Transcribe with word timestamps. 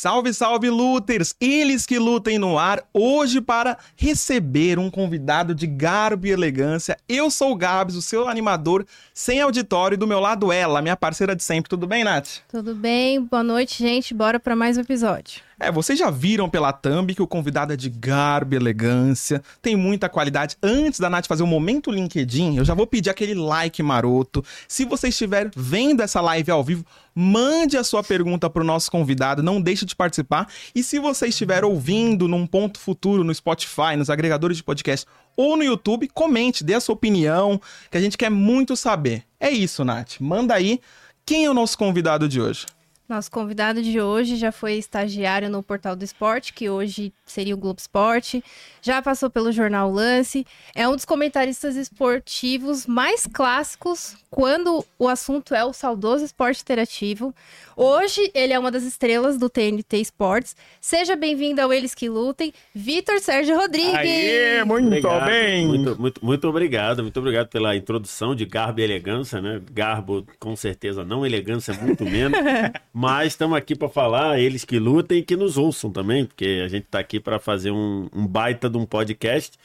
Salve, 0.00 0.32
salve, 0.32 0.70
luters! 0.70 1.34
Eles 1.40 1.84
que 1.84 1.98
lutem 1.98 2.38
no 2.38 2.56
ar, 2.56 2.84
hoje 2.94 3.40
para 3.40 3.76
receber 3.96 4.78
um 4.78 4.88
convidado 4.88 5.52
de 5.56 5.66
garbo 5.66 6.24
e 6.24 6.30
elegância. 6.30 6.96
Eu 7.08 7.28
sou 7.32 7.50
o 7.50 7.56
Gabs, 7.56 7.96
o 7.96 8.00
seu 8.00 8.28
animador 8.28 8.86
sem 9.12 9.40
auditório, 9.40 9.96
e 9.96 9.98
do 9.98 10.06
meu 10.06 10.20
lado 10.20 10.52
ela, 10.52 10.80
minha 10.80 10.96
parceira 10.96 11.34
de 11.34 11.42
sempre. 11.42 11.68
Tudo 11.68 11.84
bem, 11.84 12.04
Nath? 12.04 12.42
Tudo 12.48 12.76
bem, 12.76 13.20
boa 13.20 13.42
noite, 13.42 13.82
gente. 13.82 14.14
Bora 14.14 14.38
para 14.38 14.54
mais 14.54 14.78
um 14.78 14.82
episódio. 14.82 15.47
É, 15.60 15.72
vocês 15.72 15.98
já 15.98 16.08
viram 16.08 16.48
pela 16.48 16.72
thumb 16.72 17.12
que 17.12 17.22
o 17.22 17.26
convidado 17.26 17.72
é 17.72 17.76
de 17.76 17.90
garbo 17.90 18.54
elegância, 18.54 19.42
tem 19.60 19.74
muita 19.74 20.08
qualidade. 20.08 20.56
Antes 20.62 21.00
da 21.00 21.10
Nath 21.10 21.26
fazer 21.26 21.42
o 21.42 21.48
momento 21.48 21.90
LinkedIn, 21.90 22.56
eu 22.56 22.64
já 22.64 22.74
vou 22.74 22.86
pedir 22.86 23.10
aquele 23.10 23.34
like 23.34 23.82
maroto. 23.82 24.44
Se 24.68 24.84
você 24.84 25.08
estiver 25.08 25.50
vendo 25.56 26.00
essa 26.00 26.20
live 26.20 26.50
ao 26.52 26.62
vivo, 26.62 26.86
mande 27.12 27.76
a 27.76 27.82
sua 27.82 28.04
pergunta 28.04 28.48
para 28.48 28.62
o 28.62 28.64
nosso 28.64 28.88
convidado, 28.88 29.42
não 29.42 29.60
deixe 29.60 29.84
de 29.84 29.96
participar. 29.96 30.48
E 30.72 30.82
se 30.84 31.00
você 31.00 31.26
estiver 31.26 31.64
ouvindo 31.64 32.28
num 32.28 32.46
ponto 32.46 32.78
futuro 32.78 33.24
no 33.24 33.34
Spotify, 33.34 33.96
nos 33.96 34.10
agregadores 34.10 34.58
de 34.58 34.62
podcast 34.62 35.04
ou 35.36 35.56
no 35.56 35.64
YouTube, 35.64 36.08
comente, 36.14 36.62
dê 36.62 36.74
a 36.74 36.80
sua 36.80 36.94
opinião, 36.94 37.60
que 37.90 37.98
a 37.98 38.00
gente 38.00 38.16
quer 38.16 38.30
muito 38.30 38.76
saber. 38.76 39.24
É 39.40 39.50
isso, 39.50 39.84
Nath. 39.84 40.20
Manda 40.20 40.54
aí. 40.54 40.80
Quem 41.26 41.44
é 41.44 41.50
o 41.50 41.54
nosso 41.54 41.76
convidado 41.76 42.28
de 42.28 42.40
hoje? 42.40 42.64
Nosso 43.08 43.30
convidado 43.30 43.80
de 43.80 43.98
hoje 43.98 44.36
já 44.36 44.52
foi 44.52 44.74
estagiário 44.74 45.48
no 45.48 45.62
Portal 45.62 45.96
do 45.96 46.04
Esporte, 46.04 46.52
que 46.52 46.68
hoje 46.68 47.10
seria 47.24 47.54
o 47.54 47.56
Globo 47.56 47.80
Esporte, 47.80 48.44
já 48.82 49.00
passou 49.00 49.30
pelo 49.30 49.50
Jornal 49.50 49.90
Lance, 49.90 50.46
é 50.74 50.86
um 50.86 50.94
dos 50.94 51.06
comentaristas 51.06 51.74
esportivos 51.74 52.86
mais 52.86 53.26
clássicos 53.26 54.14
quando 54.30 54.84
o 54.98 55.08
assunto 55.08 55.54
é 55.54 55.64
o 55.64 55.72
saudoso 55.72 56.22
esporte 56.22 56.60
interativo. 56.60 57.34
Hoje 57.74 58.30
ele 58.34 58.52
é 58.52 58.58
uma 58.58 58.70
das 58.70 58.82
estrelas 58.82 59.38
do 59.38 59.48
TNT 59.48 59.98
Esportes. 59.98 60.54
Seja 60.78 61.16
bem-vindo 61.16 61.62
ao 61.62 61.72
Eles 61.72 61.94
que 61.94 62.10
Lutem, 62.10 62.52
Vitor 62.74 63.20
Sérgio 63.20 63.56
Rodrigues. 63.56 63.94
Aê, 63.94 64.64
muito 64.64 64.86
Obrigado, 64.86 65.26
bem! 65.26 65.66
Muito, 65.66 66.00
muito, 66.00 66.26
muito 66.26 66.48
obrigado, 66.48 67.02
muito 67.02 67.18
obrigado 67.18 67.48
pela 67.48 67.74
introdução 67.74 68.34
de 68.34 68.44
garbo 68.44 68.80
e 68.80 68.82
elegância, 68.84 69.40
né? 69.40 69.62
Garbo, 69.72 70.26
com 70.38 70.54
certeza, 70.54 71.04
não 71.04 71.24
elegância, 71.24 71.72
muito 71.72 72.04
menos. 72.04 72.38
Mas 73.00 73.28
estamos 73.28 73.56
aqui 73.56 73.76
para 73.76 73.88
falar, 73.88 74.40
eles 74.40 74.64
que 74.64 74.76
lutem 74.76 75.18
e 75.20 75.22
que 75.22 75.36
nos 75.36 75.56
ouçam 75.56 75.88
também, 75.88 76.26
porque 76.26 76.62
a 76.64 76.66
gente 76.66 76.86
está 76.86 76.98
aqui 76.98 77.20
para 77.20 77.38
fazer 77.38 77.70
um, 77.70 78.08
um 78.12 78.26
baita 78.26 78.68
de 78.68 78.76
um 78.76 78.84
podcast. 78.84 79.56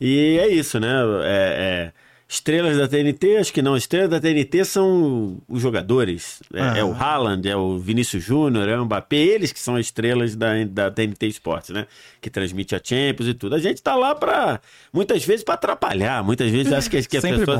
E 0.00 0.38
é 0.38 0.46
isso, 0.46 0.78
né? 0.78 0.92
É, 1.24 1.92
é, 1.92 1.92
estrelas 2.28 2.76
da 2.76 2.88
TNT, 2.88 3.36
acho 3.38 3.52
que 3.52 3.62
não. 3.62 3.76
Estrelas 3.76 4.10
da 4.10 4.20
TNT 4.20 4.64
são 4.64 5.40
os 5.48 5.62
jogadores. 5.62 6.42
É, 6.52 6.60
Ah. 6.60 6.78
é 6.78 6.84
o 6.84 6.92
Haaland, 6.92 7.48
é 7.48 7.56
o 7.56 7.78
Vinícius 7.78 8.24
Júnior, 8.24 8.68
é 8.68 8.78
o 8.78 8.84
Mbappé, 8.84 9.16
eles 9.16 9.52
que 9.52 9.60
são 9.60 9.76
as 9.76 9.86
estrelas 9.86 10.34
da, 10.34 10.64
da 10.64 10.90
TNT 10.90 11.26
Esportes, 11.28 11.70
né? 11.70 11.86
Que 12.20 12.28
transmite 12.28 12.74
a 12.74 12.80
Champions 12.82 13.28
e 13.28 13.34
tudo. 13.34 13.54
A 13.54 13.58
gente 13.58 13.82
tá 13.82 13.94
lá 13.94 14.14
para 14.14 14.60
muitas 14.92 15.24
vezes 15.24 15.44
para 15.44 15.54
atrapalhar, 15.54 16.24
muitas 16.24 16.50
vezes 16.50 16.72
acho 16.72 16.90
que, 16.90 17.02
que 17.02 17.16
as 17.16 17.22
pessoas. 17.24 17.58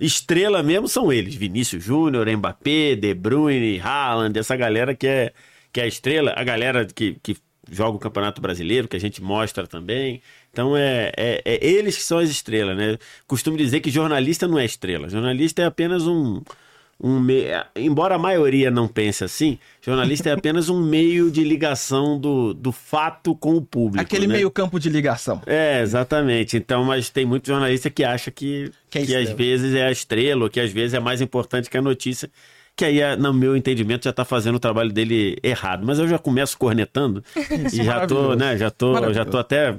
Estrela 0.00 0.62
mesmo 0.62 0.88
são 0.88 1.12
eles, 1.12 1.34
Vinícius 1.34 1.84
Júnior, 1.84 2.26
Mbappé, 2.28 2.94
De 2.96 3.12
Bruyne, 3.14 3.78
Haaland, 3.80 4.38
essa 4.38 4.56
galera 4.56 4.94
que 4.94 5.06
é 5.06 5.32
que 5.70 5.80
é 5.80 5.84
a 5.84 5.86
estrela, 5.86 6.32
a 6.34 6.42
galera 6.42 6.86
que, 6.86 7.18
que 7.22 7.36
joga 7.70 7.96
o 7.96 8.00
Campeonato 8.00 8.40
Brasileiro, 8.40 8.88
que 8.88 8.96
a 8.96 9.00
gente 9.00 9.22
mostra 9.22 9.66
também. 9.66 10.22
Então 10.52 10.76
é, 10.76 11.12
é, 11.16 11.42
é 11.44 11.66
eles 11.66 11.96
que 11.96 12.02
são 12.02 12.18
as 12.18 12.30
estrelas, 12.30 12.76
né? 12.76 12.98
Costumo 13.26 13.56
dizer 13.56 13.80
que 13.80 13.90
jornalista 13.90 14.48
não 14.48 14.58
é 14.58 14.64
estrela. 14.64 15.08
Jornalista 15.08 15.62
é 15.62 15.66
apenas 15.66 16.06
um. 16.06 16.42
um 17.00 17.20
me... 17.20 17.44
Embora 17.76 18.14
a 18.14 18.18
maioria 18.18 18.70
não 18.70 18.88
pense 18.88 19.22
assim, 19.22 19.58
jornalista 19.80 20.30
é 20.30 20.32
apenas 20.32 20.68
um 20.68 20.82
meio 20.82 21.30
de 21.30 21.44
ligação 21.44 22.18
do, 22.18 22.52
do 22.54 22.72
fato 22.72 23.34
com 23.34 23.56
o 23.56 23.62
público. 23.62 24.02
Aquele 24.02 24.26
né? 24.26 24.34
meio 24.34 24.50
campo 24.50 24.80
de 24.80 24.88
ligação. 24.88 25.42
É, 25.46 25.80
exatamente. 25.82 26.56
Então, 26.56 26.84
mas 26.84 27.10
tem 27.10 27.24
muito 27.24 27.46
jornalista 27.46 27.90
que 27.90 28.04
acha 28.04 28.30
que, 28.30 28.72
Que 28.90 28.98
é 28.98 29.06
que 29.06 29.16
às 29.16 29.30
vezes 29.30 29.74
é 29.74 29.86
a 29.86 29.92
estrela, 29.92 30.44
ou 30.44 30.50
que 30.50 30.60
às 30.60 30.72
vezes 30.72 30.94
é 30.94 31.00
mais 31.00 31.20
importante 31.20 31.70
que 31.70 31.76
a 31.76 31.82
notícia. 31.82 32.30
Que 32.78 32.84
aí, 32.84 33.00
é, 33.00 33.16
no 33.16 33.34
meu 33.34 33.56
entendimento, 33.56 34.04
já 34.04 34.12
tá 34.12 34.24
fazendo 34.24 34.54
o 34.54 34.60
trabalho 34.60 34.92
dele 34.92 35.36
errado. 35.42 35.84
Mas 35.84 35.98
eu 35.98 36.06
já 36.06 36.16
começo 36.16 36.56
cornetando 36.56 37.24
e 37.72 37.82
já 37.82 38.06
tô, 38.06 38.36
né? 38.36 38.56
Já 38.56 38.70
tô, 38.70 39.12
já 39.12 39.24
tô 39.24 39.36
até 39.36 39.74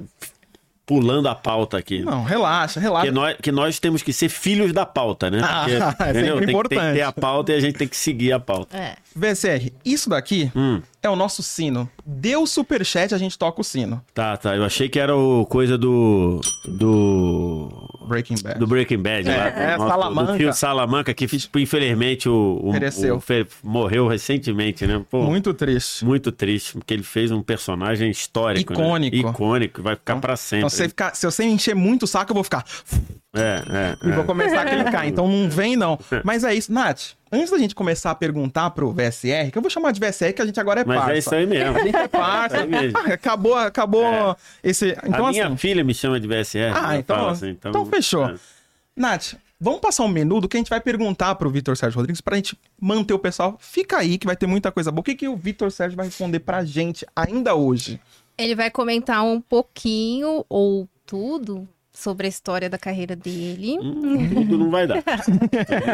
pulando 0.84 1.26
a 1.26 1.34
pauta 1.34 1.78
aqui. 1.78 2.00
Não, 2.02 2.24
relaxa, 2.24 2.78
relaxa. 2.78 3.06
Que 3.06 3.12
nós, 3.12 3.36
que 3.40 3.52
nós 3.52 3.78
temos 3.78 4.02
que 4.02 4.12
ser 4.12 4.28
filhos 4.28 4.74
da 4.74 4.84
pauta, 4.84 5.30
né? 5.30 5.40
Ah, 5.42 5.64
Porque, 5.64 5.76
é 6.02 6.12
sempre 6.12 6.12
Tem, 6.12 6.22
tem 6.24 6.46
que 6.46 6.50
importante. 6.52 6.94
ter 6.94 7.00
a 7.00 7.12
pauta 7.12 7.52
e 7.52 7.54
a 7.54 7.60
gente 7.60 7.78
tem 7.78 7.88
que 7.88 7.96
seguir 7.96 8.32
a 8.32 8.38
pauta. 8.38 8.76
É. 8.76 8.96
VSR, 9.14 9.72
isso 9.84 10.08
daqui 10.10 10.50
Hum. 10.54 10.80
é 11.02 11.10
o 11.10 11.16
nosso 11.16 11.42
sino. 11.42 11.88
Deu 12.06 12.46
superchat, 12.46 13.14
a 13.14 13.18
gente 13.18 13.36
toca 13.38 13.60
o 13.60 13.64
sino. 13.64 14.00
Tá, 14.14 14.36
tá. 14.36 14.54
Eu 14.56 14.64
achei 14.64 14.88
que 14.88 14.98
era 14.98 15.14
o 15.16 15.44
coisa 15.46 15.76
do. 15.76 16.40
Do. 16.66 17.88
Breaking 18.08 18.36
Bad. 18.42 18.58
Do 18.58 18.66
Breaking 18.66 18.98
Bad, 18.98 19.28
É, 19.28 19.36
lá, 19.36 19.46
é, 19.48 19.76
nosso- 19.76 19.88
Salamanca. 19.90 20.32
do 20.32 20.38
Phil 20.38 20.52
Salamanca, 20.52 21.14
que 21.14 21.26
infelizmente 21.56 22.28
o, 22.28 22.60
o, 22.62 22.72
Pereceu. 22.72 23.16
o 23.16 23.20
fe- 23.20 23.46
morreu 23.62 24.08
recentemente, 24.08 24.86
né? 24.86 25.00
Pô, 25.08 25.18
muito... 25.18 25.30
Muito 25.50 25.52
triste. 25.54 26.04
triste, 26.36 26.72
porque 26.74 26.92
ele 26.94 27.02
fez 27.04 27.30
um 27.30 27.40
personagem 27.42 28.10
histórico. 28.10 28.72
né? 28.72 28.78
Icônico. 28.80 29.16
Icônico, 29.16 29.82
vai 29.82 29.94
ficar 29.94 30.16
pra 30.16 30.36
sempre. 30.36 30.58
Então, 30.58 30.70
se 30.70 30.76
você, 30.76 30.88
ficar, 30.88 31.14
se 31.14 31.24
você 31.26 31.44
encher 31.44 31.74
muito 31.74 32.02
o 32.02 32.06
saco, 32.06 32.32
eu 32.32 32.34
vou 32.34 32.42
ficar. 32.44 32.64
É, 33.32 33.62
é, 33.68 33.96
E 34.08 34.10
é. 34.10 34.12
vou 34.12 34.24
começar 34.24 34.62
a 34.62 34.64
clicar. 34.66 35.06
Então 35.06 35.28
não 35.28 35.48
vem, 35.48 35.76
não. 35.76 35.96
Mas 36.24 36.42
é 36.42 36.52
isso. 36.52 36.72
Nath, 36.72 37.12
antes 37.32 37.50
da 37.50 37.58
gente 37.58 37.74
começar 37.74 38.10
a 38.10 38.14
perguntar 38.14 38.70
pro 38.70 38.90
VSR, 38.92 39.50
que 39.50 39.58
eu 39.58 39.62
vou 39.62 39.70
chamar 39.70 39.92
de 39.92 40.00
VSR, 40.00 40.32
que 40.32 40.42
a 40.42 40.46
gente 40.46 40.58
agora 40.60 40.80
é 40.80 40.84
Mas 40.84 40.98
parça. 40.98 41.12
é 41.14 41.18
isso 41.18 41.34
aí 41.34 41.46
mesmo. 41.46 41.76
A 41.78 41.82
gente 41.82 41.96
é 41.96 42.08
parça. 42.08 42.56
É 42.58 42.66
mesmo. 42.66 42.98
Acabou 42.98 43.54
acabou 43.54 44.04
É. 44.04 44.36
esse. 44.62 44.96
Então, 45.04 45.26
a 45.26 45.30
minha 45.30 45.46
assim. 45.46 45.56
filha 45.56 45.82
me 45.84 45.94
chama 45.94 46.18
de 46.20 46.26
VSR. 46.28 46.72
Ah, 46.74 46.96
então, 46.96 47.28
assim, 47.28 47.50
então, 47.50 47.86
fechou. 47.86 48.26
é. 48.28 48.34
Nath, 48.96 49.34
vamos 49.60 49.80
passar 49.80 50.02
um 50.04 50.08
menu 50.08 50.40
do 50.40 50.48
que 50.48 50.56
a 50.56 50.60
gente 50.60 50.68
vai 50.70 50.80
perguntar 50.80 51.34
pro 51.36 51.48
Vitor 51.50 51.76
Sérgio 51.76 51.96
Rodrigues 51.98 52.20
pra 52.20 52.36
gente 52.36 52.58
manter 52.80 53.14
o 53.14 53.18
pessoal. 53.18 53.56
Fica 53.60 53.98
aí 53.98 54.18
que 54.18 54.26
vai 54.26 54.36
ter 54.36 54.46
muita 54.46 54.70
coisa 54.72 54.90
boa. 54.90 55.00
O 55.00 55.04
que, 55.04 55.14
que 55.14 55.28
o 55.28 55.36
Vitor 55.36 55.70
Sérgio 55.70 55.96
vai 55.96 56.06
responder 56.06 56.40
pra 56.40 56.64
gente 56.64 57.06
ainda 57.14 57.54
hoje? 57.54 58.00
Ele 58.36 58.54
vai 58.54 58.70
comentar 58.70 59.22
um 59.22 59.40
pouquinho 59.40 60.44
ou 60.48 60.88
tudo 61.06 61.68
sobre 62.00 62.26
a 62.26 62.28
história 62.28 62.68
da 62.70 62.78
carreira 62.78 63.14
dele. 63.14 63.78
Hum, 63.80 64.28
Tudo 64.34 64.58
não 64.58 64.70
vai 64.70 64.86
dar. 64.86 65.02
Tudo 65.22 65.38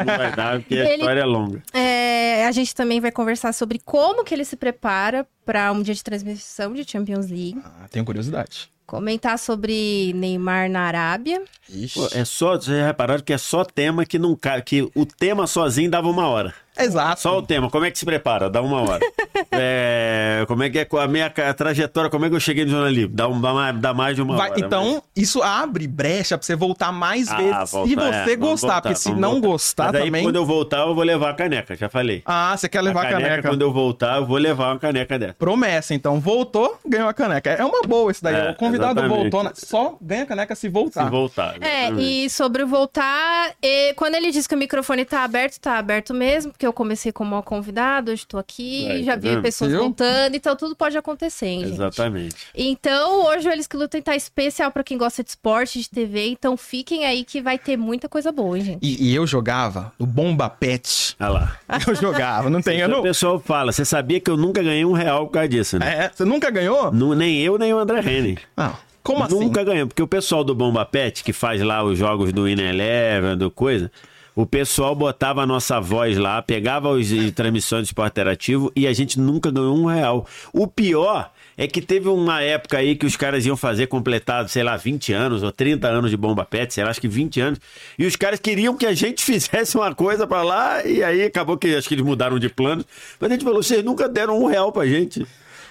não 0.06 0.17
vai 0.17 0.37
dar, 0.37 0.59
porque 0.61 0.75
a 0.75 0.84
Ele- 0.84 0.94
história 0.94 1.21
é 1.21 1.25
longa. 1.25 1.62
É, 1.75 2.47
a 2.47 2.53
gente 2.53 2.75
também 2.75 3.00
vai 3.00 3.11
conversar 3.11 3.53
sobre 3.53 3.78
como 3.84 4.25
que 4.25 4.33
ele 4.34 4.44
se 4.44 4.56
prepara 4.56 5.27
para 5.44 5.71
um 5.72 5.83
dia 5.83 5.94
de 5.94 6.03
transmissão 6.05 6.72
de 6.75 6.89
Champions 6.89 7.28
League. 7.28 7.61
Ah, 7.65 7.87
tenho 7.91 8.05
curiosidade. 8.05 8.71
Comentar 8.87 9.37
sobre 9.39 10.12
Neymar 10.15 10.71
na 10.71 10.83
Arábia. 10.83 11.43
Ixi. 11.69 11.99
Pô, 11.99 12.09
é 12.12 12.25
só, 12.25 12.50
vocês 12.56 12.78
já 12.78 12.87
repararam 12.87 13.21
que 13.23 13.33
é 13.33 13.38
só 13.38 13.65
tema 13.65 14.06
que 14.06 14.17
não 14.17 14.38
que 14.65 14.88
o 14.94 15.05
tema 15.05 15.47
sozinho 15.49 15.91
dava 15.91 16.09
uma 16.09 16.28
hora. 16.28 16.55
Exato. 16.78 17.20
Só 17.20 17.38
o 17.38 17.42
tema, 17.42 17.70
como 17.70 17.84
é 17.84 17.91
que 17.91 17.98
se 17.98 18.04
prepara? 18.04 18.48
Dá 18.50 18.60
uma 18.62 18.81
hora. 18.82 19.00
É, 19.59 20.44
como 20.48 20.62
é 20.62 20.70
que 20.70 20.78
é 20.78 20.84
com 20.84 20.98
a 20.98 21.06
minha 21.06 21.31
trajetória, 21.31 22.10
como 22.10 22.25
é 22.25 22.28
que 22.28 22.34
eu 22.34 22.41
cheguei 22.41 22.64
no 22.64 22.70
jornalismo? 22.70 23.14
Dá, 23.14 23.28
um, 23.28 23.41
dá, 23.41 23.53
mais, 23.53 23.78
dá 23.78 23.94
mais 23.94 24.16
de 24.16 24.22
uma 24.22 24.37
Vai- 24.37 24.50
hora. 24.50 24.60
então, 24.60 25.03
isso 25.14 25.42
abre 25.42 25.87
brecha 25.87 26.37
pra 26.37 26.44
você 26.47 26.54
voltar 26.56 26.92
mais 26.92 27.28
Ah, 27.31 27.37
vezes. 27.37 27.53
voltar, 27.53 27.66
se 27.66 27.76
é, 27.82 28.25
você 28.25 28.37
vamos 28.37 28.50
gostar, 28.50 28.66
voltar, 28.66 28.81
porque 28.82 28.94
se 28.97 29.14
não 29.14 29.32
voltar. 29.32 29.47
gostar 29.48 29.84
Mas 29.92 29.94
aí, 29.97 30.04
também. 30.06 30.22
quando 30.25 30.37
eu 30.37 30.44
voltar, 30.47 30.87
eu 30.87 30.94
vou 30.94 31.04
levar 31.04 31.31
a 31.31 31.34
caneca, 31.34 31.75
já 31.76 31.88
falei. 31.88 32.22
Ah, 32.26 32.54
você 32.56 32.69
quer 32.69 32.81
levar 32.82 33.04
a 33.04 33.08
a 33.08 33.10
caneca, 33.12 33.28
caneca. 33.31 33.48
quando 33.48 33.62
eu 33.62 33.72
voltar, 33.72 34.16
eu 34.16 34.26
vou 34.26 34.37
levar 34.37 34.72
uma 34.72 34.78
caneca 34.78 35.19
dessa. 35.19 35.34
Promessa, 35.34 35.94
então. 35.94 36.19
Voltou, 36.20 36.78
ganhou 36.87 37.08
a 37.08 37.14
caneca. 37.14 37.50
É 37.50 37.64
uma 37.64 37.82
boa 37.82 38.10
isso 38.10 38.22
daí. 38.22 38.34
É, 38.34 38.50
o 38.50 38.54
convidado 38.54 39.00
exatamente. 39.00 39.20
voltou, 39.31 39.43
né? 39.44 39.50
só 39.54 39.97
ganha 40.00 40.22
a 40.25 40.26
caneca 40.26 40.54
se 40.54 40.69
voltar. 40.69 41.04
Se 41.04 41.10
voltar. 41.10 41.54
É, 41.62 41.84
exatamente. 41.84 42.25
e 42.25 42.31
sobre 42.31 42.62
o 42.62 42.66
voltar, 42.66 43.53
e 43.62 43.94
quando 43.94 44.14
ele 44.14 44.31
diz 44.31 44.47
que 44.47 44.54
o 44.54 44.58
microfone 44.58 45.04
tá 45.04 45.22
aberto, 45.25 45.58
tá 45.60 45.78
aberto 45.78 46.12
mesmo, 46.12 46.53
porque 46.53 46.66
eu 46.66 46.72
comecei 46.72 47.12
como 47.12 47.35
uma 47.35 47.43
convidada, 47.43 48.12
hoje 48.12 48.26
tô 48.26 48.38
aqui, 48.38 48.88
Aí, 48.91 49.05
já 49.05 49.12
tá 49.14 49.19
vi 49.20 49.29
vendo? 49.31 49.43
pessoas 49.43 49.70
Viu? 49.70 49.81
contando, 49.81 50.35
então 50.35 50.55
tudo 50.56 50.75
pode 50.76 50.96
acontecer, 50.99 51.46
hein, 51.46 51.61
gente? 51.61 51.73
Exatamente. 51.75 52.37
Então, 52.55 53.26
hoje 53.26 53.49
o 53.49 53.52
Eles 53.52 53.67
que 53.67 53.76
Lutem 53.76 54.02
tá 54.02 54.14
especial 54.17 54.70
pra 54.70 54.82
quem 54.85 54.99
gosta 54.99 55.23
de 55.23 55.31
esporte, 55.31 55.81
de 55.81 55.88
TV, 55.91 56.29
então 56.29 56.56
fiquem 56.56 57.05
aí 57.06 57.25
que 57.25 57.41
vai 57.41 57.58
ter 57.58 57.76
muita 57.76 58.08
coisa 58.08 58.31
boa, 58.32 58.58
hein, 58.58 58.64
gente? 58.64 58.79
E, 58.82 59.11
e 59.11 59.14
eu 59.14 59.26
jogava 59.26 59.93
no 59.99 60.06
Bomba 60.06 60.49
Pet. 60.50 61.17
Olha 61.20 61.29
lá. 61.31 61.56
Eu 61.87 61.94
jogava, 61.94 62.50
não 62.50 62.61
tem. 62.61 62.79
Eu 62.81 62.88
não... 62.88 63.00
O 63.00 63.02
pessoal 63.02 63.38
fala, 63.38 63.73
você 63.73 63.85
sabia 63.85 64.20
que 64.20 64.31
eu 64.31 64.37
nunca 64.37 64.62
ganhei 64.62 64.85
um 64.85 64.93
real 64.93 65.26
por 65.26 65.32
causa 65.32 65.49
disso, 65.49 65.79
né? 65.79 66.05
É, 66.06 66.11
você 66.14 66.25
nunca 66.25 66.50
ganhou? 66.50 66.91
Nu- 66.93 67.14
Nem 67.14 67.41
eu, 67.41 67.56
nem 67.58 67.73
o 67.73 67.79
André 67.79 68.00
Henning. 68.00 68.37
Não. 68.56 68.76
Como 69.02 69.23
assim? 69.23 69.38
Nunca 69.38 69.62
ganhamos, 69.62 69.88
porque 69.88 70.02
o 70.02 70.06
pessoal 70.08 70.43
do 70.43 70.52
Bomba 70.55 70.85
Pet, 70.85 71.23
que 71.23 71.32
faz 71.32 71.62
lá 71.62 71.82
os 71.85 71.96
jogos 71.96 72.32
do 72.32 72.49
In 72.49 72.58
Eleven, 72.61 73.37
do 73.37 73.50
coisa, 73.52 73.91
o 74.37 74.44
pessoal 74.44 74.94
botava 74.94 75.41
a 75.41 75.47
nossa 75.47 75.81
voz 75.81 76.19
lá, 76.19 76.43
pegava 76.43 76.91
os 76.91 77.11
e 77.11 77.33
transmissões 77.33 77.85
de 77.85 77.87
esporte 77.88 78.12
interativo 78.12 78.71
e 78.77 78.87
a 78.87 78.93
gente 78.93 79.19
nunca 79.19 79.50
ganhou 79.50 79.75
um 79.75 79.87
real. 79.87 80.27
O 80.53 80.67
pior 80.67 81.33
é 81.56 81.67
que 81.67 81.81
teve 81.81 82.11
uma 82.11 82.43
época 82.43 82.77
aí 82.77 82.94
que 82.94 83.06
os 83.06 83.17
caras 83.17 83.47
iam 83.47 83.56
fazer 83.56 83.87
completado, 83.87 84.50
sei 84.50 84.62
lá, 84.62 84.77
20 84.77 85.11
anos 85.15 85.43
ou 85.43 85.50
30 85.50 85.88
anos 85.88 86.11
de 86.11 86.19
Bomba 86.19 86.44
Pet, 86.44 86.73
sei 86.75 86.85
lá, 86.85 86.91
acho 86.91 87.00
que 87.00 87.09
20 87.09 87.41
anos, 87.41 87.61
e 87.99 88.05
os 88.05 88.15
caras 88.15 88.38
queriam 88.38 88.77
que 88.77 88.85
a 88.85 88.93
gente 88.93 89.25
fizesse 89.25 89.75
uma 89.75 89.94
coisa 89.94 90.27
pra 90.27 90.43
lá 90.43 90.85
e 90.85 91.03
aí 91.03 91.23
acabou 91.23 91.56
que 91.56 91.75
acho 91.75 91.89
que 91.89 91.94
eles 91.94 92.05
mudaram 92.05 92.39
de 92.39 92.50
plano, 92.50 92.85
mas 93.19 93.31
a 93.31 93.32
gente 93.32 93.44
falou, 93.44 93.62
vocês 93.62 93.82
nunca 93.82 94.06
deram 94.06 94.39
um 94.39 94.44
real 94.44 94.71
pra 94.71 94.85
gente. 94.85 95.27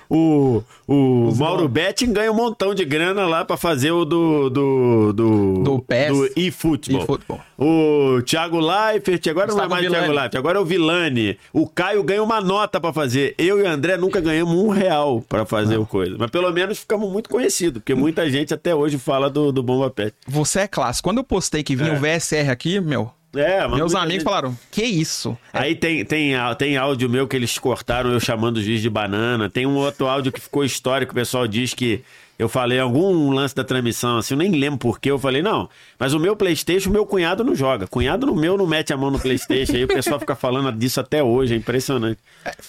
O, 0.09 0.61
o 0.87 1.33
Mauro 1.35 1.67
Betting 1.67 2.11
ganha 2.13 2.31
um 2.31 2.35
montão 2.35 2.73
de 2.73 2.85
grana 2.85 3.25
lá 3.25 3.43
pra 3.45 3.57
fazer 3.57 3.91
o 3.91 4.05
do. 4.05 4.49
Do, 4.49 5.13
do, 5.13 5.63
Do 5.63 5.79
PES. 5.79 6.07
do 6.09 6.29
eFootball. 6.39 7.01
eFootball. 7.03 7.39
O 7.57 8.21
Thiago 8.23 8.59
Leifert, 8.59 9.25
agora 9.27 9.47
não 9.47 9.53
é 9.53 9.61
Gustavo 9.61 9.69
mais 9.69 9.81
Thiago 9.81 9.95
Villani. 9.95 10.15
Leifert, 10.19 10.35
agora 10.39 10.57
é 10.57 10.61
o 10.61 10.65
Vilani. 10.65 11.37
O 11.53 11.67
Caio 11.67 12.03
ganha 12.03 12.21
uma 12.23 12.41
nota 12.41 12.79
pra 12.79 12.91
fazer. 12.93 13.33
Eu 13.37 13.59
e 13.59 13.63
o 13.63 13.67
André 13.67 13.97
nunca 13.97 14.19
ganhamos 14.19 14.53
um 14.55 14.69
real 14.69 15.23
pra 15.27 15.45
fazer 15.45 15.77
o 15.77 15.85
coisa. 15.85 16.15
Mas 16.19 16.29
pelo 16.29 16.51
menos 16.51 16.79
ficamos 16.79 17.09
muito 17.11 17.29
conhecidos, 17.29 17.79
porque 17.81 17.95
muita 17.95 18.29
gente 18.29 18.53
até 18.53 18.75
hoje 18.75 18.97
fala 18.97 19.29
do, 19.29 19.51
do 19.51 19.63
Bomba 19.63 19.89
Pet. 19.89 20.13
Você 20.27 20.61
é 20.61 20.67
clássico. 20.67 21.07
Quando 21.07 21.17
eu 21.19 21.23
postei 21.23 21.63
que 21.63 21.75
vinha 21.75 21.93
o 21.93 21.97
VSR 21.97 22.49
aqui, 22.49 22.79
meu, 22.79 23.09
É, 23.35 23.67
meus 23.67 23.93
amigos 23.95 24.13
gente- 24.15 24.23
falaram: 24.23 24.57
Que 24.71 24.83
isso? 24.83 25.37
Aí 25.51 25.75
tem, 25.75 26.03
tem, 26.05 26.35
á- 26.35 26.55
tem 26.55 26.77
áudio 26.77 27.09
meu 27.09 27.27
que 27.27 27.35
eles 27.35 27.57
cortaram 27.57 28.11
eu 28.11 28.19
chamando 28.19 28.57
o 28.57 28.61
juiz 28.61 28.81
de 28.81 28.89
banana. 28.89 29.49
Tem 29.49 29.65
um 29.65 29.75
outro 29.75 30.07
áudio 30.07 30.31
que 30.31 30.39
ficou 30.41 30.63
histórico. 30.63 31.11
O 31.11 31.15
pessoal 31.15 31.47
diz 31.47 31.73
que 31.73 32.01
eu 32.37 32.49
falei 32.49 32.79
algum 32.79 33.31
lance 33.31 33.55
da 33.55 33.63
transmissão, 33.63 34.17
assim, 34.17 34.33
eu 34.33 34.37
nem 34.37 34.51
lembro 34.51 34.77
porquê. 34.77 35.09
Eu 35.11 35.17
falei, 35.19 35.41
não, 35.41 35.69
mas 35.97 36.13
o 36.13 36.19
meu 36.19 36.35
PlayStation, 36.35 36.89
meu 36.89 37.05
cunhado 37.05 37.43
não 37.43 37.55
joga. 37.55 37.87
Cunhado 37.87 38.25
no 38.27 38.35
meu 38.35 38.57
não 38.57 38.67
mete 38.67 38.91
a 38.93 38.97
mão 38.97 39.09
no 39.11 39.19
PlayStation. 39.19 39.73
Aí 39.73 39.83
o 39.83 39.87
pessoal 39.87 40.19
fica 40.19 40.35
falando 40.35 40.71
disso 40.71 40.99
até 40.99 41.23
hoje, 41.23 41.53
é 41.53 41.57
impressionante. 41.57 42.19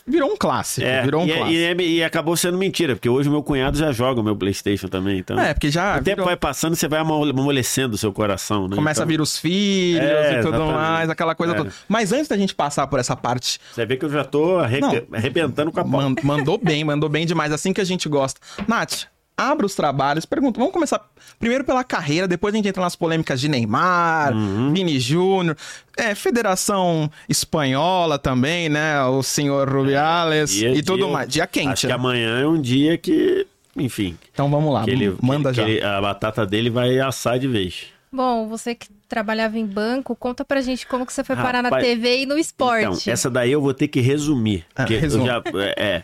Virou 0.06 0.30
um 0.32 0.36
clássico. 0.36 0.86
É, 0.86 1.02
virou 1.02 1.22
um 1.22 1.26
e, 1.26 1.30
é- 1.32 1.36
clássico. 1.36 1.52
e, 1.56 1.64
é- 1.64 1.74
e 1.96 2.04
acabou 2.04 2.36
sendo 2.36 2.56
mentira, 2.58 2.94
porque 2.94 3.08
hoje 3.08 3.28
o 3.28 3.32
meu 3.32 3.42
cunhado 3.42 3.76
já 3.76 3.90
joga 3.92 4.20
o 4.20 4.24
meu 4.24 4.36
PlayStation 4.36 4.88
também. 4.88 5.18
Então, 5.18 5.38
É, 5.38 5.52
porque 5.52 5.70
já 5.70 5.92
o 5.94 6.02
tempo 6.02 6.16
virou- 6.16 6.26
vai 6.26 6.36
passando, 6.36 6.76
você 6.76 6.86
vai 6.88 7.00
amole- 7.00 7.30
amolecendo 7.32 7.94
o 7.94 7.98
seu 7.98 8.12
coração, 8.12 8.68
né? 8.68 8.76
Começa 8.76 9.00
a 9.00 9.02
Então, 9.02 9.08
vir 9.08 9.20
os 9.20 9.38
filhos 9.38 10.00
É, 10.02 10.32
e 10.40 10.42
tudo 10.42 10.48
exatamente. 10.56 10.74
mais, 10.74 11.10
aquela 11.10 11.34
coisa 11.34 11.52
É. 11.54 11.56
toda. 11.56 11.72
Mas 11.88 12.12
antes 12.12 12.28
da 12.28 12.36
gente 12.36 12.54
passar 12.54 12.86
por 12.86 12.98
essa 12.98 13.16
parte, 13.16 13.58
Você 13.72 13.84
vê 13.84 13.96
que 13.96 14.04
eu 14.04 14.10
já 14.10 14.24
tô 14.24 14.58
arre- 14.58 14.80
Não. 14.80 14.92
arrebentando 15.12 15.70
com 15.72 15.80
a 15.80 15.84
man- 15.84 16.14
mandou 16.22 16.58
bem, 16.58 16.84
mandou 16.84 17.08
bem 17.08 17.26
demais, 17.26 17.52
assim 17.52 17.72
que 17.72 17.80
a 17.80 17.84
gente 17.84 18.08
gosta. 18.08 18.40
Nath, 18.66 19.04
abra 19.36 19.66
os 19.66 19.74
trabalhos, 19.74 20.24
pergunta. 20.24 20.58
Vamos 20.58 20.72
começar 20.72 21.00
primeiro 21.38 21.62
pela 21.64 21.84
carreira, 21.84 22.26
depois 22.26 22.54
a 22.54 22.56
gente 22.56 22.68
entra 22.68 22.82
nas 22.82 22.96
polêmicas 22.96 23.40
de 23.40 23.48
Neymar, 23.48 24.32
Uhum. 24.34 24.72
Vini 24.72 24.98
Júnior, 24.98 25.56
é, 25.96 26.14
Federação 26.14 27.10
Espanhola 27.28 28.18
também, 28.18 28.68
né? 28.68 29.02
O 29.04 29.22
senhor 29.22 29.68
Rubiales 29.68 30.50
Dia- 30.50 30.72
e 30.74 30.82
tudo 30.82 31.04
dia- 31.04 31.12
mais. 31.12 31.28
Dia 31.28 31.46
quente, 31.46 31.68
Acho 31.68 31.80
que 31.82 31.86
né? 31.88 31.94
amanhã 31.94 32.40
é 32.40 32.46
um 32.46 32.60
dia 32.60 32.96
que, 32.96 33.46
enfim, 33.76 34.16
Então 34.32 34.50
vamos 34.50 34.72
lá, 34.72 34.84
que 34.84 34.90
ele, 34.90 35.14
manda 35.22 35.50
que 35.50 35.56
já. 35.56 35.68
ele- 35.68 35.82
a 35.82 36.00
batata 36.00 36.46
dele 36.46 36.70
vai 36.70 36.98
assar 36.98 37.38
de 37.38 37.46
vez. 37.48 37.86
Bom, 38.12 38.48
você 38.48 38.74
que 38.74 38.88
trabalhava 39.08 39.58
em 39.58 39.66
banco, 39.66 40.16
conta 40.16 40.44
pra 40.44 40.60
gente 40.62 40.86
como 40.86 41.04
que 41.04 41.12
você 41.12 41.22
foi 41.22 41.36
parar 41.36 41.62
na 41.62 41.68
Rapaz, 41.68 41.84
TV 41.86 42.22
e 42.22 42.26
no 42.26 42.38
esporte. 42.38 42.84
Então, 43.02 43.12
essa 43.12 43.28
daí 43.28 43.52
eu 43.52 43.60
vou 43.60 43.74
ter 43.74 43.88
que 43.88 44.00
resumir. 44.00 44.64
Ah, 44.74 44.84
resume. 44.84 45.26
já, 45.26 45.42
é, 45.76 46.02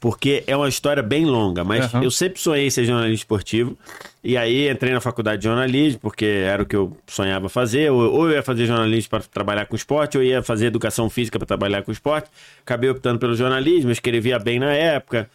porque 0.00 0.42
é 0.46 0.56
uma 0.56 0.68
história 0.68 1.02
bem 1.02 1.26
longa, 1.26 1.62
mas 1.62 1.84
Aham. 1.84 2.02
eu 2.02 2.10
sempre 2.10 2.40
sonhei 2.40 2.70
ser 2.70 2.86
jornalista 2.86 3.22
esportivo. 3.22 3.76
E 4.24 4.34
aí 4.34 4.70
entrei 4.70 4.94
na 4.94 5.00
faculdade 5.00 5.42
de 5.42 5.44
jornalismo, 5.44 6.00
porque 6.00 6.24
era 6.24 6.62
o 6.62 6.66
que 6.66 6.74
eu 6.74 6.96
sonhava 7.06 7.50
fazer. 7.50 7.92
Ou, 7.92 8.26
eu 8.28 8.36
ia 8.36 8.42
fazer 8.42 8.64
jornalismo 8.64 9.10
para 9.10 9.20
trabalhar 9.20 9.66
com 9.66 9.76
esporte, 9.76 10.16
ou 10.16 10.24
ia 10.24 10.42
fazer 10.42 10.66
educação 10.66 11.10
física 11.10 11.38
para 11.38 11.46
trabalhar 11.46 11.82
com 11.82 11.92
esporte. 11.92 12.30
Acabei 12.62 12.88
optando 12.88 13.18
pelo 13.18 13.34
jornalismo, 13.34 13.90
escrevia 13.90 14.38
bem 14.38 14.58
na 14.58 14.72
época. 14.72 15.28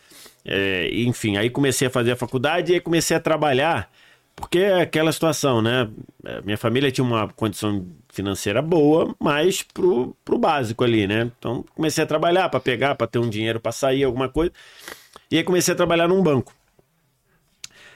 É, 0.44 0.90
enfim, 0.94 1.38
aí 1.38 1.50
comecei 1.50 1.88
a 1.88 1.92
fazer 1.92 2.14
a 2.14 2.16
faculdade 2.16 2.72
e 2.72 2.76
aí 2.76 2.82
comecei 2.82 3.16
a 3.16 3.20
trabalhar. 3.20 3.88
Porque 4.36 4.60
é 4.60 4.82
aquela 4.82 5.12
situação, 5.12 5.62
né? 5.62 5.90
É, 6.26 6.42
Minha 6.42 6.58
família 6.58 6.92
tinha 6.92 7.06
uma 7.06 7.30
condição 7.30 7.86
financeira 8.10 8.62
boa, 8.62 9.16
mas 9.20 9.62
pro, 9.64 10.16
pro 10.26 10.38
básico 10.38 10.84
ali, 10.84 11.08
né? 11.08 11.32
Então 11.40 11.64
comecei 11.76 12.04
a 12.04 12.08
trabalhar 12.08 12.50
para 12.50 12.60
pegar, 12.60 12.96
para 12.96 13.08
ter 13.08 13.20
um 13.20 13.30
dinheiro 13.30 13.60
para 13.60 13.72
sair, 13.72 14.04
alguma 14.04 14.28
coisa. 14.28 14.52
E 15.32 15.38
aí 15.38 15.44
comecei 15.44 15.74
a 15.74 15.78
trabalhar 15.78 16.08
num 16.08 16.22
banco. 16.22 16.54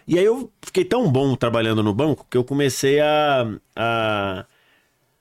E 0.07 0.17
aí 0.17 0.25
eu 0.25 0.51
fiquei 0.65 0.83
tão 0.83 1.11
bom 1.11 1.35
trabalhando 1.35 1.83
no 1.83 1.93
banco 1.93 2.25
que 2.29 2.37
eu 2.37 2.43
comecei 2.43 2.99
a, 2.99 3.47
a 3.75 4.45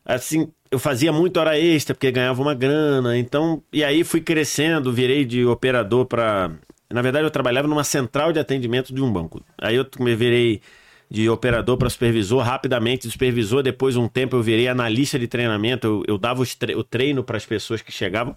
assim, 0.04 0.50
eu 0.70 0.78
fazia 0.78 1.12
muita 1.12 1.40
hora 1.40 1.58
extra 1.58 1.94
porque 1.94 2.10
ganhava 2.10 2.40
uma 2.40 2.54
grana, 2.54 3.18
então, 3.18 3.62
e 3.72 3.84
aí 3.84 4.02
fui 4.04 4.20
crescendo, 4.20 4.92
virei 4.92 5.24
de 5.24 5.44
operador 5.44 6.06
para, 6.06 6.50
na 6.90 7.02
verdade 7.02 7.26
eu 7.26 7.30
trabalhava 7.30 7.68
numa 7.68 7.84
central 7.84 8.32
de 8.32 8.40
atendimento 8.40 8.94
de 8.94 9.02
um 9.02 9.12
banco. 9.12 9.44
Aí 9.58 9.76
eu 9.76 9.86
virei 10.16 10.62
de 11.10 11.28
operador 11.28 11.76
para 11.78 11.88
supervisor, 11.88 12.42
rapidamente 12.42 13.06
de 13.06 13.12
supervisor, 13.12 13.62
depois 13.62 13.94
de 13.94 14.00
um 14.00 14.08
tempo 14.08 14.36
eu 14.36 14.42
virei 14.42 14.68
analista 14.68 15.18
de 15.18 15.26
treinamento, 15.26 15.86
eu, 15.86 16.02
eu 16.06 16.18
dava 16.18 16.44
tre- 16.58 16.74
o 16.74 16.84
treino 16.84 17.24
para 17.24 17.36
as 17.36 17.46
pessoas 17.46 17.80
que 17.80 17.90
chegavam. 17.90 18.36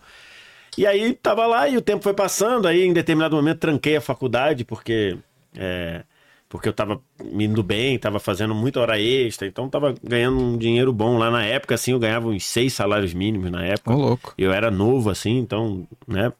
E 0.77 0.85
aí 0.87 1.13
tava 1.13 1.45
lá 1.45 1.67
e 1.67 1.75
o 1.75 1.81
tempo 1.81 2.01
foi 2.01 2.13
passando, 2.13 2.67
aí 2.67 2.83
em 2.83 2.93
determinado 2.93 3.35
momento 3.35 3.59
tranquei 3.59 3.97
a 3.97 4.01
faculdade 4.01 4.63
porque 4.63 5.17
é, 5.57 6.03
porque 6.47 6.67
eu 6.67 6.73
tava 6.73 7.01
me 7.23 7.45
indo 7.45 7.61
bem, 7.63 7.97
tava 7.97 8.19
fazendo 8.19 8.53
muita 8.53 8.79
hora 8.79 8.99
extra, 8.99 9.47
então 9.47 9.69
tava 9.69 9.95
ganhando 10.03 10.37
um 10.39 10.57
dinheiro 10.57 10.91
bom 10.93 11.17
lá 11.17 11.31
na 11.31 11.43
época, 11.45 11.75
assim, 11.75 11.91
eu 11.91 11.99
ganhava 11.99 12.27
uns 12.27 12.45
seis 12.45 12.73
salários 12.73 13.13
mínimos 13.13 13.49
na 13.51 13.65
época. 13.65 13.93
Ô, 13.93 13.97
louco. 13.97 14.33
Eu 14.37 14.51
era 14.51 14.69
novo, 14.69 15.09
assim, 15.09 15.37
então, 15.37 15.87
né? 16.05 16.31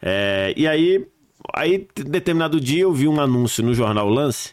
É, 0.00 0.52
e 0.56 0.66
aí, 0.66 1.06
aí, 1.54 1.86
determinado 1.94 2.60
dia, 2.60 2.82
eu 2.82 2.92
vi 2.92 3.06
um 3.06 3.20
anúncio 3.20 3.64
no 3.64 3.72
jornal 3.72 4.08
Lance 4.08 4.52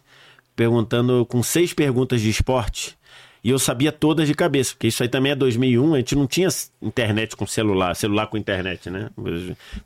perguntando 0.60 1.26
com 1.26 1.42
seis 1.42 1.74
perguntas 1.74 2.20
de 2.20 2.30
esporte. 2.30 2.98
E 3.42 3.50
eu 3.50 3.58
sabia 3.58 3.94
todas 3.94 4.28
de 4.28 4.34
cabeça, 4.34 4.74
porque 4.74 4.88
isso 4.88 5.02
aí 5.02 5.08
também 5.08 5.32
é 5.32 5.36
2001, 5.36 5.94
a 5.94 5.98
gente 6.00 6.16
não 6.18 6.28
tinha 6.28 6.50
internet 6.82 7.38
com 7.38 7.48
celular, 7.48 7.96
celular 7.96 8.28
com 8.28 8.38
internet, 8.38 8.90
né? 8.90 9.10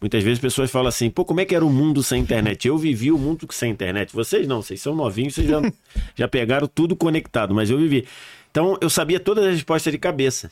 Muitas 0.02 0.24
vezes 0.24 0.40
pessoas 0.40 0.72
falam 0.72 0.88
assim, 0.88 1.12
pô, 1.12 1.24
como 1.24 1.42
é 1.42 1.46
que 1.46 1.54
era 1.54 1.64
o 1.64 1.70
mundo 1.70 2.02
sem 2.02 2.20
internet? 2.20 2.68
Eu 2.68 2.76
vivi 2.76 3.12
o 3.12 3.20
mundo 3.20 3.46
sem 3.52 3.72
internet. 3.72 4.12
Vocês 4.12 4.48
não, 4.48 4.64
vocês 4.64 4.82
são 4.82 4.96
novinhos, 4.96 5.36
vocês 5.36 5.48
já, 5.48 5.62
já 6.18 6.28
pegaram 6.28 6.66
tudo 6.66 6.96
conectado, 6.96 7.54
mas 7.54 7.70
eu 7.70 7.78
vivi. 7.78 8.08
Então, 8.50 8.76
eu 8.82 8.90
sabia 8.90 9.20
todas 9.20 9.46
as 9.46 9.54
respostas 9.54 9.94
de 9.94 10.00
cabeça. 10.00 10.50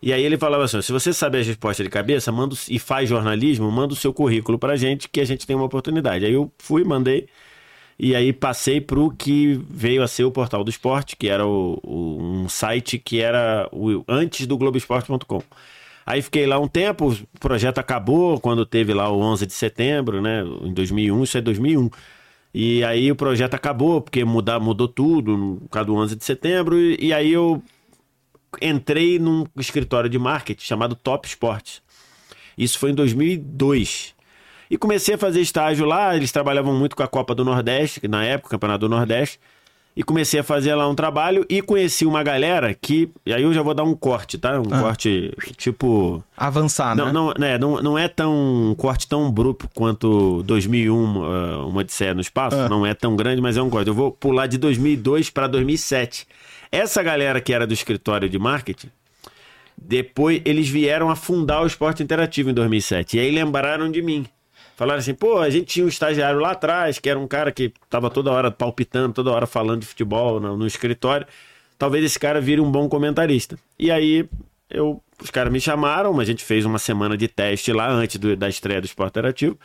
E 0.00 0.10
aí 0.10 0.22
ele 0.22 0.38
falava 0.38 0.64
assim: 0.64 0.80
se 0.80 0.90
você 0.90 1.12
sabe 1.12 1.38
as 1.38 1.46
respostas 1.46 1.84
de 1.84 1.90
cabeça, 1.90 2.32
manda 2.32 2.56
e 2.70 2.78
faz 2.78 3.10
jornalismo, 3.10 3.70
manda 3.70 3.92
o 3.92 3.96
seu 3.96 4.14
currículo 4.14 4.58
pra 4.58 4.74
gente, 4.76 5.10
que 5.10 5.20
a 5.20 5.26
gente 5.26 5.46
tem 5.46 5.54
uma 5.54 5.66
oportunidade. 5.66 6.24
Aí 6.24 6.32
eu 6.32 6.50
fui, 6.56 6.82
mandei. 6.82 7.28
E 8.02 8.16
aí 8.16 8.32
passei 8.32 8.80
pro 8.80 9.10
que 9.10 9.60
veio 9.68 10.02
a 10.02 10.08
ser 10.08 10.24
o 10.24 10.32
Portal 10.32 10.64
do 10.64 10.70
Esporte, 10.70 11.16
que 11.16 11.28
era 11.28 11.46
o, 11.46 11.78
o- 11.84 12.18
um 12.22 12.48
site 12.48 12.98
que 12.98 13.20
era 13.20 13.68
o, 13.72 14.02
antes 14.08 14.46
do 14.46 14.56
Globoesporte.com. 14.56 15.42
Aí 16.06 16.22
fiquei 16.22 16.46
lá 16.46 16.58
um 16.58 16.66
tempo, 16.68 17.10
o 17.12 17.38
projeto 17.40 17.78
acabou 17.78 18.40
quando 18.40 18.64
teve 18.66 18.94
lá 18.94 19.10
o 19.10 19.20
11 19.20 19.46
de 19.46 19.52
setembro, 19.52 20.20
né? 20.22 20.42
Em 20.62 20.72
2001, 20.72 21.22
isso 21.24 21.38
é 21.38 21.40
2001. 21.42 21.90
E 22.54 22.82
aí 22.84 23.12
o 23.12 23.16
projeto 23.16 23.54
acabou, 23.54 24.00
porque 24.00 24.24
mudar, 24.24 24.58
mudou 24.60 24.88
tudo, 24.88 25.36
no 25.36 25.60
caso 25.70 25.86
do 25.88 25.94
11 25.96 26.16
de 26.16 26.24
setembro. 26.24 26.78
E, 26.80 26.96
e 27.08 27.12
aí 27.12 27.30
eu 27.32 27.62
entrei 28.60 29.18
num 29.18 29.46
escritório 29.56 30.10
de 30.10 30.18
marketing 30.18 30.64
chamado 30.64 30.94
Top 30.94 31.26
Sports. 31.28 31.82
Isso 32.58 32.78
foi 32.78 32.90
em 32.90 32.94
2002. 32.94 34.14
E 34.70 34.78
comecei 34.78 35.16
a 35.16 35.18
fazer 35.18 35.40
estágio 35.40 35.84
lá, 35.84 36.16
eles 36.16 36.30
trabalhavam 36.30 36.72
muito 36.72 36.94
com 36.94 37.02
a 37.02 37.08
Copa 37.08 37.34
do 37.34 37.44
Nordeste, 37.44 38.06
na 38.06 38.24
época, 38.24 38.46
o 38.46 38.50
Campeonato 38.50 38.80
do 38.80 38.88
Nordeste. 38.88 39.40
E 39.96 40.04
comecei 40.04 40.38
a 40.38 40.44
fazer 40.44 40.72
lá 40.76 40.88
um 40.88 40.94
trabalho 40.94 41.44
e 41.48 41.60
conheci 41.60 42.06
uma 42.06 42.22
galera 42.22 42.72
que. 42.72 43.10
E 43.26 43.34
aí 43.34 43.42
eu 43.42 43.52
já 43.52 43.60
vou 43.60 43.74
dar 43.74 43.82
um 43.82 43.94
corte, 43.94 44.38
tá? 44.38 44.60
Um 44.60 44.64
corte 44.64 45.34
tipo. 45.56 46.22
Avançar, 46.36 46.94
né? 46.94 47.04
Não, 47.04 47.12
não, 47.12 47.34
né, 47.36 47.58
não, 47.58 47.82
não 47.82 47.98
é 47.98 48.06
tão 48.06 48.70
um 48.70 48.74
corte 48.76 49.08
tão 49.08 49.28
bruto 49.30 49.68
quanto 49.74 50.44
2001, 50.44 50.94
uh, 50.94 51.68
uma 51.68 51.80
Odisseia 51.80 52.14
no 52.14 52.20
Espaço. 52.20 52.56
Não 52.68 52.86
é 52.86 52.94
tão 52.94 53.16
grande, 53.16 53.42
mas 53.42 53.56
é 53.56 53.62
um 53.62 53.68
corte. 53.68 53.88
Eu 53.88 53.94
vou 53.94 54.12
pular 54.12 54.46
de 54.46 54.56
2002 54.58 55.28
para 55.28 55.48
2007. 55.48 56.26
Essa 56.70 57.02
galera 57.02 57.40
que 57.40 57.52
era 57.52 57.66
do 57.66 57.74
escritório 57.74 58.28
de 58.28 58.38
marketing, 58.38 58.90
depois 59.76 60.40
eles 60.44 60.68
vieram 60.68 61.10
a 61.10 61.16
fundar 61.16 61.62
o 61.62 61.66
Esporte 61.66 62.00
Interativo 62.00 62.48
em 62.48 62.54
2007. 62.54 63.16
E 63.16 63.20
aí 63.20 63.30
lembraram 63.32 63.90
de 63.90 64.00
mim. 64.00 64.24
Falaram 64.80 64.98
assim, 64.98 65.12
pô, 65.12 65.36
a 65.36 65.50
gente 65.50 65.66
tinha 65.66 65.84
um 65.84 65.90
estagiário 65.90 66.40
lá 66.40 66.52
atrás, 66.52 66.98
que 66.98 67.10
era 67.10 67.18
um 67.18 67.28
cara 67.28 67.52
que 67.52 67.70
tava 67.90 68.08
toda 68.08 68.30
hora 68.32 68.50
palpitando, 68.50 69.12
toda 69.12 69.30
hora 69.30 69.46
falando 69.46 69.80
de 69.80 69.86
futebol 69.86 70.40
no, 70.40 70.56
no 70.56 70.66
escritório. 70.66 71.26
Talvez 71.78 72.02
esse 72.02 72.18
cara 72.18 72.40
vire 72.40 72.62
um 72.62 72.72
bom 72.72 72.88
comentarista. 72.88 73.58
E 73.78 73.90
aí 73.90 74.26
eu, 74.70 75.02
os 75.22 75.30
caras 75.30 75.52
me 75.52 75.60
chamaram, 75.60 76.18
a 76.18 76.24
gente 76.24 76.42
fez 76.42 76.64
uma 76.64 76.78
semana 76.78 77.14
de 77.14 77.28
teste 77.28 77.74
lá 77.74 77.90
antes 77.90 78.16
do- 78.16 78.34
da 78.34 78.48
estreia 78.48 78.80
do 78.80 78.86
Esporte 78.86 79.10
Interativo. 79.10 79.58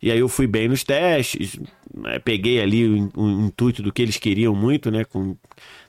E 0.00 0.12
aí 0.12 0.20
eu 0.20 0.28
fui 0.28 0.46
bem 0.46 0.68
nos 0.68 0.84
testes, 0.84 1.58
né, 1.92 2.20
peguei 2.20 2.60
ali 2.62 2.86
o, 2.86 3.10
o 3.16 3.46
intuito 3.46 3.82
do 3.82 3.92
que 3.92 4.00
eles 4.00 4.16
queriam 4.16 4.54
muito, 4.54 4.92
né? 4.92 5.02
Com, 5.04 5.36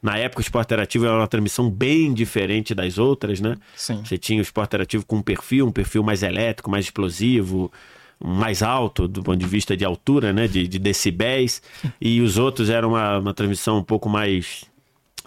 na 0.02 0.18
época 0.18 0.40
o 0.40 0.42
Esporte 0.42 0.66
Interativo 0.70 1.06
era 1.06 1.16
uma 1.16 1.28
transmissão 1.28 1.70
bem 1.70 2.12
diferente 2.12 2.74
das 2.74 2.98
outras, 2.98 3.40
né? 3.40 3.56
Sim. 3.76 4.02
Você 4.04 4.18
tinha 4.18 4.40
o 4.40 4.42
Esporte 4.42 4.70
Interativo 4.70 5.06
com 5.06 5.18
um 5.18 5.22
perfil, 5.22 5.68
um 5.68 5.72
perfil 5.72 6.02
mais 6.02 6.24
elétrico, 6.24 6.72
mais 6.72 6.86
explosivo, 6.86 7.72
mais 8.24 8.64
alto 8.64 9.08
do 9.08 9.22
ponto 9.22 9.38
de 9.38 9.46
vista 9.46 9.76
de 9.76 9.84
altura, 9.84 10.32
né? 10.32 10.48
De, 10.48 10.68
de 10.68 10.80
decibéis. 10.80 11.62
E 12.00 12.22
os 12.22 12.38
outros 12.38 12.70
eram 12.70 12.90
uma, 12.90 13.20
uma 13.20 13.34
transmissão 13.34 13.78
um 13.78 13.84
pouco 13.84 14.10
mais 14.10 14.66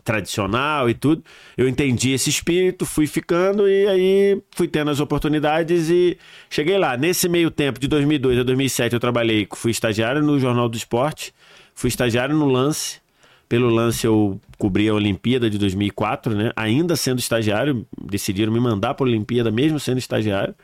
tradicional 0.06 0.88
e 0.88 0.94
tudo. 0.94 1.22
Eu 1.56 1.68
entendi 1.68 2.12
esse 2.12 2.30
espírito, 2.30 2.86
fui 2.86 3.06
ficando 3.06 3.68
e 3.68 3.86
aí 3.88 4.42
fui 4.52 4.68
tendo 4.68 4.90
as 4.90 5.00
oportunidades 5.00 5.90
e 5.90 6.16
cheguei 6.48 6.78
lá. 6.78 6.96
Nesse 6.96 7.28
meio 7.28 7.50
tempo, 7.50 7.78
de 7.78 7.88
2002 7.88 8.38
a 8.38 8.42
2007, 8.44 8.94
eu 8.94 9.00
trabalhei, 9.00 9.46
fui 9.54 9.72
estagiário 9.72 10.22
no 10.22 10.38
Jornal 10.38 10.68
do 10.68 10.76
Esporte, 10.76 11.34
fui 11.74 11.88
estagiário 11.88 12.34
no 12.34 12.46
Lance. 12.46 13.04
Pelo 13.48 13.68
Lance 13.68 14.04
eu 14.04 14.40
cobri 14.58 14.88
a 14.88 14.94
Olimpíada 14.94 15.50
de 15.50 15.58
2004, 15.58 16.34
né? 16.34 16.52
Ainda 16.56 16.96
sendo 16.96 17.18
estagiário, 17.18 17.86
decidiram 18.00 18.52
me 18.52 18.58
mandar 18.58 18.94
para 18.94 19.06
a 19.06 19.08
Olimpíada 19.08 19.50
mesmo 19.50 19.78
sendo 19.78 19.98
estagiário. 19.98 20.54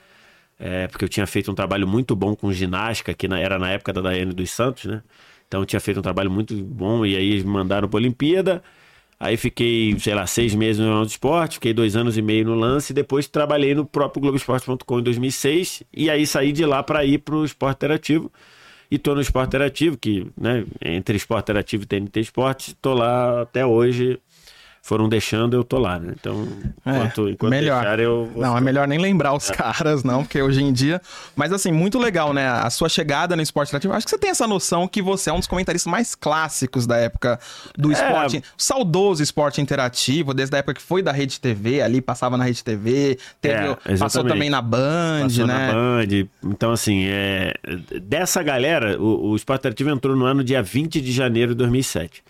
É, 0.59 0.87
porque 0.87 1.05
eu 1.05 1.09
tinha 1.09 1.27
feito 1.27 1.51
um 1.51 1.55
trabalho 1.55 1.87
muito 1.89 2.15
bom 2.15 2.37
com 2.37 2.53
ginástica, 2.53 3.13
que 3.13 3.27
na, 3.27 3.41
era 3.41 3.59
na 3.59 3.71
época 3.71 3.93
da 3.93 4.01
Daiane 4.01 4.33
dos 4.33 4.51
Santos, 4.51 4.85
né? 4.85 5.03
Então 5.49 5.61
eu 5.61 5.67
tinha 5.67 5.81
feito 5.81 5.99
um 5.99 6.03
trabalho 6.03 6.31
muito 6.31 6.55
bom 6.57 7.05
e 7.05 7.17
aí 7.17 7.43
me 7.43 7.51
mandaram 7.51 7.89
para 7.89 7.99
Olimpíada. 7.99 8.63
Aí 9.23 9.37
fiquei, 9.37 9.97
sei 10.01 10.15
lá, 10.15 10.27
seis 10.27 10.55
meses 10.55 10.79
no 10.79 10.87
Jornal 10.87 11.05
do 11.05 11.09
Esporte, 11.09 11.55
fiquei 11.55 11.73
dois 11.73 11.95
anos 11.95 12.19
e 12.19 12.23
meio 12.23 12.45
no 12.45 12.55
lance, 12.57 12.93
e 12.93 12.95
depois 12.95 13.29
trabalhei 13.29 13.73
no 13.73 13.85
próprio 13.85 14.21
Globoesporte.com 14.21 14.99
em 14.99 15.03
2006, 15.03 15.85
e 15.93 16.11
aí 16.11 16.27
saí 16.27 16.51
de 16.51 16.65
lá 16.67 16.83
para 16.83 17.05
ir 17.05 17.19
para 17.19 17.37
o 17.37 17.45
Esporte 17.45 17.77
Interativo. 17.77 18.33
E 18.91 18.99
tô 18.99 19.15
no 19.15 19.21
Esporte 19.21 19.49
Interativo, 19.49 19.97
que, 19.97 20.27
né, 20.37 20.65
entre 20.85 21.17
Esporte 21.17 21.45
Interativo 21.45 21.85
e 21.85 21.87
TNT 21.87 22.21
Esporte, 22.21 22.75
tô 22.75 22.95
lá 22.95 23.43
até 23.43 23.65
hoje 23.65 24.19
foram 24.85 25.09
deixando, 25.09 25.55
eu 25.55 25.63
tô 25.63 25.79
lá, 25.79 25.97
né? 25.97 26.13
Então, 26.19 26.49
enquanto, 26.85 27.29
é, 27.29 27.31
enquanto 27.31 27.51
melhor. 27.51 27.83
deixar, 27.83 28.01
eu. 28.01 28.29
Não, 28.35 28.59
é 28.59 28.61
melhor 28.61 28.89
nem 28.89 28.99
lembrar 28.99 29.33
os 29.33 29.49
é. 29.49 29.55
caras, 29.55 30.03
não, 30.03 30.25
porque 30.25 30.43
hoje 30.43 30.61
em 30.61 30.73
dia. 30.73 31.01
Mas 31.37 31.53
assim, 31.53 31.71
muito 31.71 32.01
legal, 32.01 32.35
né? 32.35 32.49
A 32.49 32.69
sua 32.69 32.89
chegada 32.89 33.37
no 33.37 33.43
esporte 33.43 33.69
interativo. 33.69 33.95
Acho 33.95 34.05
que 34.05 34.11
você 34.11 34.19
tem 34.19 34.31
essa 34.31 34.45
noção 34.45 34.89
que 34.89 35.01
você 35.01 35.31
é 35.31 35.33
um 35.33 35.39
dos 35.39 35.47
comentaristas 35.47 35.89
mais 35.89 36.17
clássicos 36.17 36.85
da 36.85 36.97
época 36.97 37.39
do 37.79 37.91
é. 37.91 37.93
esporte. 37.93 38.43
Saudoso 38.57 39.23
esporte 39.23 39.61
interativo, 39.61 40.35
desde 40.35 40.57
a 40.57 40.59
época 40.59 40.75
que 40.75 40.83
foi 40.83 41.01
da 41.01 41.13
Rede 41.13 41.39
TV, 41.39 41.81
ali 41.81 42.01
passava 42.01 42.37
na 42.37 42.43
Rede 42.43 42.65
TV, 42.65 43.19
teve, 43.41 43.77
é, 43.85 43.97
passou 43.97 44.25
também 44.25 44.51
na 44.51 44.61
Band, 44.61 45.23
passou 45.23 45.47
né? 45.47 45.67
Na 45.69 45.73
Band. 45.73 46.29
Então, 46.43 46.73
assim, 46.73 47.05
é... 47.07 47.55
dessa 48.03 48.43
galera, 48.43 49.01
o, 49.01 49.31
o 49.31 49.37
esporte 49.37 49.61
interativo 49.61 49.91
entrou 49.91 50.17
no 50.17 50.25
ano 50.25 50.43
dia 50.43 50.61
20 50.61 51.01
de 51.01 51.13
janeiro 51.13 51.53
de 51.53 51.59
2007. 51.59 52.25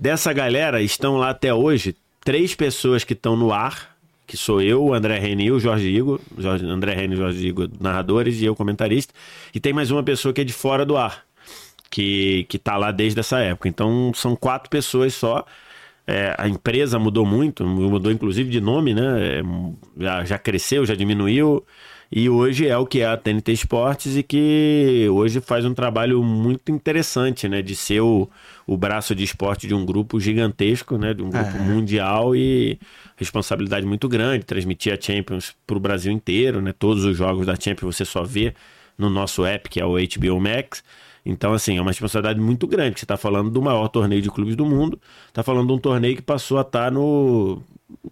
Dessa 0.00 0.32
galera, 0.32 0.80
estão 0.80 1.18
lá 1.18 1.28
até 1.28 1.52
hoje 1.52 1.94
três 2.24 2.54
pessoas 2.54 3.04
que 3.04 3.12
estão 3.12 3.36
no 3.36 3.52
ar, 3.52 3.94
que 4.26 4.34
sou 4.34 4.62
eu, 4.62 4.82
o 4.82 4.94
André 4.94 5.18
Reni 5.18 5.52
o 5.52 5.60
Jorge 5.60 5.88
Igor. 5.88 6.18
Jorge, 6.38 6.64
André 6.64 6.94
Reni 6.94 7.12
e 7.12 7.16
Jorge 7.18 7.46
Igor, 7.46 7.68
narradores, 7.78 8.40
e 8.40 8.46
eu, 8.46 8.56
comentarista. 8.56 9.12
E 9.54 9.60
tem 9.60 9.74
mais 9.74 9.90
uma 9.90 10.02
pessoa 10.02 10.32
que 10.32 10.40
é 10.40 10.44
de 10.44 10.54
fora 10.54 10.86
do 10.86 10.96
ar, 10.96 11.22
que, 11.90 12.46
que 12.48 12.58
tá 12.58 12.78
lá 12.78 12.90
desde 12.90 13.20
essa 13.20 13.40
época. 13.40 13.68
Então, 13.68 14.10
são 14.14 14.34
quatro 14.34 14.70
pessoas 14.70 15.12
só. 15.12 15.44
É, 16.06 16.34
a 16.38 16.48
empresa 16.48 16.98
mudou 16.98 17.26
muito, 17.26 17.62
mudou 17.62 18.10
inclusive 18.10 18.48
de 18.48 18.58
nome, 18.58 18.94
né? 18.94 19.02
É, 19.02 19.42
já, 19.98 20.24
já 20.24 20.38
cresceu, 20.38 20.86
já 20.86 20.94
diminuiu. 20.94 21.62
E 22.12 22.28
hoje 22.28 22.66
é 22.66 22.76
o 22.76 22.84
que 22.84 23.02
é 23.02 23.06
a 23.06 23.16
TNT 23.16 23.52
Esportes 23.52 24.16
e 24.16 24.22
que 24.24 25.06
hoje 25.12 25.40
faz 25.40 25.64
um 25.64 25.72
trabalho 25.72 26.24
muito 26.24 26.72
interessante, 26.72 27.48
né? 27.48 27.62
De 27.62 27.76
ser 27.76 28.00
o, 28.00 28.28
o 28.70 28.76
braço 28.76 29.16
de 29.16 29.24
esporte 29.24 29.66
de 29.66 29.74
um 29.74 29.84
grupo 29.84 30.20
gigantesco, 30.20 30.96
né? 30.96 31.12
De 31.12 31.24
um 31.24 31.28
grupo 31.28 31.56
é. 31.56 31.58
mundial 31.58 32.36
e 32.36 32.78
responsabilidade 33.16 33.84
muito 33.84 34.08
grande. 34.08 34.44
Transmitir 34.44 34.96
a 34.96 35.00
Champions 35.00 35.56
para 35.66 35.76
o 35.76 35.80
Brasil 35.80 36.12
inteiro, 36.12 36.62
né? 36.62 36.72
Todos 36.72 37.04
os 37.04 37.16
jogos 37.16 37.44
da 37.48 37.56
Champions 37.56 37.96
você 37.96 38.04
só 38.04 38.22
vê 38.22 38.54
no 38.96 39.10
nosso 39.10 39.44
app, 39.44 39.68
que 39.68 39.80
é 39.80 39.84
o 39.84 39.94
HBO 39.94 40.40
Max. 40.40 40.84
Então, 41.26 41.52
assim, 41.52 41.78
é 41.78 41.80
uma 41.80 41.90
responsabilidade 41.90 42.38
muito 42.38 42.64
grande. 42.68 43.00
Você 43.00 43.04
está 43.04 43.16
falando 43.16 43.50
do 43.50 43.60
maior 43.60 43.88
torneio 43.88 44.22
de 44.22 44.30
clubes 44.30 44.54
do 44.54 44.64
mundo, 44.64 45.00
está 45.26 45.42
falando 45.42 45.66
de 45.66 45.72
um 45.72 45.78
torneio 45.78 46.14
que 46.14 46.22
passou 46.22 46.56
a 46.56 46.60
estar 46.60 46.84
tá 46.84 46.90
no, 46.92 47.60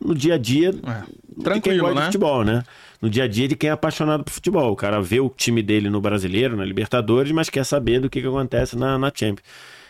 no 0.04 0.12
dia 0.12 0.34
a 0.34 0.38
dia 0.38 0.70
é. 0.70 1.40
Tranquilo, 1.40 1.94
né? 1.94 2.00
de 2.00 2.06
futebol, 2.06 2.42
né? 2.42 2.64
No 3.00 3.08
dia 3.08 3.22
a 3.22 3.28
dia 3.28 3.46
de 3.46 3.54
quem 3.54 3.70
é 3.70 3.72
apaixonado 3.72 4.24
por 4.24 4.32
futebol. 4.32 4.72
O 4.72 4.76
cara 4.76 5.00
vê 5.00 5.20
o 5.20 5.30
time 5.30 5.62
dele 5.62 5.88
no 5.88 6.00
Brasileiro, 6.00 6.56
na 6.56 6.64
Libertadores, 6.64 7.30
mas 7.30 7.48
quer 7.48 7.64
saber 7.64 8.00
do 8.00 8.10
que, 8.10 8.20
que 8.20 8.26
acontece 8.26 8.76
na, 8.76 8.98
na 8.98 9.12
Champions. 9.14 9.46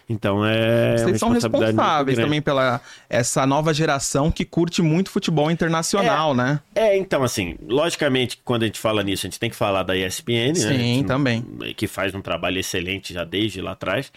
Então 0.09 0.45
é. 0.45 0.97
Vocês 0.97 1.19
são 1.19 1.31
responsáveis 1.31 2.17
também 2.17 2.41
pela 2.41 2.81
essa 3.11 3.47
nova 3.47 3.75
geração 3.75 4.31
que 4.31 4.45
curte 4.45 4.81
muito 4.81 5.11
futebol 5.11 5.51
internacional, 5.51 6.33
é, 6.33 6.35
né? 6.35 6.61
É, 6.75 6.97
então, 6.97 7.23
assim, 7.23 7.57
logicamente, 7.69 8.41
quando 8.43 8.63
a 8.63 8.67
gente 8.67 8.79
fala 8.79 9.03
nisso, 9.03 9.27
a 9.27 9.29
gente 9.29 9.39
tem 9.39 9.51
que 9.51 9.57
falar 9.57 9.83
da 9.83 9.95
ESPN, 9.95 10.55
Sim, 10.55 10.67
né? 10.67 10.79
Sim, 10.79 11.05
também. 11.05 11.45
Que 11.77 11.87
faz 11.87 12.15
um 12.15 12.23
trabalho 12.23 12.59
excelente 12.59 13.13
já 13.13 13.25
desde 13.25 13.61
lá 13.61 13.73
atrás. 13.73 14.11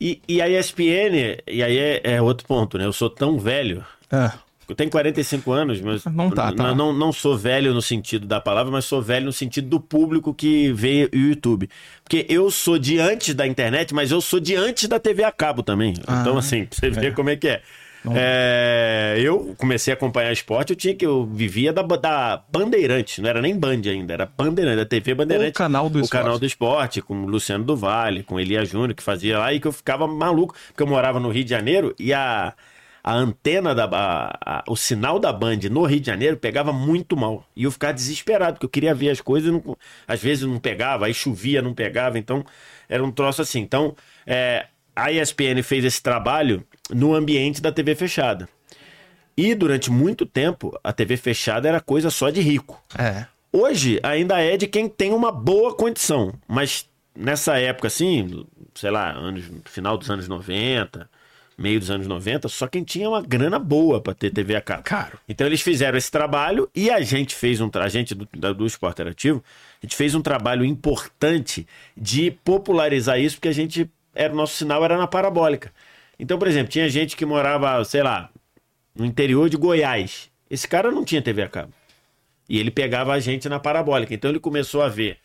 E, 0.00 0.20
e 0.26 0.42
a 0.42 0.48
ESPN, 0.48 1.38
e 1.46 1.62
aí 1.62 1.78
é, 1.78 2.00
é 2.14 2.22
outro 2.22 2.44
ponto, 2.44 2.76
né? 2.76 2.84
Eu 2.84 2.92
sou 2.92 3.08
tão 3.08 3.38
velho. 3.38 3.84
É. 4.10 4.32
Eu 4.72 4.76
tenho 4.76 4.90
45 4.90 5.52
anos, 5.52 5.80
mas 5.82 6.04
não, 6.06 6.30
tá, 6.30 6.50
tá. 6.50 6.74
Não, 6.74 6.94
não 6.94 7.12
sou 7.12 7.36
velho 7.36 7.74
no 7.74 7.82
sentido 7.82 8.26
da 8.26 8.40
palavra, 8.40 8.72
mas 8.72 8.86
sou 8.86 9.02
velho 9.02 9.26
no 9.26 9.32
sentido 9.32 9.68
do 9.68 9.78
público 9.78 10.32
que 10.32 10.72
vê 10.72 11.10
o 11.12 11.16
YouTube. 11.16 11.68
Porque 12.02 12.24
eu 12.26 12.50
sou 12.50 12.78
de 12.78 12.98
antes 12.98 13.34
da 13.34 13.46
internet, 13.46 13.92
mas 13.92 14.10
eu 14.10 14.20
sou 14.22 14.40
de 14.40 14.56
antes 14.56 14.88
da 14.88 14.98
TV 14.98 15.24
a 15.24 15.30
cabo 15.30 15.62
também. 15.62 15.92
Ah, 16.06 16.20
então, 16.22 16.38
assim, 16.38 16.64
pra 16.64 16.76
você 16.80 16.86
é. 16.86 16.90
ver 16.90 17.14
como 17.14 17.28
é 17.28 17.36
que 17.36 17.48
é. 17.48 17.62
É, 18.14 19.14
eu 19.18 19.54
comecei 19.58 19.92
a 19.92 19.94
acompanhar 19.94 20.32
esporte, 20.32 20.70
eu 20.70 20.76
tinha 20.76 20.94
que 20.94 21.06
eu 21.06 21.24
vivia 21.24 21.72
da, 21.72 21.82
da 21.82 22.42
Bandeirantes, 22.50 23.18
não 23.18 23.28
era 23.28 23.40
nem 23.40 23.56
Band 23.56 23.82
ainda, 23.86 24.14
era 24.14 24.26
Bandeirante, 24.26 24.76
da 24.76 24.86
TV 24.86 25.14
Bandeirante. 25.14 25.50
O 25.50 25.54
canal 25.54 25.88
do 25.88 25.98
o 25.98 26.02
esporte. 26.02 26.22
canal 26.22 26.38
do 26.38 26.46
esporte, 26.46 27.02
com 27.02 27.22
o 27.22 27.26
Luciano 27.26 27.62
do 27.62 27.76
Vale, 27.76 28.24
com 28.24 28.40
Elia 28.40 28.64
Júnior, 28.64 28.94
que 28.94 29.02
fazia 29.02 29.38
lá, 29.38 29.52
e 29.52 29.60
que 29.60 29.68
eu 29.68 29.72
ficava 29.72 30.08
maluco, 30.08 30.56
porque 30.68 30.82
eu 30.82 30.86
morava 30.86 31.20
no 31.20 31.30
Rio 31.30 31.44
de 31.44 31.50
Janeiro 31.50 31.94
e 31.96 32.12
a 32.12 32.54
a 33.02 33.14
antena 33.14 33.74
da 33.74 33.84
a, 33.84 34.58
a, 34.58 34.64
o 34.68 34.76
sinal 34.76 35.18
da 35.18 35.32
Band 35.32 35.58
no 35.70 35.84
Rio 35.84 36.00
de 36.00 36.06
Janeiro 36.06 36.36
pegava 36.36 36.72
muito 36.72 37.16
mal. 37.16 37.44
E 37.56 37.64
eu 37.64 37.70
ficava 37.70 37.92
desesperado, 37.92 38.54
porque 38.54 38.66
eu 38.66 38.70
queria 38.70 38.94
ver 38.94 39.10
as 39.10 39.20
coisas, 39.20 39.52
não, 39.52 39.76
às 40.06 40.22
vezes 40.22 40.46
não 40.46 40.58
pegava, 40.58 41.06
aí 41.06 41.14
chovia, 41.14 41.60
não 41.60 41.74
pegava, 41.74 42.18
então 42.18 42.44
era 42.88 43.02
um 43.02 43.10
troço 43.10 43.42
assim. 43.42 43.60
Então, 43.60 43.96
é, 44.26 44.66
a 44.94 45.10
ESPN 45.10 45.62
fez 45.64 45.84
esse 45.84 46.02
trabalho 46.02 46.64
no 46.90 47.14
ambiente 47.14 47.60
da 47.60 47.72
TV 47.72 47.94
fechada. 47.94 48.48
E 49.36 49.54
durante 49.54 49.90
muito 49.90 50.26
tempo, 50.26 50.78
a 50.84 50.92
TV 50.92 51.16
fechada 51.16 51.68
era 51.68 51.80
coisa 51.80 52.10
só 52.10 52.30
de 52.30 52.40
rico. 52.40 52.80
É. 52.96 53.26
Hoje 53.52 53.98
ainda 54.02 54.40
é 54.40 54.56
de 54.56 54.66
quem 54.66 54.88
tem 54.88 55.12
uma 55.12 55.32
boa 55.32 55.74
condição, 55.74 56.32
mas 56.46 56.88
nessa 57.14 57.58
época 57.58 57.88
assim, 57.88 58.46
sei 58.74 58.90
lá, 58.90 59.12
anos, 59.12 59.44
final 59.64 59.98
dos 59.98 60.10
anos 60.10 60.28
90, 60.28 61.08
meio 61.62 61.78
dos 61.78 61.90
anos 61.90 62.06
90, 62.08 62.48
só 62.48 62.66
quem 62.66 62.82
tinha 62.82 63.08
uma 63.08 63.22
grana 63.22 63.58
boa 63.58 64.00
para 64.00 64.12
ter 64.12 64.30
TV 64.30 64.56
a 64.56 64.60
cabo. 64.60 64.82
Caro. 64.82 65.18
Então 65.28 65.46
eles 65.46 65.62
fizeram 65.62 65.96
esse 65.96 66.10
trabalho 66.10 66.68
e 66.74 66.90
a 66.90 67.00
gente 67.00 67.34
fez 67.34 67.60
um 67.60 67.70
a 67.72 67.88
gente 67.88 68.14
do, 68.14 68.26
do 68.54 68.66
Esporte 68.66 68.96
Interativo, 68.96 69.42
a 69.80 69.86
gente 69.86 69.96
fez 69.96 70.14
um 70.14 70.20
trabalho 70.20 70.64
importante 70.64 71.66
de 71.96 72.32
popularizar 72.44 73.20
isso, 73.20 73.36
porque 73.36 73.48
a 73.48 73.52
gente 73.52 73.88
era 74.14 74.32
o 74.32 74.36
nosso 74.36 74.56
sinal 74.56 74.84
era 74.84 74.98
na 74.98 75.06
parabólica. 75.06 75.72
Então, 76.18 76.38
por 76.38 76.48
exemplo, 76.48 76.70
tinha 76.70 76.88
gente 76.88 77.16
que 77.16 77.24
morava, 77.24 77.82
sei 77.84 78.02
lá, 78.02 78.28
no 78.94 79.04
interior 79.04 79.48
de 79.48 79.56
Goiás. 79.56 80.30
Esse 80.50 80.68
cara 80.68 80.90
não 80.90 81.04
tinha 81.04 81.22
TV 81.22 81.42
a 81.42 81.48
cabo. 81.48 81.72
E 82.48 82.58
ele 82.58 82.70
pegava 82.70 83.12
a 83.12 83.20
gente 83.20 83.48
na 83.48 83.58
parabólica. 83.58 84.12
Então 84.12 84.30
ele 84.30 84.40
começou 84.40 84.82
a 84.82 84.88
ver 84.88 85.18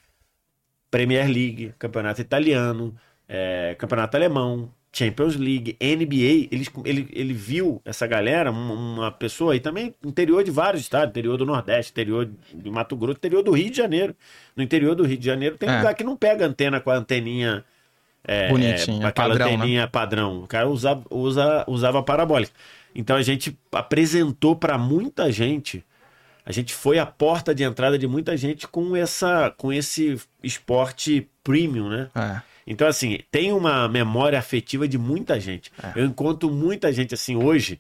Premier 0.90 1.28
League, 1.28 1.74
Campeonato 1.78 2.22
Italiano, 2.22 2.96
é, 3.28 3.76
Campeonato 3.78 4.16
Alemão, 4.16 4.72
Champions 4.92 5.36
League, 5.36 5.78
NBA, 5.80 6.48
ele, 6.52 6.68
ele, 6.86 7.10
ele 7.12 7.34
viu 7.34 7.82
essa 7.86 8.08
galera, 8.08 8.52
uma, 8.52 9.12
pessoa 9.12 9.54
aí 9.54 9.60
também, 9.60 9.94
interior 10.04 10.44
de 10.44 10.50
vários 10.50 10.82
estados, 10.82 11.10
interior 11.10 11.38
do 11.38 11.46
Nordeste, 11.46 11.92
interior 11.92 12.30
de 12.54 12.70
Mato 12.70 12.96
Grosso, 12.96 13.18
interior 13.18 13.44
do 13.44 13.52
Rio 13.52 13.70
de 13.70 13.78
Janeiro. 13.78 14.16
No 14.56 14.64
interior 14.64 14.96
do 14.96 15.04
Rio 15.04 15.18
de 15.18 15.26
Janeiro 15.26 15.58
tem 15.58 15.70
é. 15.70 15.78
lugar 15.78 15.94
que 15.94 16.04
não 16.04 16.16
pega 16.16 16.46
antena 16.46 16.80
com 16.80 16.90
a 16.90 16.96
anteninha. 16.96 17.64
É, 18.24 18.50
Bonitinha, 18.50 19.08
aquela 19.08 19.30
padrão, 19.30 19.48
né? 19.48 19.56
anteninha 19.56 19.82
né? 19.82 19.88
padrão. 19.88 20.44
O 20.44 20.48
cara 20.48 20.68
usa, 20.68 21.02
usa, 21.10 21.64
usava 21.68 22.02
parabólica. 22.04 22.52
Então 22.94 23.16
a 23.16 23.22
gente 23.22 23.58
apresentou 23.72 24.56
para 24.56 24.78
muita 24.78 25.32
gente, 25.32 25.86
a 26.44 26.52
gente 26.52 26.74
foi 26.74 26.98
a 26.98 27.06
porta 27.06 27.54
de 27.54 27.64
entrada 27.64 27.98
de 27.98 28.08
muita 28.08 28.36
gente 28.36 28.68
com, 28.68 28.96
essa, 28.96 29.54
com 29.58 29.72
esse 29.72 30.20
esporte 30.42 31.30
premium, 31.44 31.90
né? 31.90 32.10
É. 32.16 32.42
Então, 32.68 32.86
assim, 32.86 33.20
tem 33.32 33.54
uma 33.54 33.88
memória 33.88 34.38
afetiva 34.38 34.88
de 34.88 34.98
muita 34.98 35.40
gente. 35.40 35.72
É. 35.82 36.02
Eu 36.02 36.06
encontro 36.06 36.52
muita 36.52 36.92
gente, 36.92 37.14
assim, 37.14 37.38
hoje. 37.38 37.80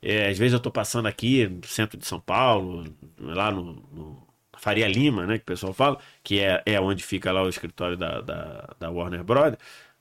É, 0.00 0.28
às 0.28 0.38
vezes 0.38 0.52
eu 0.52 0.60
tô 0.60 0.70
passando 0.70 1.06
aqui 1.06 1.48
no 1.48 1.66
centro 1.66 1.98
de 1.98 2.06
São 2.06 2.20
Paulo, 2.20 2.84
lá 3.18 3.50
no, 3.50 3.74
no 3.92 4.28
Faria 4.56 4.86
Lima, 4.86 5.26
né, 5.26 5.38
que 5.38 5.42
o 5.42 5.46
pessoal 5.46 5.72
fala, 5.72 5.98
que 6.22 6.38
é, 6.38 6.62
é 6.64 6.80
onde 6.80 7.02
fica 7.02 7.32
lá 7.32 7.42
o 7.42 7.48
escritório 7.48 7.96
da, 7.96 8.20
da, 8.20 8.74
da 8.78 8.90
Warner 8.90 9.24
Bros., 9.24 9.56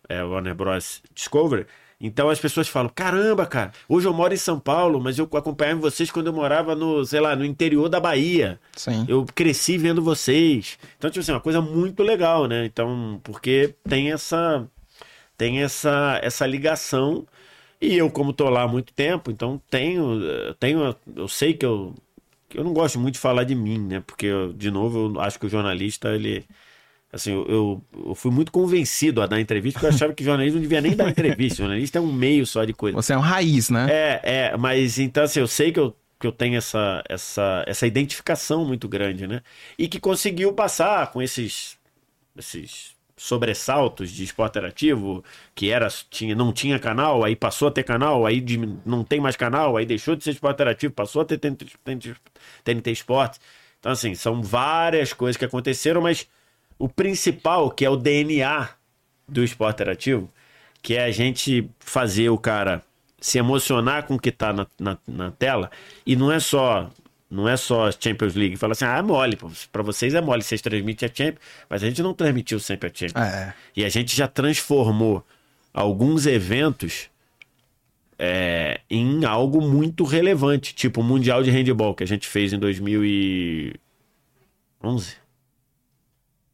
é, 0.08 0.24
Warner 0.24 0.54
Bros. 0.54 1.02
Discovery. 1.14 1.66
Então 2.00 2.30
as 2.30 2.40
pessoas 2.40 2.68
falam: 2.68 2.92
caramba, 2.94 3.46
cara, 3.46 3.72
hoje 3.90 4.08
eu 4.08 4.14
moro 4.14 4.34
em 4.34 4.38
São 4.38 4.60
Paulo, 4.60 5.00
mas 5.02 5.18
eu 5.18 5.26
acompanhava 5.34 5.80
vocês 5.82 6.12
quando 6.12 6.28
eu 6.28 6.34
morava 6.34 6.76
no, 6.76 7.04
sei 7.06 7.20
lá, 7.20 7.36
no 7.36 7.46
interior 7.46 7.90
da 7.90 8.00
Bahia. 8.00 8.60
Sim. 8.76 9.06
Eu 9.08 9.26
cresci 9.34 9.78
vendo 9.78 10.02
vocês. 10.02 10.78
Então, 10.98 11.10
tipo 11.10 11.22
assim, 11.22 11.32
uma 11.32 11.42
coisa 11.42 11.62
muito 11.62 12.04
legal, 12.04 12.46
né? 12.48 12.66
Então, 12.66 13.20
porque 13.24 13.76
tem 13.88 14.12
essa 14.12 14.68
tem 15.38 15.62
essa, 15.62 16.20
essa 16.24 16.46
ligação 16.48 17.28
E 17.82 17.96
eu, 17.98 18.10
como 18.12 18.34
tô 18.34 18.50
lá 18.50 18.64
há 18.64 18.68
muito 18.68 18.94
tempo, 18.94 19.32
então 19.32 19.62
tenho, 19.70 20.20
tenho 20.60 20.96
eu 21.16 21.28
sei 21.28 21.54
que 21.54 21.66
eu, 21.66 21.96
eu 22.54 22.64
não 22.64 22.74
gosto 22.74 23.00
muito 23.00 23.16
de 23.16 23.20
falar 23.22 23.44
de 23.44 23.56
mim, 23.56 23.80
né? 23.80 24.02
Porque, 24.06 24.30
de 24.56 24.72
novo, 24.72 25.14
eu 25.16 25.22
acho 25.22 25.40
que 25.40 25.46
o 25.46 25.50
jornalista, 25.50 26.10
ele. 26.16 26.46
Assim, 27.12 27.32
eu, 27.32 27.82
eu 28.06 28.16
fui 28.16 28.32
muito 28.32 28.52
convencido 28.52 29.22
a 29.22 29.28
dar 29.28 29.40
entrevista, 29.40 29.80
porque 29.80 29.92
eu 29.92 29.96
achava 29.96 30.14
que 30.14 30.24
jornalista 30.24 30.56
não 30.56 30.62
devia 30.62 30.82
nem 30.82 30.96
dar 30.96 31.10
entrevista. 31.10 31.58
jornalista 31.64 31.98
é 32.00 32.02
um 32.02 32.12
meio 32.12 32.46
só 32.46 32.66
de 32.66 32.74
coisa. 32.74 32.96
Você 32.96 33.14
é 33.14 33.18
um 33.18 33.22
raiz, 33.22 33.70
né? 33.70 33.88
É, 33.90 34.22
é, 34.24 34.58
mas 34.58 35.00
então, 35.00 35.24
assim, 35.24 35.40
eu 35.40 35.48
sei 35.48 35.72
que 35.72 35.80
eu, 35.80 35.96
que 36.20 36.28
eu 36.28 36.32
tenho 36.34 36.58
essa, 36.58 37.02
essa, 37.08 37.64
essa 37.66 37.88
identificação 37.88 38.66
muito 38.66 38.90
grande, 38.90 39.26
né? 39.26 39.42
E 39.78 39.88
que 39.88 40.00
conseguiu 40.00 40.52
passar 40.52 41.12
com 41.12 41.22
esses, 41.22 41.78
esses 42.38 42.98
sobressaltos 43.16 44.12
de 44.12 44.24
esporte 44.26 44.52
interativo, 44.52 45.24
que 45.56 45.72
era, 45.72 45.88
tinha, 46.10 46.36
não 46.36 46.52
tinha 46.52 46.78
canal, 46.78 47.24
aí 47.24 47.36
passou 47.36 47.70
a 47.70 47.72
ter 47.72 47.84
canal, 47.84 48.26
aí 48.26 48.42
de, 48.42 48.58
não 48.86 49.04
tem 49.04 49.22
mais 49.22 49.36
canal, 49.36 49.78
aí 49.78 49.86
deixou 49.86 50.16
de 50.16 50.24
ser 50.24 50.32
esporte 50.32 50.56
interativo, 50.56 50.94
passou 50.94 51.22
a 51.22 51.26
ter 51.26 51.38
TNT, 51.38 51.66
TNT, 51.84 52.16
TNT 52.64 52.92
Esporte. 52.92 53.40
Então, 53.80 53.92
assim, 53.92 54.14
são 54.14 54.42
várias 54.42 55.14
coisas 55.14 55.38
que 55.38 55.46
aconteceram, 55.46 56.02
mas 56.02 56.28
o 56.78 56.88
principal, 56.88 57.72
que 57.72 57.86
é 57.86 57.90
o 57.90 57.96
DNA 57.96 58.70
do 59.28 59.44
esporte 59.44 59.76
interativo, 59.76 60.30
que 60.82 60.96
é 60.96 61.04
a 61.04 61.12
gente 61.12 61.70
fazer 61.80 62.30
o 62.30 62.38
cara 62.38 62.82
se 63.20 63.38
emocionar 63.38 64.04
com 64.04 64.16
o 64.16 64.20
que 64.20 64.30
está 64.30 64.54
na, 64.54 64.68
na, 64.80 64.98
na, 65.08 65.32
tela, 65.32 65.72
e 66.06 66.16
não 66.16 66.32
é 66.32 66.40
só 66.40 66.90
não 67.30 67.50
é 67.50 67.58
só 67.58 67.92
Champions 67.92 68.36
League. 68.36 68.56
Fala 68.56 68.72
assim, 68.72 68.86
ah, 68.86 68.98
é 68.98 69.02
mole, 69.02 69.38
para 69.70 69.84
vocês 69.84 70.14
é 70.14 70.22
mole, 70.22 70.42
vocês 70.42 70.62
transmitem 70.62 71.10
a 71.10 71.12
Champions, 71.14 71.42
mas 71.70 71.84
a 71.84 71.88
gente 71.88 72.02
não 72.02 72.14
transmitiu 72.14 72.58
sempre 72.60 72.90
a 72.90 72.92
Champions. 72.94 73.22
É. 73.22 73.54
E 73.76 73.84
a 73.84 73.90
gente 73.90 74.16
já 74.16 74.30
transformou 74.30 75.26
alguns 75.74 76.26
eventos 76.26 77.10
é, 78.18 78.80
em 78.90 79.26
algo 79.26 79.62
muito 79.62 80.06
relevante, 80.06 80.74
tipo 80.74 81.02
o 81.02 81.04
Mundial 81.04 81.44
de 81.44 81.52
Handball, 81.52 81.94
que 81.94 82.04
a 82.04 82.08
gente 82.08 82.28
fez 82.28 82.54
em 82.54 82.60
2011. 82.60 83.78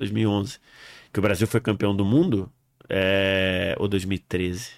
2011. 0.04 0.60
Que 1.12 1.20
o 1.20 1.22
Brasil 1.22 1.48
foi 1.48 1.62
campeão 1.62 1.96
do 1.96 2.04
mundo, 2.04 2.52
é, 2.90 3.76
ou 3.78 3.88
2013. 3.88 4.72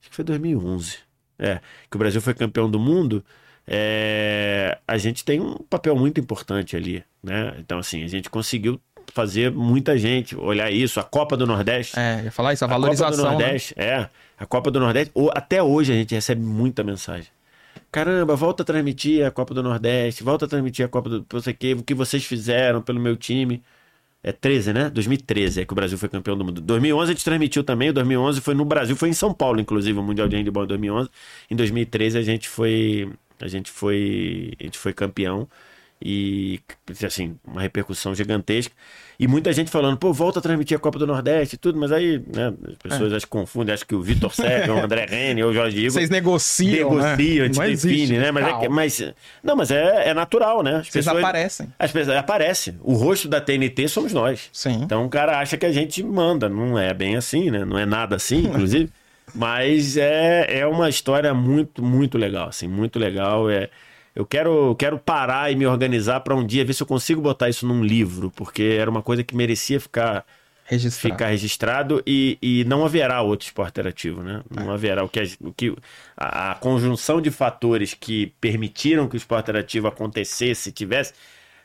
Acho 0.00 0.10
que 0.10 0.16
foi 0.16 0.24
2011. 0.24 0.98
É, 1.38 1.60
que 1.90 1.96
o 1.96 1.98
Brasil 1.98 2.20
foi 2.20 2.34
campeão 2.34 2.70
do 2.70 2.78
mundo 2.78 3.24
é, 3.66 4.78
a 4.86 4.98
gente 4.98 5.24
tem 5.24 5.40
um 5.40 5.54
papel 5.54 5.96
muito 5.96 6.20
importante 6.20 6.76
ali, 6.76 7.02
né? 7.22 7.54
Então, 7.58 7.78
assim, 7.78 8.04
a 8.04 8.06
gente 8.06 8.28
conseguiu 8.28 8.80
fazer 9.12 9.50
muita 9.50 9.96
gente 9.96 10.36
olhar 10.36 10.70
isso. 10.70 11.00
A 11.00 11.04
Copa 11.04 11.36
do 11.36 11.46
Nordeste. 11.46 11.98
É, 11.98 12.24
ia 12.24 12.32
falar 12.32 12.52
isso, 12.52 12.64
a 12.64 12.68
valorização. 12.68 13.08
A 13.08 13.10
Copa 13.10 13.22
do 13.22 13.38
né? 13.38 13.44
Nordeste, 13.44 13.74
né? 13.76 13.84
é. 13.84 14.10
A 14.36 14.46
Copa 14.46 14.70
do 14.70 14.80
Nordeste, 14.80 15.12
até 15.32 15.62
hoje 15.62 15.92
a 15.92 15.96
gente 15.96 16.14
recebe 16.14 16.42
muita 16.42 16.82
mensagem. 16.82 17.28
Caramba, 17.90 18.34
volta 18.34 18.62
a 18.62 18.66
transmitir 18.66 19.24
a 19.24 19.30
Copa 19.30 19.54
do 19.54 19.62
Nordeste, 19.62 20.24
volta 20.24 20.44
a 20.44 20.48
transmitir 20.48 20.84
a 20.84 20.88
Copa 20.88 21.08
do. 21.08 21.26
Não 21.32 21.40
sei 21.40 21.52
o 21.52 21.56
que, 21.56 21.74
o 21.74 21.82
que 21.82 21.94
vocês 21.94 22.24
fizeram 22.24 22.82
pelo 22.82 23.00
meu 23.00 23.16
time. 23.16 23.62
É 24.24 24.32
13, 24.32 24.72
né? 24.72 24.88
2013 24.88 25.60
é 25.60 25.64
que 25.66 25.72
o 25.72 25.76
Brasil 25.76 25.98
foi 25.98 26.08
campeão 26.08 26.36
do 26.36 26.44
mundo. 26.44 26.60
2011 26.62 27.12
a 27.12 27.14
gente 27.14 27.24
transmitiu 27.24 27.62
também. 27.62 27.92
2011 27.92 28.40
foi 28.40 28.54
no 28.54 28.64
Brasil, 28.64 28.96
foi 28.96 29.10
em 29.10 29.12
São 29.12 29.34
Paulo, 29.34 29.60
inclusive, 29.60 29.98
o 29.98 30.02
Mundial 30.02 30.26
de 30.28 30.36
Handball 30.36 30.64
em 30.64 30.68
2011. 30.68 31.10
Em 31.50 31.56
2013 31.56 32.18
a 32.18 32.22
gente 32.22 32.48
foi 32.48 33.12
a 33.40 33.48
gente 33.48 33.70
foi, 33.70 34.52
a 34.58 34.62
gente 34.64 34.78
foi 34.78 34.92
campeão 34.92 35.48
e 36.00 36.60
assim, 37.04 37.38
uma 37.44 37.60
repercussão 37.60 38.14
gigantesca. 38.14 38.74
E 39.18 39.28
muita 39.28 39.52
gente 39.52 39.70
falando, 39.70 39.96
pô, 39.96 40.12
volta 40.12 40.38
a 40.38 40.42
transmitir 40.42 40.76
a 40.76 40.80
Copa 40.80 40.98
do 40.98 41.06
Nordeste 41.06 41.54
e 41.54 41.58
tudo, 41.58 41.78
mas 41.78 41.92
aí, 41.92 42.22
né, 42.34 42.52
as 42.68 42.76
pessoas 42.76 43.22
é. 43.22 43.26
confundem, 43.26 43.72
acho 43.72 43.86
que 43.86 43.94
o 43.94 44.02
Vitor 44.02 44.34
Sérgio, 44.34 44.74
o 44.74 44.78
André 44.78 45.06
Rene 45.08 45.42
ou 45.42 45.50
o 45.50 45.54
Jorge 45.54 45.78
Igor. 45.78 45.92
Vocês 45.92 46.10
negociam. 46.10 46.90
Negociam, 46.94 47.44
né? 47.46 47.50
a 47.50 47.66
gente 47.68 47.86
define, 47.86 48.18
né? 48.18 48.30
Mas, 48.30 48.46
é, 48.46 48.68
mas, 48.68 49.14
não, 49.42 49.56
mas 49.56 49.70
é, 49.70 50.08
é 50.08 50.14
natural, 50.14 50.62
né? 50.62 50.76
As 50.76 50.88
Vocês 50.88 51.04
pessoas, 51.04 51.24
aparecem. 51.24 51.72
As 51.78 51.92
pessoas 51.92 52.16
aparecem. 52.16 52.78
O 52.82 52.94
rosto 52.94 53.28
da 53.28 53.40
TNT 53.40 53.88
somos 53.88 54.12
nós. 54.12 54.48
Sim. 54.52 54.80
Então 54.82 55.04
o 55.04 55.08
cara 55.08 55.38
acha 55.38 55.56
que 55.56 55.66
a 55.66 55.72
gente 55.72 56.02
manda. 56.02 56.48
Não 56.48 56.78
é 56.78 56.92
bem 56.92 57.16
assim, 57.16 57.50
né? 57.50 57.64
Não 57.64 57.78
é 57.78 57.86
nada 57.86 58.16
assim, 58.16 58.38
inclusive. 58.38 58.90
Mas 59.34 59.96
é, 59.96 60.60
é 60.60 60.66
uma 60.66 60.88
história 60.88 61.32
muito, 61.32 61.82
muito 61.82 62.18
legal, 62.18 62.48
assim, 62.48 62.68
muito 62.68 62.98
legal. 62.98 63.50
É, 63.50 63.68
eu 64.14 64.24
quero, 64.24 64.74
quero 64.76 64.98
parar 64.98 65.50
e 65.50 65.56
me 65.56 65.66
organizar 65.66 66.20
para 66.20 66.34
um 66.34 66.46
dia 66.46 66.64
ver 66.64 66.72
se 66.72 66.82
eu 66.82 66.86
consigo 66.86 67.20
botar 67.20 67.48
isso 67.48 67.66
num 67.66 67.82
livro, 67.82 68.30
porque 68.30 68.62
era 68.78 68.88
uma 68.88 69.02
coisa 69.02 69.24
que 69.24 69.34
merecia 69.34 69.80
ficar 69.80 70.24
registrado, 70.64 71.14
ficar 71.14 71.26
registrado 71.26 72.02
e, 72.06 72.38
e 72.40 72.64
não 72.64 72.84
haverá 72.84 73.20
outro 73.22 73.46
esporte 73.46 73.70
interativo, 73.70 74.22
né? 74.22 74.42
Não 74.48 74.70
é. 74.70 74.74
haverá 74.74 75.02
o 75.02 75.08
que, 75.08 75.20
o 75.40 75.52
que 75.52 75.76
a, 76.16 76.52
a, 76.52 76.54
conjunção 76.54 77.20
de 77.20 77.30
fatores 77.30 77.92
que 77.92 78.32
permitiram 78.40 79.08
que 79.08 79.16
o 79.16 79.18
esporte 79.18 79.44
interativo 79.44 79.88
acontecesse, 79.88 80.70
tivesse, 80.70 81.12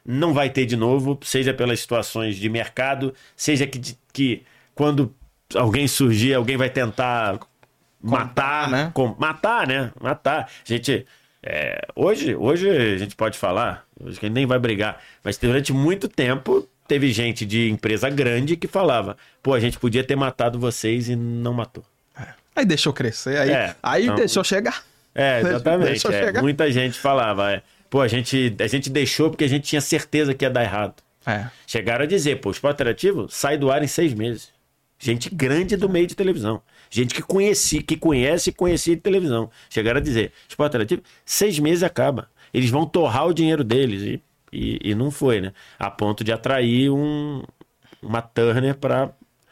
não 0.04 0.34
vai 0.34 0.50
ter 0.50 0.66
de 0.66 0.76
novo, 0.76 1.20
seja 1.24 1.54
pelas 1.54 1.80
situações 1.80 2.36
de 2.36 2.50
mercado, 2.50 3.14
seja 3.36 3.68
que, 3.68 3.80
que 4.12 4.44
quando 4.74 5.14
alguém 5.54 5.88
surgir, 5.88 6.34
alguém 6.34 6.58
vai 6.58 6.70
tentar 6.70 7.40
matar, 8.02 8.70
né? 8.70 8.92
Com, 8.94 9.16
matar, 9.20 9.68
né? 9.68 9.92
Matar. 10.02 10.50
Gente, 10.64 11.06
é, 11.42 11.88
hoje, 11.96 12.36
hoje 12.36 12.70
a 12.70 12.98
gente 12.98 13.16
pode 13.16 13.38
falar, 13.38 13.86
hoje 14.00 14.18
a 14.18 14.22
gente 14.22 14.34
nem 14.34 14.46
vai 14.46 14.60
brigar, 14.60 15.02
mas 15.24 15.38
durante 15.38 15.72
muito 15.72 16.08
tempo 16.08 16.68
teve 16.88 17.12
gente 17.12 17.46
de 17.46 17.70
empresa 17.70 18.10
grande 18.10 18.58
que 18.58 18.68
falava, 18.68 19.16
pô, 19.42 19.54
a 19.54 19.60
gente 19.60 19.80
podia 19.80 20.04
ter 20.04 20.16
matado 20.16 20.60
vocês 20.60 21.08
e 21.08 21.16
não 21.16 21.54
matou. 21.54 21.84
É. 22.20 22.28
Aí 22.56 22.66
deixou 22.66 22.92
crescer, 22.92 23.38
aí, 23.38 23.52
é, 23.52 23.76
aí 23.82 24.04
então, 24.04 24.16
deixou 24.16 24.44
chegar. 24.44 24.84
É, 25.16 25.40
exatamente. 25.42 26.08
É. 26.08 26.26
Chegar. 26.26 26.42
Muita 26.42 26.70
gente 26.72 27.00
falava, 27.00 27.52
é, 27.52 27.62
pô, 27.90 28.02
a 28.02 28.08
gente, 28.08 28.56
a 28.60 28.68
gente 28.68 28.90
deixou 28.90 29.30
porque 29.30 29.46
a 29.46 29.50
gente 29.50 29.64
tinha 29.64 29.82
certeza 29.82 30.34
que 30.34 30.44
ia 30.44 30.50
dar 30.50 30.64
errado. 30.64 30.96
É. 31.26 31.46
Chegaram 31.66 32.04
a 32.04 32.08
dizer, 32.08 32.42
pô, 32.42 32.50
o 32.50 32.52
esporte 32.52 32.76
interativo 32.76 33.28
sai 33.30 33.58
do 33.58 33.72
ar 33.72 33.82
em 33.84 33.88
seis 33.88 34.14
meses. 34.14 34.50
Gente 34.98 35.34
grande 35.34 35.78
do 35.78 35.88
meio 35.88 36.06
de 36.06 36.16
televisão. 36.16 36.62
Gente 36.90 37.14
que 37.14 37.22
conheci, 37.22 37.82
que 37.84 37.96
conhece 37.96 38.50
e 38.50 38.54
conhecia 38.54 38.96
de 38.96 39.02
televisão. 39.02 39.50
Chegaram 39.70 40.00
a 40.00 40.02
dizer, 40.02 40.32
esporte 40.48 40.72
interativo, 40.72 41.04
seis 41.26 41.60
meses 41.60 41.84
acaba. 41.84 42.30
Eles 42.54 42.70
vão 42.70 42.86
torrar 42.86 43.28
o 43.28 43.34
dinheiro 43.34 43.64
deles. 43.64 44.02
E, 44.02 44.24
e, 44.52 44.92
e 44.92 44.96
não 44.96 45.12
foi, 45.12 45.40
né? 45.40 45.54
A 45.78 45.92
ponto 45.92 46.24
de 46.24 46.32
atrair 46.32 46.90
um, 46.90 47.44
uma 48.02 48.22
Turner 48.22 48.76
para 48.76 49.12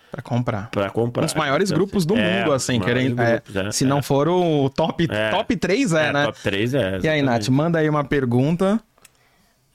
para 0.10 0.21
comprar. 0.21 0.69
Para 0.71 0.89
comprar. 0.89 1.23
Um 1.23 1.26
dos 1.26 1.34
maiores 1.36 1.69
então, 1.69 1.78
grupos 1.78 2.06
do 2.06 2.15
é, 2.15 2.39
mundo, 2.39 2.54
assim, 2.54 2.80
querem, 2.80 3.13
grupos, 3.13 3.56
é, 3.56 3.71
se 3.71 3.84
é. 3.84 3.88
não 3.88 4.02
for 4.02 4.28
o 4.30 4.69
top, 4.69 5.06
é. 5.12 5.30
top 5.30 5.56
3, 5.56 5.93
é, 5.93 6.08
é, 6.08 6.13
né? 6.13 6.26
Top 6.26 6.39
3 6.41 6.73
é. 6.73 6.78
Exatamente. 6.78 7.06
E 7.06 7.10
aí, 7.10 7.21
Nath, 7.21 7.47
manda 7.50 7.80
aí 7.80 7.89
uma 7.89 8.04
pergunta. 8.04 8.82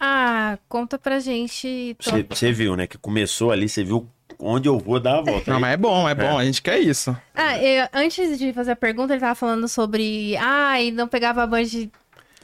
Ah, 0.01 0.59
conta 0.69 0.99
pra 0.99 1.21
gente. 1.21 1.97
Você 2.29 2.51
viu, 2.51 2.75
né? 2.75 2.87
Que 2.87 2.99
começou 2.99 3.53
ali, 3.53 3.69
você 3.69 3.85
viu 3.85 4.09
onde 4.39 4.69
eu 4.69 4.79
vou 4.79 4.99
dar 5.01 5.19
a 5.19 5.21
volta. 5.23 5.51
Não, 5.51 5.61
mas 5.61 5.73
é 5.73 5.77
bom, 5.77 6.09
é 6.09 6.15
bom, 6.15 6.39
é. 6.39 6.43
a 6.43 6.45
gente 6.45 6.63
quer 6.63 6.79
isso. 6.79 7.17
Ah, 7.35 7.59
eu, 7.59 7.89
antes 7.93 8.39
de 8.39 8.53
fazer 8.53 8.73
a 8.73 8.77
pergunta, 8.77 9.13
ele 9.13 9.21
tava 9.21 9.35
falando 9.35 9.67
sobre. 9.69 10.37
Ah, 10.37 10.81
e 10.81 10.91
não 10.91 11.09
pegava 11.09 11.43
a 11.43 11.47
Band. 11.47 11.65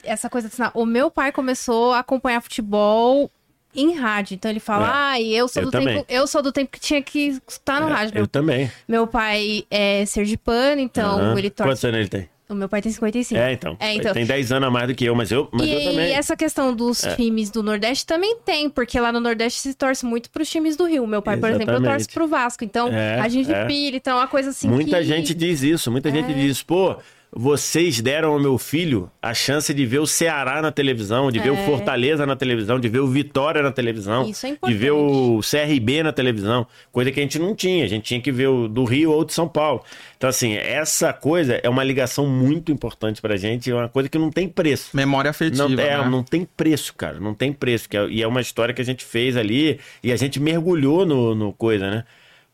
Essa 0.04 0.30
coisa 0.30 0.48
assim. 0.48 0.62
O 0.74 0.86
meu 0.86 1.10
pai 1.10 1.32
começou 1.32 1.92
a 1.92 2.00
acompanhar 2.00 2.40
futebol 2.40 3.30
em 3.74 3.94
rádio. 3.94 4.34
Então 4.34 4.50
ele 4.50 4.60
fala, 4.60 4.86
é. 4.86 4.90
ah, 4.92 5.20
eu 5.20 5.48
sou 5.48 5.62
eu 5.62 5.66
do 5.66 5.72
também. 5.72 5.96
tempo, 5.96 6.06
eu 6.08 6.26
sou 6.26 6.42
do 6.42 6.52
tempo 6.52 6.70
que 6.70 6.80
tinha 6.80 7.02
que 7.02 7.40
estar 7.46 7.80
no 7.80 7.88
é, 7.88 7.92
rádio. 7.92 8.12
Eu 8.14 8.20
meu, 8.20 8.26
também. 8.26 8.70
Meu 8.86 9.06
pai 9.06 9.64
é 9.70 10.04
sergipano, 10.06 10.80
então 10.80 11.18
uhum. 11.18 11.38
ele 11.38 11.50
torce. 11.50 11.70
Quantos 11.70 11.84
anos 11.84 12.00
ele 12.00 12.08
tem? 12.08 12.28
O 12.48 12.54
meu 12.54 12.68
pai 12.68 12.80
tem 12.80 12.90
55. 12.90 13.38
É, 13.38 13.52
então. 13.52 13.76
É, 13.78 13.94
então. 13.94 14.14
Tem 14.14 14.24
10 14.24 14.52
anos 14.52 14.68
a 14.68 14.70
mais 14.70 14.88
do 14.88 14.94
que 14.94 15.04
eu, 15.04 15.14
mas 15.14 15.30
eu, 15.30 15.48
mas 15.52 15.66
e, 15.66 15.72
eu 15.72 15.90
também. 15.90 16.08
E 16.08 16.12
essa 16.12 16.34
questão 16.34 16.74
dos 16.74 17.04
é. 17.04 17.14
times 17.14 17.50
do 17.50 17.62
Nordeste 17.62 18.06
também 18.06 18.38
tem, 18.44 18.70
porque 18.70 18.98
lá 18.98 19.12
no 19.12 19.20
Nordeste 19.20 19.60
se 19.60 19.74
torce 19.74 20.06
muito 20.06 20.30
pros 20.30 20.48
times 20.48 20.74
do 20.74 20.84
Rio. 20.84 21.06
Meu 21.06 21.20
pai, 21.20 21.34
Exatamente. 21.34 21.58
por 21.58 21.72
exemplo, 21.72 21.86
eu 21.86 21.90
torço 21.90 22.08
pro 22.08 22.26
Vasco. 22.26 22.64
Então, 22.64 22.88
é, 22.88 23.20
a 23.20 23.28
gente 23.28 23.52
é. 23.52 23.66
pilha, 23.66 23.96
então 23.96 24.16
é 24.16 24.20
uma 24.22 24.28
coisa 24.28 24.50
assim. 24.50 24.66
Muita 24.66 24.96
que... 24.96 25.04
gente 25.04 25.34
diz 25.34 25.62
isso, 25.62 25.90
muita 25.90 26.10
gente 26.10 26.30
é. 26.30 26.34
diz, 26.34 26.62
pô 26.62 26.96
vocês 27.30 28.00
deram 28.00 28.32
ao 28.32 28.40
meu 28.40 28.56
filho 28.58 29.10
a 29.20 29.34
chance 29.34 29.72
de 29.72 29.84
ver 29.84 29.98
o 29.98 30.06
Ceará 30.06 30.62
na 30.62 30.72
televisão, 30.72 31.30
de 31.30 31.38
é. 31.38 31.42
ver 31.42 31.50
o 31.50 31.56
é. 31.56 31.66
Fortaleza 31.66 32.24
na 32.24 32.34
televisão, 32.34 32.80
de 32.80 32.88
ver 32.88 33.00
o 33.00 33.06
Vitória 33.06 33.62
na 33.62 33.70
televisão, 33.70 34.22
é 34.22 34.68
de 34.68 34.74
ver 34.74 34.92
o 34.92 35.40
CRB 35.40 36.02
na 36.02 36.12
televisão, 36.12 36.66
coisa 36.90 37.10
que 37.10 37.20
a 37.20 37.22
gente 37.22 37.38
não 37.38 37.54
tinha, 37.54 37.84
a 37.84 37.88
gente 37.88 38.04
tinha 38.04 38.20
que 38.20 38.32
ver 38.32 38.48
o 38.48 38.68
do 38.68 38.84
Rio 38.84 39.12
ou 39.12 39.24
de 39.24 39.32
São 39.32 39.46
Paulo. 39.46 39.82
Então, 40.16 40.28
assim, 40.28 40.54
essa 40.54 41.12
coisa 41.12 41.60
é 41.62 41.68
uma 41.68 41.84
ligação 41.84 42.26
muito 42.26 42.72
importante 42.72 43.20
pra 43.20 43.36
gente, 43.36 43.70
é 43.70 43.74
uma 43.74 43.88
coisa 43.88 44.08
que 44.08 44.18
não 44.18 44.30
tem 44.30 44.48
preço. 44.48 44.90
Memória 44.94 45.30
afetiva. 45.30 45.68
Não, 45.68 45.78
é, 45.80 45.98
né? 45.98 46.08
não 46.08 46.24
tem 46.24 46.44
preço, 46.44 46.94
cara, 46.94 47.20
não 47.20 47.34
tem 47.34 47.52
preço. 47.52 47.88
É, 47.92 48.08
e 48.08 48.22
é 48.22 48.26
uma 48.26 48.40
história 48.40 48.74
que 48.74 48.82
a 48.82 48.84
gente 48.84 49.04
fez 49.04 49.36
ali 49.36 49.78
e 50.02 50.10
a 50.10 50.16
gente 50.16 50.40
mergulhou 50.40 51.06
no, 51.06 51.34
no 51.34 51.52
coisa, 51.52 51.90
né? 51.90 52.04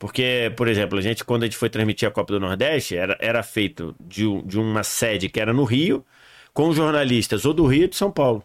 Porque, 0.05 0.53
por 0.55 0.69
exemplo, 0.69 0.99
a 0.99 1.01
gente, 1.01 1.25
quando 1.25 1.45
a 1.45 1.47
gente 1.47 1.57
foi 1.57 1.71
transmitir 1.71 2.07
a 2.07 2.11
Copa 2.11 2.35
do 2.35 2.39
Nordeste, 2.39 2.95
era, 2.95 3.17
era 3.19 3.43
feito 3.43 3.97
de, 3.99 4.27
de 4.43 4.59
uma 4.59 4.83
sede 4.83 5.31
que 5.31 5.41
era 5.41 5.51
no 5.51 5.65
Rio, 5.65 6.05
com 6.53 6.75
jornalistas 6.75 7.47
ou 7.47 7.55
do 7.55 7.65
Rio 7.65 7.85
ou 7.85 7.89
de 7.89 7.97
São 7.97 8.11
Paulo. 8.11 8.45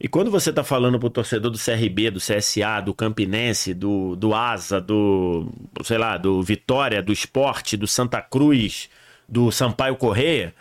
E 0.00 0.08
quando 0.08 0.28
você 0.28 0.50
está 0.50 0.64
falando 0.64 0.98
para 0.98 1.06
o 1.06 1.10
torcedor 1.10 1.52
do 1.52 1.56
CRB, 1.56 2.10
do 2.10 2.18
CSA, 2.18 2.82
do 2.84 2.92
Campinense, 2.92 3.72
do, 3.72 4.16
do 4.16 4.34
Asa, 4.34 4.80
do, 4.80 5.46
sei 5.84 5.98
lá, 5.98 6.16
do 6.16 6.42
Vitória, 6.42 7.00
do 7.00 7.12
Esporte, 7.12 7.76
do 7.76 7.86
Santa 7.86 8.20
Cruz, 8.20 8.90
do 9.28 9.52
Sampaio 9.52 9.94
Correia, 9.94 10.52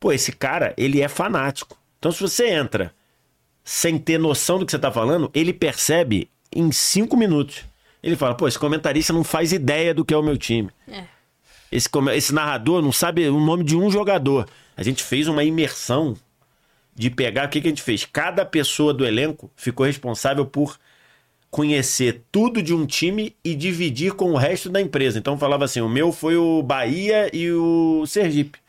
pô, 0.00 0.12
esse 0.12 0.32
cara, 0.32 0.72
ele 0.78 1.02
é 1.02 1.08
fanático. 1.08 1.76
Então, 1.98 2.10
se 2.10 2.22
você 2.22 2.48
entra 2.48 2.90
sem 3.62 3.98
ter 3.98 4.16
noção 4.16 4.58
do 4.58 4.64
que 4.64 4.72
você 4.72 4.78
tá 4.78 4.90
falando, 4.90 5.30
ele 5.34 5.52
percebe 5.52 6.30
em 6.50 6.72
cinco 6.72 7.18
minutos. 7.18 7.75
Ele 8.06 8.14
fala, 8.14 8.36
pô, 8.36 8.46
esse 8.46 8.56
comentarista 8.56 9.12
não 9.12 9.24
faz 9.24 9.52
ideia 9.52 9.92
do 9.92 10.04
que 10.04 10.14
é 10.14 10.16
o 10.16 10.22
meu 10.22 10.38
time. 10.38 10.70
É. 10.86 11.02
Esse, 11.72 11.88
esse 12.14 12.32
narrador 12.32 12.80
não 12.80 12.92
sabe 12.92 13.28
o 13.28 13.40
nome 13.40 13.64
de 13.64 13.76
um 13.76 13.90
jogador. 13.90 14.48
A 14.76 14.82
gente 14.84 15.02
fez 15.02 15.26
uma 15.26 15.42
imersão 15.42 16.16
de 16.94 17.10
pegar. 17.10 17.46
O 17.46 17.48
que, 17.48 17.60
que 17.60 17.66
a 17.66 17.70
gente 17.70 17.82
fez? 17.82 18.04
Cada 18.04 18.46
pessoa 18.46 18.94
do 18.94 19.04
elenco 19.04 19.50
ficou 19.56 19.84
responsável 19.84 20.46
por 20.46 20.78
conhecer 21.50 22.22
tudo 22.30 22.62
de 22.62 22.72
um 22.72 22.86
time 22.86 23.34
e 23.42 23.56
dividir 23.56 24.12
com 24.12 24.30
o 24.30 24.36
resto 24.36 24.70
da 24.70 24.80
empresa. 24.80 25.18
Então 25.18 25.36
falava 25.36 25.64
assim: 25.64 25.80
o 25.80 25.88
meu 25.88 26.12
foi 26.12 26.36
o 26.36 26.62
Bahia 26.62 27.28
e 27.32 27.50
o 27.50 28.06
Sergipe. 28.06 28.60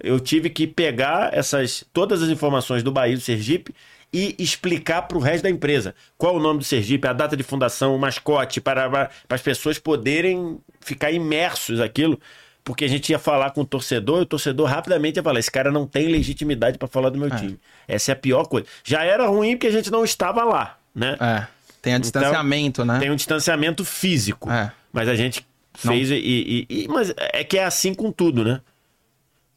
Eu 0.00 0.18
tive 0.18 0.50
que 0.50 0.66
pegar 0.66 1.32
essas 1.32 1.84
todas 1.92 2.22
as 2.22 2.28
informações 2.28 2.82
do 2.82 2.90
Bahia 2.90 3.14
e 3.14 3.18
do 3.18 3.22
Sergipe 3.22 3.72
e 4.16 4.34
explicar 4.38 5.02
para 5.02 5.18
o 5.18 5.20
resto 5.20 5.42
da 5.42 5.50
empresa 5.50 5.94
qual 6.16 6.36
o 6.36 6.40
nome 6.40 6.60
do 6.60 6.64
Sergipe, 6.64 7.08
a 7.08 7.12
data 7.12 7.36
de 7.36 7.42
fundação, 7.42 7.94
o 7.94 7.98
mascote, 7.98 8.60
para, 8.60 8.88
para 8.88 9.10
as 9.28 9.42
pessoas 9.42 9.78
poderem 9.78 10.58
ficar 10.80 11.10
imersos 11.10 11.80
naquilo. 11.80 12.18
Porque 12.62 12.84
a 12.84 12.88
gente 12.88 13.10
ia 13.10 13.18
falar 13.18 13.50
com 13.50 13.60
o 13.60 13.64
torcedor 13.66 14.20
e 14.20 14.22
o 14.22 14.26
torcedor 14.26 14.66
rapidamente 14.68 15.16
ia 15.16 15.22
falar: 15.22 15.38
esse 15.38 15.50
cara 15.50 15.70
não 15.70 15.86
tem 15.86 16.06
legitimidade 16.08 16.78
para 16.78 16.88
falar 16.88 17.10
do 17.10 17.18
meu 17.18 17.28
time. 17.30 17.58
Essa 17.86 18.12
é 18.12 18.14
a 18.14 18.16
pior 18.16 18.46
coisa. 18.46 18.66
Já 18.82 19.04
era 19.04 19.26
ruim 19.26 19.52
porque 19.56 19.66
a 19.66 19.70
gente 19.72 19.90
não 19.90 20.02
estava 20.02 20.42
lá, 20.44 20.78
né? 20.94 21.16
É. 21.20 21.46
Tem 21.82 21.92
a 21.94 21.98
distanciamento, 21.98 22.82
né? 22.82 22.98
Tem 23.00 23.10
um 23.10 23.16
distanciamento 23.16 23.84
físico. 23.84 24.50
É. 24.50 24.72
Mas 24.90 25.08
a 25.10 25.14
gente 25.14 25.46
fez 25.74 26.10
e, 26.10 26.14
e- 26.14 26.66
e- 26.70 26.88
Mas 26.88 27.12
é 27.18 27.44
que 27.44 27.58
é 27.58 27.64
assim 27.64 27.92
com 27.92 28.10
tudo, 28.10 28.42
né? 28.44 28.60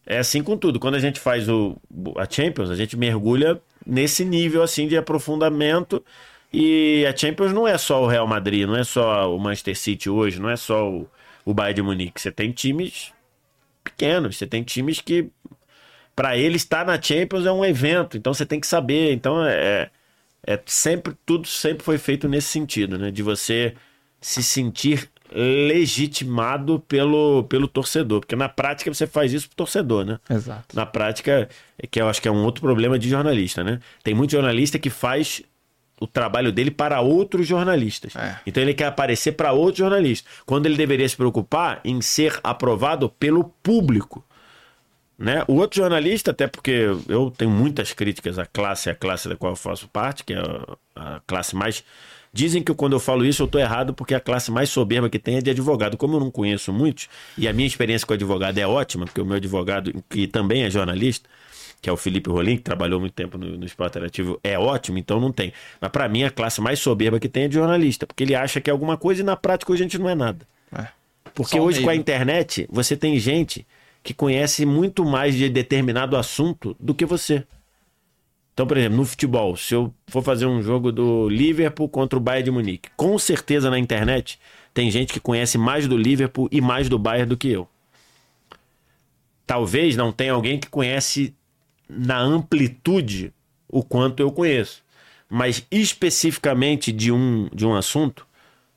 É 0.09 0.19
assim 0.19 0.41
com 0.41 0.57
tudo. 0.57 0.79
Quando 0.79 0.95
a 0.95 0.99
gente 0.99 1.19
faz 1.19 1.49
o, 1.49 1.75
a 2.15 2.25
Champions, 2.29 2.69
a 2.69 2.75
gente 2.75 2.95
mergulha 2.95 3.61
nesse 3.85 4.23
nível 4.23 4.63
assim 4.63 4.87
de 4.87 4.95
aprofundamento. 4.95 6.01
E 6.51 7.05
a 7.05 7.15
Champions 7.15 7.51
não 7.51 7.67
é 7.67 7.77
só 7.77 8.01
o 8.01 8.07
Real 8.07 8.25
Madrid, 8.25 8.65
não 8.65 8.77
é 8.77 8.85
só 8.85 9.35
o 9.35 9.37
Manchester 9.37 9.77
City 9.77 10.09
hoje, 10.09 10.39
não 10.39 10.49
é 10.49 10.55
só 10.55 10.89
o, 10.89 11.09
o 11.43 11.53
Bayern 11.53 11.75
de 11.75 11.81
Munique. 11.81 12.21
Você 12.21 12.31
tem 12.31 12.53
times 12.53 13.11
pequenos, 13.83 14.37
você 14.37 14.47
tem 14.47 14.63
times 14.63 15.01
que 15.01 15.29
para 16.15 16.37
ele 16.37 16.55
estar 16.55 16.85
na 16.85 16.99
Champions 16.99 17.45
é 17.45 17.51
um 17.51 17.63
evento, 17.65 18.17
então 18.17 18.33
você 18.33 18.45
tem 18.45 18.61
que 18.61 18.67
saber. 18.67 19.11
Então 19.11 19.45
é, 19.45 19.89
é 20.45 20.59
sempre 20.65 21.13
tudo 21.25 21.47
sempre 21.47 21.83
foi 21.83 21.97
feito 21.97 22.29
nesse 22.29 22.47
sentido, 22.47 22.97
né? 22.97 23.11
De 23.11 23.21
você 23.21 23.75
se 24.21 24.41
sentir 24.41 25.09
legitimado 25.31 26.79
pelo, 26.87 27.43
pelo 27.43 27.67
torcedor, 27.67 28.21
porque 28.21 28.35
na 28.35 28.47
prática 28.47 28.93
você 28.93 29.05
faz 29.05 29.33
isso 29.33 29.47
pro 29.47 29.57
torcedor, 29.57 30.05
né? 30.05 30.19
Exato. 30.29 30.75
Na 30.75 30.85
prática, 30.85 31.49
é 31.77 31.87
que 31.87 32.01
eu 32.01 32.07
acho 32.07 32.21
que 32.21 32.27
é 32.27 32.31
um 32.31 32.43
outro 32.43 32.61
problema 32.61 32.97
de 32.97 33.09
jornalista, 33.09 33.63
né? 33.63 33.79
Tem 34.03 34.13
muito 34.13 34.31
jornalista 34.31 34.79
que 34.79 34.89
faz 34.89 35.43
o 35.99 36.05
trabalho 36.05 36.51
dele 36.51 36.71
para 36.71 37.01
outros 37.01 37.47
jornalistas. 37.47 38.15
É. 38.15 38.37
Então 38.45 38.61
ele 38.61 38.73
quer 38.73 38.85
aparecer 38.85 39.33
para 39.33 39.51
outros 39.51 39.79
jornalistas, 39.79 40.31
quando 40.45 40.65
ele 40.67 40.77
deveria 40.77 41.07
se 41.07 41.17
preocupar 41.17 41.81
em 41.83 42.01
ser 42.01 42.39
aprovado 42.43 43.09
pelo 43.09 43.43
público. 43.43 44.23
Né? 45.17 45.43
O 45.47 45.55
outro 45.55 45.77
jornalista, 45.77 46.29
até 46.29 46.45
porque 46.45 46.89
eu 47.07 47.33
tenho 47.35 47.49
muitas 47.49 47.91
críticas 47.91 48.37
à 48.37 48.45
classe, 48.45 48.89
à 48.89 48.95
classe 48.95 49.27
da 49.27 49.35
qual 49.35 49.53
eu 49.53 49.55
faço 49.55 49.87
parte, 49.87 50.23
que 50.23 50.33
é 50.33 50.37
a, 50.37 51.15
a 51.15 51.19
classe 51.25 51.55
mais. 51.55 51.83
Dizem 52.37 52.61
que 52.61 52.71
quando 52.71 52.93
eu 52.93 52.99
falo 52.99 53.25
isso 53.25 53.41
eu 53.41 53.45
estou 53.47 53.59
errado, 53.59 53.95
porque 53.95 54.13
a 54.13 54.19
classe 54.19 54.51
mais 54.51 54.69
soberba 54.69 55.09
que 55.09 55.17
tem 55.17 55.37
é 55.37 55.41
de 55.41 55.49
advogado. 55.49 55.97
Como 55.97 56.17
eu 56.17 56.19
não 56.19 56.29
conheço 56.29 56.71
muitos, 56.71 57.09
e 57.35 57.47
a 57.47 57.51
minha 57.51 57.65
experiência 57.65 58.05
com 58.05 58.13
advogado 58.13 58.59
é 58.59 58.67
ótima, 58.67 59.05
porque 59.05 59.19
o 59.19 59.25
meu 59.25 59.37
advogado, 59.37 59.91
que 60.07 60.27
também 60.27 60.61
é 60.61 60.69
jornalista, 60.69 61.27
que 61.81 61.89
é 61.89 61.91
o 61.91 61.97
Felipe 61.97 62.29
Rolim, 62.29 62.57
que 62.57 62.61
trabalhou 62.61 62.99
muito 62.99 63.13
tempo 63.13 63.39
no, 63.39 63.57
no 63.57 63.65
Esporte 63.65 63.93
Interativo, 63.93 64.39
é 64.43 64.55
ótimo, 64.55 64.99
então 64.99 65.19
não 65.19 65.31
tem. 65.31 65.51
Mas 65.81 65.89
para 65.89 66.07
mim, 66.07 66.25
a 66.25 66.29
classe 66.29 66.61
mais 66.61 66.77
soberba 66.77 67.19
que 67.19 67.27
tem 67.27 67.45
é 67.45 67.47
de 67.47 67.55
jornalista, 67.55 68.05
porque 68.05 68.23
ele 68.23 68.35
acha 68.35 68.61
que 68.61 68.69
é 68.69 68.71
alguma 68.71 68.97
coisa 68.97 69.21
e 69.21 69.25
na 69.25 69.35
prática 69.35 69.73
a 69.73 69.75
gente 69.75 69.97
não 69.97 70.07
é 70.07 70.13
nada. 70.13 70.47
É. 70.77 70.89
Porque 71.33 71.57
Só 71.57 71.63
hoje 71.63 71.81
com 71.81 71.89
a 71.89 71.91
meio. 71.93 71.99
internet, 71.99 72.67
você 72.69 72.95
tem 72.95 73.17
gente 73.17 73.65
que 74.03 74.13
conhece 74.13 74.63
muito 74.63 75.03
mais 75.03 75.33
de 75.33 75.49
determinado 75.49 76.15
assunto 76.15 76.75
do 76.79 76.93
que 76.93 77.03
você. 77.03 77.43
Então, 78.57 78.65
por 78.65 78.75
exemplo, 78.75 78.97
no 78.97 79.05
futebol, 79.05 79.55
se 79.55 79.75
eu 79.75 79.93
for 80.07 80.23
fazer 80.23 80.47
um 80.47 80.63
jogo 80.63 80.91
do 80.91 81.29
Liverpool 81.29 81.87
contra 81.87 82.17
o 82.17 82.19
Bayern 82.19 82.45
de 82.45 82.49
Munique, 82.49 82.89
com 82.97 83.15
certeza 83.19 83.69
na 83.69 83.77
internet 83.77 84.39
tem 84.73 84.89
gente 84.89 85.13
que 85.13 85.19
conhece 85.19 85.59
mais 85.59 85.87
do 85.87 85.95
Liverpool 85.95 86.49
e 86.51 86.59
mais 86.59 86.89
do 86.89 86.97
Bayern 86.97 87.29
do 87.29 87.37
que 87.37 87.49
eu. 87.49 87.69
Talvez 89.45 89.95
não 89.95 90.11
tenha 90.11 90.33
alguém 90.33 90.59
que 90.59 90.67
conhece 90.69 91.35
na 91.87 92.17
amplitude 92.17 93.31
o 93.69 93.83
quanto 93.83 94.21
eu 94.21 94.31
conheço. 94.31 94.83
Mas 95.29 95.63
especificamente 95.69 96.91
de 96.91 97.11
um, 97.11 97.47
de 97.53 97.63
um 97.63 97.75
assunto, 97.75 98.25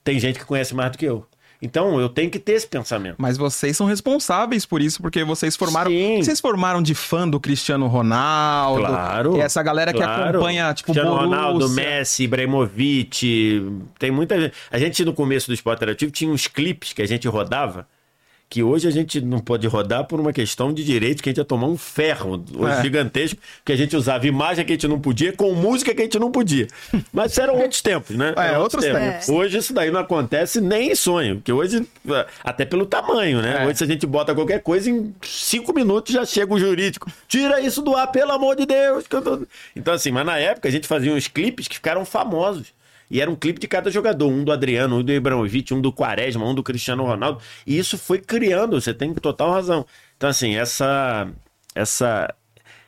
tem 0.05 0.21
gente 0.21 0.39
que 0.39 0.45
conhece 0.45 0.75
mais 0.75 0.93
do 0.93 0.99
que 0.99 1.07
eu. 1.07 1.27
Então 1.63 2.01
eu 2.01 2.09
tenho 2.09 2.31
que 2.31 2.39
ter 2.39 2.53
esse 2.53 2.67
pensamento. 2.67 3.17
Mas 3.19 3.37
vocês 3.37 3.77
são 3.77 3.87
responsáveis 3.87 4.65
por 4.65 4.81
isso, 4.81 5.01
porque 5.03 5.23
vocês 5.25 5.57
formaram. 5.57 5.91
Sim. 5.91 6.23
Vocês 6.23 6.41
formaram 6.41 6.83
de 6.83 6.95
fã 6.95 7.29
do 7.29 7.39
Cristiano 7.39 7.87
Ronaldo. 7.87 8.87
Claro. 8.87 9.37
E 9.37 9.41
essa 9.41 9.63
galera 9.63 9.93
que 9.93 9.99
claro. 9.99 10.39
acompanha, 10.39 10.73
tipo, 10.73 10.93
Cristiano 10.93 11.17
Borussia. 11.17 11.37
Ronaldo, 11.37 11.69
Messi, 11.71 12.25
Ibrahimovic. 12.25 13.63
Tem 13.99 14.11
muita 14.11 14.41
gente. 14.41 14.55
A 14.71 14.79
gente 14.79 15.05
no 15.05 15.13
começo 15.13 15.49
do 15.49 15.55
Esporte 15.55 15.79
Interativo 15.79 16.11
tinha 16.11 16.31
uns 16.31 16.47
clipes 16.47 16.93
que 16.93 17.03
a 17.03 17.07
gente 17.07 17.29
rodava. 17.29 17.87
Que 18.51 18.65
hoje 18.65 18.89
a 18.89 18.91
gente 18.91 19.21
não 19.21 19.39
pode 19.39 19.65
rodar 19.69 20.05
por 20.07 20.19
uma 20.19 20.33
questão 20.33 20.73
de 20.75 20.83
direito, 20.85 21.23
que 21.23 21.29
a 21.29 21.31
gente 21.31 21.39
ia 21.39 21.45
tomar 21.45 21.69
um 21.69 21.77
ferro 21.79 22.45
É. 22.69 22.83
gigantesco, 22.83 23.39
que 23.65 23.71
a 23.71 23.77
gente 23.77 23.95
usava 23.97 24.27
imagem 24.27 24.65
que 24.65 24.73
a 24.73 24.75
gente 24.75 24.89
não 24.89 24.99
podia, 24.99 25.33
com 25.33 25.55
música 25.55 25.95
que 25.95 26.01
a 26.01 26.05
gente 26.05 26.19
não 26.19 26.33
podia. 26.33 26.67
Mas 27.13 27.31
isso 27.31 27.41
eram 27.41 27.57
outros 27.57 27.81
tempos, 27.81 28.17
né? 28.17 28.35
É, 28.37 28.49
Eram 28.49 28.63
outros 28.63 28.85
tempos. 28.85 29.29
Hoje 29.29 29.57
isso 29.59 29.73
daí 29.73 29.93
não 29.93 30.01
acontece 30.01 30.61
nem 30.61 30.91
em 30.91 30.95
sonho, 30.97 31.37
porque 31.37 31.53
hoje, 31.53 31.87
até 32.43 32.65
pelo 32.65 32.87
tamanho, 32.87 33.41
né? 33.41 33.63
É. 33.63 33.67
Hoje 33.69 33.79
se 33.79 33.85
a 33.85 33.87
gente 33.87 34.05
bota 34.05 34.35
qualquer 34.35 34.61
coisa, 34.61 34.91
em 34.91 35.15
cinco 35.23 35.73
minutos 35.73 36.13
já 36.13 36.25
chega 36.25 36.53
o 36.53 36.59
jurídico. 36.59 37.09
Tira 37.29 37.61
isso 37.61 37.81
do 37.83 37.95
ar, 37.95 38.09
pelo 38.09 38.33
amor 38.33 38.57
de 38.57 38.67
Deus. 38.67 39.05
Então 39.77 39.95
assim, 39.95 40.11
mas 40.11 40.27
na 40.27 40.39
época 40.39 40.69
a 40.69 40.73
gente 40.73 40.89
fazia 40.89 41.13
uns 41.15 41.29
clipes 41.29 41.69
que 41.69 41.77
ficaram 41.77 42.05
famosos. 42.05 42.67
E 43.11 43.21
era 43.21 43.31
um 43.31 43.37
clipe 43.37 43.59
de 43.61 43.67
cada 43.69 43.91
jogador, 43.91 44.29
um 44.29 44.45
do 44.45 44.53
Adriano, 44.53 44.99
um 44.99 45.03
do 45.03 45.13
Ibrahimovic, 45.13 45.75
um 45.75 45.81
do 45.81 45.93
Quaresma, 45.93 46.47
um 46.47 46.55
do 46.55 46.63
Cristiano 46.63 47.05
Ronaldo. 47.05 47.41
E 47.67 47.79
isso 47.79 47.99
foi 47.99 48.19
criando, 48.19 48.81
você 48.81 48.95
tem 48.95 49.13
total 49.15 49.53
razão. 49.53 49.87
Então 50.17 50.29
assim, 50.31 50.57
essa 50.57 51.29
essa 51.75 52.33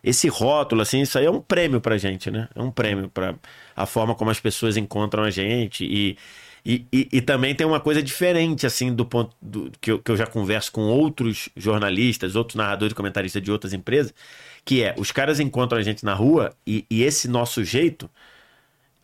esse 0.02 0.28
rótulo 0.28 0.82
assim, 0.82 1.00
isso 1.02 1.18
aí 1.18 1.26
é 1.26 1.30
um 1.30 1.40
prêmio 1.40 1.80
pra 1.80 1.96
gente, 1.98 2.30
né? 2.30 2.48
É 2.54 2.62
um 2.62 2.70
prêmio 2.70 3.08
pra 3.08 3.34
a 3.74 3.86
forma 3.86 4.14
como 4.14 4.30
as 4.30 4.40
pessoas 4.40 4.76
encontram 4.76 5.24
a 5.24 5.30
gente 5.30 5.84
e 5.84 6.16
e, 6.64 6.86
e, 6.92 7.08
e 7.12 7.20
também 7.20 7.54
tem 7.54 7.66
uma 7.66 7.80
coisa 7.80 8.00
diferente, 8.02 8.66
assim, 8.66 8.94
do 8.94 9.04
ponto 9.04 9.34
do, 9.42 9.70
que, 9.80 9.90
eu, 9.90 9.98
que 9.98 10.10
eu 10.10 10.16
já 10.16 10.26
converso 10.26 10.70
com 10.70 10.82
outros 10.82 11.48
jornalistas, 11.56 12.36
outros 12.36 12.54
narradores 12.54 12.92
e 12.92 12.94
comentaristas 12.94 13.42
de 13.42 13.50
outras 13.50 13.72
empresas, 13.72 14.14
que 14.64 14.82
é, 14.82 14.94
os 14.96 15.10
caras 15.10 15.40
encontram 15.40 15.80
a 15.80 15.82
gente 15.82 16.04
na 16.04 16.14
rua 16.14 16.54
e, 16.64 16.86
e 16.88 17.02
esse 17.02 17.26
nosso 17.26 17.64
jeito, 17.64 18.08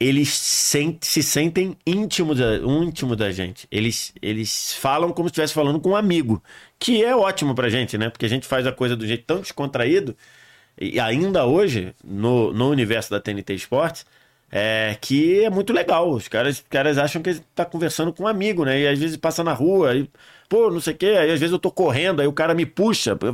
eles 0.01 0.29
se 0.31 1.23
sentem 1.23 1.77
íntimos 1.87 2.39
da, 2.39 2.57
íntimo 2.57 3.17
da 3.17 3.33
gente. 3.33 3.67
Eles, 3.71 4.13
eles 4.23 4.75
falam 4.75 5.13
como 5.13 5.29
se 5.29 5.33
estivesse 5.33 5.55
falando 5.55 5.81
com 5.81 5.91
um 5.91 5.97
amigo, 5.97 6.43
que 6.79 7.05
é 7.05 7.15
ótimo 7.17 7.55
pra 7.55 7.69
gente, 7.69 7.99
né? 7.99 8.09
Porque 8.09 8.27
a 8.27 8.29
gente 8.29 8.47
faz 8.47 8.67
a 8.67 8.73
coisa 8.73 8.95
do 8.95 9.07
jeito 9.07 9.25
tão 9.25 9.41
descontraído, 9.41 10.17
e 10.81 11.01
ainda 11.01 11.45
hoje, 11.47 11.95
no, 12.05 12.53
no 12.53 12.71
universo 12.71 13.11
da 13.11 13.21
TNT 13.21 13.55
Esportes, 13.55 14.07
é 14.51 14.97
que 15.01 15.45
é 15.45 15.51
muito 15.51 15.73
legal. 15.73 16.11
Os 16.11 16.29
caras, 16.29 16.59
os 16.59 16.65
caras 16.69 16.97
acham 16.99 17.21
que 17.21 17.35
tá 17.55 17.65
conversando 17.65 18.13
com 18.13 18.23
um 18.25 18.29
amigo, 18.29 18.65
né? 18.65 18.81
E 18.81 18.89
às 18.89 18.99
vezes 18.99 19.17
passa 19.17 19.43
na 19.43 19.53
rua, 19.53 19.97
e, 19.97 20.09
pô, 20.49 20.71
não 20.71 20.81
sei 20.81 20.95
o 20.95 20.97
quê, 20.97 21.07
aí 21.07 21.31
às 21.33 21.41
vezes 21.41 21.53
eu 21.53 21.59
tô 21.59 21.71
correndo, 21.73 22.21
aí 22.21 22.27
o 22.29 22.33
cara 22.33 22.55
me 22.55 22.65
puxa, 22.65 23.17
pô, 23.17 23.33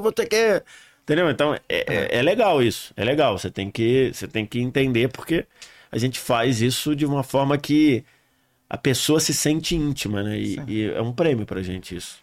vou 0.00 0.12
ter 0.12 0.26
que. 0.26 0.62
Entendeu? 1.02 1.30
Então 1.30 1.54
é, 1.54 1.60
é, 1.68 2.18
é 2.18 2.22
legal 2.22 2.62
isso. 2.62 2.92
É 2.96 3.04
legal. 3.04 3.36
Você 3.38 3.50
tem 3.50 3.70
que, 3.70 4.12
você 4.14 4.28
tem 4.28 4.46
que 4.46 4.60
entender 4.60 5.08
porque 5.08 5.46
a 5.92 5.98
gente 5.98 6.18
faz 6.18 6.60
isso 6.62 6.96
de 6.96 7.04
uma 7.06 7.22
forma 7.22 7.56
que 7.58 8.02
a 8.68 8.78
pessoa 8.78 9.20
se 9.20 9.34
sente 9.34 9.76
íntima, 9.76 10.22
né? 10.22 10.38
E, 10.38 10.58
e 10.66 10.90
é 10.90 11.02
um 11.02 11.12
prêmio 11.12 11.44
pra 11.44 11.60
gente 11.62 11.94
isso. 11.94 12.22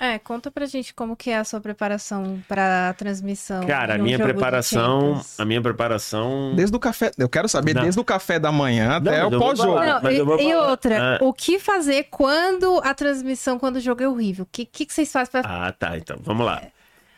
É, 0.00 0.16
conta 0.16 0.48
pra 0.48 0.64
gente 0.66 0.94
como 0.94 1.16
que 1.16 1.28
é 1.28 1.38
a 1.38 1.44
sua 1.44 1.60
preparação 1.60 2.40
pra 2.46 2.94
transmissão. 2.96 3.66
Cara, 3.66 3.96
a 3.96 3.98
minha 3.98 4.16
preparação, 4.16 5.20
a 5.36 5.44
minha 5.44 5.60
preparação. 5.60 6.54
Desde 6.54 6.76
o 6.76 6.78
café. 6.78 7.10
Eu 7.18 7.28
quero 7.28 7.48
saber 7.48 7.74
Não. 7.74 7.82
desde 7.82 7.98
o 8.00 8.04
café 8.04 8.38
da 8.38 8.52
manhã 8.52 8.98
até 8.98 9.24
mas 9.24 9.32
o 9.34 9.38
pós-jogo. 9.40 9.80
Não, 9.80 10.38
e, 10.38 10.44
e 10.50 10.54
outra, 10.54 11.16
Ah. 11.16 11.18
o 11.20 11.32
que 11.32 11.58
fazer 11.58 12.04
quando 12.10 12.80
a 12.84 12.94
transmissão, 12.94 13.58
quando 13.58 13.76
o 13.76 13.80
jogo 13.80 14.00
é 14.00 14.08
horrível? 14.08 14.44
O 14.44 14.48
que, 14.52 14.64
que, 14.64 14.86
que 14.86 14.94
vocês 14.94 15.10
fazem 15.10 15.32
pra. 15.32 15.42
Ah, 15.44 15.72
tá. 15.72 15.98
Então, 15.98 16.16
vamos 16.22 16.46
lá. 16.46 16.62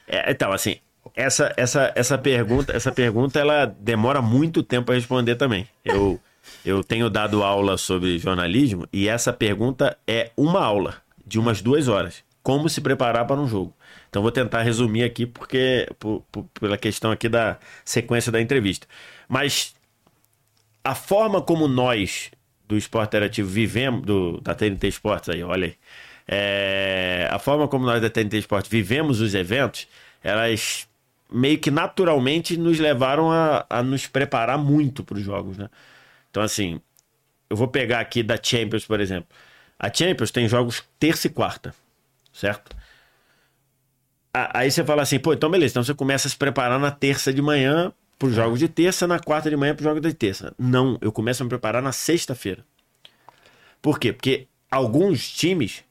É, 0.09 0.31
então, 0.31 0.51
assim, 0.51 0.77
essa, 1.21 1.53
essa, 1.57 1.93
essa 1.95 2.19
pergunta, 2.19 2.75
essa 2.75 2.91
pergunta, 2.93 3.39
ela 3.39 3.67
demora 3.67 4.23
muito 4.23 4.63
tempo 4.63 4.91
a 4.91 4.95
responder 4.95 5.37
também. 5.37 5.69
Eu, 5.85 6.21
eu 6.65 6.83
tenho 6.83 7.11
dado 7.11 7.43
aula 7.43 7.77
sobre 7.77 8.19
jornalismo 8.19 8.87
e 8.93 9.09
essa 9.09 9.33
pergunta 9.33 9.97
é 10.07 10.31
uma 10.37 10.65
aula 10.65 10.97
de 11.27 11.39
umas 11.39 11.61
duas 11.63 11.89
horas. 11.89 12.23
como 12.43 12.69
se 12.69 12.81
preparar 12.81 13.27
para 13.27 13.41
um 13.41 13.47
jogo. 13.47 13.75
Então 14.09 14.23
vou 14.23 14.33
tentar 14.33 14.63
resumir 14.63 15.05
aqui 15.05 15.27
porque 15.27 15.87
por, 15.99 16.23
por, 16.33 16.45
pela 16.59 16.77
questão 16.77 17.11
aqui 17.11 17.29
da 17.29 17.59
sequência 17.85 18.33
da 18.33 18.41
entrevista. 18.41 18.87
Mas 19.29 19.75
a 20.83 20.95
forma 20.95 21.41
como 21.43 21.69
nós 21.69 22.31
do 22.67 22.77
esporte 22.77 23.09
interativo 23.09 23.49
vivemos, 23.49 24.03
do, 24.03 24.41
da 24.41 24.55
TNT 24.55 24.89
Esportes 24.89 25.29
aí, 25.29 25.43
olha 25.43 25.67
aí. 25.67 25.75
É, 26.27 27.29
a 27.31 27.39
forma 27.39 27.67
como 27.69 27.85
nós 27.85 28.01
da 28.01 28.09
TNT 28.09 28.39
Esportes 28.39 28.71
vivemos 28.71 29.21
os 29.21 29.35
eventos, 29.35 29.89
elas 30.23 30.89
meio 31.33 31.59
que 31.59 31.71
naturalmente 31.71 32.57
nos 32.57 32.79
levaram 32.79 33.31
a, 33.31 33.67
a 33.69 33.83
nos 33.83 34.07
preparar 34.07 34.59
muito 34.59 35.05
para 35.05 35.17
os 35.17 35.23
jogos, 35.23 35.57
né? 35.57 35.69
Então, 36.31 36.43
assim, 36.43 36.81
eu 37.49 37.57
vou 37.57 37.69
pegar 37.69 38.01
aqui 38.01 38.23
da 38.23 38.39
Champions, 38.41 38.87
por 38.87 39.01
exemplo. 39.01 39.29
A 39.79 39.93
Champions 39.93 40.31
tem 40.31 40.49
jogos 40.49 40.85
terça 40.99 41.27
e 41.27 41.31
quarta, 41.31 41.75
certo? 42.33 42.77
Aí 44.33 44.71
você 44.71 44.85
fala 44.85 45.03
assim, 45.03 45.19
pô, 45.19 45.33
então 45.33 45.51
beleza, 45.51 45.73
então 45.73 45.83
você 45.83 45.95
começa 45.95 46.29
a 46.29 46.31
se 46.31 46.37
preparar 46.37 46.79
na 46.79 46.91
terça 46.91 47.33
de 47.33 47.43
manhã 47.43 47.93
para 48.17 48.29
os 48.29 48.35
jogos 48.35 48.59
de 48.61 48.69
terça, 48.69 49.07
na 49.07 49.19
quarta 49.19 49.51
de 49.51 49.57
manhã 49.57 49.75
para 49.75 49.83
os 49.83 49.85
jogos 49.85 50.03
de 50.03 50.15
terça. 50.15 50.55
Não, 50.59 50.99
eu 51.01 51.11
começo 51.11 51.43
a 51.43 51.45
me 51.45 51.49
preparar 51.49 51.83
na 51.83 51.91
sexta-feira. 51.91 52.65
Por 53.83 53.99
quê? 53.99 54.13
Porque 54.13 54.47
alguns 54.71 55.29
times 55.29 55.83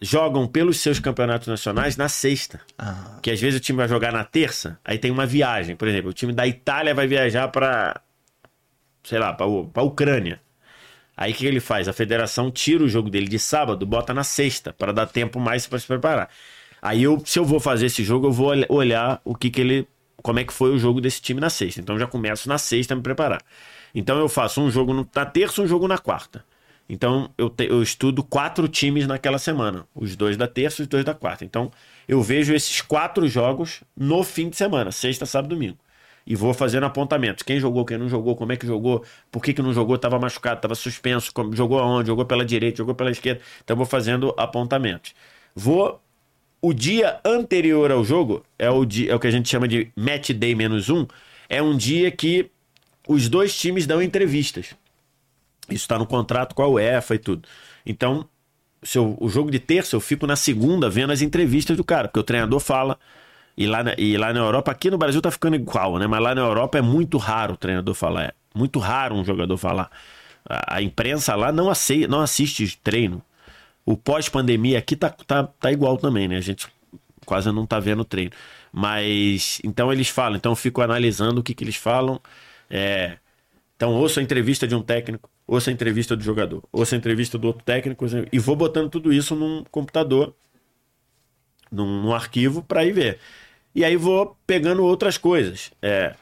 jogam 0.00 0.46
pelos 0.46 0.80
seus 0.80 0.98
campeonatos 0.98 1.48
nacionais 1.48 1.96
na 1.96 2.08
sexta. 2.08 2.60
Ah. 2.78 3.18
Que 3.20 3.30
às 3.30 3.40
vezes 3.40 3.58
o 3.58 3.62
time 3.62 3.78
vai 3.78 3.88
jogar 3.88 4.12
na 4.12 4.24
terça, 4.24 4.78
aí 4.84 4.98
tem 4.98 5.10
uma 5.10 5.26
viagem. 5.26 5.76
Por 5.76 5.88
exemplo, 5.88 6.10
o 6.10 6.14
time 6.14 6.32
da 6.32 6.46
Itália 6.46 6.94
vai 6.94 7.06
viajar 7.06 7.48
para, 7.48 8.00
sei 9.02 9.18
lá, 9.18 9.32
para 9.32 9.46
a 9.46 9.82
Ucrânia. 9.82 10.40
Aí 11.16 11.32
o 11.32 11.34
que 11.34 11.44
ele 11.44 11.58
faz? 11.58 11.88
A 11.88 11.92
federação 11.92 12.48
tira 12.48 12.84
o 12.84 12.88
jogo 12.88 13.10
dele 13.10 13.26
de 13.26 13.40
sábado, 13.40 13.84
bota 13.84 14.14
na 14.14 14.22
sexta, 14.22 14.72
para 14.72 14.92
dar 14.92 15.06
tempo 15.06 15.40
mais 15.40 15.66
para 15.66 15.78
se 15.78 15.86
preparar. 15.86 16.30
Aí 16.80 17.02
eu, 17.02 17.20
se 17.26 17.40
eu 17.40 17.44
vou 17.44 17.58
fazer 17.58 17.86
esse 17.86 18.04
jogo, 18.04 18.28
eu 18.28 18.32
vou 18.32 18.52
olhar 18.68 19.20
o 19.24 19.34
que, 19.34 19.50
que 19.50 19.60
ele. 19.60 19.88
Como 20.22 20.38
é 20.38 20.44
que 20.44 20.52
foi 20.52 20.70
o 20.70 20.78
jogo 20.78 21.00
desse 21.00 21.20
time 21.20 21.40
na 21.40 21.50
sexta. 21.50 21.80
Então 21.80 21.98
já 21.98 22.06
começo 22.06 22.48
na 22.48 22.56
sexta 22.56 22.94
a 22.94 22.96
me 22.96 23.02
preparar. 23.02 23.42
Então 23.92 24.16
eu 24.18 24.28
faço 24.28 24.60
um 24.60 24.70
jogo 24.70 25.08
na 25.14 25.26
terça, 25.26 25.60
um 25.60 25.66
jogo 25.66 25.88
na 25.88 25.98
quarta. 25.98 26.44
Então 26.88 27.30
eu, 27.36 27.50
te, 27.50 27.66
eu 27.66 27.82
estudo 27.82 28.22
quatro 28.22 28.66
times 28.68 29.06
naquela 29.06 29.38
semana. 29.38 29.86
Os 29.94 30.16
dois 30.16 30.36
da 30.36 30.48
terça 30.48 30.82
e 30.82 30.84
os 30.84 30.88
dois 30.88 31.04
da 31.04 31.14
quarta. 31.14 31.44
Então 31.44 31.70
eu 32.06 32.22
vejo 32.22 32.54
esses 32.54 32.80
quatro 32.80 33.28
jogos 33.28 33.82
no 33.96 34.24
fim 34.24 34.48
de 34.48 34.56
semana, 34.56 34.90
sexta, 34.90 35.26
sábado 35.26 35.54
domingo 35.54 35.78
e 36.28 36.36
vou 36.36 36.52
fazendo 36.52 36.84
apontamentos. 36.84 37.42
Quem 37.42 37.58
jogou, 37.58 37.86
quem 37.86 37.96
não 37.96 38.06
jogou, 38.06 38.36
como 38.36 38.52
é 38.52 38.56
que 38.56 38.66
jogou, 38.66 39.02
por 39.32 39.42
que, 39.42 39.54
que 39.54 39.62
não 39.62 39.72
jogou, 39.72 39.96
estava 39.96 40.18
machucado, 40.18 40.58
estava 40.58 40.74
suspenso, 40.74 41.32
jogou 41.54 41.78
aonde, 41.78 42.08
jogou 42.08 42.26
pela 42.26 42.44
direita, 42.44 42.76
jogou 42.76 42.94
pela 42.94 43.10
esquerda. 43.10 43.40
Então 43.64 43.74
vou 43.74 43.86
fazendo 43.86 44.34
apontamentos. 44.36 45.14
Vou. 45.54 45.98
O 46.60 46.74
dia 46.74 47.18
anterior 47.24 47.90
ao 47.90 48.04
jogo 48.04 48.44
é 48.58 48.68
o, 48.68 48.84
dia, 48.84 49.12
é 49.12 49.14
o 49.14 49.18
que 49.18 49.26
a 49.26 49.30
gente 49.30 49.48
chama 49.48 49.66
de 49.66 49.90
match 49.96 50.30
day 50.32 50.54
menos 50.54 50.90
um. 50.90 51.06
É 51.48 51.62
um 51.62 51.74
dia 51.74 52.10
que 52.10 52.50
os 53.08 53.28
dois 53.28 53.58
times 53.58 53.86
dão 53.86 54.02
entrevistas. 54.02 54.74
Isso 55.68 55.84
está 55.84 55.98
no 55.98 56.06
contrato 56.06 56.54
com 56.54 56.62
a 56.62 56.68
UEFA 56.68 57.14
e 57.14 57.18
tudo. 57.18 57.48
Então, 57.84 58.28
se 58.82 58.98
eu, 58.98 59.16
o 59.20 59.28
jogo 59.28 59.50
de 59.50 59.58
terça, 59.58 59.96
eu 59.96 60.00
fico 60.00 60.26
na 60.26 60.36
segunda 60.36 60.88
vendo 60.88 61.12
as 61.12 61.22
entrevistas 61.22 61.76
do 61.76 61.84
cara, 61.84 62.08
porque 62.08 62.20
o 62.20 62.24
treinador 62.24 62.60
fala, 62.60 62.98
e 63.56 63.66
lá, 63.66 63.82
na, 63.82 63.94
e 63.98 64.16
lá 64.16 64.32
na 64.32 64.40
Europa, 64.40 64.70
aqui 64.70 64.90
no 64.90 64.98
Brasil 64.98 65.20
tá 65.20 65.30
ficando 65.30 65.56
igual, 65.56 65.98
né? 65.98 66.06
Mas 66.06 66.22
lá 66.22 66.34
na 66.34 66.42
Europa 66.42 66.78
é 66.78 66.82
muito 66.82 67.18
raro 67.18 67.54
o 67.54 67.56
treinador 67.56 67.94
falar. 67.94 68.24
É 68.26 68.32
muito 68.54 68.78
raro 68.78 69.16
um 69.16 69.24
jogador 69.24 69.56
falar. 69.56 69.90
A, 70.48 70.76
a 70.76 70.82
imprensa 70.82 71.34
lá 71.34 71.50
não, 71.50 71.68
aceita, 71.68 72.08
não 72.08 72.20
assiste 72.20 72.78
treino. 72.78 73.20
O 73.84 73.96
pós-pandemia 73.96 74.78
aqui 74.78 74.94
tá, 74.94 75.10
tá, 75.10 75.44
tá 75.44 75.72
igual 75.72 75.96
também, 75.96 76.28
né? 76.28 76.36
A 76.36 76.40
gente 76.40 76.68
quase 77.26 77.50
não 77.52 77.66
tá 77.66 77.80
vendo 77.80 78.04
treino. 78.04 78.30
Mas 78.72 79.60
então 79.64 79.92
eles 79.92 80.08
falam, 80.08 80.36
então 80.36 80.52
eu 80.52 80.56
fico 80.56 80.80
analisando 80.80 81.40
o 81.40 81.42
que, 81.42 81.54
que 81.54 81.64
eles 81.64 81.76
falam. 81.76 82.20
É, 82.70 83.18
então 83.76 83.92
ouço 83.94 84.20
a 84.20 84.22
entrevista 84.22 84.68
de 84.68 84.74
um 84.74 84.82
técnico, 84.82 85.28
ouço 85.48 85.70
a 85.70 85.72
entrevista 85.72 86.14
do 86.14 86.22
jogador, 86.22 86.62
ouço 86.70 86.94
a 86.94 86.98
entrevista 86.98 87.38
do 87.38 87.46
outro 87.46 87.64
técnico 87.64 88.04
e 88.30 88.38
vou 88.38 88.54
botando 88.54 88.90
tudo 88.90 89.10
isso 89.10 89.34
num 89.34 89.64
computador, 89.70 90.34
num, 91.72 92.02
num 92.02 92.14
arquivo 92.14 92.62
para 92.62 92.84
ir 92.84 92.92
ver. 92.92 93.18
E 93.74 93.82
aí 93.82 93.96
vou 93.96 94.36
pegando 94.46 94.84
outras 94.84 95.16
coisas. 95.16 95.72
É, 95.80 96.14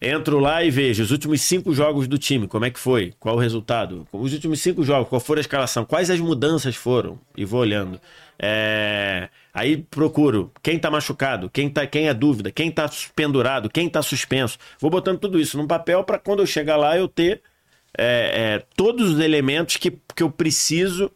entro 0.00 0.38
lá 0.38 0.62
e 0.62 0.70
vejo 0.70 1.02
os 1.02 1.10
últimos 1.10 1.40
cinco 1.40 1.72
jogos 1.72 2.06
do 2.06 2.18
time, 2.18 2.46
como 2.46 2.66
é 2.66 2.70
que 2.70 2.78
foi, 2.78 3.14
qual 3.18 3.36
o 3.36 3.38
resultado. 3.38 4.06
Os 4.12 4.34
últimos 4.34 4.60
cinco 4.60 4.82
jogos, 4.82 5.08
qual 5.08 5.20
foi 5.20 5.38
a 5.38 5.40
escalação, 5.40 5.84
quais 5.84 6.10
as 6.10 6.20
mudanças 6.20 6.76
foram, 6.76 7.18
e 7.34 7.44
vou 7.46 7.60
olhando. 7.60 7.98
É, 8.38 9.30
aí 9.54 9.78
procuro 9.78 10.50
quem 10.62 10.78
tá 10.78 10.90
machucado, 10.90 11.48
quem, 11.48 11.70
tá, 11.70 11.86
quem 11.86 12.08
é 12.08 12.14
dúvida, 12.14 12.50
quem 12.50 12.70
tá 12.70 12.90
pendurado, 13.14 13.70
quem 13.70 13.88
tá 13.88 14.02
suspenso. 14.02 14.58
Vou 14.78 14.90
botando 14.90 15.18
tudo 15.18 15.40
isso 15.40 15.56
num 15.56 15.66
papel 15.66 16.04
para 16.04 16.18
quando 16.18 16.40
eu 16.40 16.46
chegar 16.46 16.76
lá 16.76 16.98
eu 16.98 17.08
ter 17.08 17.40
é, 17.96 18.54
é, 18.54 18.66
todos 18.76 19.12
os 19.12 19.20
elementos 19.20 19.76
que, 19.76 19.90
que 20.14 20.22
eu 20.22 20.30
preciso 20.30 21.10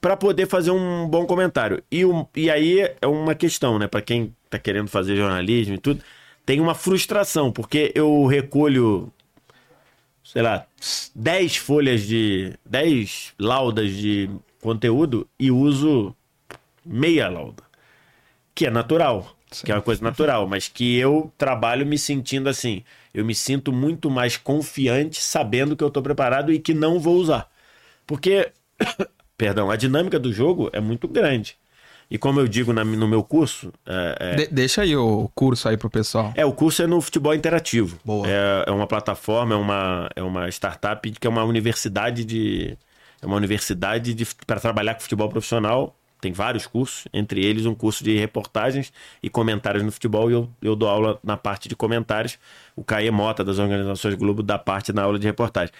para 0.00 0.16
poder 0.16 0.46
fazer 0.46 0.70
um 0.70 1.08
bom 1.08 1.24
comentário. 1.24 1.82
E, 1.90 2.04
um, 2.04 2.26
e 2.36 2.50
aí 2.50 2.80
é 3.00 3.06
uma 3.06 3.34
questão, 3.34 3.78
né? 3.78 3.86
Para 3.86 4.02
quem 4.02 4.34
tá 4.50 4.58
querendo 4.58 4.88
fazer 4.88 5.16
jornalismo 5.16 5.74
e 5.74 5.78
tudo, 5.78 6.02
tem 6.44 6.60
uma 6.60 6.74
frustração, 6.74 7.50
porque 7.50 7.90
eu 7.94 8.26
recolho, 8.26 9.10
sei 10.22 10.42
lá, 10.42 10.66
10 11.14 11.56
folhas 11.56 12.02
de. 12.02 12.52
10 12.66 13.32
laudas 13.38 13.92
de 13.92 14.28
conteúdo 14.60 15.26
e 15.38 15.50
uso 15.50 16.14
meia 16.84 17.28
lauda. 17.28 17.62
Que 18.54 18.66
é 18.66 18.70
natural. 18.70 19.34
Sim. 19.50 19.64
Que 19.64 19.72
é 19.72 19.74
uma 19.74 19.82
coisa 19.82 20.02
natural, 20.02 20.46
mas 20.46 20.68
que 20.68 20.96
eu 20.96 21.32
trabalho 21.38 21.86
me 21.86 21.96
sentindo 21.96 22.48
assim. 22.48 22.84
Eu 23.14 23.24
me 23.24 23.34
sinto 23.34 23.72
muito 23.72 24.10
mais 24.10 24.36
confiante 24.36 25.22
sabendo 25.22 25.76
que 25.76 25.84
eu 25.84 25.88
estou 25.88 26.02
preparado 26.02 26.52
e 26.52 26.58
que 26.58 26.74
não 26.74 26.98
vou 26.98 27.16
usar. 27.16 27.48
Porque 28.06 28.50
perdão, 29.38 29.70
a 29.70 29.76
dinâmica 29.76 30.18
do 30.18 30.32
jogo 30.32 30.68
é 30.72 30.80
muito 30.80 31.06
grande. 31.06 31.56
E 32.10 32.18
como 32.18 32.38
eu 32.38 32.46
digo 32.46 32.72
na, 32.72 32.84
no 32.84 33.08
meu 33.08 33.22
curso. 33.22 33.72
É, 33.86 34.16
é... 34.20 34.34
De, 34.36 34.46
deixa 34.48 34.82
aí 34.82 34.94
o 34.94 35.30
curso 35.34 35.68
aí 35.68 35.76
pro 35.76 35.88
pessoal. 35.88 36.32
É, 36.36 36.44
o 36.44 36.52
curso 36.52 36.82
é 36.82 36.86
no 36.86 37.00
futebol 37.00 37.34
interativo. 37.34 37.98
Boa. 38.04 38.26
É, 38.28 38.64
é 38.66 38.70
uma 38.70 38.86
plataforma, 38.86 39.54
é 39.54 39.58
uma, 39.58 40.10
é 40.16 40.22
uma 40.22 40.48
startup 40.48 41.10
que 41.10 41.26
é 41.26 41.30
uma 41.30 41.44
universidade 41.44 42.24
de. 42.24 42.76
É 43.22 43.26
uma 43.26 43.36
universidade 43.36 44.14
para 44.46 44.60
trabalhar 44.60 44.94
com 44.94 45.00
futebol 45.00 45.28
profissional. 45.28 45.96
Tem 46.24 46.32
vários 46.32 46.66
cursos, 46.66 47.06
entre 47.12 47.44
eles 47.44 47.66
um 47.66 47.74
curso 47.74 48.02
de 48.02 48.16
reportagens 48.16 48.90
e 49.22 49.28
comentários 49.28 49.82
no 49.82 49.92
futebol. 49.92 50.30
E 50.30 50.32
eu, 50.32 50.48
eu 50.62 50.74
dou 50.74 50.88
aula 50.88 51.18
na 51.22 51.36
parte 51.36 51.68
de 51.68 51.76
comentários. 51.76 52.38
O 52.74 52.82
Caê 52.82 53.10
Mota, 53.10 53.44
das 53.44 53.58
organizações 53.58 54.14
Globo, 54.14 54.42
dá 54.42 54.58
parte 54.58 54.90
na 54.90 55.02
aula 55.02 55.18
de 55.18 55.26
reportagem. 55.26 55.70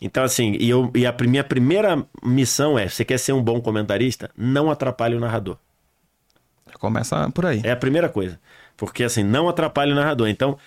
Então, 0.00 0.24
assim, 0.24 0.56
e, 0.58 0.68
eu, 0.68 0.90
e 0.96 1.06
a 1.06 1.14
minha 1.28 1.44
primeira 1.44 2.04
missão 2.24 2.76
é: 2.76 2.88
você 2.88 3.04
quer 3.04 3.18
ser 3.18 3.34
um 3.34 3.40
bom 3.40 3.60
comentarista? 3.60 4.32
Não 4.36 4.68
atrapalhe 4.68 5.14
o 5.14 5.20
narrador. 5.20 5.56
Começa 6.80 7.30
por 7.30 7.46
aí. 7.46 7.60
É 7.62 7.70
a 7.70 7.76
primeira 7.76 8.08
coisa. 8.08 8.40
Porque, 8.76 9.04
assim, 9.04 9.22
não 9.22 9.48
atrapalhe 9.48 9.92
o 9.92 9.94
narrador. 9.94 10.26
Então, 10.26 10.58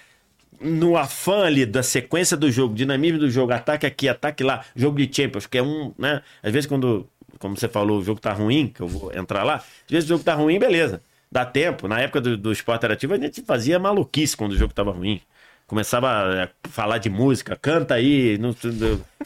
no 0.61 0.95
afã 0.95 1.43
ali 1.43 1.65
da 1.65 1.83
sequência 1.83 2.37
do 2.37 2.49
jogo, 2.49 2.73
dinamismo 2.73 3.19
do 3.19 3.29
jogo, 3.29 3.51
ataque 3.51 3.85
aqui, 3.85 4.07
ataque 4.07 4.41
lá, 4.41 4.63
jogo 4.73 5.05
de 5.05 5.13
Champions, 5.13 5.45
que 5.45 5.57
é 5.57 5.61
um, 5.61 5.93
né? 5.97 6.21
Às 6.41 6.53
vezes, 6.53 6.65
quando, 6.65 7.09
como 7.39 7.57
você 7.57 7.67
falou, 7.67 7.99
o 7.99 8.03
jogo 8.03 8.19
tá 8.19 8.33
ruim, 8.33 8.67
que 8.67 8.81
eu 8.81 8.87
vou 8.87 9.11
entrar 9.13 9.43
lá, 9.43 9.55
às 9.55 9.63
vezes 9.89 10.05
o 10.05 10.09
jogo 10.09 10.23
tá 10.23 10.33
ruim, 10.33 10.59
beleza. 10.59 11.01
Dá 11.31 11.45
tempo. 11.45 11.87
Na 11.87 11.99
época 11.99 12.21
do, 12.21 12.37
do 12.37 12.51
esporte 12.51 12.79
interativo, 12.79 13.13
a 13.13 13.17
gente 13.17 13.41
fazia 13.41 13.77
maluquice 13.77 14.35
quando 14.37 14.53
o 14.53 14.57
jogo 14.57 14.73
tava 14.73 14.91
ruim 14.91 15.21
começava 15.67 16.43
a 16.43 16.49
falar 16.69 16.97
de 16.97 17.09
música, 17.09 17.55
canta 17.57 17.95
aí, 17.95 18.37
não, 18.37 18.55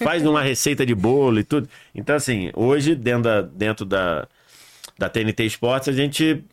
faz 0.03 0.25
uma 0.25 0.41
receita 0.41 0.83
de 0.83 0.95
bolo 0.95 1.39
e 1.39 1.43
tudo. 1.43 1.69
Então, 1.93 2.15
assim, 2.15 2.49
hoje, 2.55 2.95
dentro 2.95 3.23
da, 3.23 3.41
dentro 3.41 3.85
da, 3.85 4.27
da 4.97 5.07
TNT 5.07 5.45
Esportes, 5.45 5.89
a 5.89 5.91
gente, 5.91 6.43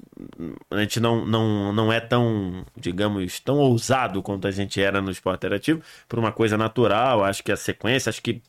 a 0.70 0.80
gente 0.80 1.00
não, 1.00 1.24
não, 1.24 1.72
não 1.72 1.92
é 1.92 2.00
tão, 2.00 2.66
digamos, 2.76 3.40
tão 3.40 3.56
ousado 3.56 4.22
quanto 4.22 4.46
a 4.46 4.50
gente 4.50 4.80
era 4.80 5.00
no 5.00 5.10
esporte 5.10 5.38
interativo, 5.38 5.80
por 6.06 6.18
uma 6.18 6.32
coisa 6.32 6.58
natural, 6.58 7.24
acho 7.24 7.42
que 7.42 7.50
a 7.50 7.56
sequência, 7.56 8.10
acho 8.10 8.22
que 8.22 8.42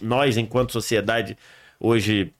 nós, 0.00 0.36
enquanto 0.36 0.72
sociedade, 0.72 1.36
hoje 1.80 2.32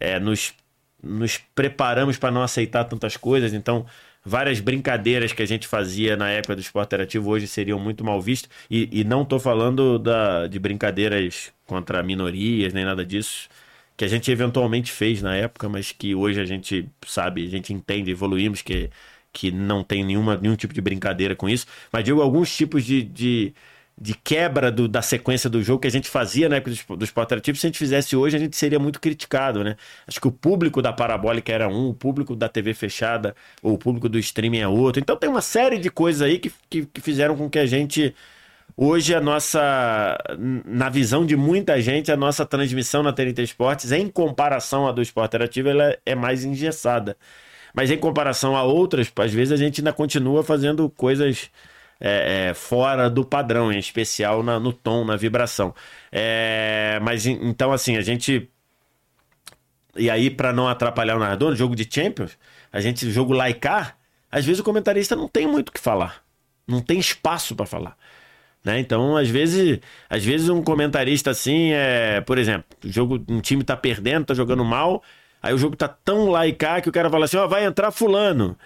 é, 0.00 0.18
nos, 0.18 0.54
nos 1.02 1.38
preparamos 1.54 2.16
para 2.16 2.30
não 2.30 2.42
aceitar 2.42 2.84
tantas 2.84 3.16
coisas, 3.16 3.52
então 3.52 3.86
várias 4.24 4.60
brincadeiras 4.60 5.32
que 5.32 5.42
a 5.42 5.46
gente 5.46 5.66
fazia 5.66 6.16
na 6.16 6.30
época 6.30 6.54
do 6.56 6.60
esporte 6.60 6.88
interativo 6.88 7.30
hoje 7.30 7.46
seriam 7.46 7.78
muito 7.78 8.04
mal 8.04 8.20
vistas. 8.20 8.50
E, 8.70 8.88
e 8.92 9.04
não 9.04 9.22
estou 9.22 9.38
falando 9.38 9.98
da, 9.98 10.46
de 10.46 10.58
brincadeiras 10.58 11.52
contra 11.66 12.02
minorias, 12.02 12.72
nem 12.72 12.84
nada 12.84 13.04
disso, 13.04 13.48
que 13.96 14.04
a 14.04 14.08
gente 14.08 14.30
eventualmente 14.30 14.90
fez 14.92 15.22
na 15.22 15.36
época, 15.36 15.68
mas 15.68 15.92
que 15.92 16.14
hoje 16.14 16.40
a 16.40 16.44
gente 16.44 16.88
sabe, 17.06 17.46
a 17.46 17.50
gente 17.50 17.72
entende, 17.72 18.10
evoluímos, 18.10 18.62
que, 18.62 18.90
que 19.32 19.50
não 19.50 19.84
tem 19.84 20.04
nenhuma, 20.04 20.36
nenhum 20.36 20.56
tipo 20.56 20.74
de 20.74 20.80
brincadeira 20.80 21.36
com 21.36 21.48
isso. 21.48 21.66
Mas 21.92 22.04
digo 22.04 22.20
alguns 22.20 22.54
tipos 22.54 22.84
de, 22.84 23.02
de 23.02 23.54
de 24.00 24.14
quebra 24.14 24.72
do, 24.72 24.88
da 24.88 25.02
sequência 25.02 25.50
do 25.50 25.62
jogo 25.62 25.80
que 25.80 25.86
a 25.86 25.90
gente 25.90 26.08
fazia 26.08 26.48
na 26.48 26.56
época 26.56 26.74
do, 26.88 26.96
do 26.96 27.04
esporte 27.04 27.28
interativo, 27.28 27.58
se 27.58 27.66
a 27.66 27.68
gente 27.68 27.78
fizesse 27.78 28.16
hoje, 28.16 28.34
a 28.34 28.38
gente 28.38 28.56
seria 28.56 28.78
muito 28.78 28.98
criticado, 28.98 29.62
né? 29.62 29.76
Acho 30.06 30.18
que 30.18 30.26
o 30.26 30.32
público 30.32 30.80
da 30.80 30.90
parabólica 30.90 31.52
era 31.52 31.68
um, 31.68 31.90
o 31.90 31.94
público 31.94 32.34
da 32.34 32.48
TV 32.48 32.72
fechada, 32.72 33.36
ou 33.62 33.74
o 33.74 33.78
público 33.78 34.08
do 34.08 34.18
streaming 34.18 34.60
é 34.60 34.68
outro. 34.68 35.02
Então 35.02 35.16
tem 35.16 35.28
uma 35.28 35.42
série 35.42 35.78
de 35.78 35.90
coisas 35.90 36.22
aí 36.22 36.38
que, 36.38 36.50
que, 36.70 36.86
que 36.86 37.00
fizeram 37.02 37.36
com 37.36 37.50
que 37.50 37.58
a 37.58 37.66
gente. 37.66 38.14
Hoje, 38.74 39.14
a 39.14 39.20
nossa. 39.20 40.16
Na 40.64 40.88
visão 40.88 41.26
de 41.26 41.36
muita 41.36 41.78
gente, 41.82 42.10
a 42.10 42.16
nossa 42.16 42.46
transmissão 42.46 43.02
na 43.02 43.12
TNT 43.12 43.42
Esportes, 43.42 43.92
em 43.92 44.08
comparação 44.08 44.88
à 44.88 44.92
do 44.92 45.02
esporte 45.02 45.30
interativo, 45.30 45.68
ela 45.68 45.98
é 46.06 46.14
mais 46.14 46.44
engessada. 46.44 47.16
Mas 47.74 47.90
em 47.90 47.98
comparação 47.98 48.56
a 48.56 48.62
outras, 48.62 49.12
às 49.14 49.32
vezes 49.32 49.52
a 49.52 49.56
gente 49.56 49.80
ainda 49.80 49.92
continua 49.92 50.42
fazendo 50.42 50.88
coisas 50.88 51.50
é, 52.00 52.48
é, 52.48 52.54
fora 52.54 53.10
do 53.10 53.24
padrão, 53.24 53.70
em 53.70 53.78
especial 53.78 54.42
na, 54.42 54.58
no 54.58 54.72
tom, 54.72 55.04
na 55.04 55.16
vibração. 55.16 55.74
É, 56.10 56.98
mas 57.02 57.26
então, 57.26 57.72
assim, 57.72 57.96
a 57.96 58.00
gente. 58.00 58.48
E 59.96 60.08
aí, 60.08 60.30
para 60.30 60.52
não 60.52 60.68
atrapalhar 60.68 61.16
o 61.16 61.18
narrador, 61.18 61.50
no 61.50 61.56
jogo 61.56 61.76
de 61.76 61.86
Champions, 61.88 62.38
a 62.72 62.80
gente, 62.80 63.10
jogo 63.10 63.32
laicar, 63.32 63.98
às 64.30 64.44
vezes 64.44 64.60
o 64.60 64.64
comentarista 64.64 65.14
não 65.14 65.28
tem 65.28 65.46
muito 65.46 65.68
o 65.68 65.72
que 65.72 65.80
falar. 65.80 66.22
Não 66.66 66.80
tem 66.80 66.98
espaço 66.98 67.54
para 67.54 67.66
falar. 67.66 67.96
Né? 68.64 68.78
Então, 68.78 69.16
às 69.16 69.28
vezes, 69.28 69.80
às 70.08 70.24
vezes 70.24 70.48
um 70.48 70.62
comentarista 70.62 71.30
assim, 71.30 71.72
é, 71.72 72.20
por 72.20 72.38
exemplo, 72.38 72.64
o 72.84 72.88
jogo, 72.88 73.22
um 73.28 73.40
time 73.40 73.64
tá 73.64 73.76
perdendo, 73.76 74.26
tá 74.26 74.34
jogando 74.34 74.64
mal, 74.64 75.02
aí 75.42 75.52
o 75.52 75.58
jogo 75.58 75.76
tá 75.76 75.88
tão 75.88 76.28
laicar 76.30 76.82
que 76.82 76.88
o 76.88 76.92
cara 76.92 77.10
fala 77.10 77.24
assim, 77.24 77.36
ó, 77.36 77.46
oh, 77.46 77.48
vai 77.48 77.64
entrar 77.64 77.90
fulano. 77.90 78.56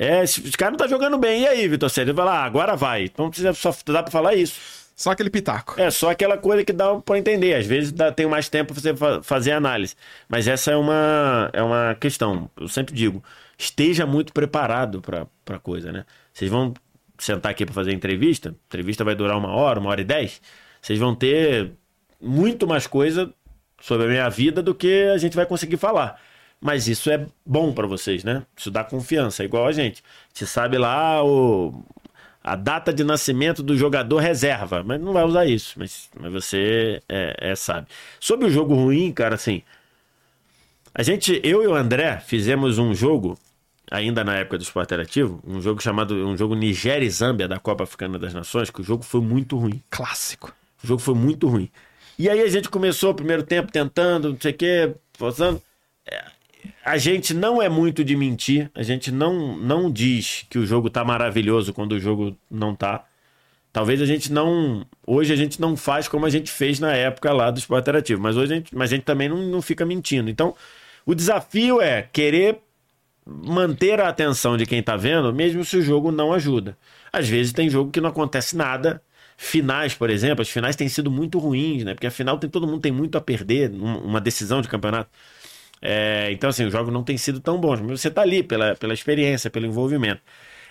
É, 0.00 0.22
esse 0.22 0.52
cara 0.52 0.70
não 0.70 0.78
tá 0.78 0.86
jogando 0.86 1.18
bem. 1.18 1.42
E 1.42 1.48
aí, 1.48 1.66
Vitor 1.66 1.90
Sérgio? 1.90 2.14
Vai 2.14 2.24
lá, 2.24 2.44
agora 2.44 2.76
vai. 2.76 3.04
Então 3.04 3.30
só 3.52 3.74
dá 3.86 4.00
pra 4.00 4.12
falar 4.12 4.36
isso. 4.36 4.78
Só 4.94 5.10
aquele 5.10 5.28
pitaco. 5.28 5.80
É, 5.80 5.90
só 5.90 6.10
aquela 6.10 6.38
coisa 6.38 6.64
que 6.64 6.72
dá 6.72 6.94
pra 6.96 7.18
entender. 7.18 7.54
Às 7.54 7.66
vezes 7.66 7.90
dá, 7.90 8.12
tem 8.12 8.26
mais 8.26 8.48
tempo 8.48 8.72
pra 8.72 8.80
você 8.80 8.94
fazer 9.22 9.52
análise. 9.52 9.96
Mas 10.28 10.46
essa 10.46 10.70
é 10.70 10.76
uma, 10.76 11.50
é 11.52 11.62
uma 11.62 11.96
questão. 12.00 12.48
Eu 12.56 12.68
sempre 12.68 12.94
digo, 12.94 13.22
esteja 13.56 14.06
muito 14.06 14.32
preparado 14.32 15.00
pra, 15.00 15.26
pra 15.44 15.58
coisa, 15.58 15.90
né? 15.90 16.04
Vocês 16.32 16.50
vão 16.50 16.74
sentar 17.18 17.50
aqui 17.50 17.64
pra 17.64 17.74
fazer 17.74 17.92
entrevista. 17.92 18.50
A 18.50 18.52
entrevista 18.68 19.04
vai 19.04 19.16
durar 19.16 19.36
uma 19.36 19.52
hora, 19.52 19.80
uma 19.80 19.90
hora 19.90 20.00
e 20.00 20.04
dez. 20.04 20.40
Vocês 20.80 20.98
vão 20.98 21.14
ter 21.14 21.72
muito 22.20 22.66
mais 22.66 22.86
coisa 22.86 23.32
sobre 23.80 24.06
a 24.06 24.10
minha 24.10 24.28
vida 24.28 24.62
do 24.62 24.74
que 24.74 25.04
a 25.14 25.18
gente 25.18 25.36
vai 25.36 25.46
conseguir 25.46 25.76
falar. 25.76 26.20
Mas 26.60 26.88
isso 26.88 27.08
é 27.10 27.24
bom 27.46 27.72
para 27.72 27.86
vocês, 27.86 28.24
né? 28.24 28.44
Isso 28.56 28.70
dá 28.70 28.82
confiança, 28.82 29.42
é 29.42 29.46
igual 29.46 29.66
a 29.66 29.72
gente. 29.72 30.02
Você 30.32 30.44
sabe 30.44 30.76
lá 30.76 31.24
o, 31.24 31.84
a 32.42 32.56
data 32.56 32.92
de 32.92 33.04
nascimento 33.04 33.62
do 33.62 33.76
jogador 33.76 34.18
reserva, 34.18 34.82
mas 34.82 35.00
não 35.00 35.12
vai 35.12 35.24
usar 35.24 35.46
isso, 35.46 35.74
mas, 35.78 36.08
mas 36.18 36.32
você 36.32 37.00
é, 37.08 37.50
é, 37.50 37.54
sabe. 37.54 37.86
Sobre 38.18 38.46
o 38.46 38.50
jogo 38.50 38.74
ruim, 38.74 39.12
cara, 39.12 39.34
assim. 39.34 39.62
A 40.94 41.02
gente, 41.02 41.40
eu 41.44 41.62
e 41.62 41.66
o 41.68 41.74
André, 41.74 42.18
fizemos 42.18 42.78
um 42.78 42.92
jogo, 42.92 43.38
ainda 43.88 44.24
na 44.24 44.34
época 44.36 44.58
do 44.58 44.62
esporte 44.62 44.88
interativo, 44.88 45.40
um 45.46 45.60
jogo 45.60 45.80
chamado 45.80 46.14
um 46.14 46.36
jogo 46.36 46.56
Nigéria 46.56 47.06
e 47.06 47.10
Zâmbia 47.10 47.46
da 47.46 47.60
Copa 47.60 47.84
Africana 47.84 48.18
das 48.18 48.34
Nações, 48.34 48.68
que 48.68 48.80
o 48.80 48.84
jogo 48.84 49.04
foi 49.04 49.20
muito 49.20 49.56
ruim. 49.56 49.80
Clássico. 49.90 50.52
O 50.82 50.86
jogo 50.86 51.00
foi 51.00 51.14
muito 51.14 51.46
ruim. 51.46 51.70
E 52.18 52.28
aí 52.28 52.40
a 52.40 52.48
gente 52.48 52.68
começou 52.68 53.12
o 53.12 53.14
primeiro 53.14 53.44
tempo 53.44 53.70
tentando, 53.70 54.30
não 54.30 54.40
sei 54.40 54.50
o 54.50 54.54
quê, 54.54 54.94
forçando 55.12 55.62
a 56.84 56.96
gente 56.96 57.34
não 57.34 57.60
é 57.60 57.68
muito 57.68 58.04
de 58.04 58.16
mentir, 58.16 58.70
a 58.74 58.82
gente 58.82 59.12
não, 59.12 59.56
não 59.56 59.90
diz 59.90 60.46
que 60.48 60.58
o 60.58 60.66
jogo 60.66 60.88
tá 60.90 61.04
maravilhoso 61.04 61.72
quando 61.72 61.92
o 61.92 62.00
jogo 62.00 62.36
não 62.50 62.74
tá. 62.74 63.04
Talvez 63.72 64.00
a 64.00 64.06
gente 64.06 64.32
não. 64.32 64.86
Hoje 65.06 65.32
a 65.32 65.36
gente 65.36 65.60
não 65.60 65.76
faz 65.76 66.08
como 66.08 66.24
a 66.26 66.30
gente 66.30 66.50
fez 66.50 66.80
na 66.80 66.94
época 66.94 67.32
lá 67.32 67.50
do 67.50 67.58
esporte 67.58 67.84
interativo, 67.84 68.20
mas 68.20 68.36
hoje 68.36 68.52
a 68.52 68.56
gente, 68.56 68.74
mas 68.74 68.90
a 68.90 68.96
gente 68.96 69.04
também 69.04 69.28
não, 69.28 69.36
não 69.36 69.62
fica 69.62 69.84
mentindo. 69.84 70.30
Então, 70.30 70.54
o 71.04 71.14
desafio 71.14 71.80
é 71.80 72.02
querer 72.02 72.58
manter 73.26 74.00
a 74.00 74.08
atenção 74.08 74.56
de 74.56 74.64
quem 74.64 74.82
tá 74.82 74.96
vendo, 74.96 75.32
mesmo 75.32 75.64
se 75.64 75.76
o 75.76 75.82
jogo 75.82 76.10
não 76.10 76.32
ajuda. 76.32 76.76
Às 77.12 77.28
vezes 77.28 77.52
tem 77.52 77.68
jogo 77.68 77.90
que 77.90 78.00
não 78.00 78.08
acontece 78.08 78.56
nada. 78.56 79.02
Finais, 79.36 79.94
por 79.94 80.10
exemplo, 80.10 80.42
as 80.42 80.48
finais 80.48 80.74
têm 80.74 80.88
sido 80.88 81.10
muito 81.10 81.38
ruins, 81.38 81.84
né? 81.84 81.94
Porque 81.94 82.06
afinal 82.06 82.38
tem, 82.38 82.50
todo 82.50 82.66
mundo 82.66 82.80
tem 82.80 82.90
muito 82.90 83.16
a 83.16 83.20
perder, 83.20 83.70
uma 83.70 84.20
decisão 84.20 84.60
de 84.60 84.68
campeonato. 84.68 85.10
É, 85.80 86.30
então, 86.32 86.50
assim, 86.50 86.64
o 86.64 86.70
jogo 86.70 86.90
não 86.90 87.02
tem 87.02 87.16
sido 87.16 87.40
tão 87.40 87.58
bom, 87.60 87.76
mas 87.82 88.00
você 88.00 88.10
tá 88.10 88.22
ali 88.22 88.42
pela, 88.42 88.74
pela 88.74 88.94
experiência, 88.94 89.50
pelo 89.50 89.66
envolvimento. 89.66 90.20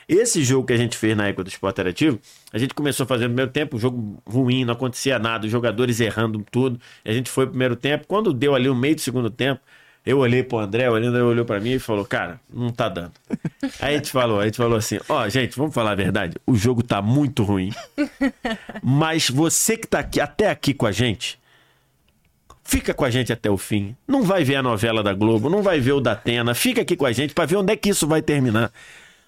Esse 0.07 0.41
jogo 0.41 0.65
que 0.65 0.73
a 0.73 0.77
gente 0.77 0.95
fez 0.95 1.17
na 1.17 1.27
época 1.27 1.43
do 1.43 1.49
esporte 1.49 1.75
interativo, 1.75 2.19
a 2.53 2.57
gente 2.57 2.73
começou 2.73 3.03
a 3.03 3.07
fazer 3.07 3.23
no 3.25 3.31
primeiro 3.31 3.51
tempo, 3.51 3.75
um 3.75 3.79
jogo 3.79 4.23
ruim, 4.25 4.63
não 4.63 4.73
acontecia 4.73 5.19
nada, 5.19 5.45
os 5.45 5.51
jogadores 5.51 5.99
errando 5.99 6.45
tudo. 6.49 6.79
a 7.03 7.11
gente 7.11 7.29
foi 7.29 7.45
pro 7.45 7.51
primeiro 7.51 7.75
tempo. 7.75 8.05
Quando 8.07 8.33
deu 8.33 8.55
ali 8.55 8.69
o 8.69 8.75
meio 8.75 8.95
do 8.95 9.01
segundo 9.01 9.29
tempo, 9.29 9.59
eu 10.05 10.19
olhei 10.19 10.41
pro 10.41 10.59
André, 10.59 10.89
o 10.89 10.95
André 10.95 11.21
olhou 11.21 11.43
para 11.43 11.59
mim 11.59 11.71
e 11.71 11.79
falou: 11.79 12.05
Cara, 12.05 12.39
não 12.49 12.69
tá 12.69 12.87
dando. 12.87 13.11
Aí 13.81 13.95
a 13.95 13.97
gente 13.97 14.09
falou, 14.09 14.39
a 14.39 14.45
gente 14.45 14.55
falou 14.55 14.77
assim: 14.77 14.97
Ó, 15.09 15.25
oh, 15.25 15.29
gente, 15.29 15.57
vamos 15.57 15.75
falar 15.75 15.91
a 15.91 15.95
verdade. 15.95 16.37
O 16.47 16.55
jogo 16.55 16.81
tá 16.81 17.01
muito 17.01 17.43
ruim. 17.43 17.73
Mas 18.81 19.29
você 19.29 19.75
que 19.75 19.85
tá 19.85 19.99
aqui, 19.99 20.21
até 20.21 20.49
aqui 20.49 20.73
com 20.73 20.85
a 20.85 20.93
gente, 20.93 21.37
Fica 22.67 22.93
com 22.93 23.05
a 23.05 23.09
gente 23.09 23.31
até 23.31 23.49
o 23.49 23.57
fim. 23.57 23.95
Não 24.05 24.23
vai 24.23 24.43
ver 24.43 24.57
a 24.57 24.61
novela 24.61 25.01
da 25.01 25.13
Globo, 25.13 25.49
não 25.49 25.63
vai 25.63 25.79
ver 25.79 25.93
o 25.93 26.01
da 26.01 26.11
Atena. 26.11 26.53
Fica 26.53 26.81
aqui 26.81 26.97
com 26.97 27.05
a 27.05 27.13
gente 27.13 27.33
para 27.33 27.45
ver 27.45 27.55
onde 27.55 27.71
é 27.71 27.77
que 27.77 27.87
isso 27.87 28.05
vai 28.05 28.21
terminar. 28.21 28.73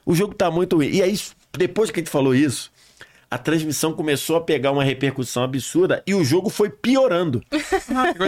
O 0.06 0.14
jogo 0.14 0.36
tá 0.36 0.52
muito 0.52 0.76
ruim. 0.76 0.90
E 0.90 1.02
aí, 1.02 1.18
depois 1.58 1.90
que 1.90 2.02
a 2.02 2.04
gente 2.04 2.12
falou 2.12 2.36
isso, 2.36 2.70
a 3.32 3.38
transmissão 3.38 3.94
começou 3.94 4.36
a 4.36 4.42
pegar 4.42 4.74
uma 4.74 4.84
repercussão 4.84 5.42
absurda 5.42 6.04
e 6.06 6.14
o 6.14 6.22
jogo 6.22 6.50
foi 6.50 6.70
piorando. 6.70 7.42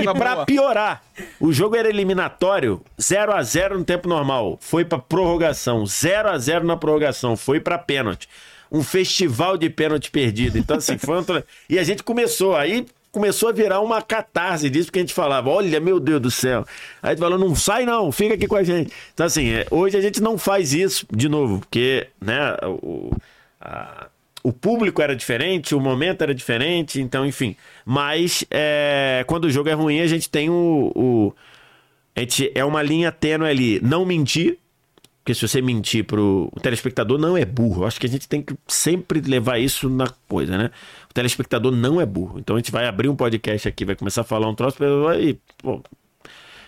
E 0.02 0.17
para 0.17 0.45
piorar, 0.45 1.04
o 1.41 1.52
jogo 1.52 1.76
era 1.76 1.89
eliminatório, 1.89 2.82
0 3.00 3.34
a 3.34 3.43
0 3.43 3.80
no 3.80 3.84
tempo 3.84 4.08
normal, 4.08 4.58
foi 4.62 4.86
para 4.86 4.97
prorrogação, 4.97 5.86
0 5.86 6.30
a 6.30 6.38
0 6.38 6.65
na 6.65 6.78
prorrogação, 6.78 7.36
foi 7.36 7.60
para 7.60 7.78
pênalti. 7.78 8.30
Um 8.71 8.82
festival 8.82 9.58
de 9.58 9.69
pênalti 9.69 10.10
perdido. 10.10 10.58
Então 10.58 10.78
assim, 10.78 10.97
foi 10.97 11.19
um... 11.19 11.26
e 11.69 11.78
a 11.78 11.84
gente 11.84 12.02
começou 12.02 12.56
aí 12.56 12.86
começou 13.12 13.50
a 13.50 13.52
virar 13.52 13.82
uma 13.82 14.02
catarse 14.02 14.69
disso, 14.69 14.86
porque 14.88 15.00
a 15.00 15.02
gente 15.02 15.13
falava, 15.13 15.50
olha, 15.50 15.80
meu 15.80 16.00
Deus 16.00 16.21
do 16.21 16.32
céu. 16.32 16.65
Aí 17.02 17.12
gente 17.12 17.19
falou, 17.19 17.38
não 17.38 17.56
sai 17.56 17.86
não, 17.86 18.12
fica 18.12 18.36
aqui 18.36 18.47
com 18.47 18.56
a 18.56 18.63
gente. 18.63 18.91
Então, 19.13 19.26
assim, 19.26 19.50
é, 19.50 19.65
hoje 19.69 19.97
a 19.97 20.02
gente 20.02 20.21
não 20.21 20.38
faz 20.38 20.74
isso 20.74 21.06
de 21.12 21.28
novo, 21.28 21.60
porque, 21.60 22.08
né, 22.21 22.56
o, 22.63 23.12
a, 23.60 24.08
o 24.43 24.54
público 24.54 25.02
era 25.02 25.15
diferente, 25.15 25.76
o 25.76 25.80
momento 25.80 26.21
era 26.21 26.34
diferente, 26.34 27.02
então, 27.02 27.26
enfim. 27.26 27.56
Mas, 27.86 28.45
é, 28.50 29.24
quando 29.28 29.45
o 29.45 29.52
jogo 29.52 29.69
é 29.69 29.74
ruim, 29.74 30.00
a 30.00 30.08
gente 30.08 30.30
tem 30.30 30.50
o, 30.50 30.91
o 30.95 31.34
a 32.15 32.19
gente, 32.19 32.52
é 32.54 32.63
uma 32.65 32.84
linha 32.84 33.12
tênue 33.12 33.50
ali, 33.50 33.80
não 33.82 34.06
mentir, 34.06 34.58
porque 35.32 35.36
se 35.36 35.48
você 35.48 35.62
mentir 35.62 36.04
pro 36.04 36.50
o 36.52 36.60
telespectador 36.60 37.17
não 37.17 37.38
é 37.38 37.46
burro. 37.46 37.84
Eu 37.84 37.88
acho 37.88 38.00
que 38.00 38.06
a 38.06 38.10
gente 38.10 38.28
tem 38.28 38.41
que 38.41 38.54
sempre 38.67 39.22
levar 39.22 39.60
isso 39.60 39.89
na 39.89 40.08
coisa, 40.28 40.58
né? 40.58 40.72
O 41.10 41.13
telespectador 41.13 41.72
não 41.72 42.02
é 42.02 42.06
burro. 42.06 42.39
Então 42.39 42.56
a 42.56 42.60
gente 42.60 42.72
vai 42.72 42.86
abrir 42.86 43.08
um 43.08 43.15
podcast 43.15 43.67
aqui, 43.67 43.86
vai 43.86 43.96
começar 43.96 44.22
a 44.22 44.24
falar 44.24 44.50
um 44.50 44.56
troço 44.56 44.78
e, 45.20 45.38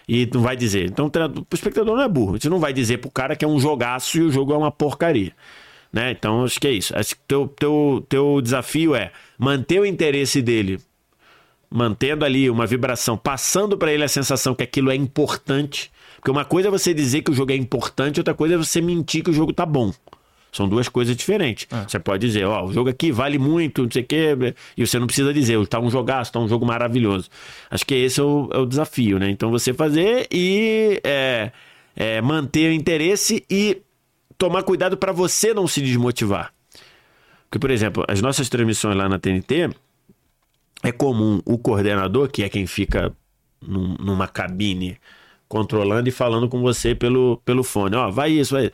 e 0.08 0.30
não 0.34 0.42
vai 0.42 0.56
dizer. 0.56 0.86
Então 0.86 1.08
o 1.08 1.56
espectador 1.56 1.96
não 1.96 2.04
é 2.04 2.08
burro. 2.08 2.32
A 2.32 2.34
gente 2.36 2.50
não 2.50 2.60
vai 2.60 2.74
dizer 2.74 3.00
pro 3.00 3.12
cara 3.12 3.36
que 3.36 3.44
é 3.44 3.48
um 3.48 3.60
jogaço 3.60 4.18
e 4.18 4.22
o 4.22 4.32
jogo 4.32 4.54
é 4.54 4.58
uma 4.58 4.72
porcaria. 4.72 5.34
Né? 5.92 6.12
Então 6.12 6.44
acho 6.44 6.60
que 6.60 6.68
é 6.68 6.72
isso. 6.72 6.98
Acho 6.98 7.16
que 7.16 7.22
teu, 7.28 7.48
teu, 7.48 8.06
teu 8.08 8.42
desafio 8.42 8.96
é 8.96 9.12
manter 9.38 9.80
o 9.80 9.86
interesse 9.86 10.42
dele, 10.42 10.80
mantendo 11.70 12.24
ali 12.24 12.50
uma 12.50 12.66
vibração, 12.66 13.18
passando 13.18 13.78
para 13.78 13.92
ele 13.92 14.04
a 14.04 14.08
sensação 14.08 14.56
que 14.56 14.64
aquilo 14.64 14.90
é 14.90 14.96
importante 14.96 15.92
porque 16.24 16.32
uma 16.32 16.46
coisa 16.46 16.70
é 16.70 16.72
você 16.72 16.94
dizer 16.94 17.22
que 17.22 17.32
o 17.32 17.34
jogo 17.34 17.52
é 17.52 17.56
importante, 17.56 18.18
outra 18.18 18.34
coisa 18.34 18.56
é 18.56 18.58
você 18.58 18.80
mentir 18.80 19.22
que 19.22 19.30
o 19.30 19.34
jogo 19.34 19.52
tá 19.52 19.66
bom. 19.66 19.92
São 20.54 20.70
duas 20.70 20.88
coisas 20.88 21.18
diferentes. 21.18 21.68
É. 21.70 21.84
Você 21.84 22.00
pode 22.00 22.26
dizer, 22.26 22.46
ó, 22.46 22.64
o 22.64 22.72
jogo 22.72 22.90
aqui 22.90 23.12
vale 23.12 23.38
muito, 23.38 23.84
não 23.84 23.92
sei 23.92 24.04
o 24.04 24.06
quê, 24.06 24.56
e 24.78 24.88
você 24.88 24.98
não 24.98 25.06
precisa 25.06 25.34
dizer, 25.34 25.68
tá 25.68 25.82
um 25.82 25.90
jogaço, 25.90 26.32
tá 26.32 26.40
um 26.40 26.48
jogo 26.48 26.66
maravilhoso. 26.66 27.30
Acho 27.70 27.86
que 27.86 27.94
esse 27.94 28.22
é 28.22 28.24
o, 28.24 28.50
é 28.54 28.58
o 28.58 28.66
desafio, 28.66 29.20
né? 29.20 29.30
Então 29.30 29.52
você 29.52 29.74
fazer 29.74 30.26
e 30.32 31.02
é, 31.04 31.52
é, 31.94 32.22
manter 32.22 32.70
o 32.70 32.74
interesse 32.74 33.46
e 33.50 33.82
tomar 34.38 34.64
cuidado 34.64 34.96
para 34.96 35.12
você 35.12 35.54
não 35.54 35.68
se 35.68 35.82
desmotivar. 35.82 36.54
Porque, 37.50 37.60
por 37.60 37.70
exemplo, 37.70 38.06
as 38.08 38.22
nossas 38.22 38.48
transmissões 38.48 38.96
lá 38.96 39.10
na 39.10 39.20
TNT, 39.20 39.72
é 40.84 40.92
comum 40.94 41.42
o 41.44 41.58
coordenador, 41.58 42.30
que 42.30 42.44
é 42.44 42.48
quem 42.48 42.66
fica 42.66 43.12
num, 43.62 43.96
numa 44.00 44.26
cabine 44.26 44.98
controlando 45.54 46.10
e 46.10 46.12
falando 46.12 46.50
com 46.50 46.60
você 46.62 46.96
pelo, 46.96 47.40
pelo 47.46 47.64
fone. 47.64 47.96
Ó, 47.96 48.10
vai 48.10 48.32
isso, 48.32 48.56
vai. 48.56 48.72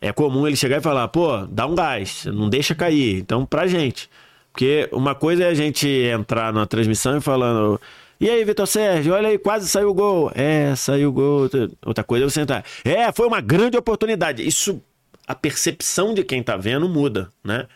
É 0.00 0.10
comum 0.12 0.46
ele 0.46 0.56
chegar 0.56 0.78
e 0.78 0.80
falar, 0.80 1.06
pô, 1.08 1.44
dá 1.46 1.66
um 1.66 1.74
gás, 1.74 2.24
não 2.24 2.48
deixa 2.48 2.74
cair. 2.74 3.18
Então, 3.18 3.44
pra 3.44 3.66
gente. 3.66 4.08
Porque 4.50 4.88
uma 4.90 5.14
coisa 5.14 5.44
é 5.44 5.48
a 5.48 5.54
gente 5.54 5.86
entrar 5.86 6.52
na 6.52 6.64
transmissão 6.64 7.18
e 7.18 7.20
falando. 7.20 7.78
E 8.18 8.30
aí, 8.30 8.42
Vitor 8.44 8.66
Sérgio, 8.66 9.12
olha 9.12 9.28
aí, 9.28 9.38
quase 9.38 9.68
saiu 9.68 9.90
o 9.90 9.94
gol. 9.94 10.32
É, 10.34 10.74
saiu 10.74 11.10
o 11.10 11.12
gol. 11.12 11.50
Outra 11.84 12.02
coisa 12.02 12.24
é 12.24 12.28
você 12.28 12.40
entrar. 12.40 12.64
É, 12.82 13.12
foi 13.12 13.26
uma 13.26 13.40
grande 13.40 13.76
oportunidade. 13.76 14.46
Isso, 14.46 14.82
a 15.26 15.34
percepção 15.34 16.14
de 16.14 16.24
quem 16.24 16.42
tá 16.42 16.56
vendo 16.56 16.88
muda, 16.88 17.30
né? 17.44 17.66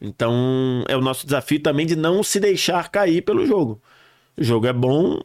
Então, 0.00 0.84
é 0.88 0.96
o 0.96 1.00
nosso 1.00 1.24
desafio 1.24 1.60
também 1.60 1.86
de 1.86 1.96
não 1.96 2.22
se 2.22 2.38
deixar 2.38 2.90
cair 2.90 3.22
pelo 3.22 3.46
jogo. 3.46 3.80
O 4.36 4.44
jogo 4.44 4.66
é 4.66 4.72
bom 4.72 5.20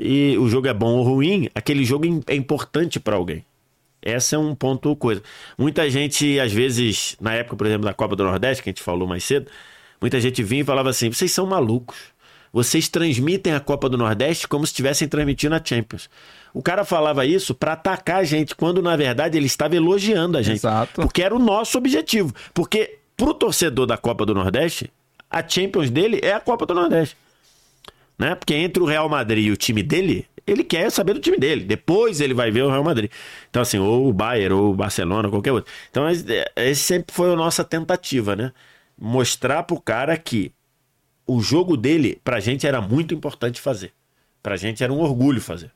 e 0.00 0.36
o 0.38 0.48
jogo 0.48 0.66
é 0.66 0.74
bom 0.74 0.96
ou 0.96 1.02
ruim, 1.02 1.48
aquele 1.54 1.84
jogo 1.84 2.22
é 2.26 2.34
importante 2.34 2.98
para 2.98 3.16
alguém. 3.16 3.44
Esse 4.02 4.34
é 4.34 4.38
um 4.38 4.54
ponto 4.54 4.96
coisa. 4.96 5.22
Muita 5.58 5.88
gente, 5.90 6.40
às 6.40 6.52
vezes, 6.52 7.16
na 7.20 7.34
época, 7.34 7.56
por 7.56 7.66
exemplo, 7.66 7.84
da 7.84 7.92
Copa 7.92 8.16
do 8.16 8.24
Nordeste, 8.24 8.62
que 8.62 8.70
a 8.70 8.72
gente 8.72 8.82
falou 8.82 9.06
mais 9.06 9.22
cedo, 9.24 9.50
muita 10.00 10.18
gente 10.18 10.42
vinha 10.42 10.62
e 10.62 10.64
falava 10.64 10.88
assim: 10.88 11.12
vocês 11.12 11.30
são 11.30 11.46
malucos. 11.46 11.98
Vocês 12.52 12.88
transmitem 12.88 13.52
a 13.52 13.60
Copa 13.60 13.88
do 13.88 13.96
Nordeste 13.96 14.48
como 14.48 14.66
se 14.66 14.72
estivessem 14.72 15.06
transmitindo 15.06 15.54
a 15.54 15.60
Champions. 15.64 16.10
O 16.52 16.60
cara 16.60 16.84
falava 16.84 17.24
isso 17.24 17.54
para 17.54 17.74
atacar 17.74 18.16
a 18.16 18.24
gente, 18.24 18.56
quando 18.56 18.82
na 18.82 18.96
verdade 18.96 19.38
ele 19.38 19.46
estava 19.46 19.76
elogiando 19.76 20.36
a 20.36 20.42
gente. 20.42 20.56
Exato. 20.56 21.00
Porque 21.00 21.22
era 21.22 21.34
o 21.34 21.38
nosso 21.38 21.78
objetivo. 21.78 22.34
Porque 22.52 22.98
pro 23.16 23.34
torcedor 23.34 23.86
da 23.86 23.96
Copa 23.96 24.26
do 24.26 24.34
Nordeste, 24.34 24.90
a 25.30 25.46
Champions 25.46 25.90
dele 25.90 26.18
é 26.22 26.32
a 26.32 26.40
Copa 26.40 26.66
do 26.66 26.74
Nordeste. 26.74 27.16
Né? 28.20 28.34
Porque 28.34 28.52
entre 28.52 28.82
o 28.82 28.86
Real 28.86 29.08
Madrid 29.08 29.46
e 29.46 29.50
o 29.50 29.56
time 29.56 29.82
dele, 29.82 30.26
ele 30.46 30.62
quer 30.62 30.90
saber 30.90 31.14
do 31.14 31.20
time 31.20 31.38
dele. 31.38 31.64
Depois 31.64 32.20
ele 32.20 32.34
vai 32.34 32.50
ver 32.50 32.64
o 32.64 32.68
Real 32.68 32.84
Madrid. 32.84 33.10
Então, 33.48 33.62
assim, 33.62 33.78
ou 33.78 34.06
o 34.08 34.12
Bayern, 34.12 34.54
ou 34.54 34.72
o 34.72 34.74
Barcelona, 34.74 35.30
qualquer 35.30 35.52
outro. 35.52 35.72
Então, 35.90 36.04
esse 36.54 36.82
sempre 36.82 37.14
foi 37.14 37.32
a 37.32 37.36
nossa 37.36 37.64
tentativa, 37.64 38.36
né? 38.36 38.52
Mostrar 38.98 39.62
pro 39.62 39.80
cara 39.80 40.18
que 40.18 40.52
o 41.26 41.40
jogo 41.40 41.78
dele, 41.78 42.20
pra 42.22 42.40
gente, 42.40 42.66
era 42.66 42.82
muito 42.82 43.14
importante 43.14 43.58
fazer. 43.58 43.90
Pra 44.42 44.54
gente 44.54 44.84
era 44.84 44.92
um 44.92 45.00
orgulho 45.00 45.40
fazer. 45.40 45.72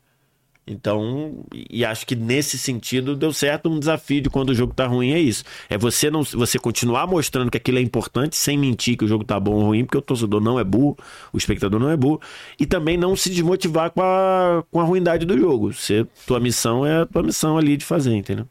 Então, 0.67 1.45
e 1.71 1.85
acho 1.85 2.07
que 2.07 2.17
nesse 2.17 2.57
sentido 2.57 3.15
deu 3.15 3.33
certo 3.35 3.69
um 3.69 3.79
desafio 3.79 4.23
de 4.23 4.31
quando 4.31 4.49
o 4.49 4.55
jogo 4.55 4.73
tá 4.73 4.87
ruim 4.87 5.13
é 5.13 5.21
isso. 5.21 5.45
É 5.69 5.77
você 5.77 6.11
não 6.11 6.23
você 6.23 6.59
continuar 6.59 7.07
mostrando 7.07 7.51
que 7.51 7.59
aquilo 7.59 7.79
é 7.79 7.83
importante 7.83 8.35
sem 8.35 8.57
mentir 8.57 8.97
que 8.97 9.05
o 9.05 9.09
jogo 9.09 9.25
tá 9.25 9.39
bom 9.39 9.53
ou 9.53 9.63
ruim, 9.67 9.85
porque 9.85 9.99
o 9.99 10.03
torcedor 10.03 10.41
não 10.41 10.59
é 10.59 10.65
burro, 10.65 10.97
o 11.33 11.37
espectador 11.37 11.79
não 11.79 11.91
é 11.91 11.97
burro, 11.97 12.21
e 12.59 12.65
também 12.65 12.97
não 12.97 13.15
se 13.15 13.29
desmotivar 13.29 13.91
com 13.91 14.01
a, 14.01 14.65
com 14.71 14.81
a 14.81 14.85
ruindade 14.85 15.27
do 15.27 15.39
jogo. 15.39 15.73
Você, 15.73 16.07
tua 16.27 16.41
missão 16.41 16.87
é 16.87 17.03
a 17.03 17.07
tua 17.07 17.23
missão 17.23 17.59
ali 17.59 17.77
de 17.77 17.85
fazer, 17.85 18.15
entendeu? 18.15 18.49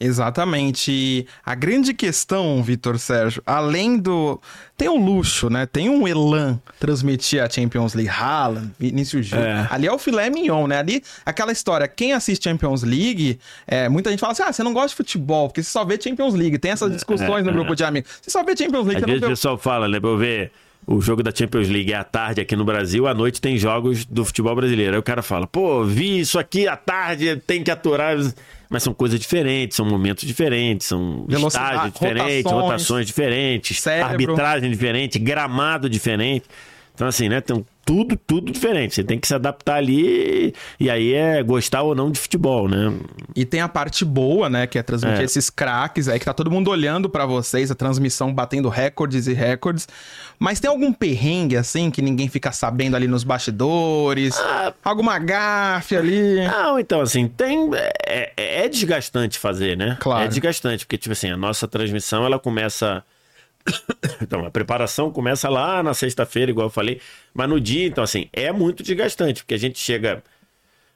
Exatamente. 0.00 1.26
A 1.44 1.54
grande 1.54 1.92
questão, 1.92 2.62
Vitor 2.62 2.98
Sérgio, 2.98 3.42
além 3.44 3.98
do. 3.98 4.40
Tem 4.74 4.88
um 4.88 5.04
luxo, 5.04 5.50
né? 5.50 5.66
Tem 5.66 5.90
um 5.90 6.08
elan 6.08 6.58
transmitir 6.78 7.42
a 7.44 7.50
Champions 7.50 7.92
League. 7.92 8.10
Haaland, 8.10 8.70
Vinícius 8.78 9.26
Júnior. 9.26 9.46
É. 9.46 9.68
Ali 9.70 9.86
é 9.86 9.92
o 9.92 9.98
filé 9.98 10.30
mignon, 10.30 10.66
né? 10.66 10.78
Ali, 10.78 11.02
aquela 11.24 11.52
história, 11.52 11.86
quem 11.86 12.14
assiste 12.14 12.44
Champions 12.44 12.82
League, 12.82 13.38
é, 13.66 13.90
muita 13.90 14.08
gente 14.08 14.20
fala 14.20 14.32
assim: 14.32 14.42
ah, 14.42 14.50
você 14.50 14.62
não 14.62 14.72
gosta 14.72 14.88
de 14.88 14.94
futebol, 14.94 15.48
porque 15.48 15.62
você 15.62 15.70
só 15.70 15.84
vê 15.84 16.00
Champions 16.00 16.34
League. 16.34 16.56
Tem 16.58 16.70
essas 16.70 16.90
discussões 16.90 17.46
é, 17.46 17.50
no 17.50 17.52
grupo 17.52 17.76
de 17.76 17.84
amigos. 17.84 18.10
Você 18.22 18.30
só 18.30 18.42
vê 18.42 18.56
Champions 18.56 18.86
League. 18.86 19.02
Às 19.02 19.06
vezes 19.06 19.20
vê... 19.20 19.26
o 19.26 19.30
pessoal 19.30 19.58
fala, 19.58 19.86
né? 19.86 20.00
Pra 20.00 20.08
eu 20.08 20.16
ver 20.16 20.50
o 20.86 21.00
jogo 21.00 21.22
da 21.22 21.30
Champions 21.30 21.68
League 21.68 21.92
é 21.92 21.96
à 21.96 22.04
tarde 22.04 22.40
aqui 22.40 22.56
no 22.56 22.64
Brasil, 22.64 23.06
à 23.06 23.12
noite 23.12 23.40
tem 23.40 23.58
jogos 23.58 24.04
do 24.06 24.24
futebol 24.24 24.56
brasileiro. 24.56 24.94
Aí 24.94 24.98
o 24.98 25.02
cara 25.02 25.22
fala, 25.22 25.46
pô, 25.46 25.84
vi 25.84 26.20
isso 26.20 26.38
aqui 26.38 26.66
à 26.66 26.76
tarde, 26.76 27.36
tem 27.46 27.62
que 27.62 27.70
aturar. 27.70 28.16
Mas 28.70 28.84
são 28.84 28.94
coisas 28.94 29.18
diferentes, 29.18 29.76
são 29.76 29.84
momentos 29.84 30.24
diferentes, 30.24 30.86
são 30.86 31.26
estágios 31.28 31.92
diferentes, 31.92 32.44
rotações, 32.44 32.62
rotações 32.62 33.06
diferentes, 33.06 33.80
cérebro. 33.80 34.12
arbitragem 34.12 34.70
diferente, 34.70 35.18
gramado 35.18 35.90
diferente. 35.90 36.44
Então, 37.00 37.08
assim, 37.08 37.30
né? 37.30 37.40
Tem 37.40 37.64
tudo, 37.82 38.14
tudo 38.14 38.52
diferente. 38.52 38.94
Você 38.94 39.02
tem 39.02 39.18
que 39.18 39.26
se 39.26 39.34
adaptar 39.34 39.76
ali 39.76 40.54
e 40.78 40.90
aí 40.90 41.14
é 41.14 41.42
gostar 41.42 41.80
ou 41.80 41.94
não 41.94 42.10
de 42.10 42.20
futebol, 42.20 42.68
né? 42.68 42.92
E 43.34 43.46
tem 43.46 43.62
a 43.62 43.68
parte 43.70 44.04
boa, 44.04 44.50
né? 44.50 44.66
Que 44.66 44.78
é 44.78 44.82
transmitir 44.82 45.22
é. 45.22 45.24
esses 45.24 45.48
craques 45.48 46.08
aí, 46.08 46.18
que 46.18 46.26
tá 46.26 46.34
todo 46.34 46.50
mundo 46.50 46.70
olhando 46.70 47.08
para 47.08 47.24
vocês, 47.24 47.70
a 47.70 47.74
transmissão 47.74 48.34
batendo 48.34 48.68
recordes 48.68 49.26
e 49.26 49.32
recordes. 49.32 49.88
Mas 50.38 50.60
tem 50.60 50.68
algum 50.68 50.92
perrengue, 50.92 51.56
assim, 51.56 51.90
que 51.90 52.02
ninguém 52.02 52.28
fica 52.28 52.52
sabendo 52.52 52.96
ali 52.96 53.08
nos 53.08 53.24
bastidores? 53.24 54.38
Ah, 54.38 54.74
alguma 54.84 55.18
gafe 55.18 55.96
ali? 55.96 56.46
Não, 56.46 56.78
então, 56.78 57.00
assim, 57.00 57.28
tem... 57.28 57.70
É, 57.74 58.32
é, 58.36 58.64
é 58.66 58.68
desgastante 58.68 59.38
fazer, 59.38 59.74
né? 59.74 59.96
Claro. 60.00 60.26
É 60.26 60.28
desgastante, 60.28 60.84
porque, 60.84 60.98
tipo 60.98 61.14
assim, 61.14 61.30
a 61.30 61.36
nossa 61.36 61.66
transmissão, 61.66 62.26
ela 62.26 62.38
começa 62.38 63.02
então, 64.22 64.44
a 64.44 64.50
preparação 64.50 65.10
começa 65.10 65.48
lá 65.48 65.82
na 65.82 65.94
sexta-feira, 65.94 66.50
igual 66.50 66.66
eu 66.66 66.70
falei, 66.70 67.00
mas 67.34 67.48
no 67.48 67.60
dia, 67.60 67.86
então, 67.86 68.04
assim, 68.04 68.28
é 68.32 68.52
muito 68.52 68.82
desgastante, 68.82 69.42
porque 69.42 69.54
a 69.54 69.58
gente 69.58 69.78
chega. 69.78 70.22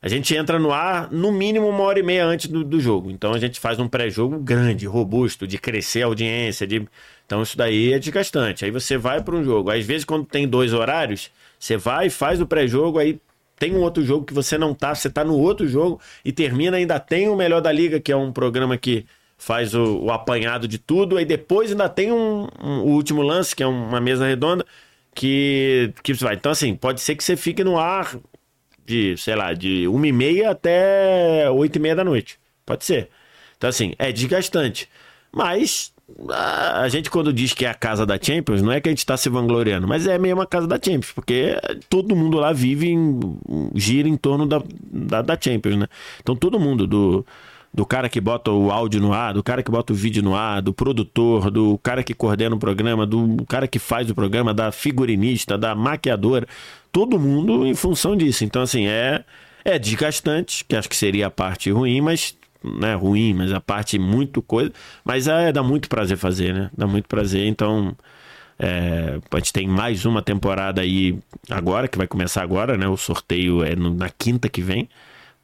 A 0.00 0.08
gente 0.08 0.36
entra 0.36 0.58
no 0.58 0.70
ar 0.70 1.10
no 1.10 1.32
mínimo 1.32 1.66
uma 1.66 1.82
hora 1.82 1.98
e 1.98 2.02
meia 2.02 2.26
antes 2.26 2.46
do, 2.46 2.62
do 2.62 2.78
jogo. 2.78 3.10
Então 3.10 3.32
a 3.32 3.38
gente 3.38 3.58
faz 3.58 3.80
um 3.80 3.88
pré-jogo 3.88 4.38
grande, 4.38 4.84
robusto, 4.84 5.46
de 5.46 5.56
crescer 5.56 6.02
a 6.02 6.06
audiência. 6.06 6.66
De... 6.66 6.86
Então 7.24 7.42
isso 7.42 7.56
daí 7.56 7.90
é 7.94 7.98
desgastante. 7.98 8.66
Aí 8.66 8.70
você 8.70 8.98
vai 8.98 9.22
para 9.22 9.34
um 9.34 9.42
jogo. 9.42 9.70
Às 9.70 9.82
vezes, 9.86 10.04
quando 10.04 10.26
tem 10.26 10.46
dois 10.46 10.74
horários, 10.74 11.30
você 11.58 11.78
vai, 11.78 12.10
faz 12.10 12.38
o 12.38 12.46
pré-jogo, 12.46 12.98
aí 12.98 13.18
tem 13.58 13.74
um 13.74 13.80
outro 13.80 14.04
jogo 14.04 14.26
que 14.26 14.34
você 14.34 14.58
não 14.58 14.74
tá, 14.74 14.94
você 14.94 15.08
tá 15.08 15.24
no 15.24 15.38
outro 15.38 15.66
jogo 15.66 15.98
e 16.22 16.32
termina, 16.32 16.76
ainda 16.76 17.00
tem 17.00 17.30
o 17.30 17.36
Melhor 17.36 17.62
da 17.62 17.72
Liga, 17.72 17.98
que 17.98 18.12
é 18.12 18.16
um 18.16 18.30
programa 18.30 18.76
que 18.76 19.06
faz 19.44 19.74
o, 19.74 19.98
o, 19.98 20.10
apanhado 20.10 20.66
de 20.66 20.78
tudo, 20.78 21.18
aí 21.18 21.24
depois 21.26 21.70
ainda 21.70 21.86
tem 21.86 22.10
um, 22.10 22.48
um, 22.62 22.80
o 22.80 22.88
último 22.92 23.20
lance, 23.20 23.54
que 23.54 23.62
é 23.62 23.66
uma 23.66 24.00
mesa 24.00 24.26
redonda, 24.26 24.64
que, 25.14 25.92
que 26.02 26.14
vai. 26.14 26.34
Então, 26.34 26.50
assim, 26.50 26.74
pode 26.74 27.02
ser 27.02 27.14
que 27.14 27.22
você 27.22 27.36
fique 27.36 27.62
no 27.62 27.78
ar 27.78 28.16
de, 28.86 29.14
sei 29.18 29.36
lá, 29.36 29.52
de 29.52 29.86
uma 29.86 30.06
e 30.08 30.12
meia 30.12 30.50
até 30.50 31.50
oito 31.50 31.76
e 31.76 31.78
meia 31.78 31.94
da 31.94 32.02
noite. 32.02 32.38
Pode 32.64 32.86
ser. 32.86 33.10
Então, 33.58 33.68
assim, 33.68 33.92
é 33.98 34.10
desgastante. 34.10 34.88
Mas 35.30 35.92
a 36.30 36.88
gente, 36.88 37.10
quando 37.10 37.30
diz 37.30 37.52
que 37.52 37.66
é 37.66 37.68
a 37.68 37.74
casa 37.74 38.06
da 38.06 38.18
Champions, 38.20 38.62
não 38.62 38.72
é 38.72 38.80
que 38.80 38.88
a 38.88 38.92
gente 38.92 38.98
está 39.00 39.16
se 39.16 39.28
vangloriando, 39.28 39.86
mas 39.86 40.06
é 40.06 40.18
mesmo 40.18 40.40
a 40.40 40.46
casa 40.46 40.66
da 40.66 40.76
Champions, 40.76 41.12
porque 41.12 41.54
todo 41.90 42.16
mundo 42.16 42.38
lá 42.38 42.50
vive, 42.50 42.88
em, 42.88 43.20
gira 43.74 44.08
em 44.08 44.16
torno 44.16 44.46
da, 44.46 44.62
da, 44.90 45.20
da 45.20 45.38
Champions, 45.38 45.76
né? 45.76 45.86
Então, 46.22 46.34
todo 46.34 46.58
mundo 46.58 46.86
do 46.86 47.26
do 47.74 47.84
cara 47.84 48.08
que 48.08 48.20
bota 48.20 48.52
o 48.52 48.70
áudio 48.70 49.00
no 49.00 49.12
ar, 49.12 49.34
do 49.34 49.42
cara 49.42 49.60
que 49.60 49.70
bota 49.70 49.92
o 49.92 49.96
vídeo 49.96 50.22
no 50.22 50.36
ar, 50.36 50.62
do 50.62 50.72
produtor, 50.72 51.50
do 51.50 51.76
cara 51.78 52.04
que 52.04 52.14
coordena 52.14 52.54
o 52.54 52.58
programa, 52.58 53.04
do 53.04 53.44
cara 53.48 53.66
que 53.66 53.80
faz 53.80 54.08
o 54.08 54.14
programa, 54.14 54.54
da 54.54 54.70
figurinista, 54.70 55.58
da 55.58 55.74
maquiadora, 55.74 56.46
todo 56.92 57.18
mundo 57.18 57.66
em 57.66 57.74
função 57.74 58.16
disso. 58.16 58.44
Então, 58.44 58.62
assim, 58.62 58.86
é, 58.86 59.24
é 59.64 59.76
desgastante, 59.76 60.64
que 60.64 60.76
acho 60.76 60.88
que 60.88 60.94
seria 60.94 61.26
a 61.26 61.30
parte 61.30 61.70
ruim, 61.70 62.00
mas. 62.00 62.36
Não 62.66 62.88
é 62.88 62.94
ruim, 62.94 63.34
mas 63.34 63.52
a 63.52 63.60
parte 63.60 63.98
muito 63.98 64.40
coisa. 64.40 64.72
Mas 65.04 65.28
é, 65.28 65.52
dá 65.52 65.62
muito 65.62 65.86
prazer 65.86 66.16
fazer, 66.16 66.54
né? 66.54 66.70
Dá 66.74 66.86
muito 66.86 67.06
prazer. 67.06 67.46
Então, 67.46 67.94
é, 68.58 69.18
a 69.30 69.36
gente 69.36 69.52
tem 69.52 69.68
mais 69.68 70.06
uma 70.06 70.22
temporada 70.22 70.80
aí 70.80 71.18
agora, 71.50 71.88
que 71.88 71.98
vai 71.98 72.06
começar 72.06 72.42
agora, 72.42 72.78
né? 72.78 72.88
O 72.88 72.96
sorteio 72.96 73.62
é 73.62 73.76
no, 73.76 73.92
na 73.92 74.08
quinta 74.08 74.48
que 74.48 74.62
vem 74.62 74.88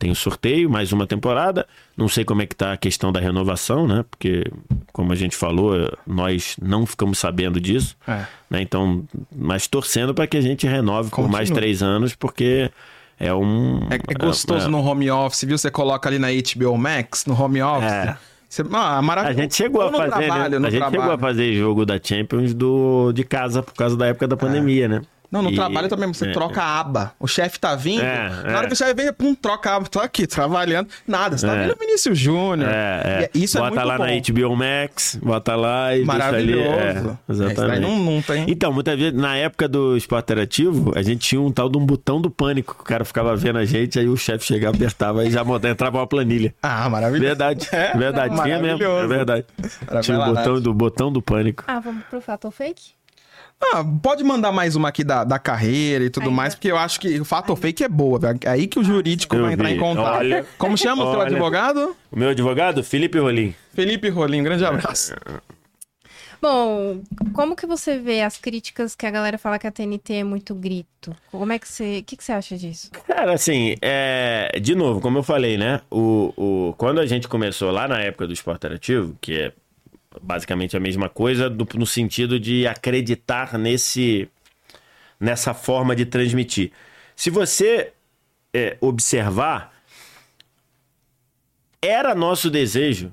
tem 0.01 0.11
o 0.11 0.15
sorteio, 0.15 0.71
mais 0.71 0.93
uma 0.93 1.07
temporada. 1.07 1.67
Não 1.95 2.09
sei 2.09 2.25
como 2.25 2.41
é 2.41 2.47
que 2.47 2.57
tá 2.57 2.73
a 2.73 2.77
questão 2.79 3.13
da 3.13 3.21
renovação, 3.21 3.87
né? 3.87 4.03
Porque, 4.11 4.51
como 4.95 5.13
a 5.13 5.15
gente 5.15 5.37
falou, 5.37 5.95
nós 6.07 6.57
não 6.61 6.87
ficamos 6.87 7.19
sabendo 7.19 7.61
disso. 7.61 7.95
É. 8.09 8.25
Né? 8.49 8.63
Então, 8.63 9.05
mas 9.31 9.67
torcendo 9.67 10.15
para 10.15 10.27
que 10.27 10.39
a 10.39 10.41
gente 10.41 10.67
renove 10.67 11.11
Continua. 11.11 11.29
por 11.29 11.33
mais 11.33 11.51
três 11.51 11.83
anos, 11.83 12.15
porque 12.15 12.71
é 13.19 13.33
um. 13.35 13.81
É, 13.91 13.97
é 13.97 14.15
gostoso 14.15 14.69
é, 14.69 14.71
no 14.71 14.83
home 14.83 15.11
office, 15.11 15.45
viu? 15.45 15.59
Você 15.59 15.71
coloca 15.71 16.09
ali 16.09 16.19
na 16.19 16.29
HBO 16.29 16.79
Max, 16.79 17.27
no 17.27 17.39
home 17.39 17.61
office. 17.61 17.93
É. 17.93 18.17
Você, 18.49 18.65
ah, 18.73 19.03
maravilhoso. 19.03 19.39
A 19.39 19.43
gente 19.43 19.55
chegou 19.55 19.83
a 19.83 19.93
fazer, 19.93 20.17
né? 20.17 20.27
trabalho, 20.27 20.61
né? 20.61 20.69
A 20.69 20.71
gente 20.71 20.81
trabalho. 20.81 21.03
chegou 21.03 21.15
a 21.15 21.19
fazer 21.19 21.53
jogo 21.53 21.85
da 21.85 22.01
Champions 22.03 22.55
do, 22.55 23.13
de 23.13 23.23
casa 23.23 23.63
por 23.63 23.75
causa 23.75 23.99
da 23.99 24.07
época 24.07 24.27
da 24.27 24.37
pandemia, 24.37 24.89
né? 24.89 25.03
Não, 25.31 25.43
no 25.43 25.51
e... 25.51 25.55
trabalho 25.55 25.89
também 25.89 26.09
você 26.09 26.29
é, 26.29 26.33
troca 26.33 26.61
a 26.63 26.81
aba. 26.81 27.13
O 27.19 27.27
chefe 27.27 27.59
tá 27.59 27.77
vindo, 27.77 28.03
é, 28.03 28.29
na 28.29 28.57
hora 28.57 28.65
é. 28.65 28.67
que 28.67 28.73
o 28.73 28.77
chefe 28.77 28.95
vem, 28.95 29.13
pum, 29.13 29.35
troca 29.35 29.71
a 29.71 29.77
aba. 29.77 29.87
Tô 29.87 30.01
aqui, 30.01 30.27
trabalhando. 30.27 30.89
Nada, 31.07 31.39
você 31.39 31.47
tá 31.47 31.55
é. 31.55 31.63
vendo 31.63 31.75
o 31.75 31.79
Vinícius 31.79 32.19
Júnior. 32.19 32.69
É, 32.69 33.25
é. 33.25 33.31
Isso 33.35 33.59
bota 33.59 33.69
é 33.69 33.71
muito 33.71 33.87
lá 33.87 33.99
bom. 33.99 34.05
na 34.05 34.49
HBO 34.49 34.57
Max, 34.57 35.19
bota 35.23 35.55
lá 35.55 35.97
e 35.97 36.05
Maravilhoso. 36.05 36.69
deixa 36.69 36.91
ali. 36.91 37.09
É, 37.09 37.33
exatamente. 37.33 37.81
não, 37.81 37.99
não 37.99 38.23
tem... 38.23 38.45
Então, 38.49 38.73
muitas 38.73 38.99
vezes, 38.99 39.15
na 39.15 39.37
época 39.37 39.69
do 39.69 39.97
esporte 39.97 40.25
interativo, 40.25 40.93
a 40.97 41.03
gente 41.03 41.21
tinha 41.21 41.41
um 41.41 41.53
tal 41.53 41.69
de 41.69 41.79
um 41.79 41.87
botão 41.87 42.21
do 42.21 42.31
pânico, 42.31 42.75
que 42.75 42.83
o 42.83 42.85
cara 42.85 43.05
ficava 43.05 43.35
vendo 43.37 43.59
a 43.59 43.65
gente, 43.65 43.99
aí 43.99 44.09
o 44.09 44.17
chefe 44.17 44.45
chegava, 44.45 44.75
apertava 44.75 45.25
e 45.25 45.31
já 45.31 45.43
entrava 45.71 45.99
uma 45.99 46.07
planilha. 46.07 46.55
Ah, 46.63 46.89
maravilhoso. 46.89 47.27
Verdade, 47.27 47.69
é, 47.73 47.97
verdade. 47.97 48.43
Tinha 48.43 48.59
mesmo, 48.59 48.85
é 48.85 49.07
verdade. 49.07 49.45
Tinha 50.03 50.19
o 50.19 50.25
botão 50.27 50.61
do, 50.61 50.75
botão 50.75 51.13
do 51.13 51.23
pânico. 51.23 51.65
Ah, 51.67 51.81
vamos 51.81 52.05
pro 52.05 52.21
fato 52.21 52.51
fake? 52.51 53.00
Ah, 53.63 53.85
pode 54.03 54.25
mandar 54.25 54.51
mais 54.51 54.75
uma 54.75 54.89
aqui 54.89 55.05
da, 55.05 55.23
da 55.23 55.39
carreira 55.39 56.05
e 56.05 56.11
tudo 56.11 56.29
Aí, 56.29 56.35
mais, 56.35 56.55
porque 56.55 56.71
eu 56.71 56.79
acho 56.79 56.99
que 56.99 57.21
o 57.21 57.25
fato 57.25 57.51
ou 57.51 57.57
fake 57.57 57.85
é 57.85 57.89
boa. 57.89 58.19
É 58.43 58.49
aí 58.49 58.67
que 58.67 58.79
o 58.79 58.85
jurídico 58.85 59.37
eu 59.37 59.43
vai 59.43 59.53
entrar 59.53 59.69
vi. 59.69 59.75
em 59.75 59.79
contato. 59.79 60.17
Olha, 60.17 60.47
Como 60.57 60.77
chama 60.77 61.05
o 61.05 61.13
seu 61.13 61.21
advogado? 61.21 61.95
O 62.11 62.19
meu 62.19 62.31
advogado? 62.31 62.83
Felipe 62.83 63.19
Rolim. 63.19 63.55
Felipe 63.75 64.09
Rolim, 64.09 64.43
grande 64.43 64.65
abraço. 64.65 65.15
Bom, 66.43 67.03
como 67.35 67.55
que 67.55 67.67
você 67.67 67.99
vê 67.99 68.23
as 68.23 68.39
críticas 68.39 68.95
que 68.95 69.05
a 69.05 69.11
galera 69.11 69.37
fala 69.37 69.59
que 69.59 69.67
a 69.67 69.71
TNT 69.71 70.15
é 70.15 70.25
muito 70.25 70.55
grito? 70.55 71.15
Como 71.31 71.53
é 71.53 71.59
que 71.59 71.69
você. 71.69 71.99
O 71.99 72.05
que, 72.05 72.17
que 72.17 72.25
você 72.25 72.33
acha 72.33 72.57
disso? 72.57 72.91
Cara, 73.07 73.35
assim, 73.35 73.75
é... 73.83 74.59
de 74.61 74.75
novo, 74.75 75.01
como 75.01 75.19
eu 75.19 75.23
falei, 75.23 75.59
né? 75.59 75.83
O, 75.91 76.33
o... 76.37 76.75
Quando 76.79 76.99
a 76.99 77.05
gente 77.05 77.29
começou 77.29 77.71
lá 77.71 77.87
na 77.87 78.01
época 78.01 78.27
do 78.27 78.33
esporte 78.33 78.57
interativo, 78.57 79.15
que 79.21 79.39
é 79.39 79.53
basicamente 80.23 80.77
a 80.77 80.81
mesma 80.81 81.09
coisa, 81.09 81.49
do- 81.49 81.69
no 81.79 81.87
sentido 81.87 82.41
de 82.41 82.67
acreditar 82.67 83.57
nesse 83.59 84.29
nessa 85.19 85.53
forma 85.53 85.95
de 85.95 86.07
transmitir. 86.07 86.73
Se 87.15 87.29
você 87.29 87.93
é, 88.55 88.79
observar, 88.81 89.71
era 91.83 92.15
nosso 92.15 92.49
desejo 92.51 93.13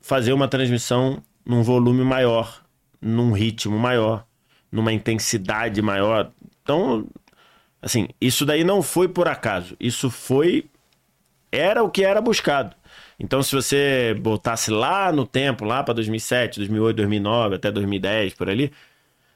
fazer 0.00 0.32
uma 0.32 0.46
transmissão 0.46 1.20
num 1.44 1.62
volume 1.62 2.04
maior, 2.04 2.62
num 3.00 3.32
ritmo 3.32 3.76
maior, 3.76 4.24
numa 4.70 4.92
intensidade 4.92 5.82
maior. 5.82 6.30
Então, 6.62 7.04
assim, 7.82 8.08
isso 8.20 8.46
daí 8.46 8.62
não 8.62 8.80
foi 8.80 9.08
por 9.08 9.26
acaso. 9.26 9.76
Isso 9.80 10.08
foi 10.08 10.66
era 11.50 11.82
o 11.82 11.90
que 11.90 12.04
era 12.04 12.20
buscado. 12.20 12.76
Então, 13.18 13.42
se 13.42 13.54
você 13.54 14.14
botasse 14.20 14.70
lá 14.70 15.12
no 15.12 15.26
tempo, 15.26 15.64
lá 15.64 15.82
para 15.82 15.94
2007, 15.94 16.58
2008, 16.58 16.96
2009, 16.96 17.56
até 17.56 17.70
2010, 17.70 18.34
por 18.34 18.48
ali, 18.50 18.72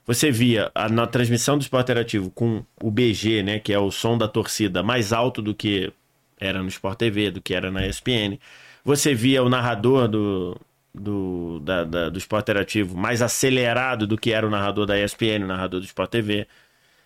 você 0.07 0.31
via 0.31 0.71
a, 0.75 0.89
na 0.89 1.07
transmissão 1.07 1.57
do 1.59 1.63
esporte 1.63 1.87
interativo 1.87 2.31
com 2.31 2.65
o 2.83 2.91
BG, 2.91 3.43
né, 3.43 3.59
que 3.59 3.73
é 3.73 3.79
o 3.79 3.91
som 3.91 4.19
da 4.19 4.29
torcida, 4.29 4.83
mais 4.83 5.13
alto 5.13 5.41
do 5.41 5.55
que 5.55 5.93
era 6.39 6.63
no 6.63 6.69
Sport 6.69 6.99
TV, 6.99 7.31
do 7.31 7.41
que 7.41 7.55
era 7.55 7.71
na 7.71 7.87
ESPN. 7.87 8.39
Você 8.85 9.15
via 9.15 9.43
o 9.43 9.49
narrador 9.49 10.09
do, 10.09 10.61
do, 10.95 11.61
da, 11.61 11.85
da- 11.85 12.09
do 12.11 12.19
esporte 12.19 12.45
interativo 12.45 12.97
mais 12.97 13.23
acelerado 13.23 14.07
do 14.07 14.19
que 14.19 14.31
era 14.33 14.47
o 14.47 14.51
narrador 14.51 14.85
da 14.87 14.99
ESPN, 14.99 15.45
o 15.45 15.47
narrador 15.47 15.81
do 15.81 15.87
Sport 15.87 16.11
TV. 16.11 16.47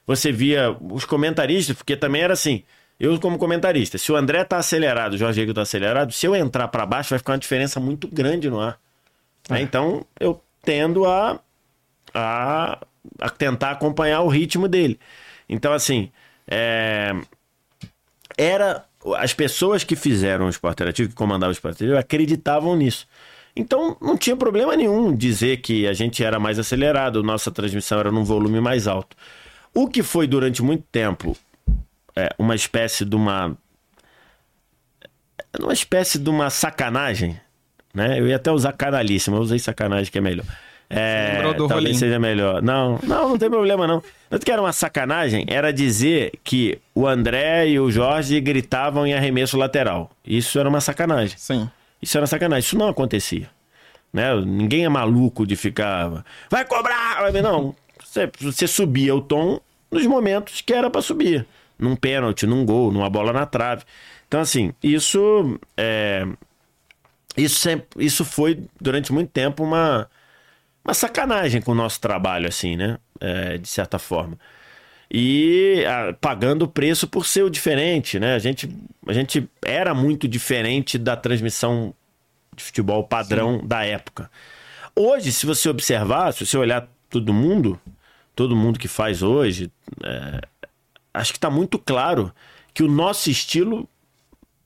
Você 0.07 0.33
via 0.33 0.71
os 0.81 1.05
comentaristas, 1.05 1.77
porque 1.77 1.97
também 1.97 2.23
era 2.23 2.33
assim. 2.33 2.65
Eu, 2.99 3.19
como 3.21 3.39
comentarista, 3.39 3.97
se 3.97 4.11
o 4.11 4.17
André 4.17 4.43
tá 4.45 4.57
acelerado, 4.57 5.13
o 5.13 5.17
Jorge 5.17 5.37
Diego 5.37 5.55
tá 5.55 5.63
acelerado, 5.63 6.13
se 6.13 6.27
eu 6.27 6.35
entrar 6.35 6.67
para 6.69 6.85
baixo, 6.85 7.11
vai 7.11 7.19
ficar 7.19 7.33
uma 7.33 7.39
diferença 7.39 7.79
muito 7.79 8.09
grande 8.09 8.51
no 8.51 8.61
ar. 8.61 8.79
Né? 9.49 9.63
Então, 9.63 10.05
eu 10.19 10.43
tendo 10.65 11.07
a, 11.07 11.41
a, 12.13 12.79
a 13.21 13.31
tentar 13.31 13.71
acompanhar 13.71 14.23
o 14.23 14.29
ritmo 14.29 14.67
dele. 14.67 14.99
Então, 15.49 15.73
assim, 15.73 16.11
é, 16.47 17.15
era 18.37 18.85
as 19.17 19.33
pessoas 19.33 19.85
que 19.85 19.95
fizeram 19.95 20.47
o 20.47 20.51
esporte 20.51 20.75
interativo, 20.75 21.09
que 21.09 21.15
comandavam 21.15 21.51
o 21.51 21.53
esporte 21.53 21.77
interativo, 21.77 21.99
acreditavam 21.99 22.77
nisso. 22.77 23.07
Então 23.55 23.97
não 24.01 24.17
tinha 24.17 24.37
problema 24.37 24.77
nenhum 24.77 25.15
dizer 25.15 25.59
que 25.59 25.87
a 25.87 25.93
gente 25.93 26.23
era 26.23 26.39
mais 26.39 26.59
acelerado, 26.59 27.23
nossa 27.23 27.51
transmissão 27.51 27.99
era 27.99 28.13
num 28.13 28.25
volume 28.25 28.61
mais 28.61 28.87
alto. 28.87 29.17
O 29.75 29.89
que 29.89 30.03
foi 30.03 30.27
durante 30.27 30.63
muito 30.63 30.85
tempo 30.93 31.37
é, 32.19 32.31
uma 32.37 32.55
espécie 32.55 33.05
de 33.05 33.15
uma 33.15 33.57
uma 35.61 35.73
espécie 35.73 36.19
de 36.19 36.29
uma 36.29 36.51
sacanagem, 36.51 37.41
né? 37.95 38.19
Eu 38.19 38.27
ia 38.27 38.37
até 38.37 38.51
usar 38.51 38.73
canalíssimo, 38.73 39.37
eu 39.37 39.41
usei 39.41 39.59
sacanagem 39.59 40.11
que 40.11 40.19
é 40.19 40.21
melhor. 40.21 40.45
É, 40.91 41.43
talvez 41.43 41.71
rolinho. 41.71 41.95
seja 41.95 42.19
melhor. 42.19 42.63
Não, 42.63 42.99
não, 43.03 43.31
não 43.31 43.39
tem 43.39 43.51
problema 43.51 43.87
não. 43.87 44.03
Mas 44.31 44.41
o 44.41 44.45
que 44.45 44.51
era 44.51 44.61
uma 44.61 44.73
sacanagem 44.73 45.45
era 45.49 45.73
dizer 45.73 46.33
que 46.43 46.79
o 46.95 47.07
André 47.07 47.69
e 47.69 47.79
o 47.79 47.91
Jorge 47.91 48.41
gritavam 48.41 49.07
em 49.07 49.15
arremesso 49.15 49.57
lateral. 49.57 50.11
Isso 50.27 50.59
era 50.59 50.69
uma 50.69 50.81
sacanagem. 50.81 51.37
Sim. 51.39 51.71
Isso 52.01 52.17
era 52.17 52.27
sacanagem. 52.27 52.67
Isso 52.67 52.79
não 52.79 52.89
acontecia. 52.89 53.51
Né? 54.13 54.35
Ninguém 54.41 54.85
é 54.85 54.89
maluco 54.89 55.47
de 55.47 55.57
ficar. 55.57 56.25
Vai 56.51 56.65
cobrar! 56.65 57.21
Vai 57.21 57.33
ver", 57.33 57.43
Não. 57.43 57.75
Você, 58.03 58.31
você 58.41 58.67
subia 58.67 59.15
o 59.15 59.21
tom 59.21 59.61
nos 59.91 60.07
momentos 60.07 60.63
que 60.63 60.73
era 60.73 60.89
para 60.89 61.03
subir. 61.03 61.47
Num 61.79 61.95
pênalti, 61.95 62.47
num 62.47 62.65
gol, 62.65 62.91
numa 62.93 63.09
bola 63.09 63.33
na 63.33 63.47
trave. 63.47 63.85
Então, 64.27 64.41
assim, 64.41 64.73
isso. 64.83 65.59
é, 65.77 66.27
isso, 67.37 67.61
sempre, 67.61 68.05
isso 68.05 68.25
foi, 68.25 68.65
durante 68.81 69.13
muito 69.13 69.31
tempo, 69.31 69.63
uma, 69.63 70.11
uma 70.85 70.93
sacanagem 70.93 71.61
com 71.61 71.73
o 71.73 71.75
nosso 71.75 72.01
trabalho, 72.01 72.49
assim, 72.49 72.77
né? 72.77 72.99
É, 73.21 73.59
de 73.59 73.69
certa 73.69 73.99
forma. 73.99 74.39
E 75.11 75.85
ah, 75.87 76.15
pagando 76.21 76.65
o 76.65 76.69
preço 76.69 77.07
por 77.09 77.25
ser 77.25 77.43
o 77.43 77.51
diferente, 77.51 78.19
né? 78.19 78.35
A 78.35 78.39
gente, 78.39 78.69
a 79.07 79.13
gente 79.13 79.49
era 79.65 79.95
muito 79.95 80.29
diferente 80.29 80.99
da 80.99 81.17
transmissão 81.17 81.95
de 82.55 82.63
futebol 82.63 83.05
padrão 83.05 83.65
da 83.65 83.85
época. 83.85 84.31
Hoje, 84.95 85.33
se 85.33 85.47
você 85.47 85.69
observar, 85.69 86.33
se 86.33 86.45
você 86.45 86.59
olhar 86.59 86.89
todo 87.09 87.33
mundo, 87.33 87.81
todo 88.35 88.57
mundo 88.57 88.79
que 88.79 88.89
faz 88.89 89.23
hoje, 89.23 89.71
é, 90.05 90.41
acho 91.19 91.33
que 91.33 91.39
está 91.39 91.51
muito 91.51 91.79
claro 91.79 92.33
que 92.73 92.83
o 92.83 92.89
nosso 92.89 93.31
estilo 93.31 93.89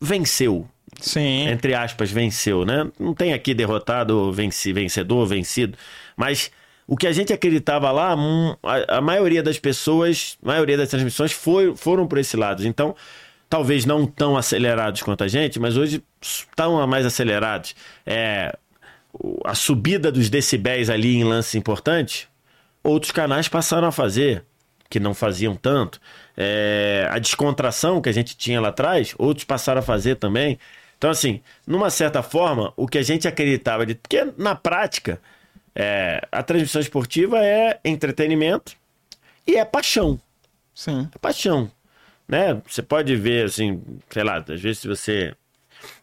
venceu 0.00 0.68
Sim. 1.00 1.48
entre 1.48 1.74
aspas, 1.74 2.10
venceu, 2.10 2.64
né? 2.64 2.90
Não 2.98 3.14
tem 3.14 3.32
aqui 3.32 3.54
derrotado, 3.54 4.30
venci, 4.32 4.72
vencedor, 4.72 5.26
vencido. 5.26 5.76
Mas 6.16 6.50
o 6.86 6.96
que 6.96 7.06
a 7.06 7.12
gente 7.12 7.32
acreditava 7.32 7.90
lá, 7.90 8.14
hum, 8.14 8.54
a, 8.62 8.98
a 8.98 9.00
maioria 9.00 9.42
das 9.42 9.58
pessoas, 9.58 10.36
a 10.42 10.46
maioria 10.46 10.76
das 10.76 10.88
transmissões 10.88 11.32
foi, 11.32 11.74
foram 11.74 12.06
por 12.06 12.18
esse 12.18 12.36
lado. 12.36 12.66
Então, 12.66 12.94
talvez 13.48 13.84
não 13.84 14.06
tão 14.06 14.36
acelerados 14.36 15.02
quanto 15.02 15.24
a 15.24 15.28
gente, 15.28 15.58
mas 15.58 15.76
hoje 15.76 16.02
estão 16.20 16.86
mais 16.86 17.04
acelerados. 17.04 17.74
É, 18.06 18.56
a 19.44 19.54
subida 19.54 20.12
dos 20.12 20.30
decibéis 20.30 20.88
ali 20.88 21.16
em 21.16 21.24
lances 21.24 21.54
importantes, 21.54 22.28
outros 22.82 23.10
canais 23.10 23.48
passaram 23.48 23.88
a 23.88 23.92
fazer, 23.92 24.44
que 24.92 25.00
não 25.00 25.14
faziam 25.14 25.56
tanto. 25.56 25.98
É, 26.36 27.08
a 27.10 27.18
descontração 27.18 28.02
que 28.02 28.10
a 28.10 28.12
gente 28.12 28.36
tinha 28.36 28.60
lá 28.60 28.68
atrás, 28.68 29.14
outros 29.16 29.42
passaram 29.42 29.78
a 29.78 29.82
fazer 29.82 30.16
também. 30.16 30.58
Então, 30.98 31.08
assim, 31.08 31.40
numa 31.66 31.88
certa 31.88 32.22
forma, 32.22 32.74
o 32.76 32.86
que 32.86 32.98
a 32.98 33.02
gente 33.02 33.26
acreditava 33.26 33.86
de. 33.86 33.94
Porque 33.94 34.22
na 34.36 34.54
prática, 34.54 35.18
é, 35.74 36.20
a 36.30 36.42
transmissão 36.42 36.78
esportiva 36.78 37.38
é 37.42 37.80
entretenimento 37.82 38.76
e 39.46 39.56
é 39.56 39.64
paixão 39.64 40.20
Sim. 40.74 41.08
é 41.14 41.18
paixão, 41.18 41.70
né? 42.28 42.60
Você 42.66 42.82
pode 42.82 43.16
ver 43.16 43.46
assim, 43.46 43.82
sei 44.10 44.22
lá, 44.22 44.44
às 44.46 44.60
vezes 44.60 44.80
se 44.80 44.88
você 44.88 45.34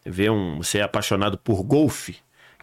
vê 0.04 0.28
um, 0.28 0.56
você 0.56 0.78
é 0.78 0.82
apaixonado 0.82 1.38
por 1.38 1.62
golfe, 1.62 2.16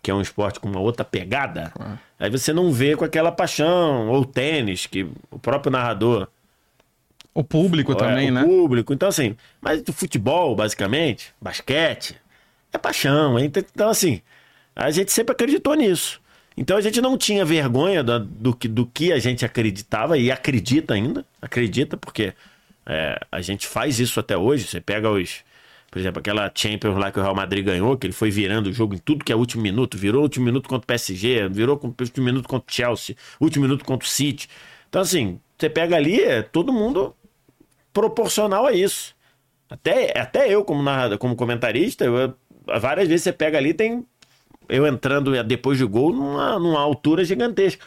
que 0.08 0.12
é 0.12 0.14
um 0.14 0.22
esporte 0.22 0.58
com 0.58 0.70
uma 0.70 0.80
outra 0.80 1.03
pegada, 1.03 1.74
aí 2.18 2.30
você 2.30 2.53
não 2.53 2.72
vê 2.72 2.95
com 2.95 3.03
aquela 3.03 3.30
paixão 3.30 4.08
ou 4.08 4.24
tênis 4.24 4.86
que 4.86 5.05
o 5.30 5.38
próprio 5.38 5.70
narrador 5.70 6.30
O 7.34 7.43
público 7.43 7.93
também, 7.93 8.30
é, 8.30 8.32
o 8.32 8.34
né? 8.34 8.43
público, 8.45 8.93
então 8.93 9.10
assim, 9.10 9.36
mas 9.60 9.82
do 9.82 9.91
futebol 9.91 10.55
basicamente, 10.55 11.34
basquete, 11.41 12.16
é 12.72 12.78
paixão, 12.78 13.38
hein? 13.38 13.51
então 13.53 13.89
assim, 13.89 14.22
a 14.74 14.89
gente 14.91 15.12
sempre 15.12 15.34
acreditou 15.34 15.74
nisso. 15.74 16.22
Então 16.55 16.78
a 16.78 16.82
gente 16.82 17.01
não 17.01 17.18
tinha 17.18 17.43
vergonha 17.43 18.01
do, 18.01 18.18
do, 18.18 18.55
que, 18.55 18.70
do 18.70 18.86
que 18.86 19.12
a 19.12 19.20
gente 19.20 19.43
acreditava 19.43 20.18
e 20.18 20.32
acredita 20.32 20.93
ainda, 20.93 21.26
acredita, 21.41 21.97
porque 21.97 22.34
é, 22.86 23.20
a 23.30 23.41
gente 23.41 23.68
faz 23.68 23.99
isso 23.99 24.22
até 24.22 24.38
hoje. 24.38 24.66
Você 24.66 24.80
pega 24.80 25.12
os. 25.12 25.43
Por 25.90 26.00
exemplo, 26.00 26.20
aquela 26.20 26.52
Champions 26.54 26.98
lá 26.98 27.12
que 27.12 27.20
o 27.20 27.22
Real 27.24 27.36
Madrid 27.36 27.66
ganhou, 27.66 27.98
que 27.98 28.06
ele 28.08 28.14
foi 28.14 28.30
virando 28.30 28.70
o 28.70 28.74
jogo 28.74 28.94
em 28.94 28.98
tudo 28.98 29.24
que 29.24 29.32
é 29.32 29.36
último 29.36 29.64
minuto, 29.64 29.98
virou 29.98 30.22
último 30.22 30.46
minuto 30.46 30.68
contra 30.68 30.84
o 30.84 30.88
PSG, 30.88 31.48
virou 31.50 31.80
último 31.82 32.26
minuto 32.26 32.48
contra 32.48 32.70
o 32.70 32.74
Chelsea, 32.76 33.16
último 33.40 33.64
minuto 33.64 33.86
contra 33.86 34.06
o 34.06 34.10
City. 34.10 34.50
Então, 34.90 35.02
assim, 35.02 35.40
você 35.58 35.70
pega 35.70 35.96
ali, 35.96 36.22
é 36.22 36.42
todo 36.42 36.74
mundo 36.74 37.16
proporcional 37.94 38.66
a 38.66 38.74
isso. 38.74 39.16
Até, 39.70 40.18
até 40.20 40.54
eu, 40.54 40.64
como 40.64 40.84
narrador, 40.84 41.18
como 41.18 41.36
comentarista, 41.36 42.06
eu- 42.06 42.34
várias 42.80 43.08
vezes 43.08 43.24
você 43.24 43.34
pega 43.34 43.58
ali, 43.58 43.74
tem 43.74 44.06
eu 44.70 44.86
entrando 44.86 45.32
depois 45.44 45.80
do 45.80 45.88
gol 45.88 46.14
numa, 46.14 46.60
numa 46.60 46.82
altura 46.82 47.24
gigantesca. 47.24 47.86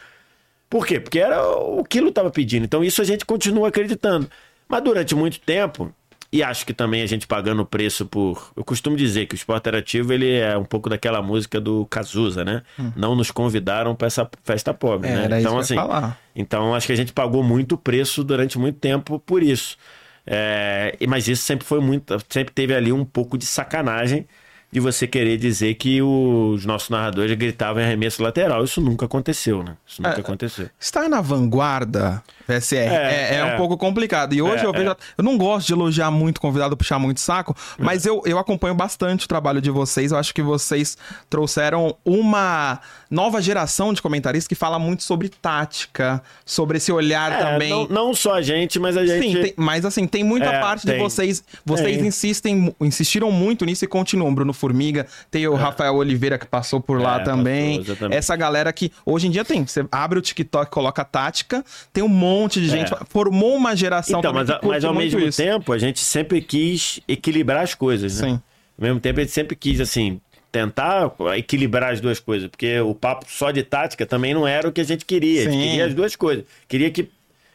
Por 0.69 0.85
quê? 0.85 0.99
Porque 0.99 1.19
era 1.19 1.45
o 1.45 1.83
que 1.83 1.99
estava 1.99 2.31
pedindo. 2.31 2.65
Então 2.65 2.83
isso 2.83 3.01
a 3.01 3.05
gente 3.05 3.25
continua 3.25 3.67
acreditando. 3.67 4.29
Mas 4.67 4.83
durante 4.83 5.13
muito 5.13 5.39
tempo, 5.41 5.93
e 6.31 6.41
acho 6.41 6.65
que 6.65 6.73
também 6.73 7.01
a 7.01 7.05
gente 7.05 7.27
pagando 7.27 7.61
o 7.61 7.65
preço 7.65 8.05
por. 8.05 8.51
Eu 8.55 8.63
costumo 8.63 8.95
dizer 8.95 9.25
que 9.25 9.35
o 9.35 9.37
esporte 9.37 9.59
interativo 9.61 10.13
ele 10.13 10.31
é 10.37 10.57
um 10.57 10.63
pouco 10.63 10.89
daquela 10.89 11.21
música 11.21 11.59
do 11.59 11.85
Cazuza, 11.87 12.45
né? 12.45 12.63
Não 12.95 13.15
nos 13.15 13.31
convidaram 13.31 13.93
para 13.95 14.07
essa 14.07 14.29
festa 14.43 14.73
pobre, 14.73 15.09
Hum. 15.09 15.11
É, 15.11 15.15
né? 15.15 15.23
era 15.25 15.39
então, 15.41 15.59
isso 15.59 15.73
que 15.73 15.73
eu 15.79 15.79
assim, 15.81 15.89
ia 15.91 15.99
falar. 15.99 16.19
então 16.35 16.73
acho 16.75 16.87
que 16.87 16.93
a 16.93 16.95
gente 16.95 17.11
pagou 17.13 17.43
muito 17.43 17.77
preço 17.77 18.23
durante 18.23 18.57
muito 18.57 18.79
tempo 18.79 19.19
por 19.19 19.43
isso. 19.43 19.77
É, 20.25 20.95
e- 20.99 21.07
mas 21.07 21.27
isso 21.27 21.43
sempre 21.43 21.65
foi 21.65 21.79
muito. 21.81 22.17
Sempre 22.29 22.53
teve 22.53 22.73
ali 22.75 22.91
um 22.93 23.03
pouco 23.03 23.37
de 23.37 23.45
sacanagem 23.45 24.25
de 24.71 24.79
você 24.79 25.05
querer 25.05 25.37
dizer 25.37 25.73
que 25.75 26.01
os 26.01 26.65
nossos 26.65 26.89
narradores 26.89 27.35
gritavam 27.37 27.81
em 27.81 27.85
arremesso 27.85 28.23
lateral. 28.23 28.63
Isso 28.63 28.79
nunca 28.79 29.05
aconteceu, 29.05 29.61
né? 29.63 29.75
Isso 29.85 30.01
nunca 30.01 30.15
É, 30.15 30.19
aconteceu. 30.21 30.69
Estar 30.79 31.09
na 31.09 31.19
vanguarda, 31.21 32.23
PSR, 32.47 32.77
é, 32.77 32.93
É, 32.93 33.33
é 33.33 33.35
é. 33.37 33.45
um 33.53 33.57
pouco 33.57 33.77
complicado. 33.77 34.33
E 34.33 34.41
hoje 34.41 34.63
É, 34.63 34.65
eu 34.65 34.71
vejo. 34.71 34.95
Eu 35.17 35.23
não 35.23 35.37
gosto 35.37 35.67
de 35.67 35.73
elogiar 35.73 36.09
muito 36.09 36.39
convidado, 36.39 36.75
puxar 36.77 36.97
muito 36.99 37.19
saco, 37.19 37.55
mas 37.77 38.05
eu, 38.05 38.21
eu 38.25 38.37
acompanho 38.39 38.73
bastante 38.73 39.25
o 39.25 39.27
trabalho 39.27 39.59
de 39.61 39.69
vocês. 39.69 40.11
Eu 40.11 40.17
acho 40.17 40.33
que 40.33 40.41
vocês 40.41 40.97
trouxeram 41.29 41.95
uma 42.05 42.79
nova 43.09 43.41
geração 43.41 43.93
de 43.93 44.01
comentaristas 44.01 44.47
que 44.47 44.55
fala 44.55 44.79
muito 44.79 45.03
sobre 45.03 45.27
tática, 45.29 46.21
sobre 46.45 46.77
esse 46.77 46.91
olhar 46.91 47.31
É, 47.31 47.37
também. 47.37 47.69
não, 47.69 47.87
não 47.87 48.13
só 48.13 48.35
a 48.35 48.41
gente, 48.41 48.79
mas 48.79 48.95
a 48.97 49.05
gente. 49.05 49.21
Sim, 49.35 49.41
tem- 49.41 49.53
mas 49.57 49.85
assim, 49.85 50.07
tem 50.07 50.23
muita 50.23 50.47
É, 50.47 50.59
parte 50.59 50.85
tem. 50.85 50.95
de 50.95 51.01
vocês. 51.01 51.43
Vocês 51.65 51.97
Tem. 51.97 52.07
insistem, 52.07 52.75
insistiram 52.79 53.31
muito 53.31 53.65
nisso 53.65 53.83
e 53.83 53.87
continuam. 53.87 54.33
Bruno 54.33 54.53
Formiga, 54.61 55.07
tem 55.29 55.47
o 55.47 55.55
Rafael 55.55 55.95
Oliveira 55.95 56.37
que 56.37 56.45
passou 56.45 56.79
por 56.79 57.01
lá 57.01 57.19
É, 57.19 57.23
também. 57.23 57.83
passou. 57.83 58.09
Essa 58.11 58.35
galera 58.35 58.71
que 58.71 58.91
hoje 59.05 59.27
em 59.27 59.31
dia 59.31 59.43
tem. 59.43 59.65
Você 59.65 59.85
abre 59.91 60.19
o 60.19 60.21
TikTok, 60.21 60.69
coloca 60.71 61.03
tática, 61.03 61.65
tem 61.91 62.03
um 62.03 62.07
monte 62.07 62.61
de 62.61 62.67
gente. 62.69 62.93
É. 62.93 62.97
Formou 63.09 63.55
uma 63.55 63.75
geração 63.75 64.19
Então, 64.19 64.31
mas, 64.31 64.47
mas 64.63 64.85
ao 64.85 64.93
mesmo 64.93 65.19
isso. 65.19 65.41
tempo, 65.41 65.73
a 65.73 65.77
gente 65.77 65.99
sempre 65.99 66.41
quis 66.41 66.99
equilibrar 67.07 67.63
as 67.63 67.73
coisas, 67.73 68.21
né? 68.21 68.27
Sim. 68.29 68.33
Ao 68.77 68.85
mesmo 68.85 68.99
tempo, 68.99 69.19
a 69.19 69.23
gente 69.23 69.33
sempre 69.33 69.55
quis, 69.55 69.79
assim, 69.81 70.21
tentar 70.51 71.11
equilibrar 71.35 71.91
as 71.93 71.99
duas 72.01 72.19
coisas, 72.19 72.47
porque 72.49 72.79
o 72.81 72.93
papo 72.93 73.25
só 73.27 73.51
de 73.51 73.63
tática 73.63 74.05
também 74.05 74.33
não 74.33 74.47
era 74.47 74.67
o 74.67 74.71
que 74.71 74.81
a 74.81 74.83
gente 74.83 75.05
queria. 75.05 75.41
A 75.41 75.43
gente 75.45 75.53
Sim. 75.53 75.69
queria 75.69 75.85
as 75.87 75.93
duas 75.93 76.15
coisas. 76.15 76.45
Queria 76.67 76.89
que, 76.91 77.09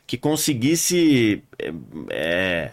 que 0.07 0.17
conseguisse 0.17 1.43
é, 2.11 2.71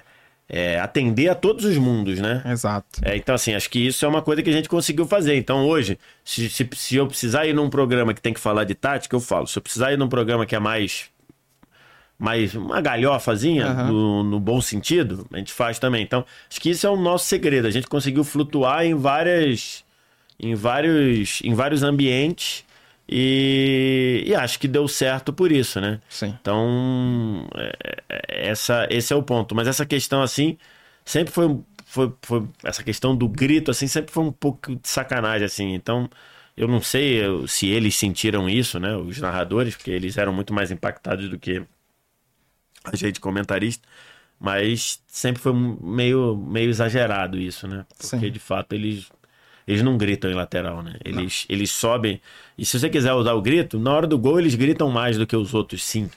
é, 0.50 0.80
atender 0.80 1.30
a 1.30 1.36
todos 1.36 1.66
os 1.66 1.78
mundos, 1.78 2.20
né? 2.20 2.44
Exato. 2.46 3.02
É, 3.02 3.16
então, 3.16 3.34
assim, 3.34 3.54
acho 3.54 3.70
que 3.70 3.80
isso 3.80 4.06
é 4.06 4.08
uma 4.08 4.22
coisa 4.22 4.42
que 4.44 4.50
a 4.50 4.54
gente 4.54 4.70
conseguiu 4.70 5.06
fazer. 5.06 5.36
Então, 5.36 5.66
hoje, 5.66 5.98
se, 6.24 6.50
se, 6.50 6.70
se 6.76 6.96
eu 6.96 7.08
precisar 7.08 7.46
ir 7.46 7.54
num 7.54 7.70
programa 7.70 8.14
que 8.14 8.22
tem 8.22 8.34
que 8.34 8.40
falar 8.40 8.64
de 8.64 8.76
tática, 8.76 9.16
eu 9.16 9.20
falo. 9.20 9.48
Se 9.48 9.58
eu 9.58 9.62
precisar 9.64 9.94
ir 9.94 9.98
num 9.98 10.10
programa 10.10 10.46
que 10.46 10.56
é 10.56 10.60
mais. 10.60 11.06
mais 12.20 12.54
uma 12.56 12.82
galhofazinha, 12.82 13.74
no, 13.74 14.24
no 14.24 14.40
bom 14.40 14.62
sentido, 14.62 15.26
a 15.34 15.38
gente 15.38 15.52
faz 15.54 15.80
também. 15.80 16.04
Então, 16.04 16.26
acho 16.50 16.62
que 16.62 16.70
isso 16.70 16.86
é 16.86 16.90
o 16.90 16.98
nosso 16.98 17.26
segredo. 17.26 17.68
A 17.68 17.72
gente 17.72 17.88
conseguiu 17.88 18.24
flutuar 18.24 18.86
em 18.86 18.94
várias. 18.94 19.84
em 20.40 20.54
vários, 20.56 21.42
em 21.44 21.54
vários 21.54 21.84
ambientes. 21.84 22.64
E, 23.08 24.24
e 24.26 24.36
acho 24.36 24.60
que 24.60 24.68
deu 24.68 24.88
certo 24.88 25.34
por 25.34 25.52
isso, 25.52 25.80
né? 25.82 26.02
Sim. 26.10 26.38
Então, 26.42 27.48
é, 27.56 28.04
é, 28.10 28.50
essa, 28.50 28.88
esse 28.90 29.14
é 29.14 29.16
o 29.16 29.24
ponto. 29.24 29.54
Mas 29.54 29.68
essa 29.68 29.86
questão, 29.86 30.22
assim, 30.22 30.58
sempre 31.04 31.34
foi, 31.34 31.60
foi, 31.86 32.14
foi. 32.22 32.48
Essa 32.64 32.84
questão 32.84 33.16
do 33.16 33.28
grito, 33.28 33.72
assim, 33.72 33.88
sempre 33.88 34.12
foi 34.12 34.24
um 34.24 34.32
pouco 34.32 34.76
de 34.76 34.88
sacanagem, 34.88 35.46
assim. 35.46 35.74
Então, 35.74 36.10
eu 36.56 36.68
não 36.68 36.82
sei 36.82 37.22
se 37.48 37.68
eles 37.68 37.96
sentiram 37.96 38.50
isso, 38.50 38.80
né? 38.80 38.96
Os 38.96 39.20
narradores, 39.20 39.76
porque 39.76 39.92
eles 39.92 40.18
eram 40.18 40.34
muito 40.34 40.54
mais 40.54 40.72
impactados 40.72 41.30
do 41.30 41.38
que 41.38 41.64
a 42.84 42.96
gente 42.96 43.20
comentarista. 43.20 43.88
Mas 44.40 45.02
sempre 45.08 45.42
foi 45.42 45.54
meio, 45.54 46.36
meio 46.36 46.70
exagerado 46.70 47.38
isso, 47.40 47.68
né? 47.68 47.86
Porque, 47.98 48.26
Sim. 48.26 48.32
de 48.32 48.40
fato, 48.40 48.74
eles. 48.74 49.10
Eles 49.68 49.82
não 49.82 49.98
gritam 49.98 50.30
em 50.30 50.34
lateral, 50.34 50.82
né? 50.82 50.96
Eles, 51.04 51.46
eles 51.50 51.72
sobem. 51.72 52.22
E 52.58 52.66
se 52.66 52.80
você 52.80 52.90
quiser 52.90 53.14
usar 53.14 53.34
o 53.34 53.42
grito, 53.42 53.80
na 53.80 53.94
hora 53.94 54.08
do 54.08 54.18
gol 54.18 54.40
eles 54.40 54.56
gritam 54.56 54.90
mais 54.90 55.18
do 55.18 55.26
que 55.26 55.36
os 55.36 55.54
outros, 55.54 55.84
sim. 55.84 56.10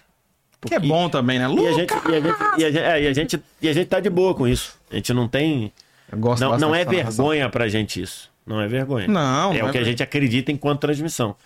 Que 0.66 0.74
é 0.74 0.80
bom 0.80 1.08
também, 1.08 1.38
né? 1.38 1.44
E 1.44 1.46
a 1.46 1.48
Lucas! 1.48 1.76
gente, 1.76 1.92
e 1.92 2.14
a 2.14 2.20
gente, 2.20 2.36
e 2.58 2.64
a 2.64 2.70
gente, 2.70 2.78
é, 2.78 3.02
e 3.02 3.06
a 3.06 3.12
gente, 3.12 3.42
e 3.62 3.68
a 3.68 3.72
gente 3.72 3.86
tá 3.86 4.00
de 4.00 4.10
boa 4.10 4.34
com 4.34 4.48
isso. 4.48 4.76
A 4.90 4.96
gente 4.96 5.12
não 5.12 5.28
tem. 5.28 5.72
Eu 6.10 6.18
gosto 6.18 6.40
Não, 6.40 6.58
não 6.58 6.74
é 6.74 6.84
vergonha 6.84 7.48
pra 7.48 7.68
gente 7.68 8.00
isso. 8.00 8.30
Não 8.44 8.60
é 8.60 8.66
vergonha. 8.66 9.06
Não, 9.06 9.52
É 9.52 9.58
não 9.58 9.66
o 9.66 9.68
é 9.68 9.72
que 9.72 9.78
a 9.78 9.84
gente 9.84 10.02
acredita 10.02 10.50
enquanto 10.50 10.80
transmissão. 10.80 11.36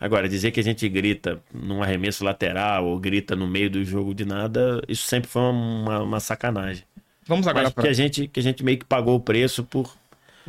Agora, 0.00 0.28
dizer 0.28 0.52
que 0.52 0.60
a 0.60 0.62
gente 0.62 0.88
grita 0.88 1.40
num 1.52 1.82
arremesso 1.82 2.24
lateral 2.24 2.86
ou 2.86 2.98
grita 3.00 3.34
no 3.34 3.48
meio 3.48 3.68
do 3.68 3.84
jogo 3.84 4.14
de 4.14 4.24
nada, 4.24 4.80
isso 4.88 5.06
sempre 5.06 5.28
foi 5.28 5.42
uma, 5.42 6.02
uma 6.02 6.20
sacanagem. 6.20 6.84
Vamos 7.26 7.48
agora 7.48 7.70
para 7.70 7.82
que 7.82 7.88
a, 7.88 7.92
gente, 7.92 8.28
que 8.28 8.38
a 8.38 8.42
gente 8.42 8.64
meio 8.64 8.78
que 8.78 8.84
pagou 8.84 9.16
o 9.16 9.20
preço 9.20 9.64
por, 9.64 9.92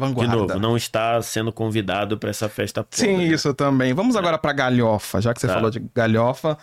de 0.07 0.13
vanguarda. 0.13 0.35
novo, 0.35 0.59
não 0.59 0.75
estar 0.77 1.21
sendo 1.23 1.51
convidado 1.51 2.17
pra 2.17 2.29
essa 2.29 2.47
festa 2.49 2.85
Sim, 2.91 3.07
podre, 3.13 3.27
né? 3.29 3.33
isso 3.33 3.53
também. 3.53 3.93
Vamos 3.93 4.15
agora 4.15 4.37
pra 4.37 4.53
galhofa, 4.53 5.21
já 5.21 5.33
que 5.33 5.39
você 5.41 5.47
Tá. 5.47 5.53
Hum. 5.53 5.55
falou 5.57 5.69
de 5.71 5.83
galhofa. 5.93 6.57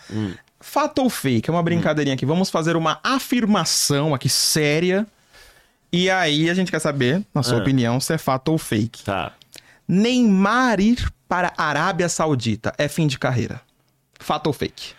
Fato 0.59 1.03
ou 1.03 1.09
fake? 1.09 1.49
É 1.49 1.53
uma 1.53 1.61
brincadeirinha 1.63 2.15
aqui. 2.15 2.25
Vamos 2.25 2.49
fazer 2.49 2.75
uma 2.75 2.99
afirmação 3.03 4.13
aqui 4.15 4.27
séria. 4.27 5.05
E 5.93 6.09
aí 6.09 6.49
a 6.49 6.53
gente 6.53 6.71
quer 6.71 6.79
saber, 6.79 7.23
na 7.33 7.43
sua 7.43 7.57
Ah. 7.59 7.61
opinião, 7.61 7.99
se 7.99 8.13
é 8.13 8.17
fato 8.17 8.49
ou 8.49 8.57
fake. 8.57 9.03
Tá. 9.03 9.31
Neymar 9.87 10.79
ir 10.79 11.09
para 11.29 11.53
a 11.57 11.63
Arábia 11.65 12.09
Saudita 12.09 12.73
é 12.77 12.87
fim 12.87 13.07
de 13.07 13.17
carreira. 13.19 13.61
Fato 14.19 14.47
ou 14.47 14.53
fake? 14.53 14.93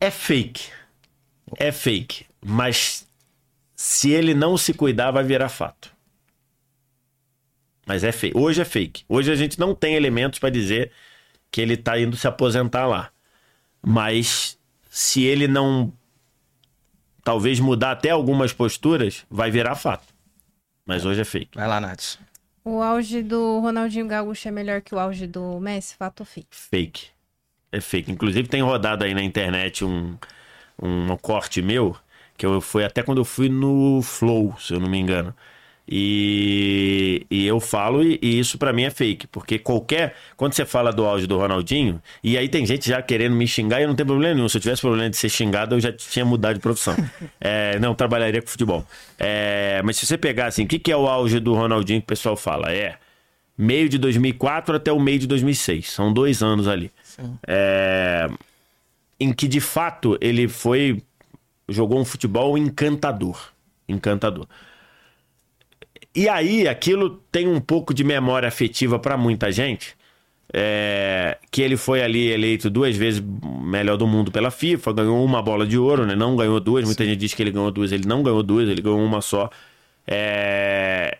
É 0.00 0.10
fake. 0.10 0.68
É 1.56 1.70
fake. 1.70 2.26
Mas 2.44 3.06
se 3.76 4.10
ele 4.10 4.34
não 4.34 4.56
se 4.56 4.74
cuidar, 4.74 5.12
vai 5.12 5.22
virar 5.22 5.48
fato. 5.48 5.91
Mas 7.92 8.02
é 8.04 8.10
fake. 8.10 8.38
Hoje 8.38 8.62
é 8.62 8.64
fake. 8.64 9.04
Hoje 9.06 9.30
a 9.30 9.34
gente 9.34 9.60
não 9.60 9.74
tem 9.74 9.96
elementos 9.96 10.38
para 10.38 10.48
dizer 10.48 10.90
que 11.50 11.60
ele 11.60 11.76
tá 11.76 12.00
indo 12.00 12.16
se 12.16 12.26
aposentar 12.26 12.86
lá. 12.86 13.10
Mas 13.82 14.58
se 14.88 15.22
ele 15.24 15.46
não 15.46 15.92
talvez 17.22 17.60
mudar 17.60 17.90
até 17.90 18.08
algumas 18.08 18.50
posturas, 18.50 19.26
vai 19.28 19.50
virar 19.50 19.74
fato. 19.74 20.06
Mas 20.86 21.04
hoje 21.04 21.20
é 21.20 21.24
fake. 21.24 21.58
Vai 21.58 21.68
lá, 21.68 21.82
Nath. 21.82 22.16
O 22.64 22.80
auge 22.80 23.22
do 23.22 23.60
Ronaldinho 23.60 24.08
Gaúcho 24.08 24.48
é 24.48 24.50
melhor 24.50 24.80
que 24.80 24.94
o 24.94 24.98
auge 24.98 25.26
do 25.26 25.60
Messi? 25.60 25.94
Fato 25.94 26.20
ou 26.20 26.26
fake? 26.26 26.48
Fake. 26.50 27.08
É 27.70 27.78
fake. 27.78 28.10
Inclusive 28.10 28.48
tem 28.48 28.62
rodado 28.62 29.04
aí 29.04 29.12
na 29.12 29.22
internet 29.22 29.84
um, 29.84 30.16
um 30.82 31.14
corte 31.18 31.60
meu, 31.60 31.94
que 32.38 32.46
eu 32.46 32.58
fui 32.62 32.86
até 32.86 33.02
quando 33.02 33.18
eu 33.18 33.24
fui 33.26 33.50
no 33.50 34.00
Flow, 34.00 34.56
se 34.58 34.72
eu 34.72 34.80
não 34.80 34.88
me 34.88 34.98
engano. 34.98 35.34
E, 35.94 37.26
e 37.30 37.46
eu 37.46 37.60
falo, 37.60 38.02
e, 38.02 38.18
e 38.22 38.38
isso 38.38 38.56
pra 38.56 38.72
mim 38.72 38.84
é 38.84 38.88
fake, 38.90 39.26
porque 39.26 39.58
qualquer. 39.58 40.16
Quando 40.38 40.54
você 40.54 40.64
fala 40.64 40.90
do 40.90 41.04
auge 41.04 41.26
do 41.26 41.36
Ronaldinho, 41.36 42.00
e 42.24 42.38
aí 42.38 42.48
tem 42.48 42.64
gente 42.64 42.88
já 42.88 43.02
querendo 43.02 43.36
me 43.36 43.46
xingar 43.46 43.78
e 43.78 43.82
eu 43.82 43.88
não 43.88 43.94
tenho 43.94 44.06
problema 44.06 44.34
nenhum. 44.34 44.48
Se 44.48 44.56
eu 44.56 44.60
tivesse 44.62 44.80
problema 44.80 45.10
de 45.10 45.18
ser 45.18 45.28
xingado, 45.28 45.74
eu 45.74 45.80
já 45.80 45.92
tinha 45.92 46.24
mudado 46.24 46.54
de 46.54 46.60
profissão. 46.60 46.96
É, 47.44 47.78
não, 47.80 47.92
trabalharia 47.94 48.40
com 48.40 48.46
futebol. 48.48 48.86
É, 49.18 49.82
mas 49.84 49.96
se 49.96 50.06
você 50.06 50.16
pegar 50.16 50.46
assim, 50.46 50.64
o 50.64 50.66
que, 50.66 50.78
que 50.78 50.92
é 50.92 50.96
o 50.96 51.08
auge 51.08 51.40
do 51.40 51.54
Ronaldinho 51.54 52.00
que 52.00 52.04
o 52.04 52.06
pessoal 52.06 52.36
fala? 52.36 52.72
É 52.72 52.96
meio 53.58 53.88
de 53.88 53.98
2004 53.98 54.76
até 54.76 54.92
o 54.92 55.00
meio 55.00 55.18
de 55.18 55.26
2006. 55.26 55.90
São 55.90 56.12
dois 56.12 56.40
anos 56.40 56.68
ali. 56.68 56.90
É, 57.46 58.28
em 59.18 59.32
que 59.32 59.48
de 59.48 59.60
fato 59.60 60.16
ele 60.20 60.46
foi 60.46 61.02
jogou 61.68 62.00
um 62.00 62.04
futebol 62.04 62.56
encantador, 62.56 63.52
encantador. 63.88 64.46
E 66.14 66.28
aí 66.28 66.68
aquilo 66.68 67.22
tem 67.30 67.48
um 67.48 67.60
pouco 67.60 67.94
de 67.94 68.04
memória 68.04 68.48
afetiva 68.48 68.98
para 68.98 69.16
muita 69.16 69.50
gente. 69.50 69.96
é, 70.54 71.38
que 71.50 71.62
ele 71.62 71.76
foi 71.76 72.02
ali 72.02 72.28
eleito 72.30 72.70
duas 72.70 72.96
vezes 72.96 73.22
melhor 73.62 73.96
do 73.96 74.06
mundo 74.06 74.30
pela 74.32 74.50
FIFA, 74.50 74.92
ganhou 74.94 75.24
uma 75.24 75.42
bola 75.42 75.66
de 75.66 75.78
ouro, 75.78 76.06
né? 76.06 76.14
Não 76.16 76.36
ganhou 76.36 76.60
duas. 76.60 76.84
Muita 76.84 77.04
gente 77.04 77.18
diz 77.18 77.34
que 77.34 77.42
ele 77.42 77.50
ganhou 77.52 77.70
duas, 77.70 77.92
ele 77.92 78.06
não 78.06 78.22
ganhou 78.22 78.42
duas, 78.42 78.68
ele 78.68 78.82
ganhou 78.82 79.00
uma 79.00 79.20
só. 79.22 79.50
É, 80.06 81.18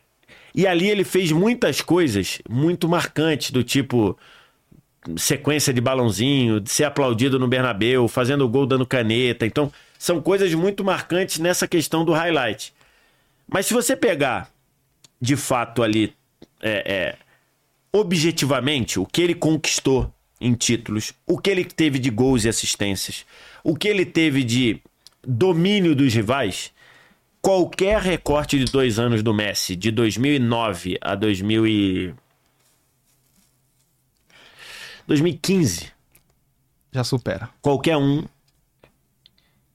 E 0.54 0.66
ali 0.66 0.90
ele 0.90 1.04
fez 1.04 1.32
muitas 1.32 1.80
coisas 1.80 2.40
muito 2.48 2.88
marcantes, 2.88 3.50
do 3.50 3.62
tipo 3.64 4.18
sequência 5.16 5.72
de 5.72 5.80
balãozinho, 5.80 6.60
de 6.60 6.70
ser 6.70 6.84
aplaudido 6.84 7.38
no 7.38 7.48
Bernabéu, 7.48 8.06
fazendo 8.08 8.48
gol 8.48 8.66
dando 8.66 8.86
caneta. 8.86 9.44
Então, 9.46 9.72
são 9.98 10.20
coisas 10.22 10.52
muito 10.54 10.84
marcantes 10.84 11.38
nessa 11.38 11.66
questão 11.66 12.04
do 12.04 12.12
highlight. 12.12 12.72
Mas 13.48 13.66
se 13.66 13.74
você 13.74 13.96
pegar, 13.96 14.50
de 15.22 15.36
fato, 15.36 15.84
ali, 15.84 16.12
é, 16.60 16.92
é, 16.92 17.18
objetivamente, 17.92 18.98
o 18.98 19.06
que 19.06 19.22
ele 19.22 19.36
conquistou 19.36 20.12
em 20.40 20.52
títulos, 20.52 21.12
o 21.24 21.38
que 21.38 21.48
ele 21.48 21.64
teve 21.64 22.00
de 22.00 22.10
gols 22.10 22.44
e 22.44 22.48
assistências, 22.48 23.24
o 23.62 23.76
que 23.76 23.86
ele 23.86 24.04
teve 24.04 24.42
de 24.42 24.82
domínio 25.24 25.94
dos 25.94 26.12
rivais, 26.12 26.72
qualquer 27.40 28.00
recorte 28.02 28.58
de 28.58 28.64
dois 28.64 28.98
anos 28.98 29.22
do 29.22 29.32
Messi, 29.32 29.76
de 29.76 29.92
2009 29.92 30.98
a 31.00 31.14
2000 31.14 31.66
e... 31.68 32.14
2015, 35.06 35.92
Já 36.92 37.04
supera. 37.04 37.48
qualquer 37.60 37.96
um 37.96 38.24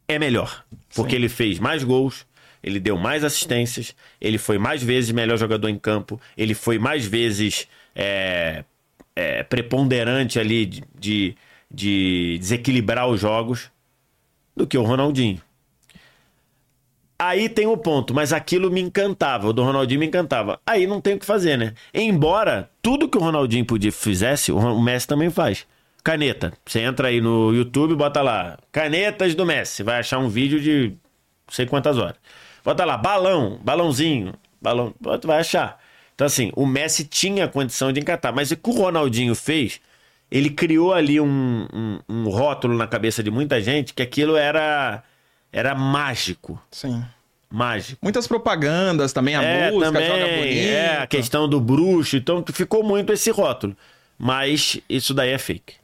é 0.10 0.20
melhor. 0.20 0.66
Porque 0.94 1.16
ele 1.16 1.30
fez 1.30 1.58
mais 1.58 1.86
gols, 1.86 2.27
ele 2.64 2.80
deu 2.80 2.98
mais 2.98 3.24
assistências, 3.24 3.96
ele 4.20 4.38
foi 4.38 4.58
mais 4.58 4.82
vezes 4.82 5.12
melhor 5.12 5.38
jogador 5.38 5.70
em 5.70 5.78
campo, 5.78 6.20
ele 6.38 6.54
foi 6.54 6.78
mais 6.80 7.06
vezes 7.06 7.68
é, 7.96 8.64
é, 9.16 9.44
preponderante 9.44 10.40
ali 10.40 10.66
de, 10.66 10.84
de, 10.98 11.36
de 11.70 12.38
desequilibrar 12.40 13.08
os 13.08 13.20
jogos 13.20 13.72
do 14.56 14.68
que 14.68 14.78
o 14.78 14.84
Ronaldinho. 14.84 15.42
Aí 17.20 17.50
tem 17.50 17.66
o 17.66 17.76
ponto, 17.76 18.14
mas 18.14 18.32
aquilo 18.32 18.70
me 18.70 18.80
encantava, 18.80 19.48
o 19.48 19.54
do 19.54 19.64
Ronaldinho 19.64 20.00
me 20.00 20.06
encantava. 20.06 20.60
Aí 20.66 20.86
não 20.86 21.02
tem 21.02 21.16
o 21.16 21.20
que 21.20 21.26
fazer, 21.26 21.58
né? 21.58 21.74
Embora 21.92 22.70
tudo 22.80 23.10
que 23.10 23.18
o 23.18 23.22
Ronaldinho 23.22 23.66
podia 23.66 23.92
fizesse, 23.92 24.52
o 24.52 24.80
Messi 24.80 25.08
também 25.08 25.32
faz. 25.32 25.66
Caneta. 26.04 26.54
Você 26.64 26.82
entra 26.82 27.08
aí 27.08 27.20
no 27.20 27.54
YouTube, 27.54 27.96
bota 27.96 28.22
lá, 28.22 28.60
canetas 28.72 29.34
do 29.34 29.46
Messi. 29.48 29.82
Vai 29.82 30.00
achar 30.00 30.20
um 30.20 30.30
vídeo 30.30 30.60
de 30.60 30.90
não 31.48 31.54
sei 31.54 31.66
quantas 31.66 31.98
horas. 31.98 32.18
Bota 32.68 32.84
lá, 32.84 32.98
balão, 32.98 33.58
balãozinho, 33.64 34.34
balão, 34.62 34.94
bota, 35.00 35.26
vai 35.26 35.40
achar. 35.40 35.80
Então, 36.14 36.28
assim, 36.28 36.52
o 36.54 36.66
Messi 36.66 37.06
tinha 37.06 37.48
condição 37.48 37.94
de 37.94 38.02
encatar, 38.02 38.36
mas 38.36 38.52
o 38.52 38.58
que 38.58 38.70
o 38.70 38.74
Ronaldinho 38.74 39.34
fez, 39.36 39.80
ele 40.30 40.50
criou 40.50 40.94
ali 40.94 41.18
um, 41.18 41.66
um, 41.74 42.00
um 42.10 42.30
rótulo 42.30 42.76
na 42.76 42.86
cabeça 42.86 43.24
de 43.24 43.32
muita 43.32 43.62
gente 43.62 43.94
que 43.94 44.02
aquilo 44.02 44.36
era, 44.36 45.02
era 45.50 45.74
mágico. 45.76 46.62
Sim. 46.70 47.06
mágico. 47.50 48.00
Muitas 48.02 48.28
propagandas 48.28 49.14
também, 49.14 49.38
a 49.38 49.42
é, 49.42 49.72
música 49.72 49.86
também, 49.86 50.06
joga 50.06 50.26
bonito. 50.26 50.70
é, 50.70 50.98
a 50.98 51.08
questão 51.08 51.48
do 51.48 51.62
bruxo, 51.62 52.18
então 52.18 52.44
ficou 52.52 52.84
muito 52.84 53.14
esse 53.14 53.32
rótulo. 53.32 53.78
Mas 54.20 54.78
isso 54.90 55.14
daí 55.14 55.30
é 55.30 55.38
fake. 55.38 55.76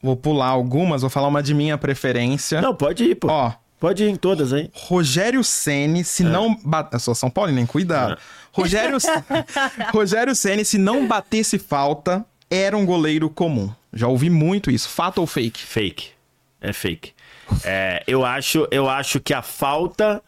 Vou 0.00 0.16
pular 0.16 0.46
algumas, 0.46 1.00
vou 1.00 1.10
falar 1.10 1.26
uma 1.26 1.42
de 1.42 1.52
minha 1.52 1.76
preferência. 1.76 2.62
Não, 2.62 2.76
pode 2.76 3.02
ir, 3.02 3.16
pô. 3.16 3.26
Ó, 3.28 3.52
Pode 3.78 4.02
ir 4.02 4.08
em 4.08 4.16
todas 4.16 4.52
aí. 4.52 4.70
Rogério 4.74 5.44
Ceni, 5.44 6.02
se 6.02 6.24
não 6.24 6.54
bater. 6.64 6.96
Eu 6.96 7.00
sou 7.00 7.14
São 7.14 7.30
Paulo, 7.30 7.52
nem 7.52 7.64
cuidado. 7.64 8.18
Rogério, 8.52 8.98
Rogério 9.94 10.34
Ceni, 10.34 10.64
se 10.64 10.78
não 10.78 11.06
batesse 11.06 11.58
falta, 11.58 12.24
era 12.50 12.76
um 12.76 12.84
goleiro 12.84 13.30
comum. 13.30 13.72
Já 13.92 14.08
ouvi 14.08 14.28
muito 14.28 14.70
isso. 14.70 14.88
Fato 14.88 15.18
ou 15.18 15.26
fake? 15.26 15.60
Fake. 15.60 16.10
É 16.60 16.72
fake. 16.72 17.12
É, 17.64 18.02
eu, 18.06 18.24
acho, 18.24 18.66
eu 18.70 18.88
acho 18.88 19.20
que 19.20 19.32
a 19.32 19.42
falta 19.42 20.22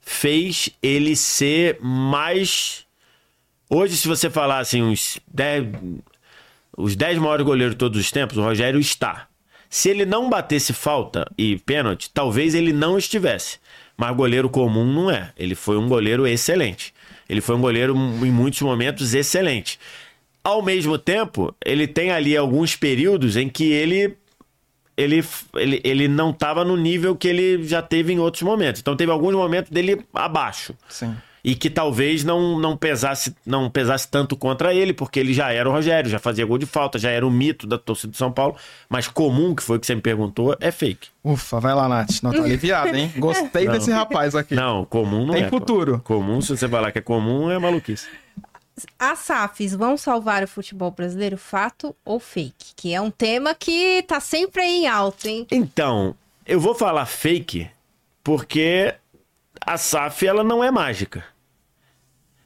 fez 0.00 0.70
ele 0.82 1.14
ser 1.14 1.78
mais. 1.80 2.84
Hoje, 3.68 3.96
se 3.96 4.08
você 4.08 4.28
falar 4.28 4.58
assim, 4.58 4.82
uns 4.82 5.20
10, 5.32 5.66
os 6.76 6.96
10 6.96 7.18
maiores 7.18 7.46
goleiros 7.46 7.74
de 7.74 7.78
todos 7.78 8.00
os 8.00 8.10
tempos, 8.10 8.36
o 8.36 8.42
Rogério 8.42 8.80
está. 8.80 9.28
Se 9.70 9.88
ele 9.88 10.04
não 10.04 10.28
batesse 10.28 10.72
falta 10.72 11.30
e 11.38 11.56
pênalti, 11.58 12.10
talvez 12.12 12.56
ele 12.56 12.72
não 12.72 12.98
estivesse. 12.98 13.58
Mas 13.96 14.16
goleiro 14.16 14.50
comum 14.50 14.84
não 14.84 15.08
é. 15.08 15.32
Ele 15.36 15.54
foi 15.54 15.78
um 15.78 15.88
goleiro 15.88 16.26
excelente. 16.26 16.92
Ele 17.28 17.40
foi 17.40 17.54
um 17.54 17.60
goleiro, 17.60 17.94
em 17.94 18.32
muitos 18.32 18.60
momentos, 18.62 19.14
excelente. 19.14 19.78
Ao 20.42 20.60
mesmo 20.60 20.98
tempo, 20.98 21.54
ele 21.64 21.86
tem 21.86 22.10
ali 22.10 22.36
alguns 22.36 22.74
períodos 22.74 23.36
em 23.36 23.48
que 23.48 23.70
ele 23.70 24.16
ele, 24.96 25.24
ele, 25.54 25.80
ele 25.82 26.08
não 26.08 26.30
estava 26.30 26.62
no 26.64 26.76
nível 26.76 27.16
que 27.16 27.28
ele 27.28 27.62
já 27.62 27.80
teve 27.80 28.12
em 28.12 28.18
outros 28.18 28.42
momentos. 28.42 28.80
Então 28.80 28.96
teve 28.96 29.10
alguns 29.10 29.34
momentos 29.34 29.70
dele 29.70 30.04
abaixo. 30.12 30.74
Sim. 30.88 31.16
E 31.42 31.54
que 31.54 31.70
talvez 31.70 32.22
não, 32.22 32.58
não 32.58 32.76
pesasse 32.76 33.34
não 33.46 33.70
pesasse 33.70 34.08
tanto 34.08 34.36
contra 34.36 34.74
ele, 34.74 34.92
porque 34.92 35.18
ele 35.18 35.32
já 35.32 35.52
era 35.52 35.68
o 35.68 35.72
Rogério, 35.72 36.10
já 36.10 36.18
fazia 36.18 36.44
gol 36.44 36.58
de 36.58 36.66
falta, 36.66 36.98
já 36.98 37.10
era 37.10 37.26
o 37.26 37.30
mito 37.30 37.66
da 37.66 37.78
torcida 37.78 38.10
de 38.10 38.16
São 38.18 38.30
Paulo. 38.30 38.56
Mas 38.88 39.08
comum, 39.08 39.54
que 39.54 39.62
foi 39.62 39.76
o 39.76 39.80
que 39.80 39.86
você 39.86 39.94
me 39.94 40.00
perguntou, 40.02 40.56
é 40.60 40.70
fake. 40.70 41.08
Ufa, 41.24 41.60
vai 41.60 41.74
lá, 41.74 41.88
Nath. 41.88 42.22
Não 42.22 42.30
tá 42.32 42.42
aliviado, 42.42 42.94
hein? 42.96 43.12
Gostei 43.16 43.66
Não. 43.66 43.72
desse 43.72 43.90
rapaz 43.90 44.34
aqui. 44.34 44.54
Não, 44.54 44.84
comum 44.84 45.26
não 45.26 45.34
Tem 45.34 45.44
é. 45.44 45.48
pô. 45.48 45.58
futuro. 45.58 46.00
Comum, 46.04 46.40
se 46.40 46.56
você 46.56 46.68
falar 46.68 46.92
que 46.92 46.98
é 46.98 47.02
comum, 47.02 47.50
é 47.50 47.58
maluquice. 47.58 48.06
As 48.98 49.18
SAFs 49.20 49.74
vão 49.74 49.96
salvar 49.96 50.42
o 50.42 50.48
futebol 50.48 50.90
brasileiro, 50.90 51.36
fato 51.36 51.94
ou 52.04 52.18
fake? 52.18 52.72
Que 52.74 52.94
é 52.94 53.00
um 53.00 53.10
tema 53.10 53.54
que 53.54 54.02
tá 54.04 54.20
sempre 54.20 54.62
aí 54.62 54.84
em 54.84 54.86
alto, 54.86 55.28
hein? 55.28 55.46
Então, 55.50 56.14
eu 56.46 56.58
vou 56.58 56.74
falar 56.74 57.04
fake 57.06 57.68
porque 58.24 58.94
a 59.64 59.76
SAF 59.76 60.26
ela 60.26 60.42
não 60.42 60.62
é 60.62 60.70
mágica. 60.70 61.24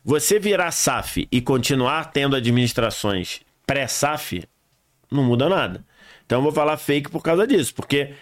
Você 0.05 0.39
virar 0.39 0.71
SAF 0.71 1.27
e 1.33 1.41
continuar 1.41 2.13
tendo 2.13 2.37
administrações 2.37 3.41
pré-SAF, 3.67 4.45
não 5.11 5.25
muda 5.25 5.49
nada. 5.49 5.85
Então 6.27 6.39
eu 6.39 6.43
vou 6.43 6.53
falar 6.53 6.77
fake 6.77 7.11
por 7.11 7.23
causa 7.23 7.47
disso, 7.47 7.75
porque 7.75 8.13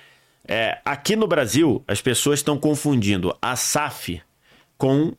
é, 0.47 0.79
aqui 0.85 1.17
no 1.17 1.27
Brasil 1.27 1.83
as 1.87 2.01
pessoas 2.01 2.39
estão 2.39 2.57
confundindo 2.59 3.37
a 3.41 3.57
SAF 3.57 4.23
com 4.79 5.13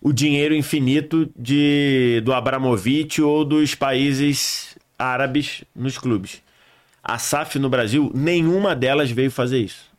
o 0.00 0.12
dinheiro 0.12 0.54
infinito 0.54 1.30
de, 1.36 2.20
do 2.24 2.32
Abramovich 2.32 3.22
ou 3.22 3.44
dos 3.44 3.74
países 3.74 4.76
árabes 4.98 5.64
nos 5.74 5.98
clubes. 5.98 6.42
A 7.02 7.18
SAF 7.18 7.58
no 7.58 7.68
Brasil, 7.68 8.10
nenhuma 8.14 8.74
delas 8.74 9.10
veio 9.10 9.30
fazer 9.30 9.60
isso. 9.60 9.93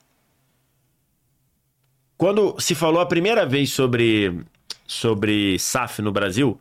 Quando 2.17 2.55
se 2.59 2.73
falou 2.73 3.01
a 3.01 3.05
primeira 3.05 3.45
vez 3.45 3.71
sobre, 3.71 4.41
sobre 4.87 5.59
SAF 5.59 6.01
no 6.01 6.11
Brasil, 6.11 6.59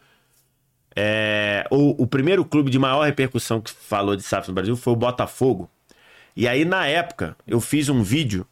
é, 0.96 1.66
o, 1.70 2.02
o 2.02 2.06
primeiro 2.06 2.44
clube 2.44 2.70
de 2.70 2.78
maior 2.78 3.04
repercussão 3.04 3.60
que 3.60 3.70
falou 3.70 4.16
de 4.16 4.22
SAF 4.22 4.48
no 4.48 4.54
Brasil 4.54 4.76
foi 4.76 4.92
o 4.92 4.96
Botafogo. 4.96 5.68
E 6.36 6.48
aí, 6.48 6.64
na 6.64 6.86
época, 6.86 7.36
eu 7.46 7.60
fiz 7.60 7.88
um 7.88 8.02
vídeo 8.02 8.46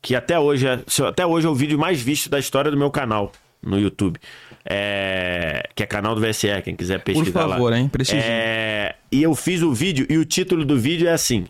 que 0.00 0.14
até 0.14 0.38
hoje 0.38 0.66
é, 0.66 0.80
até 1.06 1.26
hoje 1.26 1.46
é 1.46 1.50
o 1.50 1.54
vídeo 1.54 1.78
mais 1.78 2.00
visto 2.00 2.30
da 2.30 2.38
história 2.38 2.70
do 2.70 2.76
meu 2.76 2.90
canal 2.90 3.32
no 3.62 3.78
YouTube. 3.78 4.18
É, 4.64 5.68
que 5.74 5.82
é 5.82 5.86
canal 5.86 6.14
do 6.14 6.20
VSE, 6.20 6.48
quem 6.62 6.76
quiser 6.76 6.98
Por 6.98 7.14
pesquisar 7.14 7.46
lá. 7.46 7.56
favor, 7.56 7.72
hein? 7.72 7.88
Prestigie. 7.88 8.22
É, 8.22 8.94
e 9.10 9.22
eu 9.22 9.34
fiz 9.34 9.62
o 9.62 9.72
vídeo 9.72 10.06
e 10.08 10.18
o 10.18 10.24
título 10.24 10.64
do 10.64 10.78
vídeo 10.78 11.08
é 11.08 11.12
assim. 11.12 11.46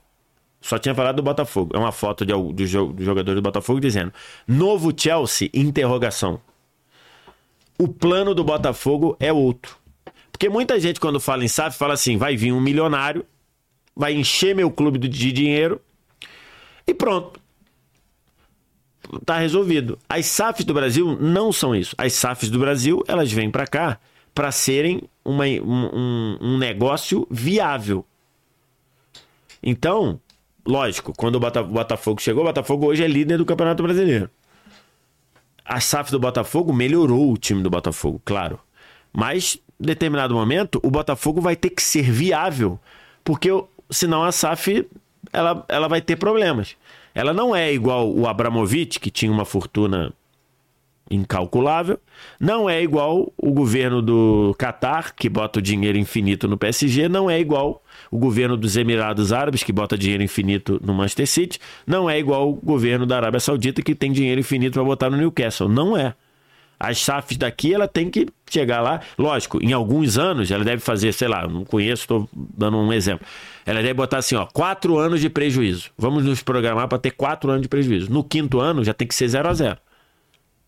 Só 0.60 0.78
tinha 0.78 0.94
falado 0.94 1.16
do 1.16 1.22
Botafogo. 1.22 1.74
É 1.74 1.78
uma 1.78 1.92
foto 1.92 2.24
de, 2.26 2.32
do, 2.32 2.52
do 2.52 3.04
jogador 3.04 3.34
do 3.34 3.42
Botafogo 3.42 3.80
dizendo: 3.80 4.12
Novo 4.46 4.92
Chelsea, 4.96 5.48
interrogação. 5.54 6.40
O 7.78 7.88
plano 7.88 8.34
do 8.34 8.44
Botafogo 8.44 9.16
é 9.18 9.32
outro. 9.32 9.76
Porque 10.30 10.48
muita 10.48 10.78
gente, 10.78 11.00
quando 11.00 11.18
fala 11.18 11.44
em 11.44 11.48
SAF, 11.48 11.78
fala 11.78 11.94
assim: 11.94 12.16
vai 12.18 12.36
vir 12.36 12.52
um 12.52 12.60
milionário, 12.60 13.24
vai 13.96 14.12
encher 14.14 14.54
meu 14.54 14.70
clube 14.70 14.98
de 14.98 15.32
dinheiro 15.32 15.80
e 16.86 16.92
pronto. 16.92 17.40
Tá 19.24 19.38
resolvido. 19.38 19.98
As 20.08 20.26
SAFs 20.26 20.64
do 20.64 20.74
Brasil 20.74 21.16
não 21.20 21.50
são 21.52 21.74
isso. 21.74 21.94
As 21.98 22.12
SAFs 22.12 22.50
do 22.50 22.58
Brasil, 22.58 23.02
elas 23.08 23.32
vêm 23.32 23.50
para 23.50 23.66
cá 23.66 23.98
para 24.34 24.52
serem 24.52 25.02
uma- 25.24 25.44
um, 25.46 25.90
um- 25.92 26.38
um 26.40 26.58
negócio 26.58 27.26
viável. 27.30 28.04
Então, 29.62 30.20
lógico, 30.66 31.12
quando 31.16 31.36
o 31.36 31.40
Bota- 31.40 31.62
o 31.62 31.66
Botafogo 31.66 32.20
chegou, 32.20 32.42
o 32.42 32.46
Botafogo 32.46 32.86
hoje 32.86 33.02
é 33.04 33.08
líder 33.08 33.38
do 33.38 33.44
Campeonato 33.44 33.82
Brasileiro. 33.82 34.30
A 35.64 35.80
SAF 35.80 36.10
do 36.10 36.18
Botafogo 36.18 36.72
melhorou 36.72 37.32
o 37.32 37.36
time 37.38 37.62
do 37.62 37.70
Botafogo, 37.70 38.20
claro. 38.24 38.58
Mas, 39.12 39.58
em 39.80 39.86
determinado 39.86 40.34
momento, 40.34 40.80
o 40.82 40.90
Botafogo 40.90 41.40
vai 41.40 41.54
ter 41.56 41.70
que 41.70 41.82
ser 41.82 42.02
viável, 42.10 42.78
porque 43.22 43.48
senão 43.90 44.22
a 44.24 44.32
SAF 44.32 44.86
ela, 45.32 45.64
ela 45.68 45.88
vai 45.88 46.00
ter 46.00 46.16
problemas. 46.16 46.76
Ela 47.14 47.32
não 47.32 47.54
é 47.54 47.72
igual 47.72 48.10
o 48.12 48.26
Abramovich, 48.26 48.98
que 48.98 49.10
tinha 49.10 49.30
uma 49.30 49.44
fortuna 49.44 50.12
incalculável. 51.10 51.98
Não 52.38 52.68
é 52.70 52.82
igual 52.82 53.32
o 53.36 53.52
governo 53.52 54.00
do 54.00 54.54
Catar, 54.58 55.14
que 55.14 55.28
bota 55.28 55.58
o 55.58 55.62
dinheiro 55.62 55.98
infinito 55.98 56.46
no 56.46 56.56
PSG. 56.56 57.08
Não 57.08 57.28
é 57.28 57.38
igual 57.40 57.82
o 58.10 58.18
governo 58.18 58.56
dos 58.56 58.76
Emirados 58.76 59.32
Árabes, 59.32 59.62
que 59.62 59.72
bota 59.72 59.96
dinheiro 59.96 60.22
infinito 60.22 60.80
no 60.84 60.92
Manchester 60.92 61.26
City. 61.26 61.58
Não 61.86 62.10
é 62.10 62.18
igual 62.18 62.50
o 62.50 62.54
governo 62.54 63.06
da 63.06 63.16
Arábia 63.16 63.40
Saudita, 63.40 63.82
que 63.82 63.94
tem 63.94 64.10
dinheiro 64.10 64.40
infinito 64.40 64.74
para 64.74 64.84
botar 64.84 65.08
no 65.08 65.16
Newcastle. 65.16 65.68
Não 65.68 65.96
é. 65.96 66.14
As 66.78 66.98
SAFs 66.98 67.36
daqui, 67.36 67.74
ela 67.74 67.86
tem 67.86 68.10
que 68.10 68.26
chegar 68.48 68.80
lá. 68.80 69.00
Lógico, 69.18 69.62
em 69.62 69.72
alguns 69.72 70.16
anos, 70.16 70.50
ela 70.50 70.64
deve 70.64 70.80
fazer, 70.80 71.12
sei 71.12 71.28
lá, 71.28 71.46
não 71.46 71.62
conheço, 71.62 72.02
estou 72.02 72.28
dando 72.32 72.78
um 72.78 72.90
exemplo. 72.90 73.26
Ela 73.66 73.82
deve 73.82 73.92
botar 73.92 74.16
assim, 74.16 74.34
ó, 74.34 74.46
quatro 74.46 74.98
anos 74.98 75.20
de 75.20 75.28
prejuízo. 75.28 75.90
Vamos 75.96 76.24
nos 76.24 76.42
programar 76.42 76.88
para 76.88 76.98
ter 76.98 77.10
quatro 77.10 77.50
anos 77.50 77.62
de 77.62 77.68
prejuízo. 77.68 78.10
No 78.10 78.24
quinto 78.24 78.60
ano, 78.60 78.82
já 78.82 78.94
tem 78.94 79.06
que 79.06 79.14
ser 79.14 79.28
zero 79.28 79.48
a 79.48 79.52
zero. 79.54 79.78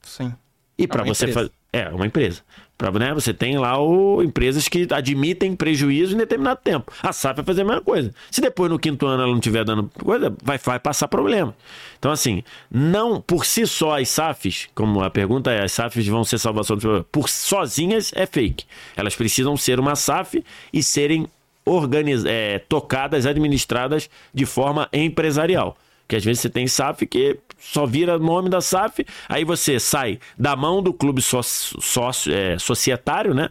Sim. 0.03 0.35
E 0.77 0.87
para 0.87 1.03
você 1.03 1.29
fazer. 1.29 1.51
É, 1.73 1.89
uma 1.89 2.07
empresa. 2.07 2.43
Pra, 2.77 2.91
né, 2.91 3.15
você 3.15 3.33
tem 3.33 3.57
lá 3.59 3.81
o... 3.81 4.23
empresas 4.23 4.69
que 4.69 4.87
admitem 4.91 5.57
prejuízo 5.57 6.15
em 6.15 6.19
determinado 6.19 6.61
tempo. 6.63 6.93
A 7.03 7.13
SAF 7.13 7.37
vai 7.37 7.45
fazer 7.45 7.63
a 7.63 7.65
mesma 7.65 7.81
coisa. 7.81 8.13
Se 8.31 8.41
depois 8.41 8.71
no 8.71 8.79
quinto 8.79 9.07
ano 9.07 9.23
ela 9.23 9.31
não 9.31 9.39
estiver 9.39 9.65
dando 9.65 9.91
coisa, 10.03 10.35
vai, 10.43 10.59
vai 10.59 10.79
passar 10.79 11.09
problema. 11.09 11.55
Então, 11.99 12.11
assim, 12.11 12.43
não 12.71 13.21
por 13.21 13.47
si 13.47 13.67
só 13.67 13.99
as 13.99 14.09
SAFs, 14.09 14.69
como 14.75 15.03
a 15.03 15.09
pergunta 15.09 15.51
é, 15.51 15.63
as 15.63 15.73
SAFs 15.73 16.07
vão 16.09 16.25
ser 16.25 16.39
salvação 16.39 16.77
do 16.77 16.81
problema, 16.81 17.07
por 17.11 17.29
sozinhas 17.29 18.13
é 18.15 18.27
fake. 18.27 18.65
Elas 18.97 19.15
precisam 19.15 19.57
ser 19.57 19.81
uma 19.81 19.97
SAF 19.97 20.45
e 20.73 20.83
serem 20.83 21.27
organiz... 21.65 22.25
é, 22.25 22.59
tocadas, 22.59 23.25
administradas 23.25 24.11
de 24.35 24.45
forma 24.45 24.89
empresarial. 24.93 25.77
Que 26.09 26.17
às 26.17 26.25
vezes 26.25 26.43
você 26.43 26.51
tem 26.51 26.67
SAF 26.67 27.07
que 27.07 27.39
só 27.65 27.87
vira 27.87 28.19
nome 28.19 28.51
da 28.51 28.61
SAF, 28.61 29.07
aí 29.29 29.45
você 29.45 29.79
sai 29.79 30.19
da 30.37 30.57
mão 30.57 30.83
do 30.83 30.93
clube 30.93 31.23
sócio, 31.23 31.81
sócio- 31.81 32.35
é, 32.35 32.59
societário, 32.59 33.33
né? 33.33 33.51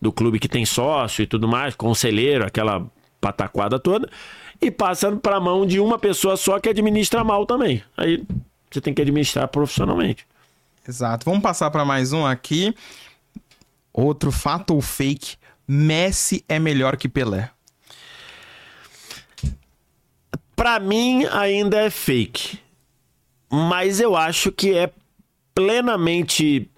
Do 0.00 0.12
clube 0.12 0.38
que 0.38 0.48
tem 0.48 0.64
sócio 0.64 1.22
e 1.22 1.26
tudo 1.26 1.48
mais, 1.48 1.74
conselheiro, 1.74 2.46
aquela 2.46 2.86
pataquada 3.20 3.80
toda, 3.80 4.08
e 4.62 4.70
passa 4.70 5.10
para 5.16 5.36
a 5.36 5.40
mão 5.40 5.66
de 5.66 5.80
uma 5.80 5.98
pessoa 5.98 6.36
só 6.36 6.60
que 6.60 6.68
administra 6.68 7.24
mal 7.24 7.44
também. 7.44 7.82
Aí 7.96 8.22
você 8.70 8.80
tem 8.80 8.94
que 8.94 9.02
administrar 9.02 9.48
profissionalmente. 9.48 10.24
Exato. 10.88 11.24
Vamos 11.24 11.42
passar 11.42 11.70
para 11.70 11.84
mais 11.84 12.12
um 12.12 12.24
aqui. 12.24 12.72
Outro 13.92 14.30
fato 14.30 14.74
ou 14.74 14.80
fake: 14.80 15.36
Messi 15.66 16.44
é 16.48 16.58
melhor 16.60 16.96
que 16.96 17.08
Pelé. 17.08 17.50
Pra 20.54 20.78
mim 20.80 21.24
ainda 21.26 21.78
é 21.78 21.90
fake. 21.90 22.58
Mas 23.50 24.00
eu 24.00 24.16
acho 24.16 24.52
que 24.52 24.74
é 24.74 24.90
plenamente 25.54 26.70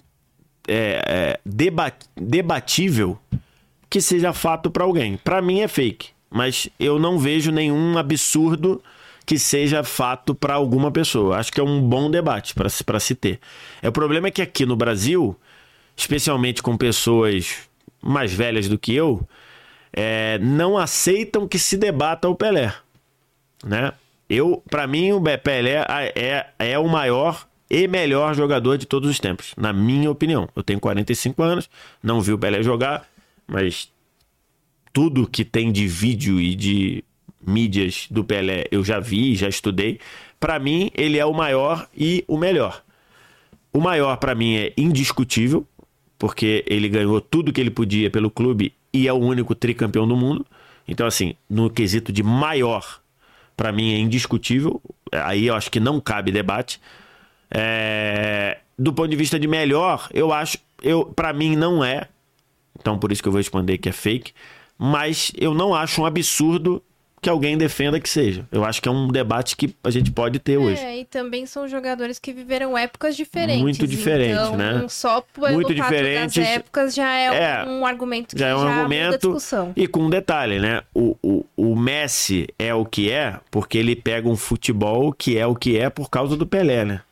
é, 0.69 1.03
é, 1.07 1.41
deba- 1.45 1.93
debatível 2.17 3.19
que 3.89 4.01
seja 4.01 4.33
fato 4.33 4.71
pra 4.71 4.85
alguém. 4.85 5.17
Pra 5.17 5.43
mim 5.43 5.61
é 5.61 5.69
fake. 5.69 6.11
Mas 6.31 6.69
eu 6.79 6.99
não 6.99 7.19
vejo 7.19 7.51
nenhum 7.51 7.99
absurdo 7.99 8.81
que 9.27 9.39
seja 9.39 9.83
fato 9.83 10.35
para 10.35 10.55
alguma 10.55 10.91
pessoa. 10.91 11.37
Acho 11.39 11.53
que 11.53 11.61
é 11.61 11.63
um 11.63 11.81
bom 11.83 12.11
debate 12.11 12.55
para 12.55 12.69
se, 12.69 12.85
se 13.01 13.15
ter. 13.15 13.41
É, 13.83 13.89
o 13.89 13.93
problema 13.93 14.29
é 14.29 14.31
que 14.31 14.41
aqui 14.43 14.65
no 14.65 14.77
Brasil, 14.77 15.37
especialmente 15.97 16.63
com 16.63 16.77
pessoas 16.77 17.57
mais 18.01 18.33
velhas 18.33 18.69
do 18.69 18.79
que 18.79 18.95
eu, 18.95 19.27
é, 19.93 20.39
não 20.39 20.79
aceitam 20.79 21.49
que 21.49 21.59
se 21.59 21.77
debata 21.77 22.29
o 22.29 22.35
Pelé. 22.35 22.73
Né? 23.65 23.93
Eu, 24.31 24.63
para 24.71 24.87
mim, 24.87 25.11
o 25.11 25.21
Pelé 25.21 25.85
é, 26.15 26.47
é 26.57 26.79
o 26.79 26.89
maior 26.89 27.49
e 27.69 27.89
melhor 27.89 28.33
jogador 28.33 28.79
de 28.79 28.87
todos 28.87 29.11
os 29.11 29.19
tempos, 29.19 29.53
na 29.57 29.73
minha 29.73 30.09
opinião. 30.09 30.49
Eu 30.55 30.63
tenho 30.63 30.79
45 30.79 31.43
anos, 31.43 31.69
não 32.01 32.21
vi 32.21 32.33
o 32.33 32.39
Pelé 32.39 32.63
jogar, 32.63 33.09
mas 33.45 33.91
tudo 34.93 35.27
que 35.27 35.45
tem 35.45 35.73
de 35.73 35.89
vídeo 35.89 36.41
e 36.41 36.55
de 36.55 37.03
mídias 37.45 38.07
do 38.09 38.23
Pelé 38.23 38.67
eu 38.71 38.85
já 38.85 39.01
vi, 39.01 39.35
já 39.35 39.49
estudei. 39.49 39.99
Para 40.39 40.61
mim, 40.61 40.93
ele 40.95 41.19
é 41.19 41.27
o 41.27 41.35
maior 41.35 41.89
e 41.97 42.25
o 42.29 42.39
melhor. 42.39 42.85
O 43.73 43.81
maior 43.81 44.17
para 44.19 44.37
mim 44.37 44.55
é 44.55 44.73
indiscutível, 44.77 45.67
porque 46.17 46.65
ele 46.69 46.89
ganhou 46.89 47.21
tudo 47.21 47.53
que 47.53 47.61
ele 47.61 47.71
podia 47.71 48.09
pelo 48.09 48.31
clube 48.31 48.73
e 48.93 49.09
é 49.09 49.13
o 49.13 49.17
único 49.17 49.57
tricampeão 49.57 50.07
do 50.07 50.17
mundo. 50.17 50.47
Então, 50.87 51.05
assim, 51.05 51.35
no 51.49 51.69
quesito 51.69 52.13
de 52.13 52.23
maior, 52.23 53.00
para 53.61 53.73
mim 53.73 53.93
é 53.93 53.99
indiscutível. 53.99 54.81
Aí 55.13 55.49
eu 55.49 55.55
acho 55.55 55.71
que 55.71 55.79
não 55.79 56.01
cabe 56.01 56.33
debate. 56.33 56.81
É... 57.51 58.57
Do 58.79 58.91
ponto 58.91 59.11
de 59.11 59.17
vista 59.17 59.39
de 59.39 59.47
melhor, 59.47 60.09
eu 60.15 60.33
acho, 60.33 60.57
eu 60.83 61.05
para 61.05 61.31
mim 61.35 61.57
não 61.57 61.85
é. 61.85 62.09
Então 62.79 62.99
por 62.99 63.13
isso 63.13 63.23
que 63.23 63.29
eu 63.29 63.33
vou 63.33 63.39
responder 63.39 63.77
que 63.77 63.91
é 63.91 63.93
fake. 63.93 64.33
Mas 64.79 65.31
eu 65.37 65.53
não 65.53 65.75
acho 65.75 66.01
um 66.01 66.07
absurdo 66.07 66.83
que 67.21 67.29
alguém 67.29 67.59
defenda 67.59 68.01
que 68.01 68.09
seja. 68.09 68.47
Eu 68.51 68.65
acho 68.65 68.81
que 68.81 68.89
é 68.89 68.93
um 68.93 69.09
debate 69.09 69.57
que 69.57 69.75
a 69.85 69.91
gente 69.91 70.11
pode 70.11 70.39
ter 70.39 70.55
é, 70.55 70.59
hoje. 70.59 70.83
E 70.83 71.05
também 71.05 71.45
são 71.45 71.69
jogadores 71.69 72.19
que 72.19 72.33
viveram 72.33 72.77
épocas 72.77 73.15
diferentes. 73.15 73.63
Muito 73.63 73.87
diferentes, 73.87 74.41
então, 74.41 74.57
né? 74.57 74.87
Só 74.89 75.21
pelo 75.21 75.53
Muito 75.53 75.75
das 75.75 76.37
épocas 76.37 76.95
já 76.95 77.15
é, 77.15 77.27
É, 77.27 77.65
um 77.67 77.85
argumento 77.85 78.35
que 78.35 78.41
já 78.41 78.49
é 78.49 78.55
um 78.55 78.61
argumento 78.61 79.19
discussão. 79.19 79.73
e 79.77 79.87
com 79.87 80.01
um 80.01 80.11
detalhe, 80.11 80.59
né? 80.59 80.83
O, 80.95 81.17
o, 81.23 81.45
o 81.57 81.77
Messi 81.77 82.49
é 82.59 82.75
o 82.75 82.87
que 82.87 83.11
é 83.11 83.39
porque 83.51 83.77
ele 83.77 83.95
pega 83.95 84.29
um 84.29 84.37
futebol 84.37 85.13
que 85.13 85.37
é 85.37 85.47
o 85.47 85.55
que 85.55 85.79
é 85.79 85.91
por 85.91 86.09
causa 86.09 86.37
do 86.37 86.47
Pelé, 86.47 86.85
né? 86.85 87.03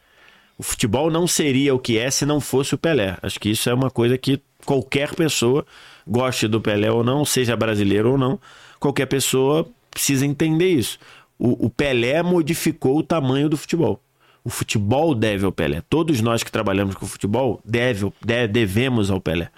O 0.56 0.62
futebol 0.62 1.10
não 1.10 1.26
seria 1.26 1.74
o 1.74 1.78
que 1.78 1.98
é 1.98 2.10
se 2.10 2.24
não 2.24 2.40
fosse 2.40 2.74
o 2.74 2.78
Pelé. 2.78 3.16
Acho 3.22 3.38
que 3.38 3.50
isso 3.50 3.68
é 3.68 3.74
uma 3.74 3.90
coisa 3.90 4.16
que 4.16 4.40
qualquer 4.64 5.14
pessoa, 5.14 5.64
goste 6.06 6.48
do 6.48 6.60
Pelé 6.60 6.90
ou 6.90 7.04
não, 7.04 7.24
seja 7.24 7.54
brasileiro 7.56 8.12
ou 8.12 8.18
não, 8.18 8.40
qualquer 8.80 9.06
pessoa 9.06 9.68
precisa 9.90 10.26
entender 10.26 10.68
isso. 10.68 10.98
O, 11.38 11.66
o 11.66 11.70
Pelé 11.70 12.22
modificou 12.22 12.98
o 12.98 13.02
tamanho 13.02 13.48
do 13.48 13.56
futebol. 13.56 14.00
O 14.44 14.50
futebol 14.50 15.14
deve 15.14 15.44
ao 15.44 15.52
Pelé. 15.52 15.82
Todos 15.88 16.20
nós 16.20 16.42
que 16.42 16.50
trabalhamos 16.50 16.94
com 16.94 17.06
futebol 17.06 17.60
deve, 17.64 18.10
de- 18.24 18.48
devemos 18.48 19.10
ao 19.10 19.20
Pelé. 19.20 19.50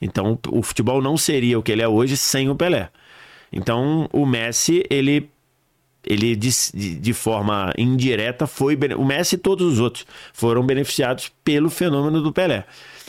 Então, 0.00 0.38
o 0.48 0.62
futebol 0.62 1.00
não 1.00 1.16
seria 1.16 1.58
o 1.58 1.62
que 1.62 1.72
ele 1.72 1.82
é 1.82 1.88
hoje 1.88 2.16
sem 2.16 2.50
o 2.50 2.54
Pelé. 2.54 2.90
Então, 3.52 4.08
o 4.12 4.26
Messi, 4.26 4.84
ele 4.90 5.30
ele 6.06 6.36
de, 6.36 6.50
de, 7.00 7.12
forma 7.14 7.72
indireta 7.78 8.46
foi 8.46 8.78
o 8.94 9.04
Messi 9.04 9.36
e 9.36 9.38
todos 9.38 9.72
os 9.72 9.80
outros 9.80 10.04
foram 10.34 10.62
beneficiados 10.62 11.32
pelo 11.42 11.70
fenômeno 11.70 12.20
do 12.20 12.30
Pelé. 12.30 12.64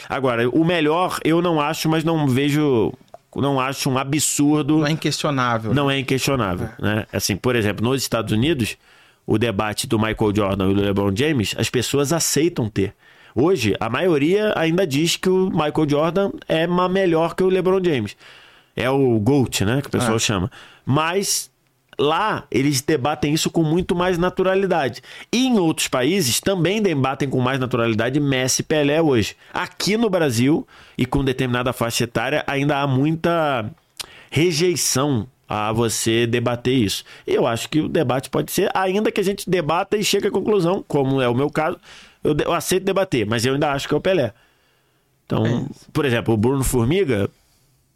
Agora, 0.07 0.49
o 0.49 0.63
melhor 0.63 1.19
eu 1.23 1.41
não 1.41 1.59
acho, 1.59 1.89
mas 1.89 2.03
não 2.03 2.27
vejo, 2.27 2.93
não 3.41 3.59
acho 3.59 3.89
um 3.89 3.97
absurdo. 3.97 4.79
Não 4.79 4.87
é 4.87 4.91
inquestionável. 4.91 5.73
Não 5.73 5.89
é 5.91 5.99
inquestionável, 5.99 6.69
né? 6.79 7.05
Assim, 7.11 7.35
por 7.35 7.55
exemplo, 7.55 7.83
nos 7.85 8.01
Estados 8.01 8.31
Unidos, 8.31 8.77
o 9.25 9.37
debate 9.37 9.87
do 9.87 9.97
Michael 9.99 10.35
Jordan 10.35 10.71
e 10.71 10.73
do 10.75 10.81
LeBron 10.81 11.15
James, 11.15 11.55
as 11.57 11.69
pessoas 11.69 12.13
aceitam 12.13 12.69
ter. 12.69 12.93
Hoje, 13.33 13.75
a 13.79 13.89
maioria 13.89 14.53
ainda 14.55 14.87
diz 14.87 15.17
que 15.17 15.29
o 15.29 15.49
Michael 15.49 15.89
Jordan 15.89 16.31
é 16.47 16.65
melhor 16.87 17.35
que 17.35 17.43
o 17.43 17.49
LeBron 17.49 17.83
James. 17.83 18.15
É 18.75 18.89
o 18.89 19.19
GOAT, 19.19 19.65
né? 19.65 19.81
Que 19.81 19.87
o 19.87 19.91
pessoal 19.91 20.15
É. 20.15 20.19
chama. 20.19 20.51
Mas 20.85 21.49
lá 21.97 22.45
eles 22.51 22.81
debatem 22.81 23.33
isso 23.33 23.49
com 23.49 23.63
muito 23.63 23.95
mais 23.95 24.17
naturalidade. 24.17 25.01
E 25.31 25.45
em 25.47 25.57
outros 25.59 25.87
países 25.87 26.39
também 26.39 26.81
debatem 26.81 27.29
com 27.29 27.39
mais 27.39 27.59
naturalidade 27.59 28.19
Messi 28.19 28.61
e 28.61 28.65
Pelé 28.65 29.01
hoje. 29.01 29.35
Aqui 29.53 29.97
no 29.97 30.09
Brasil 30.09 30.67
e 30.97 31.05
com 31.05 31.23
determinada 31.23 31.71
faixa 31.73 32.03
etária 32.03 32.43
ainda 32.47 32.77
há 32.79 32.87
muita 32.87 33.69
rejeição 34.29 35.27
a 35.47 35.71
você 35.71 36.25
debater 36.27 36.73
isso. 36.73 37.03
Eu 37.25 37.45
acho 37.45 37.69
que 37.69 37.79
o 37.79 37.87
debate 37.87 38.29
pode 38.29 38.51
ser, 38.51 38.69
ainda 38.73 39.11
que 39.11 39.21
a 39.21 39.23
gente 39.23 39.49
debata 39.49 39.95
e 39.95 40.03
chegue 40.03 40.27
à 40.27 40.31
conclusão, 40.31 40.83
como 40.87 41.21
é 41.21 41.29
o 41.29 41.35
meu 41.35 41.49
caso, 41.49 41.77
eu, 42.23 42.35
eu 42.43 42.53
aceito 42.53 42.83
debater, 42.83 43.25
mas 43.25 43.45
eu 43.45 43.53
ainda 43.53 43.71
acho 43.71 43.87
que 43.87 43.93
é 43.93 43.97
o 43.97 44.01
Pelé. 44.01 44.33
Então, 45.25 45.67
por 45.93 46.05
exemplo, 46.05 46.33
o 46.33 46.37
Bruno 46.37 46.63
Formiga 46.63 47.29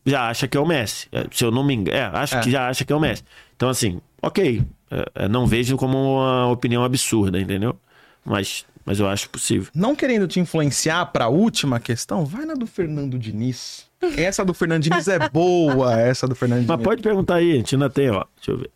já 0.06 0.30
acha 0.30 0.48
que 0.48 0.58
é 0.58 0.60
o 0.60 0.66
Messi. 0.66 1.08
É, 1.12 1.26
Se 1.32 1.44
eu 1.44 1.52
não 1.52 1.64
me 1.64 1.74
engano, 1.76 1.98
é, 1.98 2.02
acho 2.20 2.38
É. 2.38 2.40
que 2.42 2.50
já 2.52 2.68
acha 2.68 2.86
que 2.86 2.94
é 2.94 2.96
o 2.96 3.00
Messi. 3.00 3.24
Então, 3.60 3.68
assim, 3.68 4.00
ok. 4.22 4.64
É, 4.90 5.26
é, 5.26 5.28
não 5.28 5.46
vejo 5.46 5.76
como 5.76 5.98
uma 6.16 6.48
opinião 6.50 6.82
absurda, 6.82 7.38
entendeu? 7.38 7.78
Mas, 8.24 8.66
mas 8.86 9.02
eu 9.02 9.08
acho 9.10 9.30
possível. 9.30 9.70
Não 9.76 9.94
querendo 9.98 10.30
te 10.30 10.40
influenciar 10.40 11.06
pra 11.08 11.28
última 11.28 11.78
questão, 11.78 12.26
vai 12.26 12.46
na 12.46 12.54
do 12.54 12.66
Fernando 12.66 13.20
Diniz. 13.20 13.86
Essa 14.18 14.46
do 14.46 14.54
Fernando 14.54 14.84
Diniz 14.84 15.10
é 15.10 15.28
boa, 15.28 16.00
essa 16.00 16.26
do 16.26 16.36
Fernando 16.36 16.60
Diniz. 16.62 16.70
Mas 16.74 16.82
pode 16.82 17.02
perguntar 17.02 17.36
aí, 17.36 17.52
a 17.52 17.56
gente 17.56 17.76
ainda 17.76 17.90
tem, 17.90 18.10
ó. 18.10 18.24
Deixa 18.38 18.52
eu 18.52 18.58
ver. 18.60 18.72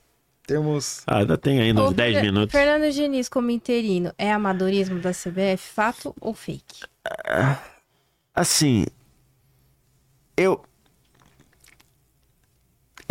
Temos. 0.45 1.03
Ah, 1.07 1.19
ainda 1.19 1.37
tem 1.37 1.61
ainda 1.61 1.81
uns 1.81 1.93
10 1.93 2.15
Fer- 2.15 2.21
minutos. 2.25 2.51
Fernando 2.51 2.91
Diniz 2.91 3.29
como 3.29 3.49
interino, 3.51 4.11
é 4.17 4.33
amadorismo 4.33 4.99
da 4.99 5.11
CBF, 5.13 5.59
fato 5.73 6.13
ou 6.19 6.33
fake? 6.33 6.81
Assim, 8.35 8.85
eu, 10.35 10.61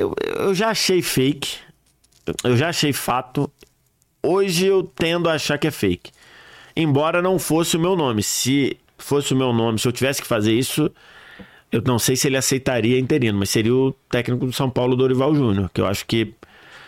eu 0.02 0.14
eu 0.36 0.54
já 0.54 0.70
achei 0.70 1.00
fake, 1.02 1.56
eu 2.44 2.56
já 2.56 2.68
achei 2.68 2.92
fato. 2.92 3.50
Hoje 4.22 4.66
eu 4.66 4.82
tendo 4.82 5.28
a 5.28 5.34
achar 5.34 5.58
que 5.58 5.66
é 5.66 5.70
fake. 5.70 6.10
Embora 6.76 7.20
não 7.20 7.38
fosse 7.38 7.76
o 7.76 7.80
meu 7.80 7.96
nome. 7.96 8.22
Se 8.22 8.76
fosse 8.98 9.34
o 9.34 9.36
meu 9.36 9.52
nome, 9.52 9.78
se 9.78 9.86
eu 9.88 9.92
tivesse 9.92 10.22
que 10.22 10.28
fazer 10.28 10.52
isso, 10.52 10.90
eu 11.70 11.82
não 11.82 11.98
sei 11.98 12.16
se 12.16 12.28
ele 12.28 12.36
aceitaria 12.36 12.98
interino, 12.98 13.38
mas 13.38 13.50
seria 13.50 13.74
o 13.74 13.92
técnico 14.08 14.46
do 14.46 14.52
São 14.52 14.70
Paulo, 14.70 14.96
Dorival 14.96 15.34
Júnior, 15.34 15.70
que 15.72 15.80
eu 15.80 15.86
acho 15.86 16.06
que 16.06 16.34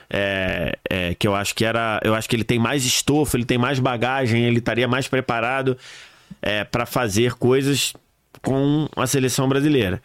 é, 0.08 0.78
é, 0.88 1.14
que 1.14 1.26
eu 1.26 1.34
acho 1.34 1.54
que 1.54 1.64
era, 1.64 2.00
eu 2.04 2.14
acho 2.14 2.28
que 2.28 2.36
ele 2.36 2.44
tem 2.44 2.58
mais 2.58 2.84
estofo, 2.84 3.36
ele 3.36 3.44
tem 3.44 3.58
mais 3.58 3.80
bagagem, 3.80 4.44
ele 4.44 4.58
estaria 4.58 4.86
mais 4.86 5.08
preparado 5.08 5.76
para 6.70 6.84
fazer 6.84 7.34
coisas 7.34 7.94
com 8.42 8.86
a 8.96 9.06
seleção 9.06 9.48
brasileira. 9.48 10.02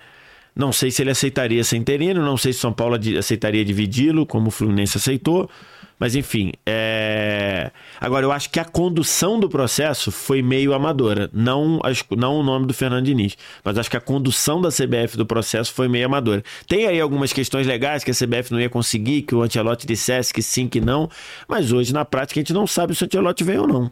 Não 0.59 0.73
sei 0.73 0.91
se 0.91 1.01
ele 1.01 1.11
aceitaria 1.11 1.63
ser 1.63 1.77
interino, 1.77 2.21
não 2.21 2.35
sei 2.35 2.51
se 2.51 2.59
São 2.59 2.73
Paulo 2.73 2.99
aceitaria 3.17 3.63
dividi-lo, 3.63 4.25
como 4.25 4.49
o 4.49 4.51
Fluminense 4.51 4.97
aceitou. 4.97 5.49
Mas 5.97 6.15
enfim, 6.15 6.51
é... 6.65 7.71
agora 7.97 8.25
eu 8.25 8.31
acho 8.33 8.49
que 8.49 8.59
a 8.59 8.65
condução 8.65 9.39
do 9.39 9.47
processo 9.47 10.11
foi 10.11 10.41
meio 10.41 10.73
amadora. 10.73 11.29
Não, 11.31 11.79
não 12.17 12.39
o 12.41 12.43
nome 12.43 12.65
do 12.67 12.73
Fernando 12.73 13.05
Diniz, 13.05 13.37
mas 13.63 13.77
acho 13.77 13.89
que 13.89 13.95
a 13.95 14.01
condução 14.01 14.59
da 14.59 14.67
CBF 14.67 15.15
do 15.15 15.25
processo 15.25 15.73
foi 15.73 15.87
meio 15.87 16.05
amadora. 16.05 16.43
Tem 16.67 16.85
aí 16.87 16.99
algumas 16.99 17.31
questões 17.31 17.65
legais 17.65 18.03
que 18.03 18.11
a 18.11 18.13
CBF 18.13 18.51
não 18.51 18.59
ia 18.59 18.69
conseguir, 18.69 19.21
que 19.21 19.33
o 19.33 19.41
Ancelotti 19.41 19.87
dissesse 19.87 20.33
que 20.33 20.41
sim, 20.41 20.67
que 20.67 20.81
não. 20.81 21.09
Mas 21.47 21.71
hoje, 21.71 21.93
na 21.93 22.03
prática, 22.03 22.37
a 22.37 22.41
gente 22.41 22.51
não 22.51 22.67
sabe 22.67 22.93
se 22.93 23.03
o 23.03 23.05
Ancelotti 23.05 23.45
veio 23.45 23.61
ou 23.61 23.67
não. 23.67 23.91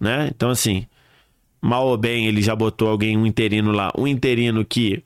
Né? 0.00 0.28
Então, 0.34 0.50
assim, 0.50 0.84
mal 1.62 1.86
ou 1.86 1.96
bem, 1.96 2.26
ele 2.26 2.42
já 2.42 2.56
botou 2.56 2.88
alguém, 2.88 3.16
um 3.16 3.24
interino 3.24 3.70
lá. 3.70 3.92
Um 3.96 4.06
interino 4.06 4.64
que 4.64 5.04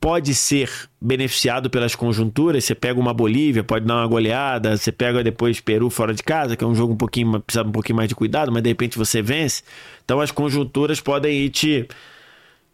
pode 0.00 0.34
ser 0.34 0.70
beneficiado 1.00 1.70
pelas 1.70 1.94
conjunturas. 1.94 2.64
Você 2.64 2.74
pega 2.74 3.00
uma 3.00 3.14
Bolívia, 3.14 3.64
pode 3.64 3.86
dar 3.86 3.96
uma 3.96 4.06
goleada. 4.06 4.76
Você 4.76 4.92
pega 4.92 5.24
depois 5.24 5.60
Peru 5.60 5.90
fora 5.90 6.14
de 6.14 6.22
casa, 6.22 6.56
que 6.56 6.62
é 6.62 6.66
um 6.66 6.74
jogo 6.74 6.92
um 6.92 6.96
pouquinho, 6.96 7.40
precisa 7.40 7.64
um 7.66 7.72
pouquinho 7.72 7.96
mais 7.96 8.08
de 8.08 8.14
cuidado, 8.14 8.52
mas 8.52 8.62
de 8.62 8.68
repente 8.68 8.98
você 8.98 9.22
vence. 9.22 9.62
Então 10.04 10.20
as 10.20 10.30
conjunturas 10.30 11.00
podem 11.00 11.44
ir 11.44 11.50
te, 11.50 11.88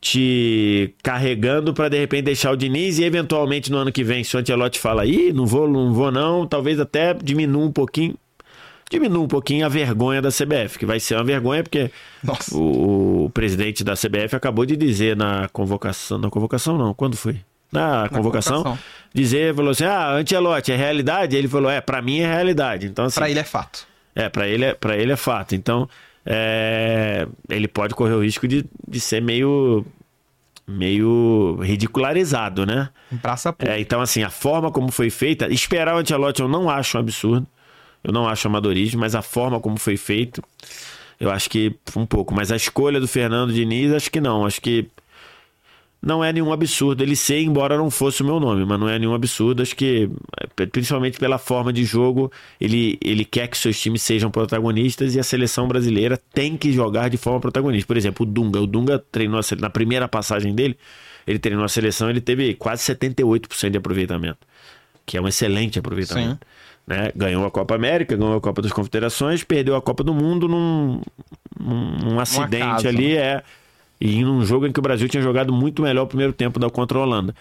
te 0.01 0.95
carregando 1.03 1.73
para 1.73 1.89
de 1.89 1.99
repente 1.99 2.25
deixar 2.25 2.51
o 2.53 2.57
Diniz 2.57 2.99
e 2.99 3.05
eventualmente 3.05 3.71
no 3.71 3.79
ano 3.79 3.93
que 3.93 4.05
vem, 4.05 4.25
se 4.25 4.37
o 4.37 4.41
Ancelotti 4.41 4.79
fala, 4.79 5.07
ih, 5.07 5.33
não 5.33 5.47
vou, 5.47 5.69
não 5.69 5.93
vou 5.95 6.11
não, 6.11 6.47
talvez 6.47 6.81
até 6.81 7.15
diminua 7.15 7.65
um 7.65 7.73
pouquinho. 7.73 8.17
Diminua 8.95 9.25
um 9.25 9.29
pouquinho 9.29 9.67
a 9.67 9.69
vergonha 9.69 10.23
da 10.23 10.31
CBF, 10.31 10.79
que 10.79 10.87
vai 10.87 10.99
ser 11.01 11.15
uma 11.17 11.25
vergonha 11.25 11.63
porque 11.63 11.91
o, 12.53 13.25
o 13.25 13.31
presidente 13.31 13.83
da 13.85 13.95
CBF 13.95 14.37
acabou 14.37 14.65
de 14.65 14.77
dizer 14.77 15.17
na 15.17 15.49
convocação, 15.53 16.19
na 16.19 16.31
convocação 16.31 16.79
não, 16.79 16.95
quando 16.95 17.17
foi? 17.17 17.41
Na, 17.73 18.09
convocação, 18.09 18.63
convocação. 18.63 18.79
dizer, 19.13 19.53
falou 19.55 19.71
assim: 19.73 19.85
"Ah, 19.85 20.13
Ancelotti 20.13 20.71
é 20.73 20.77
realidade?" 20.77 21.37
Ele 21.37 21.49
falou: 21.49 21.71
"É, 21.71 21.81
pra 21.81 22.01
mim 22.01 22.21
é 22.21 22.27
realidade". 22.33 22.87
Então 22.87 23.05
assim, 23.07 23.17
Pra 23.19 23.29
ele 23.29 23.41
é 23.41 23.45
fato. 23.45 23.87
é, 24.15 24.29
pra 24.29 24.47
ele 24.47 24.65
é, 24.65 24.75
para 24.75 24.97
ele 24.97 25.11
é 25.13 25.17
fato. 25.17 25.55
Então, 25.57 25.89
é, 26.25 27.27
ele 27.51 27.67
pode 27.67 27.95
correr 27.95 28.15
o 28.15 28.23
risco 28.23 28.47
de, 28.47 28.65
de 28.89 29.01
ser 29.01 29.21
meio 29.21 29.85
meio 30.67 31.59
ridicularizado, 31.63 32.65
né? 32.65 32.89
Em 33.13 33.17
praça 33.19 33.53
pública. 33.53 33.77
É, 33.77 33.81
então, 33.81 34.01
assim, 34.01 34.23
a 34.23 34.31
forma 34.31 34.71
como 34.71 34.91
foi 34.91 35.11
feita, 35.11 35.47
esperar 35.53 35.95
o 35.95 35.99
Ancelotti 35.99 36.41
eu 36.41 36.49
não 36.49 36.71
acho 36.71 36.97
um 36.97 37.01
absurdo. 37.01 37.47
Eu 38.05 38.13
não 38.13 38.29
acho 38.29 38.47
amadorismo, 38.47 39.01
mas 39.01 39.15
a 39.15 39.23
forma 39.23 39.59
como 39.59 39.79
foi 39.79 39.97
feito, 39.97 40.43
eu 41.19 41.31
acho 41.31 41.49
que 41.49 41.75
um 41.97 42.05
pouco. 42.05 42.35
Mas 42.35 42.53
a 42.53 42.57
escolha 42.57 43.01
do 43.01 43.09
Fernando 43.09 43.53
Diniz, 43.53 43.93
acho 43.93 44.11
que 44.11 44.21
não. 44.21 44.45
Acho 44.45 44.61
que 44.61 44.87
não 46.05 46.23
é 46.23 46.31
nenhum 46.33 46.53
absurdo 46.53 47.03
ele 47.03 47.17
ser, 47.17 47.41
embora 47.41 47.79
não 47.79 47.91
fosse 47.91 48.21
o 48.23 48.27
meu 48.27 48.39
nome, 48.39 48.65
mas 48.67 48.79
não 48.79 48.89
é 48.89 48.99
nenhum 48.99 49.15
absurdo. 49.15 49.63
Acho 49.63 49.75
que, 49.75 50.11
é, 50.39 50.67
principalmente 50.67 51.19
pela 51.19 51.39
forma 51.39 51.73
de 51.73 51.83
jogo, 51.83 52.31
ele, 52.61 52.99
ele 53.03 53.25
quer 53.25 53.49
que 53.49 53.57
seus 53.57 53.81
times 53.81 54.03
sejam 54.03 54.31
protagonistas 54.31 55.15
e 55.15 55.21
a 55.21 55.23
seleção 55.23 55.67
brasileira 55.67 56.21
tem 56.35 56.59
que 56.59 56.71
jogar 56.73 57.09
de 57.09 57.17
forma 57.17 57.41
protagonista. 57.41 57.87
Por 57.87 57.97
exemplo, 57.97 58.27
o 58.27 58.29
Dunga. 58.31 58.61
O 58.61 58.67
Dunga 58.67 58.99
treinou 58.99 59.41
a, 59.41 59.57
na 59.59 59.71
primeira 59.71 60.07
passagem 60.07 60.55
dele, 60.55 60.77
ele 61.27 61.39
treinou 61.39 61.65
a 61.65 61.69
seleção, 61.69 62.11
ele 62.11 62.21
teve 62.21 62.53
quase 62.55 62.83
78% 62.83 63.71
de 63.71 63.79
aproveitamento, 63.79 64.47
que 65.07 65.17
é 65.17 65.23
um 65.23 65.27
excelente 65.27 65.79
aproveitamento. 65.79 66.47
Né? 66.87 67.11
Ganhou 67.17 67.45
a 67.47 67.51
Copa 67.51 67.75
América, 67.75 68.17
ganhou 68.17 68.37
a 68.37 68.41
Copa 68.41 68.61
das 68.61 68.73
Confederações, 68.73 69.43
perdeu 69.43 69.75
a 69.75 69.83
Copa 69.83 70.05
do 70.05 70.13
Mundo 70.13 70.47
num, 70.47 71.01
num, 71.59 71.99
num 71.99 72.21
acidente 72.21 72.87
ali, 72.87 73.17
é 73.17 73.43
e 74.01 74.17
em 74.17 74.27
um 74.27 74.45
jogo 74.45 74.67
em 74.67 74.73
que 74.73 74.79
o 74.79 74.83
Brasil 74.83 75.09
tinha 75.09 75.23
jogado 75.23 75.53
muito 75.53 75.81
melhor 75.83 76.03
o 76.03 76.07
primeiro 76.07 76.33
tempo 76.33 76.59
da 76.59 76.69
contra 76.69 76.99
a 76.99 77.03
Holanda. 77.03 77.35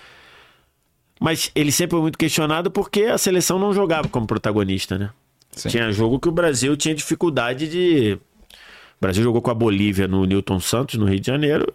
Mas 1.20 1.52
ele 1.56 1.72
sempre 1.72 1.92
foi 1.92 2.02
muito 2.02 2.18
questionado 2.18 2.72
porque 2.72 3.04
a 3.04 3.18
seleção 3.18 3.60
não 3.60 3.74
jogava 3.74 4.08
como 4.08 4.26
protagonista, 4.26 4.98
né? 4.98 5.10
Sim. 5.52 5.70
Tinha 5.70 5.92
jogo 5.92 6.20
que 6.20 6.28
o 6.28 6.32
Brasil 6.32 6.76
tinha 6.76 6.96
dificuldade 6.96 7.68
de. 7.68 8.14
O 8.14 9.02
Brasil 9.02 9.24
jogou 9.24 9.42
com 9.42 9.52
a 9.52 9.54
Bolívia 9.54 10.08
no 10.08 10.26
Newton 10.26 10.60
Santos, 10.60 10.96
no 10.96 11.06
Rio 11.06 11.20
de 11.20 11.28
Janeiro. 11.28 11.66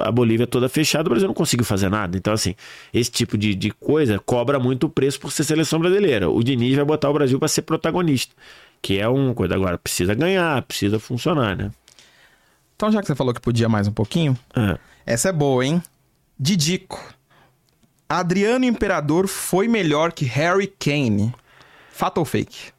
A 0.00 0.10
Bolívia 0.10 0.46
toda 0.46 0.68
fechada, 0.68 1.08
o 1.08 1.10
Brasil 1.10 1.26
não 1.28 1.34
conseguiu 1.34 1.64
fazer 1.64 1.88
nada. 1.88 2.16
Então, 2.16 2.32
assim, 2.32 2.54
esse 2.92 3.10
tipo 3.10 3.36
de, 3.36 3.54
de 3.54 3.70
coisa 3.70 4.18
cobra 4.18 4.58
muito 4.58 4.88
preço 4.88 5.20
por 5.20 5.32
ser 5.32 5.44
seleção 5.44 5.78
brasileira. 5.78 6.30
O 6.30 6.42
Diniz 6.42 6.74
vai 6.74 6.84
botar 6.84 7.10
o 7.10 7.12
Brasil 7.12 7.38
para 7.38 7.48
ser 7.48 7.62
protagonista, 7.62 8.34
que 8.80 8.98
é 8.98 9.08
uma 9.08 9.34
coisa. 9.34 9.54
Agora, 9.54 9.78
precisa 9.78 10.14
ganhar, 10.14 10.62
precisa 10.62 10.98
funcionar, 10.98 11.56
né? 11.56 11.70
Então, 12.74 12.92
já 12.92 13.00
que 13.00 13.06
você 13.06 13.14
falou 13.14 13.32
que 13.32 13.40
podia 13.40 13.68
mais 13.68 13.88
um 13.88 13.92
pouquinho, 13.92 14.38
é. 14.54 14.78
essa 15.06 15.30
é 15.30 15.32
boa, 15.32 15.64
hein? 15.64 15.82
Didico. 16.38 17.02
Adriano 18.08 18.64
Imperador 18.64 19.26
foi 19.26 19.66
melhor 19.66 20.12
que 20.12 20.24
Harry 20.26 20.66
Kane. 20.66 21.34
Fato 21.90 22.18
ou 22.18 22.24
fake? 22.24 22.72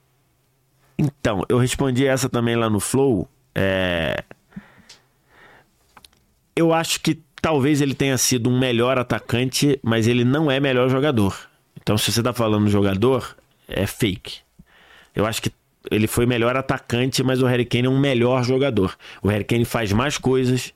Então, 0.98 1.44
eu 1.50 1.58
respondi 1.58 2.06
essa 2.06 2.30
também 2.30 2.56
lá 2.56 2.70
no 2.70 2.80
Flow. 2.80 3.28
É... 3.54 4.24
Eu 6.58 6.74
acho 6.74 7.00
que 7.00 7.20
talvez 7.40 7.82
ele 7.82 7.94
tenha 7.94 8.18
sido 8.18 8.50
um 8.50 8.58
melhor 8.58 8.98
atacante, 8.98 9.80
mas 9.84 10.08
ele 10.08 10.26
não 10.26 10.50
é 10.50 10.60
melhor 10.60 10.90
jogador. 10.90 11.38
Então, 11.80 11.96
se 12.00 12.12
você 12.12 12.24
tá 12.24 12.34
falando 12.34 12.68
jogador, 12.68 13.38
é 13.68 13.86
fake. 13.86 14.40
Eu 15.16 15.28
acho 15.28 15.40
que 15.40 15.52
ele 15.92 16.08
foi 16.08 16.26
melhor 16.26 16.58
atacante, 16.58 17.22
mas 17.22 17.44
o 17.44 17.46
Harry 17.46 17.64
Kane 17.64 17.86
é 17.86 17.90
um 17.90 18.00
melhor 18.00 18.44
jogador. 18.44 18.98
O 19.22 19.28
Harry 19.28 19.44
Kane 19.44 19.66
faz 19.66 19.92
mais 19.94 20.18
coisas, 20.18 20.74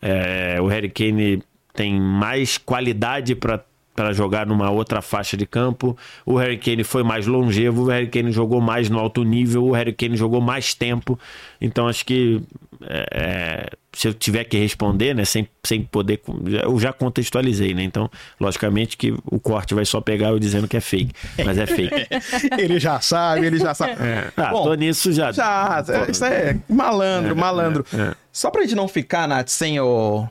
é, 0.00 0.58
o 0.62 0.66
Harry 0.66 0.88
Kane 0.88 1.42
tem 1.74 2.00
mais 2.00 2.56
qualidade 2.56 3.34
para 3.34 3.62
para 3.98 4.12
jogar 4.12 4.46
numa 4.46 4.70
outra 4.70 5.02
faixa 5.02 5.36
de 5.36 5.44
campo. 5.44 5.98
O 6.24 6.36
Harry 6.36 6.56
Kane 6.56 6.84
foi 6.84 7.02
mais 7.02 7.26
longevo, 7.26 7.82
o 7.82 7.86
Harry 7.88 8.06
Kane 8.06 8.30
jogou 8.30 8.60
mais 8.60 8.88
no 8.88 8.96
alto 8.96 9.24
nível, 9.24 9.64
o 9.64 9.72
Harry 9.72 9.92
Kane 9.92 10.16
jogou 10.16 10.40
mais 10.40 10.72
tempo. 10.72 11.18
Então 11.60 11.88
acho 11.88 12.06
que 12.06 12.40
é, 12.82 13.06
é 13.12 13.70
se 13.98 14.06
eu 14.06 14.14
tiver 14.14 14.44
que 14.44 14.56
responder, 14.56 15.12
né, 15.12 15.24
sem, 15.24 15.48
sem 15.64 15.82
poder, 15.82 16.22
eu 16.62 16.78
já 16.78 16.92
contextualizei, 16.92 17.74
né? 17.74 17.82
Então, 17.82 18.08
logicamente 18.38 18.96
que 18.96 19.12
o 19.24 19.40
corte 19.40 19.74
vai 19.74 19.84
só 19.84 20.00
pegar 20.00 20.28
eu 20.28 20.38
dizendo 20.38 20.68
que 20.68 20.76
é 20.76 20.80
fake, 20.80 21.12
mas 21.44 21.58
é 21.58 21.66
fake. 21.66 22.06
ele 22.56 22.78
já 22.78 23.00
sabe, 23.00 23.46
ele 23.46 23.58
já 23.58 23.74
sabe. 23.74 23.92
É. 23.92 24.30
Ah, 24.36 24.50
Bom, 24.50 24.62
tô 24.62 24.74
nisso 24.74 25.12
já. 25.12 25.32
Já, 25.32 25.84
isso 26.08 26.24
é 26.24 26.56
malandro, 26.68 27.32
é, 27.32 27.34
malandro. 27.34 27.84
É, 27.92 28.00
é. 28.00 28.14
Só 28.32 28.50
pra 28.50 28.62
gente 28.62 28.76
não 28.76 28.86
ficar, 28.86 29.26
Nath, 29.26 29.48
sem 29.48 29.80
o, 29.80 30.28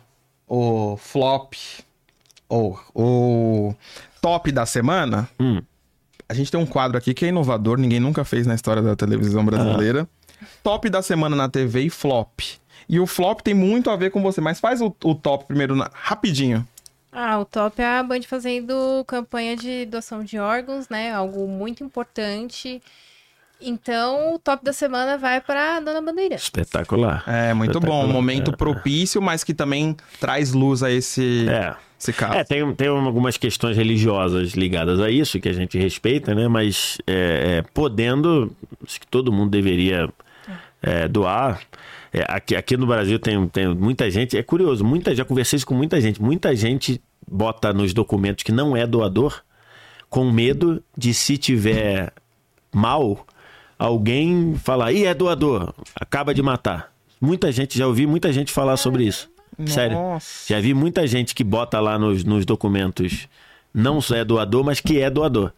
o 0.48 0.96
flop 0.96 1.54
ou 2.48 2.80
o 2.96 3.76
top 4.22 4.50
da 4.52 4.66
semana, 4.66 5.28
hum. 5.38 5.62
a 6.30 6.34
gente 6.34 6.50
tem 6.50 6.60
um 6.60 6.66
quadro 6.66 6.98
aqui 6.98 7.14
que 7.14 7.26
é 7.26 7.28
inovador, 7.28 7.78
ninguém 7.78 8.00
nunca 8.00 8.24
fez 8.24 8.48
na 8.48 8.56
história 8.56 8.82
da 8.82 8.96
televisão 8.96 9.44
brasileira. 9.44 10.08
Ah. 10.10 10.17
Top 10.64 10.90
da 10.90 11.02
semana 11.02 11.36
na 11.36 11.50
TV 11.50 11.84
e 11.84 11.90
flop. 11.90 12.40
E 12.90 13.00
o 13.00 13.08
flop 13.08 13.42
tem 13.42 13.54
muito 13.54 13.90
a 13.90 13.96
ver 13.96 14.12
com 14.12 14.22
você, 14.22 14.40
mas 14.40 14.60
faz 14.60 14.82
o, 14.82 14.96
o 15.04 15.14
top 15.14 15.46
primeiro 15.46 15.76
na... 15.76 15.90
rapidinho. 15.94 16.66
Ah, 17.12 17.40
o 17.40 17.46
top 17.46 17.82
é 17.82 17.98
a 17.98 18.04
Band 18.04 18.22
fazendo 18.24 19.04
campanha 19.06 19.56
de 19.58 19.86
doação 19.86 20.24
de 20.24 20.38
órgãos, 20.38 20.88
né? 20.88 21.12
Algo 21.12 21.48
muito 21.48 21.84
importante. 21.84 22.82
Então, 23.60 24.36
o 24.36 24.40
top 24.40 24.64
da 24.64 24.72
semana 24.72 25.18
vai 25.18 25.42
para 25.42 25.80
Dona 25.80 26.02
Bandeira. 26.02 26.36
Espetacular. 26.36 27.24
É, 27.28 27.54
muito 27.54 27.72
Espetacular. 27.72 28.04
bom. 28.04 28.10
Um 28.10 28.14
momento 28.14 28.52
é. 28.52 28.56
propício, 28.56 29.22
mas 29.22 29.44
que 29.44 29.54
também 29.54 29.98
traz 30.20 30.54
luz 30.54 30.84
a 30.84 30.92
esse. 30.92 31.48
É. 31.50 31.76
Esse 32.00 32.14
caso. 32.14 32.36
É, 32.36 32.44
tem, 32.44 32.76
tem 32.76 32.88
algumas 32.88 33.38
questões 33.38 33.76
religiosas 33.76 34.52
ligadas 34.52 35.00
a 35.00 35.10
isso, 35.10 35.40
que 35.40 35.50
a 35.50 35.54
gente 35.54 35.80
respeita, 35.80 36.36
né? 36.36 36.48
Mas 36.48 37.00
é, 37.08 37.58
é, 37.58 37.62
podendo, 37.74 38.56
acho 38.86 39.00
que 39.00 39.08
todo 39.08 39.32
mundo 39.32 39.50
deveria 39.50 40.08
é, 40.82 41.08
doar. 41.08 41.62
É, 42.14 42.26
aqui, 42.28 42.56
aqui 42.56 42.78
no 42.78 42.88
Brasil 42.88 43.20
tem, 43.20 43.48
tem 43.48 43.68
muita 43.68 44.10
gente, 44.10 44.38
é 44.38 44.44
curioso, 44.44 44.84
muita, 44.84 45.14
já 45.14 45.26
conversei 45.26 45.60
com 45.62 45.74
muita 45.74 46.00
gente, 46.00 46.22
muita 46.22 46.56
gente 46.56 47.02
bota 47.30 47.74
nos 47.74 47.94
documentos 47.94 48.44
que 48.44 48.52
não 48.52 48.76
é 48.76 48.88
doador, 48.88 49.42
com 50.10 50.32
medo 50.32 50.82
de 50.98 51.14
se 51.14 51.38
tiver 51.38 52.14
mal, 52.74 53.26
alguém 53.78 54.56
falar, 54.56 54.94
ih, 54.94 55.06
é 55.06 55.14
doador, 55.14 55.74
acaba 55.96 56.34
de 56.34 56.42
matar. 56.42 56.94
Muita 57.20 57.52
gente, 57.52 57.78
já 57.78 57.88
ouvi 57.88 58.06
muita 58.06 58.32
gente 58.32 58.52
falar 58.52 58.78
sobre 58.78 59.04
isso. 59.04 59.30
Nossa. 59.58 59.74
Sério. 59.74 59.98
Já 60.48 60.60
vi 60.60 60.74
muita 60.74 61.06
gente 61.08 61.34
que 61.34 61.44
bota 61.44 61.80
lá 61.80 61.98
nos, 61.98 62.24
nos 62.24 62.46
documentos 62.46 63.28
não 63.74 64.02
só 64.02 64.16
é 64.16 64.24
doador, 64.26 64.64
mas 64.64 64.80
que 64.80 65.00
é 65.00 65.10
doador. 65.10 65.52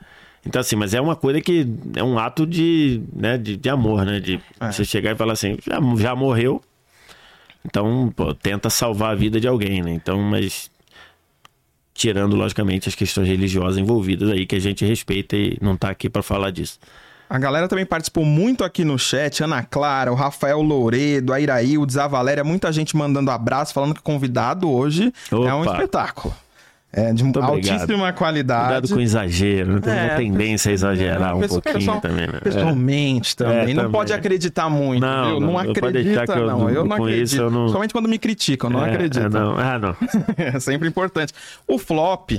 Então, 0.46 0.62
assim, 0.62 0.76
mas 0.76 0.94
é 0.94 1.02
uma 1.02 1.16
coisa 1.16 1.42
que 1.42 1.68
é 1.96 2.04
um 2.04 2.18
ato 2.18 2.46
de, 2.46 3.02
né, 3.14 3.38
de, 3.38 3.58
de 3.58 3.70
amor, 3.70 4.06
né? 4.06 4.20
De 4.20 4.40
é. 4.60 4.72
você 4.72 4.86
chegar 4.86 5.12
e 5.12 5.16
falar 5.16 5.34
assim, 5.34 5.58
já, 5.66 5.80
já 5.98 6.16
morreu. 6.16 6.62
Então, 7.66 8.12
pô, 8.16 8.34
tenta 8.34 8.70
salvar 8.70 9.12
a 9.12 9.16
vida 9.16 9.40
de 9.40 9.48
alguém, 9.48 9.82
né? 9.82 9.92
Então, 9.92 10.20
mas 10.22 10.72
tirando, 11.94 12.36
logicamente, 12.36 12.88
as 12.88 12.96
questões 12.96 13.28
religiosas 13.28 13.78
envolvidas 13.78 14.30
aí, 14.30 14.46
que 14.46 14.56
a 14.56 14.60
gente 14.60 14.86
respeita 14.86 15.36
e 15.36 15.58
não 15.62 15.76
tá 15.76 15.90
aqui 15.90 16.10
para 16.10 16.24
falar 16.24 16.52
disso. 16.52 16.80
A 17.30 17.38
galera 17.38 17.68
também 17.68 17.86
participou 17.86 18.26
muito 18.26 18.64
aqui 18.64 18.84
no 18.84 18.98
chat. 18.98 19.44
Ana 19.44 19.62
Clara, 19.62 20.12
o 20.12 20.16
Rafael 20.16 20.62
Louredo, 20.62 21.32
a 21.32 21.40
Iraí, 21.40 21.78
o 21.78 21.86
Desavaléria, 21.86 22.44
muita 22.44 22.72
gente 22.72 22.98
mandando 22.98 23.30
abraço, 23.30 23.74
falando 23.74 23.94
que 23.94 24.00
o 24.00 24.04
convidado 24.04 24.68
hoje 24.72 25.14
Opa. 25.32 25.48
é 25.48 25.54
um 25.54 25.64
espetáculo. 25.64 26.34
É 26.92 27.14
de 27.14 27.24
Muito 27.24 27.40
altíssima 27.40 27.84
obrigado. 27.84 28.16
qualidade. 28.16 28.66
Cuidado 28.66 28.90
com 28.96 29.00
exagero, 29.00 29.74
né? 29.76 29.80
tem 29.82 29.94
é, 29.94 30.04
uma 30.06 30.16
tendência 30.16 30.72
a 30.72 30.74
exagerar 30.74 31.36
um 31.38 31.42
pouquinho 31.42 31.76
pessoal, 31.76 32.02
também, 32.02 32.28
né? 32.28 32.40
Pessoalmente 32.42 33.34
é. 33.34 33.36
também. 33.36 33.58
É, 33.58 33.68
não 33.68 33.76
também. 33.76 33.92
pode 33.92 34.12
acreditar 34.14 34.70
muito, 34.72 35.02
não, 35.02 35.30
viu? 35.30 35.40
Não, 35.40 35.48
não 35.52 35.58
acredita, 35.60 36.34
eu, 36.34 36.48
não. 36.48 36.70
Eu 36.70 36.86
não 36.86 36.96
acredito. 36.96 37.26
Isso, 37.26 37.38
eu 37.38 37.52
não... 37.52 37.70
Somente 37.70 37.94
quando 37.94 38.10
me 38.10 38.18
criticam, 38.18 38.72
não 38.72 38.84
é, 38.84 38.92
acredito. 38.92 39.24
É, 39.24 39.30
não. 39.30 39.56
Ah, 39.56 39.78
não. 39.78 39.96
é 40.36 40.60
sempre 40.60 40.88
importante. 40.88 41.32
O 41.68 41.78
flop, 41.78 42.32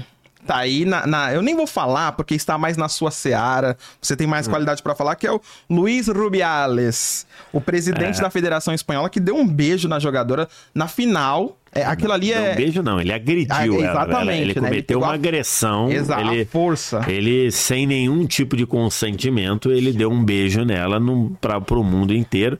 tá 0.45 0.57
aí 0.57 0.85
na, 0.85 1.07
na, 1.07 1.33
Eu 1.33 1.43
nem 1.43 1.55
vou 1.55 1.67
falar, 1.67 2.11
porque 2.13 2.35
está 2.35 2.59
mais 2.59 2.77
na 2.77 2.89
sua 2.89 3.13
seara. 3.13 3.77
Você 4.03 4.17
tem 4.17 4.27
mais 4.27 4.49
hum. 4.49 4.51
qualidade 4.51 4.83
para 4.83 4.97
falar, 4.97 5.15
que 5.15 5.29
é 5.29 5.33
o 5.33 5.41
Luiz 5.69 6.09
Rubiales, 6.09 7.25
o 7.53 7.61
presidente 7.61 8.19
é. 8.19 8.23
da 8.23 8.31
Federação 8.31 8.75
Espanhola, 8.75 9.09
que 9.09 9.21
deu 9.21 9.37
um 9.37 9.47
beijo 9.47 9.87
na 9.89 10.01
jogadora 10.01 10.49
na 10.75 10.89
final. 10.89 11.57
É, 11.73 11.85
aquilo 11.85 12.13
ali 12.13 12.33
é. 12.33 12.41
Não, 12.41 12.53
um 12.53 12.57
beijo 12.57 12.83
não, 12.83 13.01
ele 13.01 13.13
agrediu 13.13 13.55
ah, 13.55 13.67
exatamente, 13.67 14.21
ela. 14.21 14.35
Ele 14.35 14.55
né? 14.55 14.69
cometeu 14.69 14.99
ele 14.99 15.05
uma 15.05 15.15
agressão. 15.15 15.91
Exato, 15.91 16.33
ele, 16.33 16.45
força. 16.45 17.05
Ele, 17.09 17.51
sem 17.53 17.87
nenhum 17.87 18.27
tipo 18.27 18.57
de 18.57 18.67
consentimento, 18.67 19.71
ele 19.71 19.93
deu 19.93 20.11
um 20.11 20.25
beijo 20.25 20.65
nela 20.65 21.01
para 21.41 21.79
o 21.79 21.85
mundo 21.85 22.13
inteiro. 22.13 22.59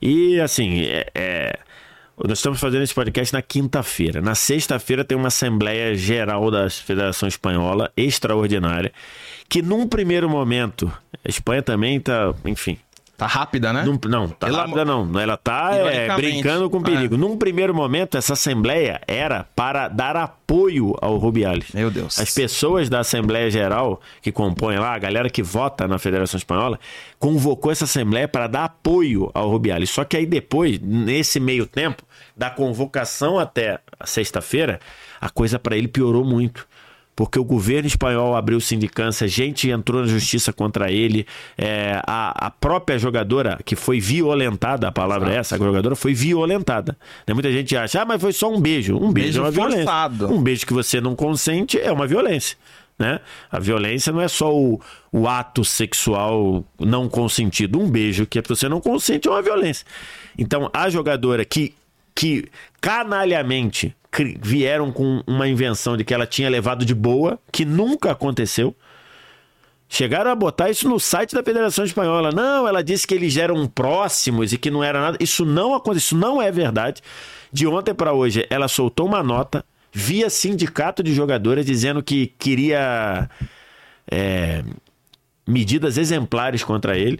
E, 0.00 0.40
assim, 0.40 0.82
é, 0.82 1.06
é 1.14 1.58
nós 2.16 2.38
estamos 2.38 2.60
fazendo 2.60 2.82
esse 2.82 2.94
podcast 2.94 3.32
na 3.32 3.42
quinta-feira. 3.42 4.20
Na 4.20 4.34
sexta-feira 4.34 5.04
tem 5.04 5.18
uma 5.18 5.28
Assembleia 5.28 5.94
Geral 5.94 6.50
da 6.50 6.70
Federação 6.70 7.28
Espanhola, 7.28 7.90
extraordinária, 7.96 8.92
que 9.48 9.60
num 9.60 9.88
primeiro 9.88 10.28
momento, 10.28 10.92
a 11.24 11.28
Espanha 11.28 11.62
também 11.62 11.96
está, 11.96 12.32
enfim, 12.44 12.78
Tá 13.22 13.28
rápida, 13.28 13.72
né? 13.72 13.84
Num, 13.84 13.96
não, 14.08 14.28
tá 14.28 14.48
Ela... 14.48 14.62
rápida 14.62 14.84
não. 14.84 15.20
Ela 15.20 15.36
tá 15.36 15.76
é, 15.76 16.12
brincando 16.16 16.68
com 16.68 16.82
perigo. 16.82 17.14
É. 17.14 17.18
Num 17.18 17.36
primeiro 17.36 17.72
momento, 17.72 18.18
essa 18.18 18.32
assembleia 18.32 19.00
era 19.06 19.46
para 19.54 19.86
dar 19.86 20.16
apoio 20.16 20.96
ao 21.00 21.18
Rubiales. 21.18 21.70
Meu 21.72 21.88
Deus. 21.88 22.18
As 22.18 22.34
pessoas 22.34 22.88
da 22.88 22.98
Assembleia 22.98 23.48
Geral 23.48 24.00
que 24.20 24.32
compõem 24.32 24.76
lá, 24.76 24.92
a 24.92 24.98
galera 24.98 25.30
que 25.30 25.40
vota 25.40 25.86
na 25.86 26.00
Federação 26.00 26.36
Espanhola, 26.36 26.80
convocou 27.20 27.70
essa 27.70 27.84
assembleia 27.84 28.26
para 28.26 28.48
dar 28.48 28.64
apoio 28.64 29.30
ao 29.32 29.48
Rubiales. 29.48 29.90
Só 29.90 30.02
que 30.02 30.16
aí 30.16 30.26
depois, 30.26 30.80
nesse 30.80 31.38
meio 31.38 31.64
tempo, 31.64 32.02
da 32.36 32.50
convocação 32.50 33.38
até 33.38 33.78
sexta-feira, 34.04 34.80
a 35.20 35.30
coisa 35.30 35.60
para 35.60 35.76
ele 35.76 35.86
piorou 35.86 36.24
muito 36.24 36.66
porque 37.14 37.38
o 37.38 37.44
governo 37.44 37.86
espanhol 37.86 38.34
abriu 38.34 38.60
sindicância, 38.60 39.28
gente 39.28 39.68
entrou 39.68 40.00
na 40.00 40.08
justiça 40.08 40.52
contra 40.52 40.90
ele, 40.90 41.26
é, 41.58 42.00
a, 42.06 42.46
a, 42.46 42.50
própria 42.50 42.98
jogadora 42.98 43.58
que 43.64 43.76
foi 43.76 44.00
violentada, 44.00 44.88
a 44.88 44.92
palavra 44.92 45.28
Exato. 45.28 45.36
é 45.36 45.40
essa, 45.40 45.54
a 45.56 45.58
jogadora 45.58 45.94
foi 45.94 46.14
violentada. 46.14 46.96
Né? 47.26 47.34
Muita 47.34 47.52
gente 47.52 47.76
acha, 47.76 48.02
ah, 48.02 48.04
mas 48.04 48.20
foi 48.20 48.32
só 48.32 48.50
um 48.50 48.60
beijo. 48.60 48.96
Um 48.96 49.12
beijo, 49.12 49.12
beijo 49.12 49.38
é 49.38 49.42
uma 49.42 49.52
forçado. 49.52 50.16
violência. 50.16 50.40
Um 50.40 50.42
beijo 50.42 50.66
que 50.66 50.72
você 50.72 51.00
não 51.00 51.14
consente 51.14 51.78
é 51.78 51.92
uma 51.92 52.06
violência. 52.06 52.56
Né? 52.98 53.20
A 53.50 53.58
violência 53.58 54.12
não 54.12 54.20
é 54.20 54.28
só 54.28 54.54
o, 54.54 54.80
o 55.10 55.26
ato 55.28 55.64
sexual 55.64 56.64
não 56.78 57.08
consentido. 57.08 57.80
Um 57.80 57.90
beijo 57.90 58.26
que 58.26 58.40
você 58.40 58.68
não 58.68 58.80
consente 58.80 59.28
é 59.28 59.30
uma 59.30 59.42
violência. 59.42 59.86
Então, 60.38 60.70
a 60.72 60.88
jogadora 60.88 61.44
que, 61.44 61.74
que 62.14 62.48
canalhamente 62.80 63.94
vieram 64.40 64.92
com 64.92 65.22
uma 65.26 65.48
invenção 65.48 65.96
de 65.96 66.04
que 66.04 66.12
ela 66.12 66.26
tinha 66.26 66.50
levado 66.50 66.84
de 66.84 66.94
boa, 66.94 67.38
que 67.50 67.64
nunca 67.64 68.10
aconteceu. 68.12 68.74
Chegaram 69.88 70.30
a 70.30 70.34
botar 70.34 70.70
isso 70.70 70.88
no 70.88 70.98
site 71.00 71.34
da 71.34 71.42
Federação 71.42 71.84
Espanhola. 71.84 72.30
Não, 72.30 72.68
ela 72.68 72.82
disse 72.82 73.06
que 73.06 73.14
eles 73.14 73.36
eram 73.36 73.66
próximos 73.66 74.52
e 74.52 74.58
que 74.58 74.70
não 74.70 74.84
era 74.84 75.00
nada. 75.00 75.18
Isso 75.20 75.44
não 75.44 75.74
aconteceu, 75.74 75.98
isso 75.98 76.16
não 76.16 76.40
é 76.40 76.50
verdade. 76.50 77.02
De 77.50 77.66
ontem 77.66 77.94
para 77.94 78.12
hoje, 78.12 78.46
ela 78.50 78.68
soltou 78.68 79.06
uma 79.06 79.22
nota 79.22 79.64
via 79.92 80.30
sindicato 80.30 81.02
de 81.02 81.12
jogadoras 81.14 81.66
dizendo 81.66 82.02
que 82.02 82.28
queria 82.38 83.28
é, 84.10 84.64
medidas 85.46 85.98
exemplares 85.98 86.64
contra 86.64 86.96
ele. 86.96 87.18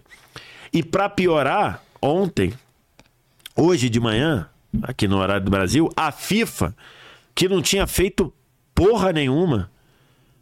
E 0.71 0.81
para 0.81 1.07
piorar, 1.07 1.83
ontem, 2.01 2.53
hoje 3.55 3.89
de 3.89 3.99
manhã, 3.99 4.49
aqui 4.81 5.07
no 5.07 5.17
horário 5.17 5.45
do 5.45 5.51
Brasil, 5.51 5.89
a 5.95 6.11
FIFA, 6.11 6.75
que 7.35 7.47
não 7.47 7.61
tinha 7.61 7.85
feito 7.85 8.33
porra 8.73 9.11
nenhuma. 9.11 9.69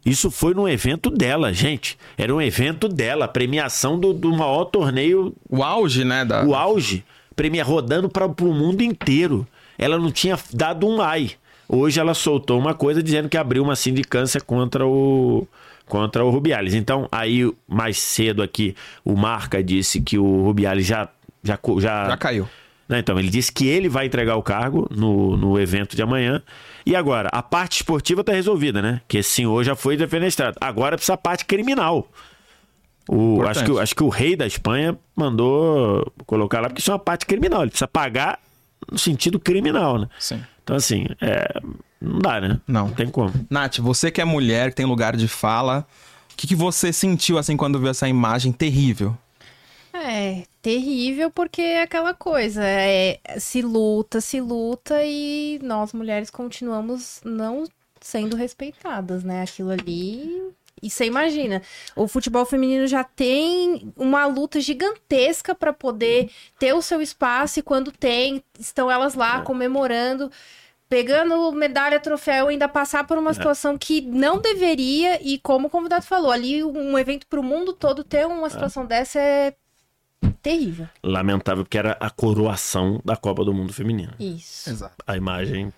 Isso 0.04 0.30
foi 0.30 0.52
num 0.52 0.68
evento 0.68 1.10
dela, 1.10 1.52
gente. 1.52 1.96
Era 2.18 2.34
um 2.34 2.40
evento 2.40 2.88
dela, 2.88 3.28
premiação 3.28 3.98
do, 3.98 4.12
do 4.12 4.32
maior 4.32 4.64
torneio. 4.64 5.34
O 5.48 5.62
auge, 5.62 6.04
né? 6.04 6.24
Da... 6.24 6.44
O 6.44 6.54
auge. 6.54 7.04
Premia 7.36 7.62
rodando 7.62 8.08
para 8.08 8.26
o 8.26 8.54
mundo 8.54 8.82
inteiro. 8.82 9.46
Ela 9.78 9.98
não 9.98 10.10
tinha 10.10 10.38
dado 10.52 10.86
um 10.88 11.00
ai. 11.00 11.32
Hoje 11.68 12.00
ela 12.00 12.14
soltou 12.14 12.58
uma 12.58 12.74
coisa 12.74 13.02
dizendo 13.02 13.28
que 13.28 13.36
abriu 13.36 13.62
uma 13.62 13.76
sindicância 13.76 14.40
contra 14.40 14.86
o 14.86 15.46
contra 15.86 16.24
o 16.24 16.30
Rubiales. 16.30 16.74
Então, 16.74 17.08
aí 17.10 17.50
mais 17.66 17.98
cedo 17.98 18.42
aqui, 18.42 18.74
o 19.04 19.16
Marca 19.16 19.62
disse 19.62 20.00
que 20.00 20.18
o 20.18 20.42
Rubiales 20.42 20.86
já 20.86 21.08
já 21.42 21.58
já, 21.78 22.08
já 22.10 22.16
caiu. 22.16 22.48
Né? 22.92 22.98
Então, 22.98 23.18
ele 23.18 23.30
disse 23.30 23.50
que 23.50 23.66
ele 23.66 23.88
vai 23.88 24.04
entregar 24.04 24.36
o 24.36 24.42
cargo 24.42 24.86
no, 24.90 25.34
no 25.34 25.58
evento 25.58 25.96
de 25.96 26.02
amanhã. 26.02 26.42
E 26.84 26.94
agora, 26.94 27.30
a 27.32 27.42
parte 27.42 27.76
esportiva 27.76 28.20
está 28.20 28.34
resolvida, 28.34 28.82
né? 28.82 29.00
Que 29.08 29.18
esse 29.18 29.30
senhor 29.30 29.64
já 29.64 29.74
foi 29.74 29.96
defenestrado. 29.96 30.58
Agora 30.60 30.96
precisa 30.96 31.14
a 31.14 31.16
parte 31.16 31.46
criminal. 31.46 32.06
O, 33.08 33.42
acho, 33.46 33.64
que, 33.64 33.80
acho 33.80 33.94
que 33.96 34.02
o 34.02 34.10
rei 34.10 34.36
da 34.36 34.46
Espanha 34.46 34.98
mandou 35.16 36.12
colocar 36.26 36.60
lá, 36.60 36.68
porque 36.68 36.80
isso 36.82 36.90
é 36.90 36.92
uma 36.92 37.00
parte 37.00 37.24
criminal. 37.24 37.62
Ele 37.62 37.70
precisa 37.70 37.88
pagar 37.88 38.38
no 38.90 38.98
sentido 38.98 39.40
criminal, 39.40 39.98
né? 39.98 40.08
Sim. 40.18 40.42
Então, 40.62 40.76
assim, 40.76 41.06
é, 41.22 41.48
não 41.98 42.18
dá, 42.18 42.42
né? 42.42 42.60
Não. 42.68 42.88
Não 42.88 42.94
tem 42.94 43.08
como. 43.08 43.32
Nath, 43.48 43.78
você 43.78 44.10
que 44.10 44.20
é 44.20 44.24
mulher, 44.26 44.68
que 44.68 44.76
tem 44.76 44.84
lugar 44.84 45.16
de 45.16 45.28
fala, 45.28 45.86
o 46.30 46.36
que, 46.36 46.46
que 46.46 46.54
você 46.54 46.92
sentiu, 46.92 47.38
assim, 47.38 47.56
quando 47.56 47.78
viu 47.78 47.88
essa 47.88 48.06
imagem 48.06 48.52
terrível? 48.52 49.16
É, 49.94 50.44
terrível 50.62 51.30
porque 51.30 51.60
é 51.60 51.82
aquela 51.82 52.14
coisa, 52.14 52.62
é, 52.64 53.20
se 53.38 53.60
luta, 53.60 54.20
se 54.20 54.40
luta 54.40 55.04
e 55.04 55.58
nós 55.62 55.92
mulheres 55.92 56.30
continuamos 56.30 57.20
não 57.24 57.64
sendo 58.00 58.36
respeitadas, 58.36 59.22
né? 59.22 59.42
Aquilo 59.42 59.70
ali 59.70 60.52
e 60.82 60.90
você 60.90 61.04
imagina, 61.04 61.62
o 61.94 62.08
futebol 62.08 62.44
feminino 62.44 62.88
já 62.88 63.04
tem 63.04 63.92
uma 63.96 64.26
luta 64.26 64.60
gigantesca 64.60 65.54
para 65.54 65.72
poder 65.72 66.28
ter 66.58 66.72
o 66.72 66.82
seu 66.82 67.00
espaço 67.00 67.60
e 67.60 67.62
quando 67.62 67.92
tem, 67.92 68.42
estão 68.58 68.90
elas 68.90 69.14
lá 69.14 69.38
é. 69.38 69.42
comemorando, 69.42 70.28
pegando 70.88 71.52
medalha, 71.52 72.00
troféu, 72.00 72.48
ainda 72.48 72.68
passar 72.68 73.06
por 73.06 73.16
uma 73.16 73.30
é. 73.30 73.34
situação 73.34 73.78
que 73.78 74.00
não 74.00 74.38
deveria 74.38 75.22
e 75.22 75.38
como 75.38 75.68
o 75.68 75.70
convidado 75.70 76.04
falou, 76.04 76.32
ali 76.32 76.64
um 76.64 76.98
evento 76.98 77.28
para 77.28 77.38
o 77.38 77.44
mundo 77.44 77.72
todo 77.72 78.02
ter 78.02 78.26
uma 78.26 78.50
situação 78.50 78.82
é. 78.82 78.86
dessa 78.86 79.20
é 79.20 79.54
terrível. 80.42 80.88
Lamentável 81.02 81.64
porque 81.64 81.78
era 81.78 81.96
a 82.00 82.10
coroação 82.10 83.00
da 83.04 83.16
Copa 83.16 83.44
do 83.44 83.52
Mundo 83.52 83.72
Feminino. 83.72 84.12
Isso. 84.18 84.70
Exato. 84.70 84.94
A 85.06 85.16
imagem, 85.16 85.72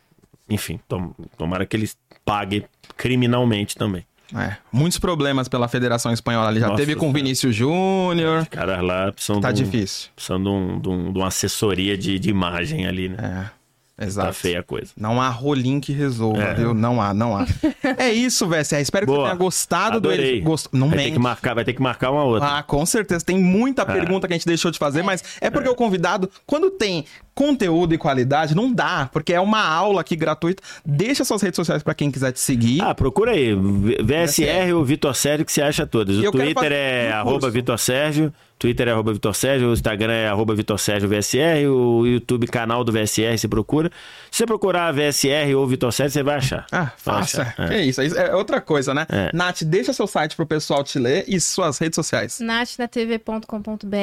enfim, 0.49 0.81
tom, 0.89 1.15
tomara 1.37 1.67
que 1.67 1.77
eles 1.77 1.97
paguem 2.25 2.65
criminalmente 2.97 3.77
também. 3.77 4.07
É, 4.35 4.57
muitos 4.73 4.99
problemas 4.99 5.49
pela 5.49 5.69
Federação 5.69 6.13
Espanhola 6.13 6.49
ali. 6.49 6.59
Já 6.59 6.69
Nossa, 6.69 6.79
teve 6.79 6.97
com 6.97 7.11
o 7.11 7.13
Vinícius 7.13 7.55
Júnior. 7.55 8.43
Os 8.43 8.49
caras 8.49 8.83
lá 8.83 9.13
precisam 9.13 9.41
tá 9.41 9.53
de 9.53 9.63
um, 9.63 9.65
difícil. 9.67 10.11
Precisam 10.17 10.43
de, 10.43 10.49
um, 10.49 10.81
de, 10.81 10.89
um, 10.89 11.13
de 11.13 11.19
uma 11.19 11.29
assessoria 11.29 11.97
de, 11.97 12.19
de 12.19 12.31
imagem 12.31 12.87
ali, 12.87 13.09
né? 13.09 13.51
É. 13.51 13.64
Exato. 14.01 14.27
Tá 14.27 14.33
feia 14.33 14.61
a 14.61 14.63
coisa. 14.63 14.93
Não 14.97 15.21
há 15.23 15.29
rolinho 15.29 15.81
que 15.81 15.93
resolva, 15.93 16.43
é. 16.43 16.55
viu? 16.55 16.75
Não 16.75 17.01
há, 17.01 17.15
não 17.15 17.37
há. 17.37 17.47
é 17.97 18.13
isso, 18.13 18.49
VSR. 18.49 18.81
Espero 18.81 19.07
Boa. 19.07 19.19
que 19.19 19.23
você 19.23 19.29
tenha 19.29 19.39
gostado 19.39 19.97
Adorei. 19.99 20.41
do 20.41 20.45
Gost... 20.45 20.67
Não 20.73 20.89
vai 20.89 20.99
ter 20.99 21.11
que 21.13 21.19
marcar, 21.19 21.55
vai 21.55 21.65
ter 21.65 21.73
que 21.75 21.83
marcar 21.83 22.11
uma 22.11 22.25
outra. 22.25 22.59
Ah, 22.59 22.63
com 22.65 22.85
certeza. 22.85 23.25
Tem 23.25 23.39
muita 23.39 23.83
é. 23.83 23.85
pergunta 23.85 24.27
que 24.27 24.35
a 24.35 24.37
gente 24.37 24.47
deixou 24.47 24.71
de 24.73 24.79
fazer, 24.79 25.03
mas 25.03 25.23
é 25.41 25.49
porque 25.49 25.69
é. 25.69 25.71
o 25.71 25.77
convidado, 25.77 26.29
quando 26.45 26.71
tem 26.73 27.05
conteúdo 27.35 27.95
e 27.95 27.99
qualidade, 27.99 28.55
não 28.55 28.73
dá, 28.73 29.09
porque 29.13 29.33
é 29.33 29.41
uma 29.41 29.63
aula 29.63 30.01
aqui 30.01 30.15
gratuita. 30.15 30.63
Deixa 30.85 31.25
suas 31.25 31.43
redes 31.43 31.57
sociais 31.57 31.83
para 31.83 31.95
quem 31.95 32.11
quiser 32.11 32.33
te 32.33 32.41
seguir. 32.41 32.81
Ah, 32.81 32.95
procura 32.95 33.33
aí. 33.33 33.55
VSR 33.55 34.73
ou 34.75 34.85
Vitor 34.85 35.15
Sérgio, 35.15 35.45
que 35.45 35.53
você 35.53 35.63
acha 35.63 35.87
todas. 35.87 36.17
O 36.17 36.31
Twitter 36.31 36.73
é 36.73 37.11
um 37.15 37.19
arroba 37.19 37.51
Vitor 37.51 37.79
Sérgio. 37.79 38.33
Twitter 38.57 38.87
é 38.89 38.93
arroba 38.93 39.13
Vitor 39.13 39.35
Sérgio, 39.35 39.69
o 39.69 39.73
Instagram 39.73 40.13
é 40.13 40.29
arroba 40.29 40.55
Vitor 40.55 40.79
Sérgio 40.79 41.09
VSR, 41.09 41.67
o 41.67 42.07
YouTube 42.07 42.47
canal 42.47 42.85
do 42.85 42.93
VSR 42.93 43.37
você 43.37 43.49
procura. 43.49 43.91
Se 44.31 44.39
você 44.39 44.47
procurar 44.47 44.93
VSR 44.93 45.55
ou 45.57 45.67
Vitor 45.67 45.93
Sérgio, 45.93 46.13
você 46.13 46.23
vai 46.23 46.37
achar. 46.37 46.65
Ah, 46.71 46.93
faça. 46.97 47.53
É. 47.59 47.79
é 47.79 47.85
isso, 47.85 48.01
é 48.01 48.35
outra 48.35 48.61
coisa, 48.61 48.95
né? 48.95 49.07
É. 49.11 49.31
Nath, 49.35 49.65
deixa 49.65 49.93
seu 49.93 50.07
site 50.07 50.37
pro 50.37 50.47
pessoal 50.47 50.85
te 50.85 51.01
ler 51.01 51.25
e 51.27 51.41
suas 51.41 51.79
redes 51.79 51.97
sociais. 51.97 52.39
nathnatv.com.br, 52.41 53.97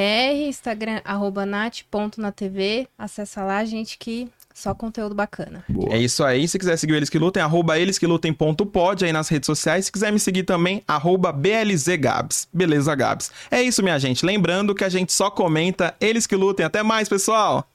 Instagram 0.46 1.00
arroba 1.04 1.46
nat.natv, 1.46 2.86
acessa 2.98 3.21
lá, 3.44 3.64
gente, 3.64 3.98
que 3.98 4.28
só 4.54 4.74
conteúdo 4.74 5.14
bacana. 5.14 5.64
Boa. 5.68 5.94
É 5.94 5.98
isso 5.98 6.22
aí. 6.22 6.46
Se 6.46 6.58
quiser 6.58 6.76
seguir 6.76 6.94
Eles 6.94 7.08
Que 7.08 7.18
Lutem, 7.18 7.42
arroba 7.42 7.78
eles 7.78 7.98
que 7.98 8.06
lutem.pod 8.06 9.04
aí 9.04 9.12
nas 9.12 9.28
redes 9.28 9.46
sociais. 9.46 9.86
Se 9.86 9.92
quiser 9.92 10.12
me 10.12 10.18
seguir 10.18 10.42
também, 10.42 10.82
arroba 10.86 11.32
BLZGabs. 11.32 12.48
Beleza, 12.52 12.94
Gabs. 12.94 13.30
É 13.50 13.62
isso, 13.62 13.82
minha 13.82 13.98
gente. 13.98 14.24
Lembrando 14.24 14.74
que 14.74 14.84
a 14.84 14.88
gente 14.88 15.12
só 15.12 15.30
comenta 15.30 15.94
Eles 16.00 16.26
Que 16.26 16.36
Lutem. 16.36 16.66
Até 16.66 16.82
mais, 16.82 17.08
pessoal! 17.08 17.66